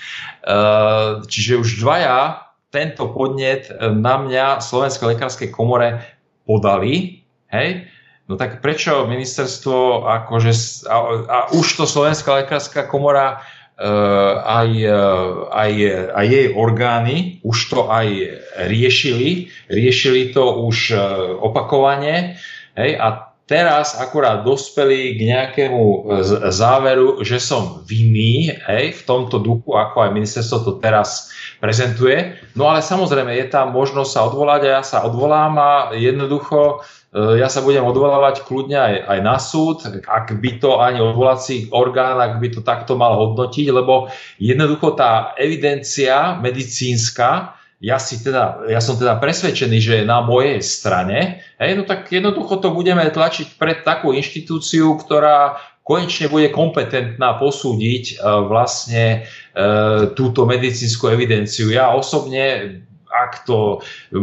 čiže 1.28 1.60
už 1.60 1.68
dvaja 1.84 2.48
tento 2.72 3.12
podnet 3.12 3.68
na 3.80 4.16
mňa 4.16 4.64
Slovenskej 4.64 5.12
lekárskej 5.12 5.48
komore 5.52 6.00
podali, 6.48 7.20
hej, 7.52 7.90
No 8.30 8.38
tak 8.38 8.62
prečo 8.62 9.10
ministerstvo, 9.10 10.06
akože, 10.06 10.86
a, 10.86 10.96
a 11.26 11.38
už 11.50 11.82
to 11.82 11.82
Slovenská 11.82 12.38
lekárska 12.38 12.86
komora 12.86 13.42
uh, 13.42 14.38
aj, 14.46 14.70
aj, 15.50 15.72
aj 16.14 16.26
jej 16.30 16.46
orgány 16.54 17.42
už 17.42 17.58
to 17.74 17.90
aj 17.90 18.06
riešili, 18.70 19.50
riešili 19.66 20.30
to 20.30 20.62
už 20.62 20.94
opakovane, 21.42 22.38
hej, 22.78 22.90
a 23.02 23.29
teraz 23.50 23.98
akurát 23.98 24.46
dospeli 24.46 25.18
k 25.18 25.26
nejakému 25.26 25.82
e, 25.82 25.98
záveru, 26.54 27.18
že 27.26 27.42
som 27.42 27.82
vinný 27.82 28.54
hej, 28.70 28.94
v 28.94 29.02
tomto 29.02 29.42
duchu, 29.42 29.74
ako 29.74 30.06
aj 30.06 30.14
ministerstvo 30.14 30.56
to 30.62 30.72
teraz 30.78 31.34
prezentuje. 31.58 32.38
No 32.54 32.70
ale 32.70 32.78
samozrejme 32.78 33.34
je 33.34 33.50
tam 33.50 33.74
možnosť 33.74 34.10
sa 34.14 34.20
odvolať 34.30 34.60
a 34.70 34.70
ja 34.78 34.82
sa 34.86 35.02
odvolám 35.02 35.58
a 35.58 35.70
jednoducho 35.98 36.86
e, 37.10 37.42
ja 37.42 37.50
sa 37.50 37.66
budem 37.66 37.82
odvolávať 37.82 38.46
kľudne 38.46 38.78
aj, 38.78 38.94
aj 39.10 39.18
na 39.18 39.36
súd, 39.42 39.82
ak 40.06 40.30
by 40.38 40.50
to 40.62 40.78
ani 40.78 41.02
odvolací 41.02 41.74
orgán, 41.74 42.22
ak 42.22 42.38
by 42.38 42.54
to 42.54 42.62
takto 42.62 42.94
mal 42.94 43.18
hodnotiť, 43.18 43.66
lebo 43.74 44.06
jednoducho 44.38 44.94
tá 44.94 45.34
evidencia 45.34 46.38
medicínska 46.38 47.59
ja, 47.80 47.96
si 47.96 48.20
teda, 48.20 48.68
ja 48.68 48.78
som 48.84 49.00
teda 49.00 49.16
presvedčený, 49.16 49.78
že 49.80 49.94
je 50.00 50.04
na 50.04 50.20
mojej 50.20 50.60
strane, 50.60 51.40
hej, 51.56 51.80
no 51.80 51.88
tak 51.88 52.12
jednoducho 52.12 52.60
to 52.60 52.76
budeme 52.76 53.00
tlačiť 53.08 53.56
pred 53.56 53.80
takú 53.80 54.12
inštitúciu, 54.12 55.00
ktorá 55.00 55.56
konečne 55.80 56.28
bude 56.28 56.52
kompetentná 56.52 57.40
posúdiť 57.40 58.20
uh, 58.20 58.44
vlastne 58.44 59.24
uh, 59.24 60.12
túto 60.12 60.44
medicínsku 60.44 61.08
evidenciu. 61.08 61.72
Ja 61.72 61.96
osobne 61.96 62.78
ak 63.10 63.42
to 63.42 63.82
e, 64.14 64.18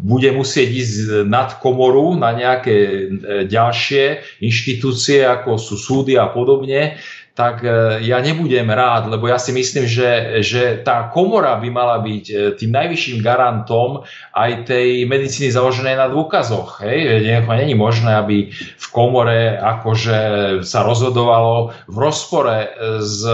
bude 0.00 0.32
musieť 0.32 0.68
ísť 0.72 0.96
nad 1.28 1.60
komoru 1.60 2.16
na 2.16 2.32
nejaké 2.32 3.08
ďalšie 3.44 4.24
inštitúcie, 4.40 5.20
ako 5.20 5.60
sú 5.60 5.76
súdy 5.76 6.16
a 6.16 6.32
podobne, 6.32 6.96
tak 7.32 7.64
e, 7.64 8.04
ja 8.04 8.20
nebudem 8.20 8.68
rád, 8.68 9.08
lebo 9.08 9.24
ja 9.24 9.40
si 9.40 9.56
myslím, 9.56 9.88
že, 9.88 10.44
že 10.44 10.84
tá 10.84 11.08
komora 11.08 11.56
by 11.56 11.68
mala 11.72 11.96
byť 12.04 12.24
e, 12.28 12.34
tým 12.60 12.68
najvyšším 12.76 13.24
garantom 13.24 14.04
aj 14.36 14.68
tej 14.68 15.08
medicíny 15.08 15.48
založenej 15.48 15.96
na 15.96 16.12
dôkazoch. 16.12 16.84
Hej? 16.84 17.24
Není 17.48 17.72
možné, 17.72 18.20
aby 18.20 18.52
v 18.52 18.86
komore 18.92 19.56
akože 19.56 20.18
sa 20.60 20.84
rozhodovalo 20.84 21.72
v 21.88 21.96
rozpore 21.96 22.68
e, 22.68 23.00
s 23.00 23.24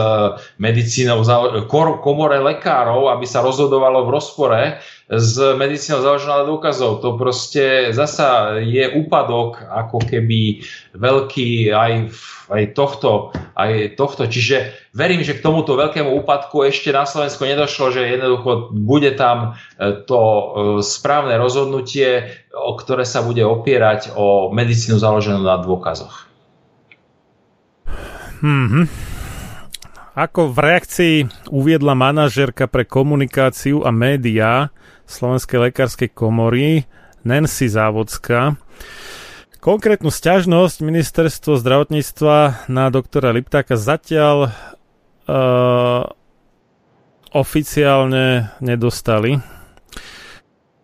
medicínou, 0.62 1.26
komore 1.98 2.38
lekárov, 2.38 3.10
aby 3.10 3.26
sa 3.26 3.42
rozhodovalo 3.42 4.06
v 4.06 4.10
rozpore 4.14 4.62
z 5.10 5.58
medicínou 5.58 6.04
založená 6.04 6.44
na 6.44 6.46
dôkazov. 6.46 7.02
To 7.02 7.16
proste 7.18 7.90
zasa 7.96 8.60
je 8.60 8.84
úpadok 8.94 9.58
ako 9.64 10.04
keby 10.04 10.62
veľký 10.94 11.72
aj, 11.72 11.92
aj, 12.48 12.64
tohto, 12.72 13.30
aj 13.54 13.94
tohto. 13.94 14.24
Čiže 14.26 14.72
verím, 14.96 15.20
že 15.20 15.36
k 15.36 15.44
tomuto 15.44 15.76
veľkému 15.76 16.08
úpadku 16.24 16.64
ešte 16.64 16.90
na 16.90 17.04
Slovensku 17.04 17.44
nedošlo, 17.44 17.92
že 17.92 18.08
jednoducho 18.08 18.72
bude 18.72 19.12
tam 19.14 19.56
e, 19.76 20.04
to 20.08 20.20
e, 20.20 20.44
správne 20.80 21.36
rozhodnutie, 21.36 22.32
o 22.56 22.74
ktoré 22.74 23.04
sa 23.04 23.20
bude 23.20 23.44
opierať 23.44 24.16
o 24.16 24.48
medicínu 24.50 24.96
založenú 24.96 25.44
na 25.44 25.60
dôkazoch. 25.60 26.26
Mm-hmm. 28.40 28.84
Ako 30.18 30.50
v 30.50 30.58
reakcii 30.58 31.16
uviedla 31.54 31.94
manažérka 31.94 32.66
pre 32.66 32.82
komunikáciu 32.82 33.86
a 33.86 33.94
médiá 33.94 34.74
Slovenskej 35.06 35.70
lekárskej 35.70 36.10
komory 36.10 36.90
Nancy 37.22 37.70
Závodská, 37.70 38.58
konkrétnu 39.58 40.08
sťažnosť 40.08 40.80
ministerstvo 40.80 41.58
zdravotníctva 41.58 42.66
na 42.70 42.84
doktora 42.88 43.34
Liptáka 43.34 43.74
zatiaľ 43.74 44.50
uh, 44.50 46.08
oficiálne 47.34 48.54
nedostali. 48.62 49.42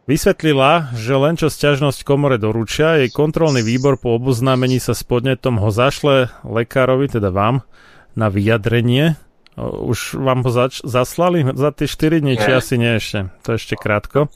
Vysvetlila, 0.05 0.92
že 0.92 1.16
len 1.16 1.40
čo 1.40 1.48
sťažnosť 1.48 2.05
komore 2.05 2.36
doručia, 2.36 3.01
jej 3.01 3.09
kontrolný 3.09 3.64
výbor 3.64 3.96
po 3.96 4.20
oboznámení 4.20 4.76
sa 4.76 4.92
s 4.92 5.01
podnetom 5.01 5.56
ho 5.56 5.72
zašle 5.72 6.28
lekárovi, 6.44 7.09
teda 7.09 7.32
vám, 7.32 7.64
na 8.12 8.28
vyjadrenie. 8.28 9.16
Už 9.56 10.20
vám 10.20 10.44
ho 10.44 10.51
zač- 10.52 10.84
zaslali 10.84 11.46
za 11.56 11.72
tie 11.72 11.88
4 11.88 12.20
dní, 12.20 12.36
či 12.36 12.51
asi 12.52 12.74
nie 12.76 13.01
ešte? 13.01 13.32
To 13.48 13.56
ešte 13.56 13.80
krátko. 13.80 14.28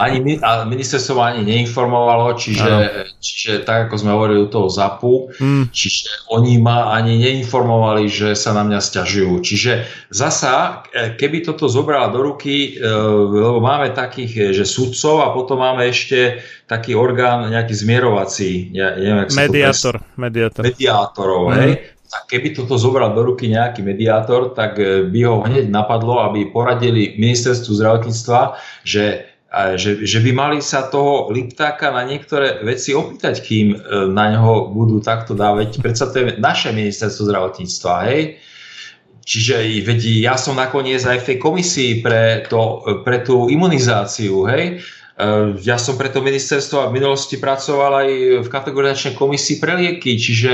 Ani 0.00 0.40
a 0.40 0.64
ministerstvo 0.64 1.20
ani 1.20 1.44
neinformovalo, 1.44 2.32
čiže, 2.38 2.70
čiže 3.20 3.52
tak 3.68 3.88
ako 3.88 3.94
sme 4.00 4.10
hovorili 4.16 4.40
u 4.44 4.48
toho 4.48 4.72
ZAPu, 4.72 5.36
mm. 5.36 5.64
čiže 5.68 6.32
oni 6.32 6.56
ma 6.56 6.96
ani 6.96 7.20
neinformovali, 7.20 8.08
že 8.08 8.32
sa 8.32 8.56
na 8.56 8.64
mňa 8.64 8.80
stiažujú. 8.80 9.44
Čiže 9.44 9.72
zasa, 10.08 10.86
e, 10.92 11.12
keby 11.16 11.44
toto 11.44 11.68
zobrala 11.68 12.08
do 12.08 12.24
ruky, 12.24 12.76
e, 12.76 12.88
lebo 13.28 13.60
máme 13.60 13.92
takých, 13.92 14.56
že 14.56 14.64
sudcov 14.64 15.20
a 15.24 15.34
potom 15.36 15.60
máme 15.60 15.84
ešte 15.88 16.40
taký 16.64 16.96
orgán, 16.96 17.52
nejaký 17.52 17.74
zmierovací, 17.76 18.72
ja, 18.72 18.96
neviem, 18.96 19.28
mediátor, 19.28 20.00
mediátor. 20.16 20.62
Mediátorov, 20.64 21.52
mm. 21.52 21.56
hej 21.60 21.72
a 22.12 22.28
keby 22.28 22.52
toto 22.52 22.76
zobral 22.76 23.16
do 23.16 23.24
ruky 23.24 23.48
nejaký 23.48 23.80
mediátor, 23.80 24.52
tak 24.52 24.76
e, 24.76 25.08
by 25.08 25.20
ho 25.24 25.40
hneď 25.48 25.72
napadlo, 25.72 26.20
aby 26.28 26.52
poradili 26.52 27.16
ministerstvu 27.16 27.72
zdravotníctva, 27.72 28.40
že, 28.84 29.31
že, 29.76 30.08
že 30.08 30.18
by 30.24 30.30
mali 30.32 30.58
sa 30.64 30.88
toho 30.88 31.28
Liptáka 31.28 31.92
na 31.92 32.08
niektoré 32.08 32.64
veci 32.64 32.96
opýtať, 32.96 33.44
kým 33.44 33.66
e, 33.72 33.78
na 34.08 34.32
neho 34.32 34.72
budú 34.72 35.04
takto 35.04 35.36
dávať. 35.36 35.80
Predsa 35.84 36.08
to 36.08 36.24
je 36.24 36.24
naše 36.40 36.72
ministerstvo 36.72 37.28
zdravotníctva, 37.28 37.92
hej? 38.08 38.40
Čiže 39.22 39.86
veď 39.86 40.00
ja 40.24 40.34
som 40.34 40.58
nakoniec 40.58 41.04
aj 41.04 41.22
v 41.22 41.26
tej 41.30 41.36
komisii 41.38 42.02
pre, 42.02 42.42
to, 42.50 42.82
pre 43.06 43.22
tú 43.22 43.52
imunizáciu, 43.52 44.48
hej? 44.48 44.80
E, 45.20 45.58
ja 45.60 45.76
som 45.76 46.00
pre 46.00 46.08
to 46.08 46.24
ministerstvo 46.24 46.88
v 46.88 46.96
minulosti 46.96 47.36
pracoval 47.36 48.08
aj 48.08 48.10
v 48.42 48.48
kategorizačnej 48.48 49.14
komisii 49.14 49.60
pre 49.60 49.76
lieky, 49.76 50.16
čiže 50.16 50.52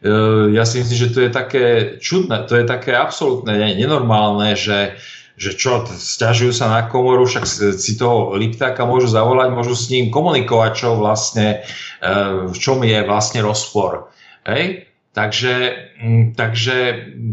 Eh, 0.00 0.56
ja 0.56 0.64
si 0.64 0.80
myslím, 0.80 0.96
že 0.96 1.12
to 1.12 1.20
je 1.28 1.30
také 1.30 1.64
čudné, 2.00 2.48
to 2.48 2.56
je 2.56 2.64
také 2.64 2.96
absolútne 2.96 3.52
nenormálne, 3.52 4.56
že, 4.56 4.96
že 5.40 5.56
čo, 5.56 5.88
stiažujú 5.88 6.52
sa 6.52 6.68
na 6.68 6.84
komoru, 6.84 7.24
však 7.24 7.48
si 7.80 7.96
toho 7.96 8.36
Liptáka 8.36 8.84
môžu 8.84 9.08
zavolať, 9.08 9.48
môžu 9.56 9.72
s 9.72 9.88
ním 9.88 10.12
komunikovať, 10.12 10.72
čo 10.76 10.88
vlastne, 11.00 11.64
eh, 11.64 12.30
v 12.44 12.56
čom 12.60 12.84
je 12.84 13.00
vlastne 13.08 13.40
rozpor. 13.40 14.12
Hej? 14.44 14.84
Takže, 15.10 15.54
takže 16.38 16.76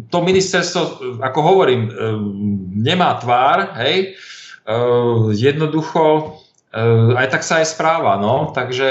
to 0.10 0.18
ministerstvo, 0.24 0.82
ako 1.20 1.40
hovorím, 1.44 1.82
eh, 1.86 1.94
nemá 2.80 3.20
tvár, 3.20 3.76
hej, 3.84 4.16
jednoducho 5.32 6.36
aj 7.16 7.28
tak 7.32 7.48
sa 7.48 7.64
aj 7.64 7.72
správa, 7.72 8.20
no, 8.20 8.52
takže, 8.52 8.90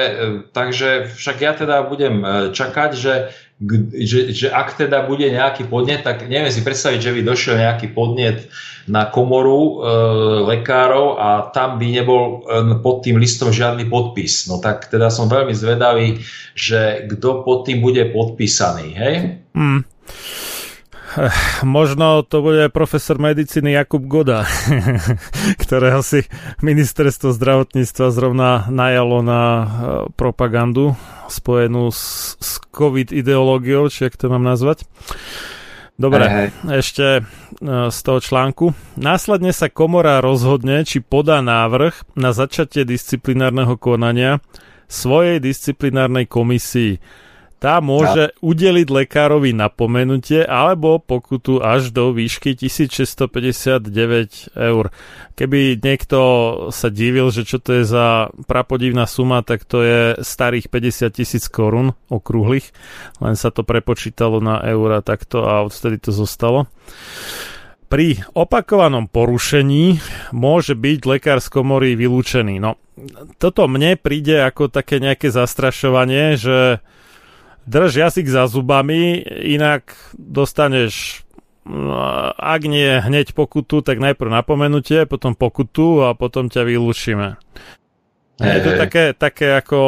takže 0.57 1.13
však 1.13 1.37
ja 1.45 1.53
teda 1.53 1.85
budem 1.85 2.25
čakať, 2.57 2.91
že 2.97 3.37
že, 4.05 4.37
že 4.37 4.47
ak 4.53 4.77
teda 4.77 5.09
bude 5.09 5.33
nejaký 5.33 5.65
podnet, 5.65 6.05
tak 6.05 6.29
neviem 6.29 6.53
si 6.53 6.61
predstaviť, 6.61 7.01
že 7.01 7.15
by 7.17 7.21
došiel 7.25 7.57
nejaký 7.57 7.89
podnet 7.97 8.53
na 8.85 9.09
komoru 9.09 9.61
e, 9.61 9.75
lekárov 10.45 11.17
a 11.17 11.49
tam 11.57 11.81
by 11.81 11.87
nebol 11.89 12.45
e, 12.45 12.77
pod 12.85 13.01
tým 13.01 13.17
listom 13.17 13.49
žiadny 13.49 13.89
podpis. 13.89 14.45
No 14.47 14.61
tak 14.61 14.93
teda 14.93 15.09
som 15.09 15.33
veľmi 15.33 15.57
zvedavý, 15.57 16.21
že 16.53 17.09
kto 17.09 17.49
pod 17.49 17.65
tým 17.65 17.81
bude 17.81 18.05
podpísaný, 18.13 18.87
hej? 18.93 19.15
Mm. 19.57 19.89
Možno 21.65 22.29
to 22.29 22.45
bude 22.45 22.69
profesor 22.77 23.17
medicíny 23.17 23.73
Jakub 23.73 24.05
Goda, 24.05 24.45
ktorého 25.65 26.05
si 26.05 26.29
ministerstvo 26.61 27.33
zdravotníctva 27.33 28.13
zrovna 28.13 28.69
najalo 28.69 29.25
na 29.25 29.43
e, 29.43 29.67
propagandu 30.13 30.93
spojenú 31.29 31.91
s, 31.91 32.35
s 32.39 32.63
COVID 32.71 33.13
ideológiou, 33.13 33.91
či 33.91 34.07
ak 34.07 34.19
to 34.19 34.31
mám 34.31 34.43
nazvať. 34.43 34.87
Dobre, 35.97 36.29
hey, 36.29 36.49
hey. 36.53 36.85
ešte 36.85 37.07
e, 37.19 37.23
z 37.89 37.99
toho 38.05 38.21
článku. 38.21 38.77
Následne 39.01 39.49
sa 39.57 39.73
komora 39.73 40.21
rozhodne, 40.21 40.85
či 40.85 41.01
podá 41.01 41.41
návrh 41.41 42.17
na 42.21 42.37
začatie 42.37 42.85
disciplinárneho 42.85 43.81
konania 43.81 44.45
svojej 44.87 45.41
disciplinárnej 45.41 46.29
komisii 46.29 47.01
tá 47.57 47.81
môže 47.81 48.37
udeliť 48.45 48.85
lekárovi 48.85 49.57
napomenutie 49.57 50.45
alebo 50.45 51.01
pokutu 51.01 51.65
až 51.65 51.89
do 51.89 52.13
výšky 52.13 52.53
1659 52.53 54.53
eur. 54.53 54.93
Keby 55.37 55.81
niekto 55.81 56.21
sa 56.69 56.93
divil, 56.93 57.33
že 57.33 57.49
čo 57.49 57.57
to 57.57 57.81
je 57.81 57.89
za 57.89 58.29
prapodivná 58.45 59.09
suma, 59.09 59.41
tak 59.41 59.65
to 59.65 59.81
je 59.81 60.01
starých 60.21 60.69
50 60.69 61.17
tisíc 61.17 61.49
korún 61.49 61.97
okrúhlych, 62.13 62.77
len 63.25 63.41
sa 63.41 63.49
to 63.49 63.65
prepočítalo 63.65 64.45
na 64.45 64.61
eura 64.69 65.01
takto 65.01 65.49
a 65.49 65.65
odtedy 65.65 65.97
to 65.97 66.13
zostalo. 66.13 66.69
Pri 67.87 68.19
opakovanom 68.35 69.07
porušení 69.07 70.03
môže 70.35 70.75
byť 70.75 71.01
lekár 71.07 71.39
z 71.39 71.49
komory 71.49 71.95
vylúčený. 71.95 72.59
No, 72.59 72.83
toto 73.39 73.71
mne 73.71 73.95
príde 73.95 74.43
ako 74.43 74.75
také 74.75 74.99
nejaké 74.99 75.31
zastrašovanie, 75.31 76.35
že 76.35 76.83
drž 77.67 77.93
jazyk 77.95 78.27
za 78.31 78.47
zubami, 78.47 79.21
inak 79.43 79.95
dostaneš 80.15 81.27
no, 81.67 81.99
ak 82.33 82.63
nie 82.65 83.03
hneď 83.03 83.35
pokutu, 83.35 83.83
tak 83.83 83.99
najprv 83.99 84.31
napomenutie, 84.31 85.05
potom 85.05 85.35
pokutu 85.35 86.07
a 86.07 86.15
potom 86.15 86.47
ťa 86.47 86.63
vylúčime. 86.63 87.37
Hey, 88.37 88.61
je 88.61 88.69
to 88.69 88.73
hey. 88.77 88.81
také, 88.85 89.05
také 89.17 89.49
ako 89.57 89.81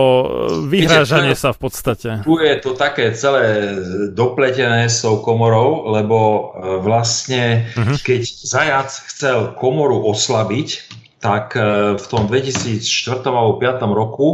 vyhrážanie 0.72 1.36
sa 1.36 1.52
v 1.52 1.68
podstate. 1.68 2.24
Tu 2.24 2.34
je 2.40 2.56
to 2.64 2.72
také 2.72 3.12
celé 3.12 3.76
dopletené 4.16 4.88
s 4.88 5.04
tou 5.04 5.20
komorou, 5.20 5.92
lebo 5.92 6.16
e, 6.16 6.40
vlastne 6.80 7.68
uh-huh. 7.76 8.00
keď 8.00 8.24
Zajac 8.24 8.90
chcel 9.12 9.52
komoru 9.52 10.00
oslabiť, 10.08 10.68
tak 11.20 11.60
e, 11.60 12.00
v 12.00 12.06
tom 12.08 12.24
2004 12.24 13.20
alebo 13.28 13.60
2005 13.60 13.92
roku 13.92 14.28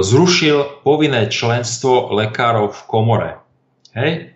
zrušil 0.00 0.80
povinné 0.80 1.28
členstvo 1.28 2.08
lekárov 2.16 2.72
v 2.72 2.80
komore. 2.88 3.30
Hej? 3.92 4.32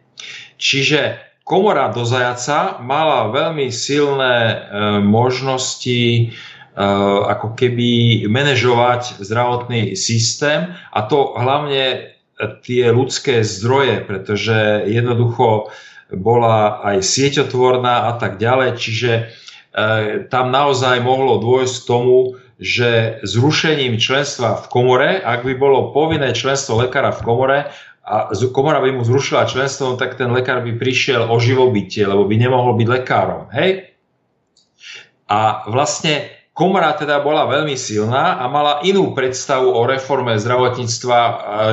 Čiže 0.61 1.17
komora 1.49 1.89
do 1.89 2.05
zajaca 2.05 2.77
mala 2.85 3.33
veľmi 3.33 3.73
silné 3.73 4.37
e, 4.37 4.57
možnosti 5.01 6.03
e, 6.05 6.25
ako 7.25 7.57
keby 7.57 8.25
manažovať 8.29 9.25
zdravotný 9.25 9.97
systém 9.97 10.77
a 10.93 11.01
to 11.09 11.33
hlavne 11.41 12.13
tie 12.63 12.95
ľudské 12.95 13.43
zdroje, 13.43 14.05
pretože 14.07 14.87
jednoducho 14.87 15.75
bola 16.15 16.79
aj 16.87 17.03
sieťotvorná 17.03 18.07
a 18.09 18.13
tak 18.15 18.39
ďalej, 18.39 18.79
čiže 18.79 19.13
tam 20.31 20.55
naozaj 20.55 21.03
mohlo 21.03 21.43
dôjsť 21.43 21.75
k 21.83 21.89
tomu, 21.91 22.39
že 22.59 23.23
zrušením 23.23 24.03
členstva 24.03 24.59
v 24.59 24.67
komore, 24.67 25.11
ak 25.23 25.47
by 25.47 25.55
bolo 25.55 25.95
povinné 25.95 26.35
členstvo 26.35 26.83
lekára 26.83 27.15
v 27.15 27.23
komore 27.23 27.59
a 28.03 28.35
komora 28.51 28.83
by 28.83 28.99
mu 28.99 29.03
zrušila 29.07 29.47
členstvo, 29.47 29.95
tak 29.95 30.19
ten 30.19 30.35
lekár 30.35 30.67
by 30.67 30.75
prišiel 30.75 31.31
o 31.31 31.37
živobytie, 31.39 32.03
lebo 32.03 32.27
by 32.27 32.35
nemohol 32.35 32.75
byť 32.75 32.89
lekárom. 32.89 33.47
Hej? 33.55 33.95
A 35.29 35.69
vlastne 35.71 36.38
komora 36.59 36.91
teda 36.99 37.23
bola 37.23 37.47
veľmi 37.47 37.79
silná 37.79 38.43
a 38.43 38.51
mala 38.51 38.83
inú 38.83 39.15
predstavu 39.15 39.71
o 39.71 39.87
reforme 39.87 40.35
zdravotníctva, 40.35 41.19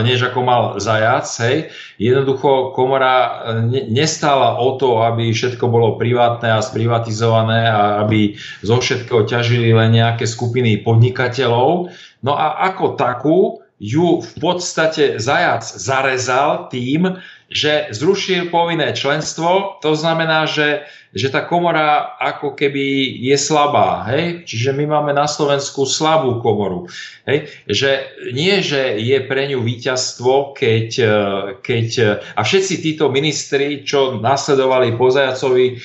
než 0.05 0.29
ako 0.29 0.39
mal 0.45 0.61
Zajac. 0.77 1.25
Hej. 1.41 1.73
Jednoducho 1.97 2.69
komora 2.77 3.15
e, 3.17 3.89
nestála 3.89 4.61
o 4.61 4.77
to, 4.77 5.01
aby 5.01 5.33
všetko 5.33 5.65
bolo 5.65 5.97
privátne 5.97 6.53
a 6.53 6.61
sprivatizované 6.61 7.65
a 7.65 8.05
aby 8.05 8.37
zo 8.61 8.77
všetkého 8.77 9.25
ťažili 9.25 9.73
len 9.73 9.97
nejaké 9.97 10.29
skupiny 10.29 10.85
podnikateľov. 10.85 11.89
No 12.21 12.37
a 12.37 12.69
ako 12.69 12.93
takú 12.93 13.65
ju 13.81 14.21
v 14.21 14.33
podstate 14.37 15.17
Zajac 15.17 15.65
zarezal 15.65 16.69
tým, 16.69 17.19
že 17.49 17.93
zrušil 17.93 18.49
povinné 18.49 18.93
členstvo, 18.97 19.77
to 19.81 19.93
znamená, 19.93 20.49
že 20.49 20.85
že 21.15 21.31
tá 21.31 21.47
komora 21.47 22.19
ako 22.19 22.59
keby 22.59 23.15
je 23.23 23.39
slabá. 23.39 24.03
Hej? 24.11 24.43
Čiže 24.43 24.75
my 24.75 24.99
máme 24.99 25.15
na 25.15 25.31
Slovensku 25.31 25.87
slabú 25.87 26.43
komoru. 26.43 26.91
Hej? 27.23 27.47
Že 27.71 27.91
nie, 28.35 28.59
že 28.59 28.99
je 28.99 29.23
pre 29.23 29.47
ňu 29.47 29.63
víťazstvo, 29.63 30.51
keď, 30.51 30.89
e, 30.99 31.15
keď 31.63 31.87
e, 32.03 32.05
a 32.35 32.41
všetci 32.43 32.83
títo 32.83 33.07
ministri, 33.07 33.87
čo 33.87 34.19
nasledovali 34.19 34.99
po 34.99 35.07
e, 35.07 35.79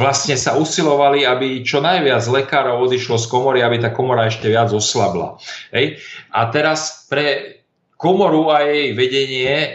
vlastne 0.00 0.40
sa 0.40 0.56
usilovali, 0.56 1.28
aby 1.28 1.60
čo 1.60 1.84
najviac 1.84 2.24
lekárov 2.24 2.88
odišlo 2.88 3.20
z 3.20 3.26
komory, 3.28 3.60
aby 3.60 3.84
tá 3.84 3.92
komora 3.92 4.32
ešte 4.32 4.48
viac 4.48 4.72
oslabla. 4.72 5.36
Hej? 5.76 6.00
A 6.32 6.48
teraz 6.48 7.04
pre 7.12 7.53
komoru 8.04 8.52
a 8.52 8.60
jej 8.68 8.92
vedenie 8.92 9.48
e, 9.56 9.68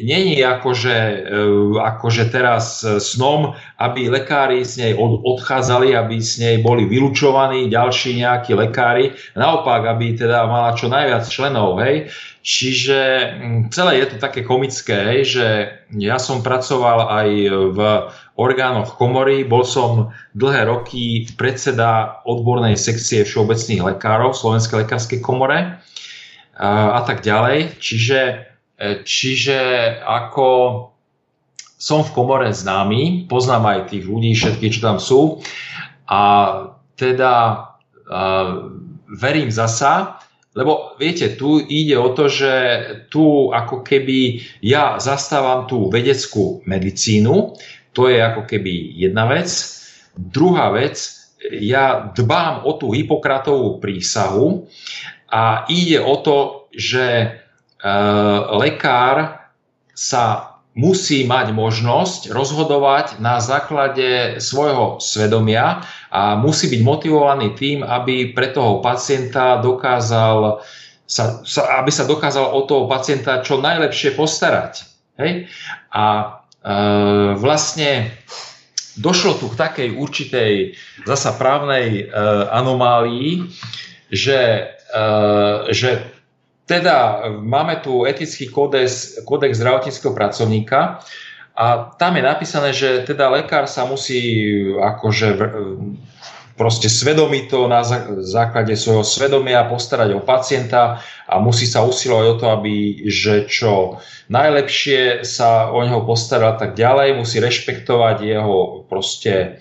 není 0.00 0.40
akože, 0.40 0.96
e, 0.96 1.16
akože 1.76 2.32
teraz 2.32 2.80
snom, 2.80 3.52
aby 3.76 4.08
lekári 4.08 4.64
z 4.64 4.72
nej 4.80 4.92
odchádzali, 5.04 5.92
aby 5.92 6.16
z 6.16 6.32
nej 6.40 6.56
boli 6.64 6.88
vylúčovaní 6.88 7.68
ďalší 7.68 8.24
nejakí 8.24 8.56
lekári. 8.56 9.12
Naopak, 9.36 9.84
aby 9.84 10.16
teda 10.16 10.48
mala 10.48 10.72
čo 10.72 10.88
najviac 10.88 11.28
členov. 11.28 11.76
Hej. 11.84 12.08
Čiže 12.46 12.98
celé 13.74 14.00
je 14.00 14.06
to 14.14 14.16
také 14.22 14.46
komické, 14.46 14.94
hej, 14.94 15.20
že 15.34 15.46
ja 15.98 16.14
som 16.14 16.46
pracoval 16.46 17.10
aj 17.10 17.28
v 17.74 17.78
orgánoch 18.38 18.94
komory, 18.94 19.42
bol 19.42 19.66
som 19.66 20.14
dlhé 20.38 20.70
roky 20.70 21.26
predseda 21.34 22.22
odbornej 22.22 22.78
sekcie 22.78 23.26
všeobecných 23.26 23.82
lekárov 23.82 24.30
v 24.30 24.40
Slovenskej 24.46 24.86
lekárskej 24.86 25.20
komore 25.26 25.82
a 26.64 27.00
tak 27.04 27.20
ďalej. 27.20 27.76
Čiže, 27.76 28.20
e, 28.80 28.86
čiže 29.04 29.60
ako 30.00 30.48
som 31.76 32.00
v 32.00 32.14
komore 32.16 32.48
známy, 32.48 33.28
poznám 33.28 33.64
aj 33.68 33.92
tých 33.92 34.08
ľudí, 34.08 34.32
všetkých, 34.32 34.80
čo 34.80 34.80
tam 34.80 34.96
sú 34.96 35.44
a 36.08 36.22
teda 36.96 37.34
uh, 38.08 38.72
verím 39.12 39.52
zasa, 39.52 40.16
lebo 40.56 40.96
viete, 40.96 41.36
tu 41.36 41.60
ide 41.60 42.00
o 42.00 42.16
to, 42.16 42.32
že 42.32 42.52
tu 43.12 43.52
ako 43.52 43.84
keby 43.84 44.40
ja 44.64 44.96
zastávam 44.96 45.68
tú 45.68 45.92
vedeckú 45.92 46.64
medicínu, 46.64 47.52
to 47.92 48.08
je 48.08 48.16
ako 48.24 48.48
keby 48.48 48.96
jedna 48.96 49.28
vec. 49.28 49.52
Druhá 50.16 50.72
vec, 50.72 50.96
ja 51.52 52.08
dbám 52.08 52.64
o 52.64 52.72
tú 52.80 52.96
Hipokratovú 52.96 53.84
prísahu 53.84 54.64
a 55.30 55.66
ide 55.68 55.98
o 55.98 56.14
to, 56.22 56.68
že 56.70 57.06
e, 57.06 57.26
lekár 58.62 59.46
sa 59.96 60.56
musí 60.76 61.24
mať 61.24 61.56
možnosť 61.56 62.20
rozhodovať 62.36 63.16
na 63.16 63.40
základe 63.40 64.36
svojho 64.44 65.00
svedomia 65.00 65.80
a 66.12 66.36
musí 66.36 66.68
byť 66.68 66.80
motivovaný 66.84 67.56
tým, 67.56 67.80
aby 67.80 68.36
pre 68.36 68.52
toho 68.52 68.84
pacienta 68.84 69.56
dokázal 69.64 70.60
sa, 71.06 71.40
sa, 71.46 71.80
aby 71.80 71.88
sa 71.88 72.04
dokázal 72.04 72.44
o 72.52 72.60
toho 72.68 72.84
pacienta 72.90 73.40
čo 73.40 73.62
najlepšie 73.62 74.18
postarať. 74.18 74.84
Hej? 75.16 75.48
A 75.96 76.04
e, 76.04 76.26
vlastne 77.40 78.12
došlo 79.00 79.40
tu 79.40 79.48
k 79.48 79.56
takej 79.56 79.88
určitej 79.96 80.52
zasa 81.08 81.32
právnej 81.40 82.04
e, 82.04 82.12
anomálii, 82.52 83.48
že 84.12 84.70
že 85.70 85.90
teda 86.66 87.28
máme 87.30 87.78
tu 87.78 88.02
etický 88.02 88.50
kódex, 88.50 89.22
kódex 89.22 89.58
zdravotníckého 89.58 90.10
pracovníka 90.14 90.98
a 91.54 91.94
tam 91.94 92.18
je 92.18 92.22
napísané, 92.26 92.70
že 92.74 93.06
teda 93.06 93.30
lekár 93.30 93.70
sa 93.70 93.86
musí 93.86 94.58
akože 94.74 95.28
proste 96.56 96.88
svedomito 96.88 97.68
na 97.68 97.84
základe 98.24 98.74
svojho 98.74 99.04
svedomia 99.04 99.68
postarať 99.68 100.16
o 100.16 100.24
pacienta 100.24 101.04
a 101.28 101.34
musí 101.38 101.68
sa 101.68 101.84
usilovať 101.84 102.26
o 102.32 102.38
to, 102.40 102.46
aby 102.50 102.74
že 103.06 103.44
čo 103.46 104.00
najlepšie 104.32 105.22
sa 105.22 105.70
o 105.70 105.84
neho 105.84 106.02
postarať 106.02 106.54
tak 106.56 106.72
ďalej, 106.74 107.20
musí 107.20 107.38
rešpektovať 107.38 108.16
jeho 108.24 108.88
proste 108.88 109.60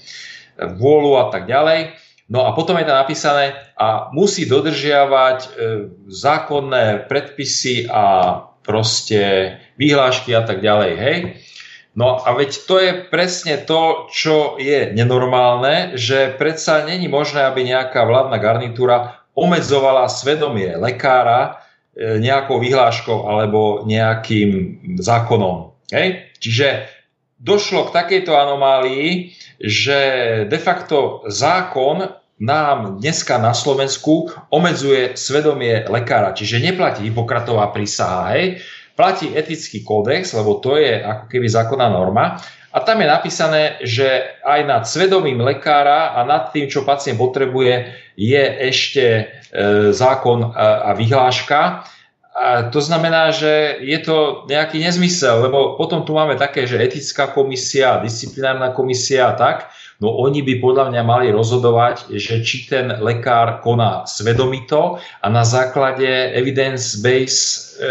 vôľu 0.55 1.19
a 1.19 1.25
tak 1.29 1.51
ďalej. 1.51 2.04
No 2.25 2.49
a 2.49 2.57
potom 2.57 2.73
je 2.81 2.89
tam 2.89 2.97
napísané 3.05 3.53
a 3.77 4.09
musí 4.09 4.49
dodržiavať 4.49 5.39
e, 5.45 5.49
zákonné 6.09 7.05
predpisy 7.05 7.85
a 7.85 8.03
proste 8.65 9.53
vyhlášky 9.77 10.33
a 10.33 10.41
tak 10.41 10.65
ďalej, 10.65 10.91
hej. 10.97 11.17
No 11.95 12.19
a 12.19 12.33
veď 12.35 12.51
to 12.67 12.75
je 12.81 12.91
presne 13.07 13.55
to, 13.63 14.09
čo 14.11 14.57
je 14.59 14.91
nenormálne, 14.91 15.95
že 15.95 16.33
predsa 16.35 16.83
není 16.83 17.07
možné, 17.07 17.45
aby 17.47 17.63
nejaká 17.63 18.03
vládna 18.03 18.35
garnitúra 18.41 19.23
obmedzovala 19.37 20.09
svedomie 20.09 20.75
lekára 20.75 21.61
e, 21.93 22.19
nejakou 22.19 22.57
vyhláškou 22.57 23.29
alebo 23.29 23.85
nejakým 23.85 24.81
zákonom. 24.97 25.77
Hej? 25.93 26.25
Čiže 26.41 26.89
došlo 27.37 27.87
k 27.87 27.95
takejto 27.95 28.33
anomálii, 28.33 29.31
že 29.59 29.99
de 30.49 30.59
facto 30.59 31.23
zákon 31.27 32.07
nám 32.35 32.99
dneska 32.99 33.39
na 33.39 33.55
Slovensku 33.55 34.27
obmedzuje 34.51 35.15
svedomie 35.15 35.87
lekára. 35.87 36.35
Čiže 36.35 36.59
neplatí 36.59 37.07
Hipokratová 37.07 37.71
prísaha, 37.71 38.35
hej, 38.35 38.59
platí 38.95 39.31
etický 39.31 39.83
kódex, 39.83 40.35
lebo 40.35 40.59
to 40.59 40.75
je 40.75 40.99
ako 40.99 41.31
keby 41.31 41.47
zákonná 41.47 41.87
norma. 41.87 42.39
A 42.75 42.83
tam 42.83 42.99
je 42.99 43.07
napísané, 43.07 43.79
že 43.87 44.35
aj 44.43 44.59
nad 44.67 44.83
svedomím 44.83 45.39
lekára 45.39 46.11
a 46.11 46.27
nad 46.27 46.51
tým, 46.51 46.67
čo 46.67 46.83
pacient 46.83 47.15
potrebuje, 47.15 47.95
je 48.19 48.43
ešte 48.67 49.05
e, 49.07 49.23
zákon 49.95 50.51
a, 50.51 50.51
a 50.83 50.89
vyhláška. 50.91 51.87
A 52.35 52.67
to 52.67 52.83
znamená, 52.83 53.31
že 53.31 53.79
je 53.79 53.95
to 54.03 54.43
nejaký 54.51 54.83
nezmysel, 54.83 55.47
lebo 55.47 55.79
potom 55.79 56.03
tu 56.03 56.11
máme 56.11 56.35
také, 56.35 56.67
že 56.67 56.83
etická 56.83 57.31
komisia, 57.31 58.03
disciplinárna 58.03 58.75
komisia 58.75 59.31
a 59.31 59.39
tak, 59.39 59.71
no 60.03 60.11
oni 60.19 60.43
by 60.43 60.59
podľa 60.59 60.91
mňa 60.91 61.03
mali 61.07 61.27
rozhodovať, 61.31 62.11
že 62.11 62.43
či 62.43 62.67
ten 62.67 62.91
lekár 62.99 63.63
koná 63.63 64.03
svedomito 64.03 64.99
a 65.23 65.27
na 65.31 65.47
základe 65.47 66.35
evidence-based 66.35 67.47
e, 67.47 67.87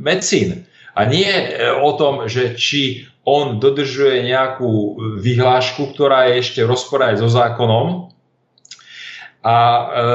medicín. 0.00 0.64
A 0.96 1.04
nie 1.04 1.28
e, 1.28 1.68
o 1.76 1.92
tom, 1.92 2.32
že 2.32 2.56
či 2.56 3.04
on 3.28 3.60
dodržuje 3.60 4.24
nejakú 4.24 4.96
vyhlášku, 5.20 5.92
ktorá 5.92 6.32
je 6.32 6.42
ešte 6.42 6.60
v 6.64 6.72
rozpore 6.72 7.06
so 7.14 7.28
zákonom, 7.28 8.11
a, 9.42 9.58
e, 9.90 10.06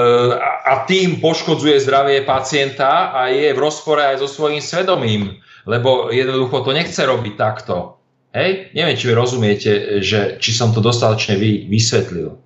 a 0.66 0.74
tým 0.88 1.20
poškodzuje 1.20 1.84
zdravie 1.84 2.24
pacienta 2.24 3.12
a 3.12 3.28
je 3.28 3.52
v 3.52 3.60
rozpore 3.60 4.00
aj 4.00 4.24
so 4.24 4.28
svojím 4.32 4.64
svedomím, 4.64 5.44
lebo 5.68 6.08
jednoducho 6.10 6.64
to 6.64 6.72
nechce 6.72 7.00
robiť 7.04 7.34
takto. 7.36 8.00
Hej? 8.32 8.72
Neviem, 8.72 8.96
či 8.96 9.06
vy 9.12 9.14
rozumiete, 9.14 9.72
že, 10.00 10.40
či 10.40 10.52
som 10.56 10.72
to 10.72 10.80
dostatočne 10.80 11.36
vy, 11.36 11.68
vysvetlil. 11.68 12.40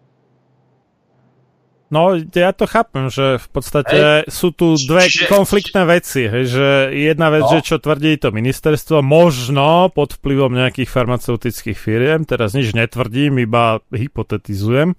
No, 1.92 2.16
ja 2.16 2.56
to 2.56 2.64
chápem, 2.72 3.12
že 3.12 3.36
v 3.36 3.48
podstate 3.52 4.24
hej. 4.24 4.32
sú 4.32 4.56
tu 4.56 4.80
dve 4.80 5.12
Čiže... 5.12 5.28
konfliktné 5.28 5.84
veci. 5.84 6.24
Hej, 6.24 6.46
že 6.48 6.68
jedna 6.96 7.28
vec, 7.28 7.44
no. 7.44 7.52
že 7.52 7.68
čo 7.68 7.84
tvrdí 7.84 8.16
to 8.16 8.32
ministerstvo, 8.32 9.04
možno 9.04 9.92
pod 9.92 10.16
vplyvom 10.16 10.56
nejakých 10.56 10.88
farmaceutických 10.88 11.76
firiem, 11.76 12.24
teraz 12.24 12.56
nič 12.56 12.72
netvrdím, 12.72 13.44
iba 13.44 13.84
hypotetizujem. 13.92 14.96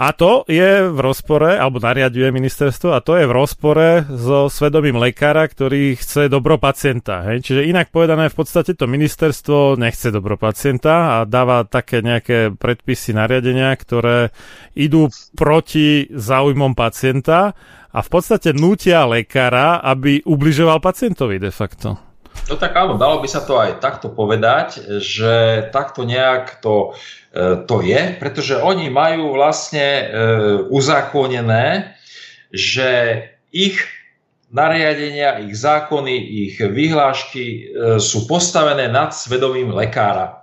A 0.00 0.16
to 0.16 0.48
je 0.48 0.88
v 0.88 0.96
rozpore, 0.96 1.60
alebo 1.60 1.76
nariaduje 1.76 2.32
ministerstvo, 2.32 2.96
a 2.96 3.04
to 3.04 3.20
je 3.20 3.28
v 3.28 3.36
rozpore 3.36 4.08
so 4.08 4.48
svedomím 4.48 4.96
lekára, 4.96 5.44
ktorý 5.44 5.92
chce 5.92 6.32
dobro 6.32 6.56
pacienta. 6.56 7.20
Hej? 7.28 7.44
Čiže 7.44 7.68
inak 7.68 7.92
povedané, 7.92 8.32
v 8.32 8.36
podstate 8.40 8.72
to 8.72 8.88
ministerstvo 8.88 9.76
nechce 9.76 10.08
dobro 10.08 10.40
pacienta 10.40 11.20
a 11.20 11.28
dáva 11.28 11.68
také 11.68 12.00
nejaké 12.00 12.48
predpisy, 12.48 13.12
nariadenia, 13.12 13.76
ktoré 13.76 14.32
idú 14.72 15.12
proti 15.36 16.08
záujmom 16.08 16.72
pacienta 16.72 17.52
a 17.92 18.00
v 18.00 18.08
podstate 18.08 18.56
nutia 18.56 19.04
lekára, 19.04 19.84
aby 19.84 20.24
ubližoval 20.24 20.80
pacientovi 20.80 21.36
de 21.36 21.52
facto. 21.52 22.09
No 22.50 22.58
tak 22.58 22.74
áno, 22.74 22.98
dalo 22.98 23.22
by 23.22 23.28
sa 23.30 23.46
to 23.46 23.54
aj 23.62 23.78
takto 23.78 24.10
povedať, 24.10 24.98
že 24.98 25.66
takto 25.70 26.02
nejak 26.02 26.58
to, 26.58 26.98
e, 27.30 27.62
to 27.62 27.78
je, 27.78 28.18
pretože 28.18 28.58
oni 28.58 28.90
majú 28.90 29.38
vlastne 29.38 29.86
e, 29.86 30.04
uzákonené, 30.66 31.94
že 32.50 33.22
ich 33.54 33.78
nariadenia, 34.50 35.38
ich 35.46 35.54
zákony, 35.54 36.14
ich 36.50 36.58
vyhlášky 36.58 37.46
e, 37.46 37.62
sú 38.02 38.26
postavené 38.26 38.90
nad 38.90 39.14
svedomím 39.14 39.70
lekára. 39.70 40.42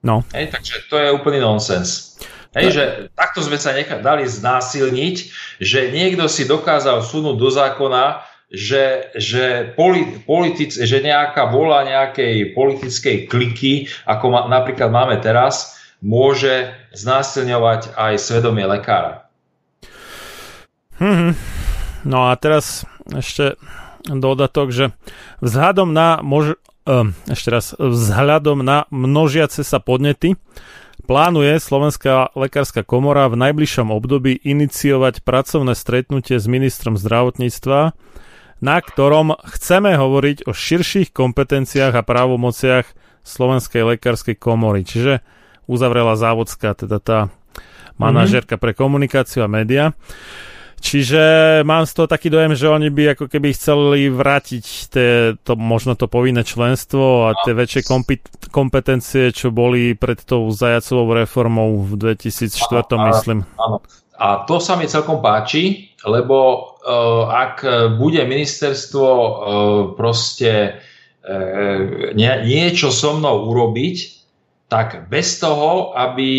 No. 0.00 0.24
Hej, 0.32 0.48
takže 0.48 0.74
to 0.88 0.96
je 0.96 1.12
úplný 1.12 1.44
nonsens. 1.44 2.16
Hej, 2.56 2.72
že 2.72 2.84
takto 3.12 3.44
sme 3.44 3.60
sa 3.60 3.76
nechali, 3.76 4.00
dali 4.00 4.24
znásilniť, 4.24 5.16
že 5.60 5.92
niekto 5.92 6.24
si 6.32 6.48
dokázal 6.48 7.04
sunúť 7.04 7.36
do 7.36 7.52
zákona, 7.52 8.24
že, 8.48 9.12
že, 9.12 9.76
politic, 10.24 10.72
že 10.72 11.04
nejaká 11.04 11.52
vola 11.52 11.84
nejakej 11.84 12.56
politickej 12.56 13.16
kliky, 13.28 13.92
ako 14.08 14.24
ma, 14.32 14.40
napríklad 14.48 14.88
máme 14.88 15.20
teraz, 15.20 15.76
môže 16.00 16.72
znásilňovať 16.96 17.92
aj 17.92 18.12
svedomie 18.16 18.64
lekára. 18.64 19.28
Hmm. 20.96 21.36
No 22.02 22.30
a 22.30 22.34
teraz 22.40 22.88
ešte 23.12 23.60
dodatok, 24.08 24.72
že 24.72 24.84
vzhľadom 25.44 25.92
na 25.92 26.24
mož, 26.24 26.56
uh, 26.88 27.12
ešte 27.28 27.48
raz, 27.52 27.76
vzhľadom 27.76 28.64
na 28.64 28.88
množiace 28.88 29.60
sa 29.60 29.78
podnety 29.78 30.40
plánuje 31.08 31.56
Slovenská 31.56 32.36
lekárska 32.36 32.84
komora 32.84 33.32
v 33.32 33.40
najbližšom 33.40 33.88
období 33.88 34.36
iniciovať 34.44 35.24
pracovné 35.24 35.72
stretnutie 35.72 36.36
s 36.36 36.44
ministrom 36.44 37.00
zdravotníctva 37.00 37.96
na 38.58 38.82
ktorom 38.82 39.38
chceme 39.54 39.94
hovoriť 39.94 40.50
o 40.50 40.52
širších 40.52 41.14
kompetenciách 41.14 41.94
a 41.94 42.06
právomociach 42.06 42.86
Slovenskej 43.22 43.96
lekárskej 43.96 44.36
komory. 44.38 44.82
Čiže 44.82 45.20
uzavrela 45.68 46.16
závodská, 46.16 46.74
teda 46.74 46.98
tá 46.98 47.18
manažérka 48.00 48.56
pre 48.56 48.72
komunikáciu 48.72 49.44
a 49.44 49.50
média. 49.50 49.92
Čiže 50.78 51.22
mám 51.66 51.90
z 51.90 51.92
toho 51.92 52.06
taký 52.06 52.30
dojem, 52.30 52.54
že 52.54 52.70
oni 52.70 52.86
by 52.94 53.18
ako 53.18 53.26
keby 53.26 53.50
chceli 53.50 54.06
vrátiť 54.14 54.64
tie, 54.94 55.34
to, 55.42 55.58
možno 55.58 55.98
to 55.98 56.06
povinné 56.06 56.46
členstvo 56.46 57.26
a 57.26 57.34
tie 57.42 57.50
väčšie 57.50 57.82
kompetencie, 58.54 59.34
čo 59.34 59.50
boli 59.50 59.98
pred 59.98 60.22
tou 60.22 60.46
zajacovou 60.54 61.18
reformou 61.18 61.82
v 61.82 62.14
2004, 62.14 62.94
áno, 62.94 63.10
myslím. 63.10 63.38
Áno. 63.58 63.82
A 64.18 64.42
to 64.50 64.58
sa 64.58 64.74
mi 64.74 64.90
celkom 64.90 65.22
páči, 65.22 65.94
lebo 66.02 66.36
uh, 66.38 67.30
ak 67.30 67.62
bude 67.98 68.22
ministerstvo 68.26 69.06
uh, 69.06 69.30
proste 69.94 70.74
uh, 70.74 71.78
nie, 72.18 72.32
niečo 72.42 72.90
so 72.90 73.14
mnou 73.14 73.46
urobiť, 73.50 74.18
tak 74.68 75.06
bez 75.06 75.38
toho, 75.38 75.94
aby, 75.94 76.32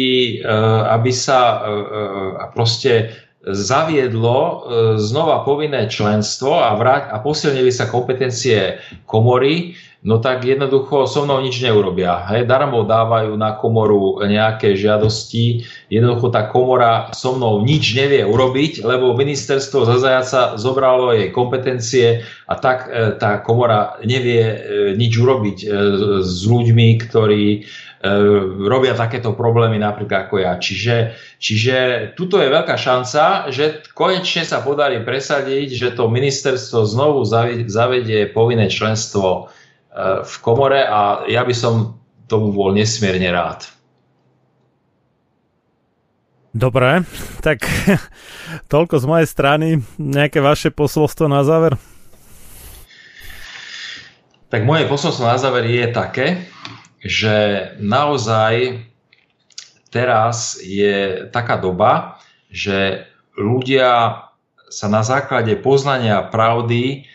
uh, 0.43 0.91
aby 0.91 1.11
sa 1.15 1.39
uh, 1.59 2.51
proste 2.51 3.15
zaviedlo 3.39 4.67
znova 4.99 5.47
povinné 5.47 5.87
členstvo 5.87 6.59
a, 6.59 6.75
vrať, 6.75 7.07
a 7.07 7.23
posilnili 7.23 7.71
sa 7.71 7.87
kompetencie 7.87 8.83
komory, 9.07 9.79
no 9.99 10.23
tak 10.23 10.47
jednoducho 10.47 11.03
so 11.03 11.27
mnou 11.27 11.43
nič 11.43 11.59
neurobia. 11.59 12.23
Hej, 12.31 12.47
darmo 12.47 12.87
dávajú 12.87 13.35
na 13.35 13.59
komoru 13.59 14.23
nejaké 14.23 14.79
žiadosti, 14.79 15.67
jednoducho 15.91 16.31
tá 16.31 16.47
komora 16.47 17.11
so 17.11 17.35
mnou 17.35 17.59
nič 17.67 17.99
nevie 17.99 18.23
urobiť, 18.23 18.87
lebo 18.87 19.11
ministerstvo 19.11 19.83
za 19.83 19.99
zajaca 19.99 20.55
zobralo 20.55 21.11
jej 21.11 21.35
kompetencie 21.35 22.23
a 22.47 22.53
tak 22.55 22.87
e, 22.87 23.19
tá 23.19 23.43
komora 23.43 23.99
nevie 24.07 24.43
e, 24.43 24.57
nič 24.95 25.19
urobiť 25.19 25.57
e, 25.63 25.67
s 26.23 26.47
ľuďmi, 26.47 26.87
ktorí 27.03 27.67
robia 28.63 28.95
takéto 28.95 29.35
problémy 29.35 29.75
napríklad 29.75 30.31
ako 30.31 30.39
ja. 30.39 30.55
Čiže, 30.55 31.19
čiže 31.35 31.75
tuto 32.15 32.39
je 32.39 32.47
veľká 32.47 32.79
šanca, 32.79 33.51
že 33.51 33.83
konečne 33.91 34.47
sa 34.47 34.63
podarí 34.63 35.03
presadiť, 35.03 35.67
že 35.75 35.87
to 35.91 36.07
ministerstvo 36.07 36.87
znovu 36.87 37.27
zavedie 37.67 38.31
povinné 38.31 38.71
členstvo 38.71 39.51
v 39.97 40.35
komore 40.45 40.85
a 40.85 41.25
ja 41.25 41.41
by 41.41 41.55
som 41.55 41.97
tomu 42.29 42.53
bol 42.53 42.69
nesmierne 42.71 43.33
rád. 43.33 43.65
Dobre, 46.53 47.05
tak 47.45 47.65
toľko 48.73 48.95
z 49.01 49.05
mojej 49.05 49.27
strany. 49.29 49.67
Nejaké 49.97 50.41
vaše 50.41 50.69
posolstvo 50.73 51.29
na 51.29 51.41
záver? 51.45 51.77
Tak 54.49 54.65
moje 54.65 54.89
posolstvo 54.89 55.29
na 55.29 55.37
záver 55.37 55.69
je 55.69 55.85
také, 55.93 56.27
že 57.05 57.69
naozaj 57.77 58.81
teraz 59.93 60.57
je 60.57 61.29
taká 61.29 61.61
doba, 61.61 62.17
že 62.49 63.05
ľudia 63.37 64.25
sa 64.69 64.87
na 64.89 65.05
základe 65.05 65.53
poznania 65.57 66.25
pravdy 66.25 67.05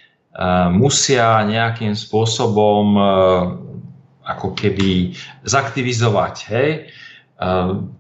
musia 0.75 1.47
nejakým 1.47 1.95
spôsobom 1.95 2.99
e, 2.99 3.03
ako 4.25 4.57
keby 4.57 5.15
zaktivizovať. 5.47 6.35
Hej? 6.51 6.71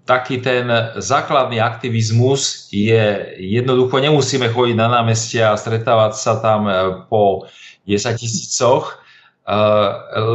Taký 0.06 0.40
ten 0.40 0.70
základný 0.97 1.59
aktivizmus 1.61 2.70
je 2.70 3.35
jednoducho, 3.36 4.01
nemusíme 4.01 4.47
chodiť 4.48 4.77
na 4.78 4.89
námestia 4.89 5.52
a 5.52 5.61
stretávať 5.61 6.16
sa 6.16 6.39
tam 6.39 6.65
e, 6.65 6.73
po 7.11 7.44
10 7.85 8.15
tisícoch, 8.15 8.94
e, 8.94 8.94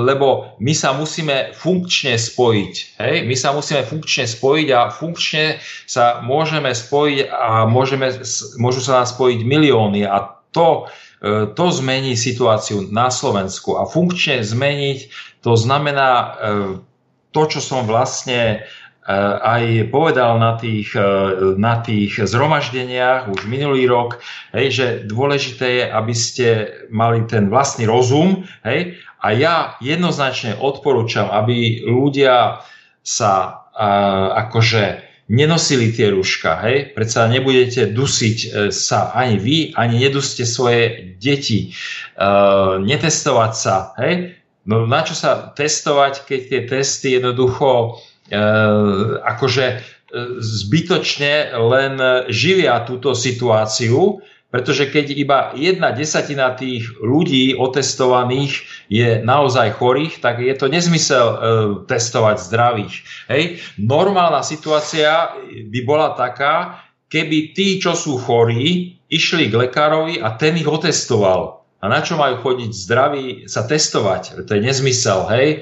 lebo 0.06 0.54
my 0.62 0.74
sa 0.76 0.94
musíme 0.94 1.56
funkčne 1.56 2.20
spojiť. 2.20 2.74
Hej? 3.02 3.16
My 3.26 3.36
sa 3.40 3.50
musíme 3.56 3.82
funkčne 3.88 4.30
spojiť 4.30 4.68
a 4.76 4.92
funkčne 4.94 5.58
sa 5.90 6.22
môžeme 6.22 6.70
spojiť 6.70 7.18
a 7.28 7.66
môžeme, 7.66 8.14
môžu 8.62 8.80
sa 8.84 9.02
nás 9.02 9.16
spojiť 9.16 9.40
milióny 9.42 10.06
a 10.06 10.38
to 10.54 10.86
E, 10.86 11.09
to 11.28 11.66
zmení 11.76 12.16
situáciu 12.16 12.88
na 12.96 13.12
Slovensku. 13.12 13.76
A 13.76 13.84
funkčne 13.84 14.40
zmeniť 14.40 15.00
to 15.44 15.60
znamená 15.60 16.12
e, 16.16 16.28
to, 17.36 17.42
čo 17.44 17.60
som 17.60 17.84
vlastne 17.84 18.40
e, 18.56 18.58
aj 19.44 19.92
povedal 19.92 20.40
na 20.40 20.56
tých, 20.56 20.96
na 21.60 21.84
tých 21.84 22.24
zhromaždeniach 22.24 23.28
už 23.28 23.52
minulý 23.52 23.92
rok, 23.92 24.24
hej, 24.56 24.68
že 24.72 24.86
dôležité 25.12 25.84
je, 25.84 25.86
aby 25.92 26.14
ste 26.16 26.48
mali 26.88 27.28
ten 27.28 27.52
vlastný 27.52 27.84
rozum. 27.84 28.48
Hej, 28.64 28.96
a 29.20 29.36
ja 29.36 29.56
jednoznačne 29.84 30.56
odporúčam, 30.56 31.28
aby 31.28 31.84
ľudia 31.84 32.64
sa 33.04 33.68
akože 34.36 35.09
nenosili 35.30 35.94
tie 35.94 36.10
rúška, 36.10 36.58
hej? 36.66 36.92
Predsa 36.98 37.30
nebudete 37.30 37.94
dusiť 37.94 38.38
e, 38.42 38.48
sa 38.74 39.14
ani 39.14 39.38
vy, 39.38 39.58
ani 39.78 40.02
neduste 40.02 40.44
svoje 40.44 41.16
deti. 41.22 41.72
Uh, 42.20 42.84
netestovať 42.84 43.52
sa, 43.56 43.96
hej? 44.02 44.36
No 44.68 44.84
na 44.84 45.06
čo 45.08 45.16
sa 45.16 45.56
testovať, 45.56 46.28
keď 46.28 46.40
tie 46.50 46.62
testy 46.68 47.08
jednoducho 47.16 47.96
uh, 47.96 49.24
akože 49.24 49.80
zbytočne 50.42 51.54
len 51.54 51.94
živia 52.34 52.82
túto 52.82 53.14
situáciu, 53.14 54.26
pretože 54.50 54.90
keď 54.90 55.06
iba 55.14 55.40
jedna 55.54 55.94
desatina 55.94 56.58
tých 56.58 56.90
ľudí 56.98 57.54
otestovaných 57.54 58.66
je 58.90 59.22
naozaj 59.22 59.78
chorých, 59.78 60.26
tak 60.26 60.42
je 60.42 60.54
to 60.58 60.66
nezmysel 60.66 61.28
e, 61.30 61.38
testovať 61.86 62.42
zdravých. 62.50 62.94
Hej. 63.30 63.62
Normálna 63.78 64.42
situácia 64.42 65.38
by 65.46 65.80
bola 65.86 66.18
taká, 66.18 66.82
keby 67.14 67.54
tí, 67.54 67.78
čo 67.78 67.94
sú 67.94 68.18
chorí, 68.18 68.98
išli 69.10 69.54
k 69.54 69.70
lekárovi 69.70 70.18
a 70.18 70.34
ten 70.34 70.58
ich 70.58 70.70
otestoval. 70.70 71.62
A 71.80 71.86
na 71.86 72.02
čo 72.02 72.18
majú 72.18 72.42
chodiť 72.42 72.72
zdraví 72.74 73.26
sa 73.46 73.64
testovať? 73.70 74.50
To 74.50 74.52
je 74.58 74.62
nezmysel, 74.66 75.30
hej? 75.30 75.48
E, 75.54 75.58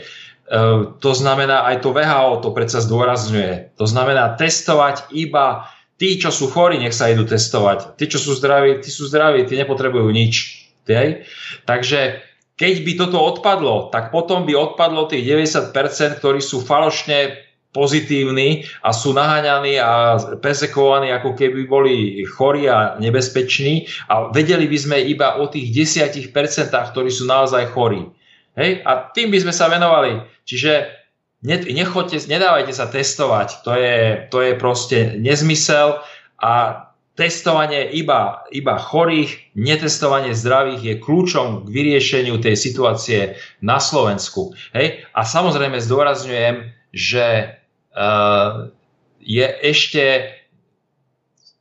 to 1.03 1.11
znamená, 1.11 1.67
aj 1.67 1.83
to 1.83 1.91
VHO 1.91 2.39
to 2.39 2.55
predsa 2.55 2.79
zdôrazňuje. 2.79 3.75
To 3.75 3.83
znamená 3.83 4.39
testovať 4.39 5.11
iba 5.11 5.67
Tí, 5.97 6.21
čo 6.21 6.29
sú 6.29 6.53
chorí, 6.53 6.77
nech 6.77 6.93
sa 6.93 7.09
idú 7.09 7.25
testovať. 7.25 7.97
Tí, 7.97 8.05
čo 8.05 8.21
sú 8.21 8.37
zdraví, 8.37 8.81
tí 8.85 8.93
sú 8.93 9.09
zdraví, 9.09 9.49
tí 9.49 9.57
nepotrebujú 9.57 10.09
nič. 10.13 10.65
Tej? 10.87 11.27
Takže 11.67 12.21
keď 12.57 12.73
by 12.85 12.91
toto 12.97 13.17
odpadlo, 13.21 13.93
tak 13.93 14.09
potom 14.09 14.45
by 14.45 14.53
odpadlo 14.57 15.05
tých 15.05 15.25
90%, 15.25 15.73
ktorí 16.17 16.41
sú 16.41 16.61
falošne 16.65 17.45
pozitívni 17.75 18.65
a 18.81 18.89
sú 18.89 19.13
naháňaní 19.13 19.77
a 19.77 20.17
pesekovaní, 20.41 21.13
ako 21.13 21.37
keby 21.37 21.69
boli 21.69 22.25
chorí 22.25 22.65
a 22.65 22.97
nebezpeční 22.97 23.85
a 24.09 24.33
vedeli 24.33 24.65
by 24.65 24.77
sme 24.81 24.97
iba 25.05 25.37
o 25.37 25.45
tých 25.45 25.69
10%, 25.93 26.33
ktorí 26.73 27.09
sú 27.13 27.29
naozaj 27.29 27.69
chorí. 27.77 28.09
Hej? 28.57 28.81
A 28.81 29.13
tým 29.13 29.29
by 29.29 29.45
sme 29.45 29.53
sa 29.53 29.69
venovali. 29.69 30.17
Čiže 30.41 30.96
nechoďte, 31.45 32.25
nedávajte 32.25 32.73
sa 32.73 32.89
testovať, 32.89 33.61
to 33.61 33.71
je, 33.77 33.97
to 34.33 34.37
je 34.41 34.53
proste 34.57 34.97
nezmysel 35.21 36.01
a 36.41 36.83
testovanie 37.17 37.89
iba, 37.97 38.45
iba 38.53 38.77
chorých, 38.77 39.53
netestovanie 39.57 40.37
zdravých 40.37 40.81
je 40.85 40.95
kľúčom 41.01 41.65
k 41.65 41.67
vyriešeniu 41.73 42.37
tej 42.37 42.53
situácie 42.53 43.21
na 43.61 43.81
Slovensku. 43.81 44.53
Hej? 44.77 45.01
A 45.17 45.25
samozrejme 45.25 45.81
zdôrazňujem, 45.81 46.73
že 46.93 47.57
uh, 47.97 48.69
je 49.17 49.47
ešte 49.65 50.37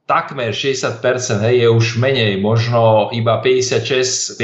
takmer 0.07 0.55
60%, 0.55 1.03
hej, 1.51 1.67
je 1.67 1.69
už 1.73 1.99
menej, 1.99 2.39
možno 2.39 3.11
iba 3.11 3.43
56-57% 3.43 4.39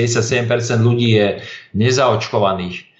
ľudí 0.82 1.14
je 1.14 1.28
nezaočkovaných. 1.78 2.91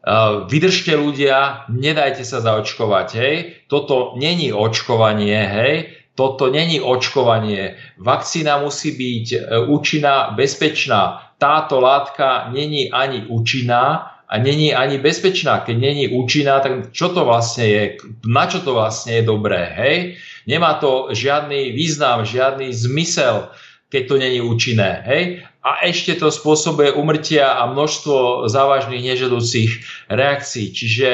Uh, 0.00 0.48
vydržte 0.48 0.96
ľudia, 0.96 1.68
nedajte 1.68 2.24
sa 2.24 2.40
zaočkovať, 2.40 3.08
hej. 3.20 3.36
Toto 3.68 4.16
není 4.16 4.48
očkovanie, 4.48 5.40
hej 5.44 6.00
toto 6.20 6.52
není 6.52 6.84
očkovanie. 6.84 7.80
Vakcína 7.96 8.60
musí 8.60 8.92
byť 8.92 9.26
e, 9.32 9.38
účinná, 9.72 10.36
bezpečná. 10.36 11.32
Táto 11.40 11.80
látka 11.80 12.52
není 12.52 12.92
ani 12.92 13.24
účinná 13.24 14.12
a 14.28 14.34
není 14.36 14.76
ani 14.76 15.00
bezpečná. 15.00 15.64
Keď 15.64 15.76
není 15.80 16.12
účinná, 16.12 16.60
tak 16.60 16.92
čo 16.92 17.08
to 17.16 17.24
vlastne 17.24 17.64
je? 17.64 17.82
Na 18.28 18.44
čo 18.44 18.60
to 18.60 18.76
vlastne 18.76 19.16
je 19.16 19.22
dobré? 19.24 19.64
Hej? 19.72 19.96
Nemá 20.44 20.76
to 20.76 21.08
žiadny 21.08 21.72
význam, 21.72 22.28
žiadny 22.28 22.68
zmysel, 22.68 23.48
keď 23.90 24.02
to 24.06 24.14
není 24.16 24.40
účinné. 24.40 25.02
Hej? 25.04 25.22
A 25.60 25.84
ešte 25.84 26.16
to 26.16 26.30
spôsobuje 26.32 26.94
umrtia 26.94 27.60
a 27.60 27.68
množstvo 27.68 28.48
závažných 28.48 29.12
nežadúcich 29.12 29.84
reakcií. 30.08 30.72
Čiže 30.72 31.10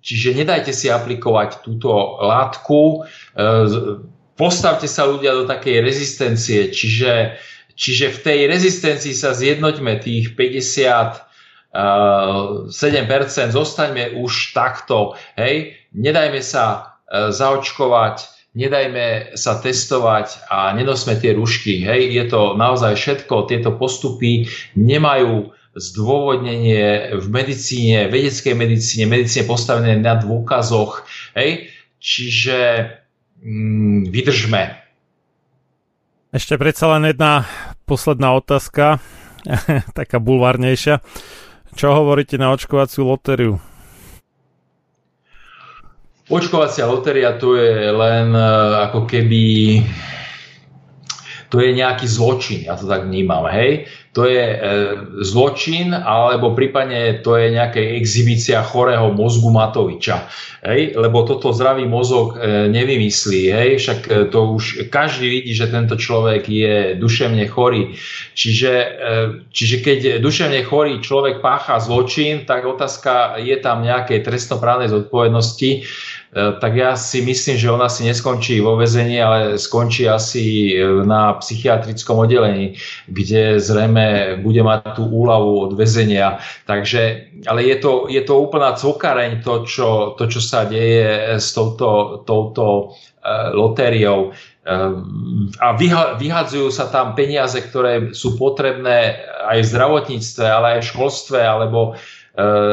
Čiže 0.00 0.32
nedajte 0.32 0.72
si 0.72 0.88
aplikovať 0.88 1.60
túto 1.60 1.92
látku, 2.24 3.04
e, 3.36 3.40
postavte 4.32 4.88
sa 4.88 5.04
ľudia 5.04 5.36
do 5.36 5.44
takej 5.44 5.84
rezistencie, 5.84 6.72
čiže, 6.72 7.36
čiže 7.76 8.08
v 8.08 8.18
tej 8.24 8.38
rezistencii 8.48 9.12
sa 9.12 9.36
zjednoťme 9.36 10.00
tých 10.00 10.32
50 10.32 11.28
7%, 11.70 13.54
zostaňme 13.54 14.18
už 14.18 14.50
takto, 14.50 15.14
hej, 15.38 15.78
nedajme 15.94 16.42
sa 16.42 16.98
e, 17.06 17.30
zaočkovať, 17.30 18.39
nedajme 18.54 19.38
sa 19.38 19.62
testovať 19.62 20.50
a 20.50 20.74
nenosme 20.74 21.14
tie 21.14 21.34
rušky, 21.34 21.86
hej, 21.86 22.10
je 22.10 22.24
to 22.26 22.58
naozaj 22.58 22.98
všetko, 22.98 23.46
tieto 23.46 23.70
postupy 23.78 24.50
nemajú 24.74 25.54
zdôvodnenie 25.78 27.14
v 27.14 27.26
medicíne, 27.30 28.10
vedeckej 28.10 28.54
medicíne, 28.58 29.04
medicíne 29.06 29.46
postavené 29.46 29.94
na 30.02 30.18
dôkazoch. 30.18 31.06
Hej? 31.38 31.70
Čiže 32.02 32.90
mm, 33.38 34.10
vydržme. 34.10 34.62
Ešte 36.34 36.58
predsa 36.58 36.90
len 36.98 37.06
jedna 37.06 37.46
posledná 37.86 38.34
otázka, 38.34 38.98
taká 39.98 40.18
bulvárnejšia. 40.18 41.02
Čo 41.78 41.94
hovoríte 41.94 42.34
na 42.34 42.50
očkovaciu 42.50 43.06
lotériu? 43.06 43.62
Očkovacia 46.30 46.86
lotéria 46.86 47.34
to 47.34 47.58
je 47.58 47.90
len 47.90 48.30
e, 48.30 48.46
ako 48.86 49.02
keby 49.02 49.42
to 51.50 51.58
je 51.58 51.74
nejaký 51.74 52.06
zločin, 52.06 52.70
ja 52.70 52.78
to 52.78 52.86
tak 52.86 53.10
vnímam, 53.10 53.50
hej 53.50 53.90
to 54.10 54.26
je 54.26 54.42
e, 54.42 54.58
zločin, 55.22 55.94
alebo 55.94 56.50
prípadne 56.50 57.22
to 57.22 57.38
je 57.38 57.54
nejaká 57.54 57.78
exhibícia 57.78 58.58
chorého 58.58 59.14
mozgu 59.14 59.54
Matoviča. 59.54 60.26
Hej? 60.66 60.98
Lebo 60.98 61.22
toto 61.22 61.54
zdravý 61.54 61.86
mozog 61.86 62.34
e, 62.34 62.66
nevymyslí. 62.74 63.54
Hej? 63.54 63.70
Však 63.78 63.98
e, 64.10 64.10
to 64.26 64.58
už 64.58 64.90
každý 64.90 65.30
vidí, 65.30 65.54
že 65.54 65.70
tento 65.70 65.94
človek 65.94 66.42
je 66.42 66.98
duševne 66.98 67.46
chorý. 67.46 67.94
Čiže, 68.34 68.72
e, 68.74 68.88
čiže 69.54 69.76
keď 69.78 69.98
duševne 70.18 70.58
chorý 70.66 70.98
človek 70.98 71.38
pácha 71.38 71.78
zločin, 71.78 72.42
tak 72.50 72.66
otázka 72.66 73.38
je 73.38 73.54
tam 73.62 73.86
nejakej 73.86 74.26
trestnoprávnej 74.26 74.90
zodpovednosti. 74.90 75.86
E, 76.30 76.52
tak 76.62 76.78
ja 76.78 76.94
si 76.94 77.26
myslím, 77.26 77.58
že 77.58 77.70
ona 77.74 77.90
si 77.90 78.06
neskončí 78.06 78.62
vo 78.62 78.78
vezení, 78.78 79.18
ale 79.18 79.58
skončí 79.58 80.06
asi 80.06 80.74
e, 80.78 81.02
na 81.02 81.34
psychiatrickom 81.42 82.22
oddelení, 82.22 82.78
kde 83.10 83.58
zrejme 83.58 84.38
bude 84.38 84.62
mať 84.62 84.94
tú 84.94 85.10
úľavu 85.10 85.66
od 85.66 85.72
väzenia. 85.74 86.38
Takže, 86.70 87.34
ale 87.50 87.66
je 87.66 87.76
to, 87.82 88.06
je 88.06 88.22
to 88.22 88.34
úplná 88.38 88.78
cvokareň 88.78 89.42
to 89.42 89.66
čo, 89.66 90.14
to, 90.14 90.30
čo 90.30 90.38
sa 90.38 90.70
deje 90.70 91.34
s 91.42 91.50
touto, 91.50 92.22
touto 92.22 92.94
lotériou. 93.52 94.32
a 95.60 95.68
vyhadzujú 96.16 96.72
sa 96.72 96.88
tam 96.88 97.12
peniaze, 97.12 97.60
ktoré 97.60 98.16
sú 98.16 98.40
potrebné 98.40 99.20
aj 99.44 99.60
v 99.60 99.70
zdravotníctve, 99.76 100.44
ale 100.48 100.66
aj 100.72 100.80
v 100.80 100.88
školstve, 100.88 101.36
alebo, 101.36 102.00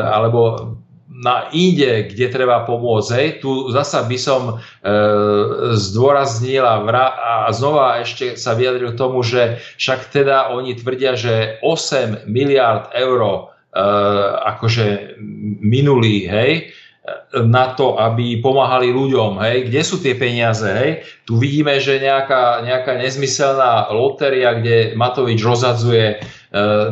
alebo 0.08 0.72
na 1.08 1.48
inde, 1.56 2.12
kde 2.12 2.28
treba 2.28 2.68
pomôcť. 2.68 3.10
Hej. 3.16 3.28
Tu 3.40 3.52
zasa 3.72 4.04
by 4.04 4.18
som 4.20 4.42
e, 4.52 4.54
zdôraznil 5.74 6.62
a, 6.68 6.84
vra- 6.84 7.16
a 7.16 7.34
znova 7.56 8.04
ešte 8.04 8.36
sa 8.36 8.54
vyjadril 8.54 8.92
k 8.94 9.00
tomu, 9.00 9.24
že 9.24 9.64
však 9.80 10.12
teda 10.12 10.52
oni 10.52 10.76
tvrdia, 10.76 11.16
že 11.16 11.64
8 11.64 12.28
miliard 12.28 12.92
eur 12.92 13.20
e, 13.24 13.40
akože 14.52 15.18
minulý, 15.64 16.28
hej, 16.28 16.52
na 17.32 17.72
to, 17.72 17.96
aby 17.96 18.44
pomáhali 18.44 18.92
ľuďom. 18.92 19.40
Hej? 19.40 19.72
Kde 19.72 19.82
sú 19.88 20.04
tie 20.04 20.12
peniaze? 20.20 20.68
Hej? 20.68 21.08
Tu 21.24 21.40
vidíme, 21.40 21.80
že 21.80 22.04
nejaká, 22.04 22.68
nejaká 22.68 23.00
nezmyselná 23.00 23.96
lotéria, 23.96 24.60
kde 24.60 24.92
Matovič 25.00 25.40
rozadzuje 25.40 26.20
E, 26.20 26.37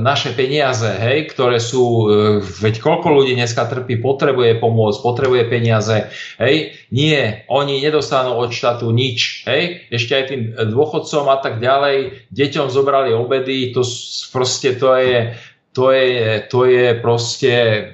naše 0.04 0.36
peniaze, 0.36 0.88
hej, 1.00 1.32
ktoré 1.32 1.64
sú, 1.64 2.12
e, 2.12 2.44
veď 2.44 2.84
koľko 2.84 3.08
ľudí 3.08 3.40
dneska 3.40 3.64
trpí, 3.64 4.04
potrebuje 4.04 4.60
pomôcť, 4.60 5.00
potrebuje 5.00 5.44
peniaze, 5.48 6.12
hej, 6.44 6.76
nie, 6.92 7.48
oni 7.48 7.80
nedostanú 7.80 8.36
od 8.36 8.52
štátu 8.52 8.92
nič, 8.92 9.48
hej, 9.48 9.88
ešte 9.88 10.12
aj 10.12 10.26
tým 10.28 10.42
dôchodcom 10.76 11.32
a 11.32 11.38
tak 11.40 11.64
ďalej, 11.64 12.28
deťom 12.36 12.68
zobrali 12.68 13.16
obedy, 13.16 13.72
to 13.72 13.88
proste 14.36 14.76
to 14.76 14.92
je, 15.00 15.40
to 15.72 15.92
je, 15.92 16.44
to 16.52 16.60
je 16.68 16.88
proste, 17.00 17.54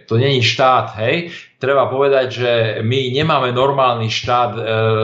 to 0.09 0.17
není 0.17 0.41
štát, 0.41 0.97
hej, 0.97 1.29
treba 1.61 1.85
povedať, 1.93 2.27
že 2.33 2.51
my 2.81 3.13
nemáme 3.13 3.53
normálny 3.53 4.09
štát, 4.09 4.51
e, 4.57 4.61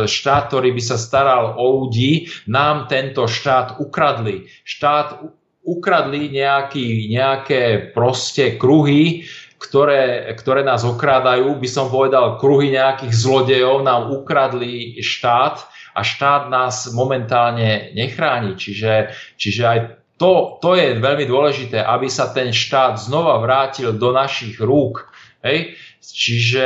štát, 0.10 0.50
ktorý 0.50 0.74
by 0.74 0.82
sa 0.82 0.98
staral 0.98 1.54
o 1.54 1.86
ľudí, 1.86 2.34
nám 2.50 2.90
tento 2.90 3.30
štát 3.30 3.78
ukradli. 3.78 4.50
Štát 4.66 5.22
ukradli 5.68 6.32
nejaký, 6.32 7.12
nejaké 7.12 7.92
proste 7.92 8.56
kruhy, 8.56 9.28
ktoré, 9.60 10.32
ktoré 10.40 10.64
nás 10.64 10.88
okrádajú, 10.88 11.60
by 11.60 11.70
som 11.70 11.92
povedal, 11.92 12.40
kruhy 12.40 12.72
nejakých 12.72 13.12
zlodejov 13.12 13.84
nám 13.84 14.16
ukradli 14.16 15.02
štát 15.04 15.68
a 15.98 16.02
štát 16.06 16.48
nás 16.48 16.88
momentálne 16.96 17.92
nechráni. 17.92 18.56
Čiže, 18.56 19.12
čiže 19.36 19.62
aj 19.68 19.80
to, 20.16 20.62
to 20.64 20.78
je 20.78 20.98
veľmi 20.98 21.26
dôležité, 21.28 21.84
aby 21.84 22.08
sa 22.08 22.32
ten 22.32 22.56
štát 22.56 22.98
znova 23.02 23.38
vrátil 23.44 23.92
do 23.92 24.16
našich 24.16 24.62
rúk. 24.62 25.10
Hej? 25.44 25.76
Čiže 26.02 26.66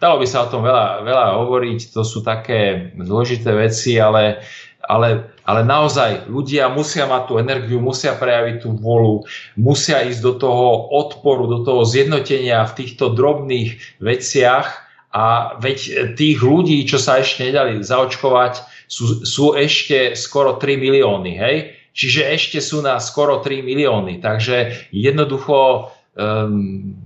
dalo 0.00 0.16
by 0.22 0.26
sa 0.26 0.46
o 0.46 0.50
tom 0.50 0.64
veľa, 0.64 1.04
veľa 1.04 1.26
hovoriť, 1.44 1.92
to 1.92 2.02
sú 2.02 2.24
také 2.24 2.94
dôležité 2.96 3.52
veci, 3.52 3.98
ale 3.98 4.42
ale, 4.82 5.30
ale 5.42 5.66
naozaj 5.66 6.30
ľudia 6.30 6.70
musia 6.70 7.06
mať 7.10 7.22
tú 7.26 7.34
energiu, 7.42 7.78
musia 7.82 8.14
prejaviť 8.14 8.56
tú 8.62 8.78
volu, 8.78 9.26
musia 9.58 10.06
ísť 10.06 10.20
do 10.22 10.32
toho 10.38 10.66
odporu, 10.94 11.50
do 11.50 11.66
toho 11.66 11.82
zjednotenia 11.82 12.62
v 12.70 12.76
týchto 12.78 13.14
drobných 13.14 13.98
veciach 13.98 14.66
a 15.12 15.58
veď 15.60 16.14
tých 16.16 16.38
ľudí, 16.40 16.88
čo 16.88 16.96
sa 16.96 17.20
ešte 17.20 17.50
nedali 17.50 17.82
zaočkovať, 17.84 18.86
sú, 18.88 19.26
sú 19.26 19.52
ešte 19.58 20.16
skoro 20.16 20.56
3 20.56 20.80
milióny, 20.80 21.32
hej? 21.36 21.56
Čiže 21.92 22.22
ešte 22.32 22.58
sú 22.64 22.80
na 22.80 22.96
skoro 22.96 23.44
3 23.44 23.60
milióny. 23.60 24.24
Takže 24.24 24.88
jednoducho 24.96 25.92
um, 26.16 26.96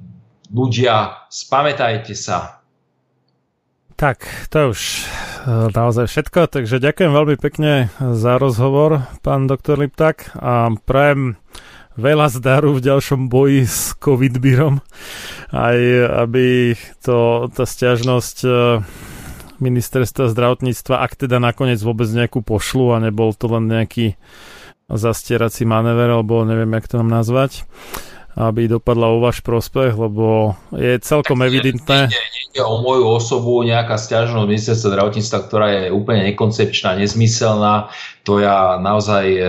ľudia, 0.55 1.27
spamätajte 1.27 2.15
sa. 2.15 2.63
Tak, 3.99 4.23
to 4.53 4.71
už 4.71 5.09
naozaj 5.47 6.11
všetko, 6.11 6.51
takže 6.51 6.83
ďakujem 6.83 7.13
veľmi 7.15 7.37
pekne 7.39 7.87
za 8.03 8.35
rozhovor, 8.35 9.07
pán 9.23 9.47
doktor 9.47 9.79
Liptak 9.79 10.35
a 10.35 10.75
prajem 10.75 11.39
veľa 11.95 12.27
zdaru 12.35 12.75
v 12.75 12.85
ďalšom 12.85 13.31
boji 13.31 13.63
s 13.65 13.95
COVID-bírom, 13.97 14.83
aj 15.55 15.79
aby 16.27 16.75
to, 16.99 17.47
tá 17.55 17.63
stiažnosť 17.63 18.37
e, 18.43 18.51
ministerstva 19.63 20.35
zdravotníctva, 20.35 21.01
ak 21.01 21.15
teda 21.15 21.39
nakoniec 21.39 21.79
vôbec 21.79 22.11
nejakú 22.11 22.43
pošlu 22.43 22.99
a 22.99 23.01
nebol 23.01 23.31
to 23.33 23.47
len 23.47 23.71
nejaký 23.71 24.19
zastierací 24.91 25.63
manéver, 25.63 26.11
alebo 26.11 26.43
neviem, 26.43 26.75
jak 26.75 26.91
to 26.91 26.99
nám 27.01 27.23
nazvať, 27.23 27.65
aby 28.37 28.69
dopadla 28.69 29.17
o 29.17 29.25
váš 29.25 29.41
prospech, 29.41 29.97
lebo 29.97 30.53
je 30.77 31.01
celkom 31.01 31.41
tak 31.41 31.49
evidentné. 31.49 32.01
Nie 32.53 32.61
o 32.61 32.85
moju 32.85 33.09
osobu 33.09 33.65
nejaká 33.65 33.97
stiažnosť 33.97 34.45
ministerstva 34.45 34.89
zdravotníctva, 34.93 35.39
ktorá 35.49 35.67
je 35.73 35.85
úplne 35.89 36.29
nekoncepčná, 36.29 37.01
nezmyselná. 37.01 37.89
To 38.29 38.37
ja 38.37 38.77
naozaj, 38.77 39.25
e, 39.25 39.41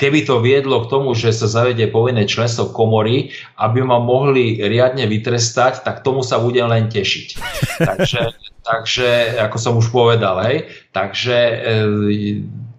keby 0.00 0.24
to 0.24 0.40
viedlo 0.40 0.88
k 0.88 0.90
tomu, 0.90 1.12
že 1.12 1.36
sa 1.36 1.52
zavedie 1.52 1.92
povinné 1.92 2.24
členstvo 2.24 2.72
komory, 2.72 3.36
aby 3.60 3.84
ma 3.84 4.00
mohli 4.00 4.56
riadne 4.56 5.04
vytrestať, 5.04 5.84
tak 5.84 6.00
tomu 6.00 6.24
sa 6.24 6.40
budem 6.40 6.64
len 6.64 6.88
tešiť. 6.88 7.28
takže, 7.92 8.22
takže 8.64 9.08
ako 9.36 9.56
som 9.60 9.76
už 9.76 9.92
povedal, 9.92 10.40
hej, 10.48 10.64
takže 10.96 11.36
e, 11.36 11.56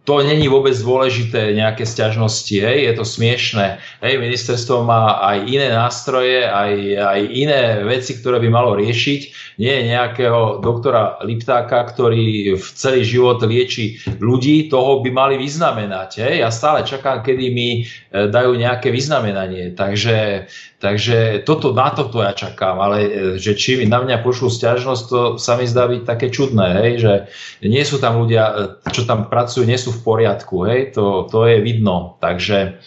to 0.10 0.26
není 0.26 0.50
vôbec 0.50 0.74
dôležité 0.74 1.54
nejaké 1.54 1.86
stiažnosti, 1.86 2.58
hej, 2.58 2.90
je 2.90 2.94
to 2.98 3.06
smiešné. 3.06 3.78
Hej, 4.02 4.18
ministerstvo 4.18 4.82
má 4.82 5.22
aj 5.22 5.46
iné 5.46 5.70
nástroje, 5.70 6.50
aj, 6.50 6.74
aj 6.98 7.20
iné 7.30 7.86
veci, 7.86 8.18
ktoré 8.18 8.42
by 8.42 8.50
malo 8.50 8.74
riešiť. 8.74 9.54
Nie 9.62 9.78
je 9.78 9.94
nejakého 9.94 10.66
doktora 10.66 11.22
Liptáka, 11.22 11.86
ktorý 11.94 12.58
v 12.58 12.68
celý 12.74 13.06
život 13.06 13.38
lieči 13.46 14.02
ľudí, 14.18 14.66
toho 14.66 15.06
by 15.06 15.14
mali 15.14 15.38
vyznamenať. 15.38 16.26
Hej. 16.26 16.36
Ja 16.42 16.50
stále 16.50 16.82
čakám, 16.82 17.22
kedy 17.22 17.46
mi 17.54 17.70
e, 17.86 18.34
dajú 18.34 18.58
nejaké 18.58 18.90
vyznamenanie. 18.90 19.78
Takže 19.78 20.50
Takže 20.80 21.44
toto, 21.44 21.76
na 21.76 21.92
toto 21.92 22.24
ja 22.24 22.32
čakám, 22.32 22.80
ale 22.80 22.98
e, 23.04 23.10
že 23.36 23.52
či 23.52 23.84
na 23.84 24.00
mňa 24.00 24.24
pošlú 24.24 24.48
stiažnosť, 24.48 25.04
to 25.12 25.20
sa 25.36 25.60
mi 25.60 25.68
zdá 25.68 25.92
byť 25.92 26.08
také 26.08 26.32
čudné, 26.32 26.68
hej, 26.80 26.92
že 27.04 27.14
nie 27.68 27.84
sú 27.84 28.00
tam 28.00 28.24
ľudia, 28.24 28.44
e, 28.48 28.56
čo 28.88 29.04
tam 29.04 29.28
pracujú, 29.28 29.68
nie 29.68 29.76
sú 29.76 29.92
v 29.92 29.99
poriadku, 30.02 30.68
hej, 30.68 30.96
to, 30.96 31.28
to 31.32 31.46
je 31.46 31.62
vidno. 31.62 32.18
Takže, 32.24 32.80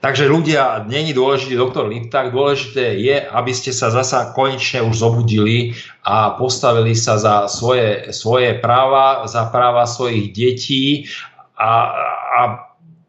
takže 0.00 0.28
ľudia, 0.28 0.84
není 0.88 1.12
dôležitý 1.12 1.54
doktor 1.54 1.88
Lipták, 1.88 2.34
dôležité 2.34 2.98
je, 2.98 3.16
aby 3.20 3.52
ste 3.54 3.70
sa 3.70 3.92
zasa 3.92 4.32
konečne 4.36 4.82
už 4.84 4.98
zobudili 4.98 5.76
a 6.02 6.34
postavili 6.34 6.96
sa 6.96 7.16
za 7.20 7.46
svoje, 7.46 8.10
svoje 8.10 8.58
práva, 8.58 9.28
za 9.30 9.48
práva 9.48 9.88
svojich 9.88 10.34
detí 10.34 11.06
a, 11.54 11.72
a 12.32 12.40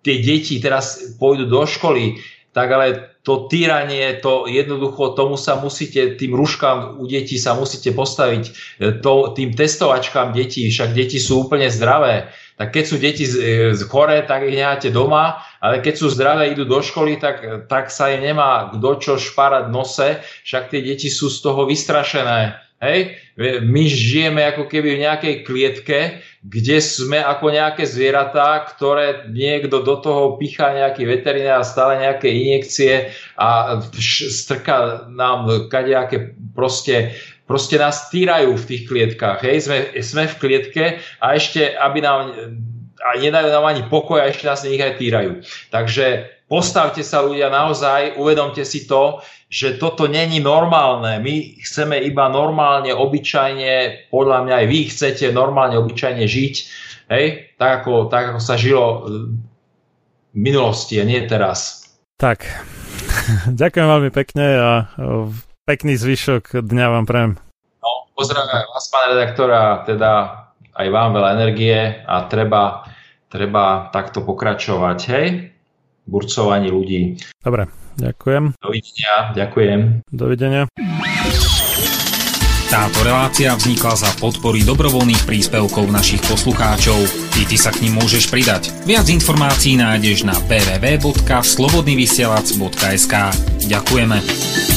tie 0.04 0.20
deti 0.20 0.60
teraz 0.60 1.16
pôjdu 1.16 1.48
do 1.48 1.64
školy, 1.64 2.20
tak 2.54 2.70
ale 2.70 3.14
to 3.24 3.48
týranie, 3.48 4.20
to 4.20 4.52
jednoducho, 4.52 5.16
tomu 5.16 5.40
sa 5.40 5.56
musíte, 5.56 6.20
tým 6.20 6.36
rúškam 6.36 7.00
u 7.00 7.08
detí 7.08 7.40
sa 7.40 7.56
musíte 7.56 7.96
postaviť, 7.96 8.44
to, 9.00 9.32
tým 9.32 9.56
testovačkám 9.56 10.36
detí, 10.36 10.68
však 10.68 10.92
deti 10.92 11.24
sú 11.24 11.48
úplne 11.48 11.72
zdravé. 11.72 12.30
Tak 12.58 12.70
keď 12.70 12.84
sú 12.86 12.96
deti 13.02 13.26
e, 13.26 13.74
choré, 13.90 14.22
tak 14.24 14.46
ich 14.46 14.58
necháte 14.58 14.94
doma, 14.94 15.42
ale 15.58 15.82
keď 15.82 15.94
sú 15.98 16.08
zdravé, 16.14 16.54
idú 16.54 16.70
do 16.70 16.80
školy, 16.80 17.18
tak, 17.18 17.68
tak 17.68 17.90
sa 17.90 18.14
im 18.14 18.22
nemá 18.22 18.70
kto 18.74 18.90
čo 19.02 19.14
šparať 19.18 19.74
nose, 19.74 20.22
však 20.46 20.70
tie 20.70 20.82
deti 20.86 21.10
sú 21.10 21.34
z 21.34 21.42
toho 21.42 21.66
vystrašené. 21.66 22.64
Hej? 22.84 23.00
My 23.64 23.88
žijeme 23.88 24.44
ako 24.44 24.68
keby 24.68 25.00
v 25.00 25.04
nejakej 25.08 25.36
klietke, 25.48 26.00
kde 26.44 26.78
sme 26.84 27.24
ako 27.24 27.56
nejaké 27.56 27.88
zvieratá, 27.88 28.68
ktoré 28.68 29.32
niekto 29.32 29.80
do 29.80 29.96
toho 30.04 30.36
pichá 30.36 30.76
nejaký 30.76 31.08
veterinár 31.08 31.64
stále 31.64 32.04
nejaké 32.04 32.28
injekcie 32.28 33.16
a 33.40 33.80
strká 33.96 35.08
nám 35.10 35.72
kadejaké 35.72 36.36
proste 36.52 37.16
proste 37.46 37.76
nás 37.76 38.08
týrajú 38.10 38.56
v 38.56 38.68
tých 38.68 38.84
klietkách. 38.88 39.40
Hej? 39.44 39.58
Sme, 39.68 39.78
sme 40.00 40.24
v 40.28 40.40
klietke 40.40 40.84
a 41.20 41.36
ešte, 41.36 41.76
aby 41.76 42.00
nám 42.00 42.20
a 43.04 43.20
nedajú 43.20 43.52
nám 43.52 43.68
ani 43.68 43.84
pokoj 43.92 44.24
a 44.24 44.32
ešte 44.32 44.48
nás 44.48 44.64
nech 44.64 44.80
aj 44.80 44.96
týrajú. 44.96 45.44
Takže 45.76 46.06
postavte 46.48 47.04
sa 47.04 47.20
ľudia 47.20 47.52
naozaj, 47.52 48.16
uvedomte 48.16 48.64
si 48.64 48.88
to, 48.88 49.20
že 49.52 49.76
toto 49.78 50.08
není 50.08 50.40
normálne. 50.40 51.20
My 51.20 51.60
chceme 51.60 52.00
iba 52.00 52.32
normálne, 52.32 52.96
obyčajne, 52.96 54.08
podľa 54.08 54.48
mňa 54.48 54.56
aj 54.56 54.66
vy 54.72 54.80
chcete 54.88 55.26
normálne, 55.36 55.76
obyčajne 55.78 56.24
žiť, 56.24 56.56
hej? 57.12 57.26
Tak, 57.60 57.84
ako, 57.84 58.08
tak 58.08 58.34
ako 58.34 58.40
sa 58.40 58.56
žilo 58.56 59.06
v 60.34 60.38
minulosti 60.40 60.98
a 60.98 61.06
nie 61.06 61.20
teraz. 61.28 61.92
Tak, 62.18 62.48
ďakujem 63.62 63.88
veľmi 63.88 64.10
pekne 64.16 64.46
a 64.58 64.70
pekný 65.64 65.96
zvyšok 65.96 66.60
dňa 66.60 67.00
vám 67.00 67.08
prajem. 67.08 67.40
No, 67.80 68.12
pozdravujem 68.16 68.68
vás, 68.68 68.86
pán 68.92 69.16
redaktor, 69.16 69.52
a 69.52 69.84
teda 69.88 70.12
aj 70.76 70.88
vám 70.92 71.14
veľa 71.16 71.30
energie 71.40 72.04
a 72.04 72.28
treba, 72.28 72.84
treba 73.32 73.88
takto 73.96 74.28
pokračovať, 74.28 75.00
hej? 75.12 75.28
burcovaní 76.04 76.68
ľudí. 76.68 77.16
Dobre, 77.40 77.72
ďakujem. 77.96 78.60
Dovidenia, 78.60 79.32
ďakujem. 79.32 80.04
Dovidenia. 80.12 80.68
Táto 82.68 83.00
relácia 83.06 83.54
vznikla 83.54 83.96
za 83.96 84.10
podpory 84.18 84.66
dobrovoľných 84.66 85.30
príspevkov 85.30 85.94
našich 85.94 86.26
poslucháčov. 86.26 86.98
I 87.38 87.46
ty 87.46 87.54
sa 87.54 87.70
k 87.70 87.86
ním 87.86 88.02
môžeš 88.02 88.34
pridať. 88.34 88.74
Viac 88.90 89.06
informácií 89.14 89.78
nájdeš 89.78 90.26
na 90.26 90.34
www.slobodnyvysielac.sk 90.50 93.14
Ďakujeme. 93.70 94.73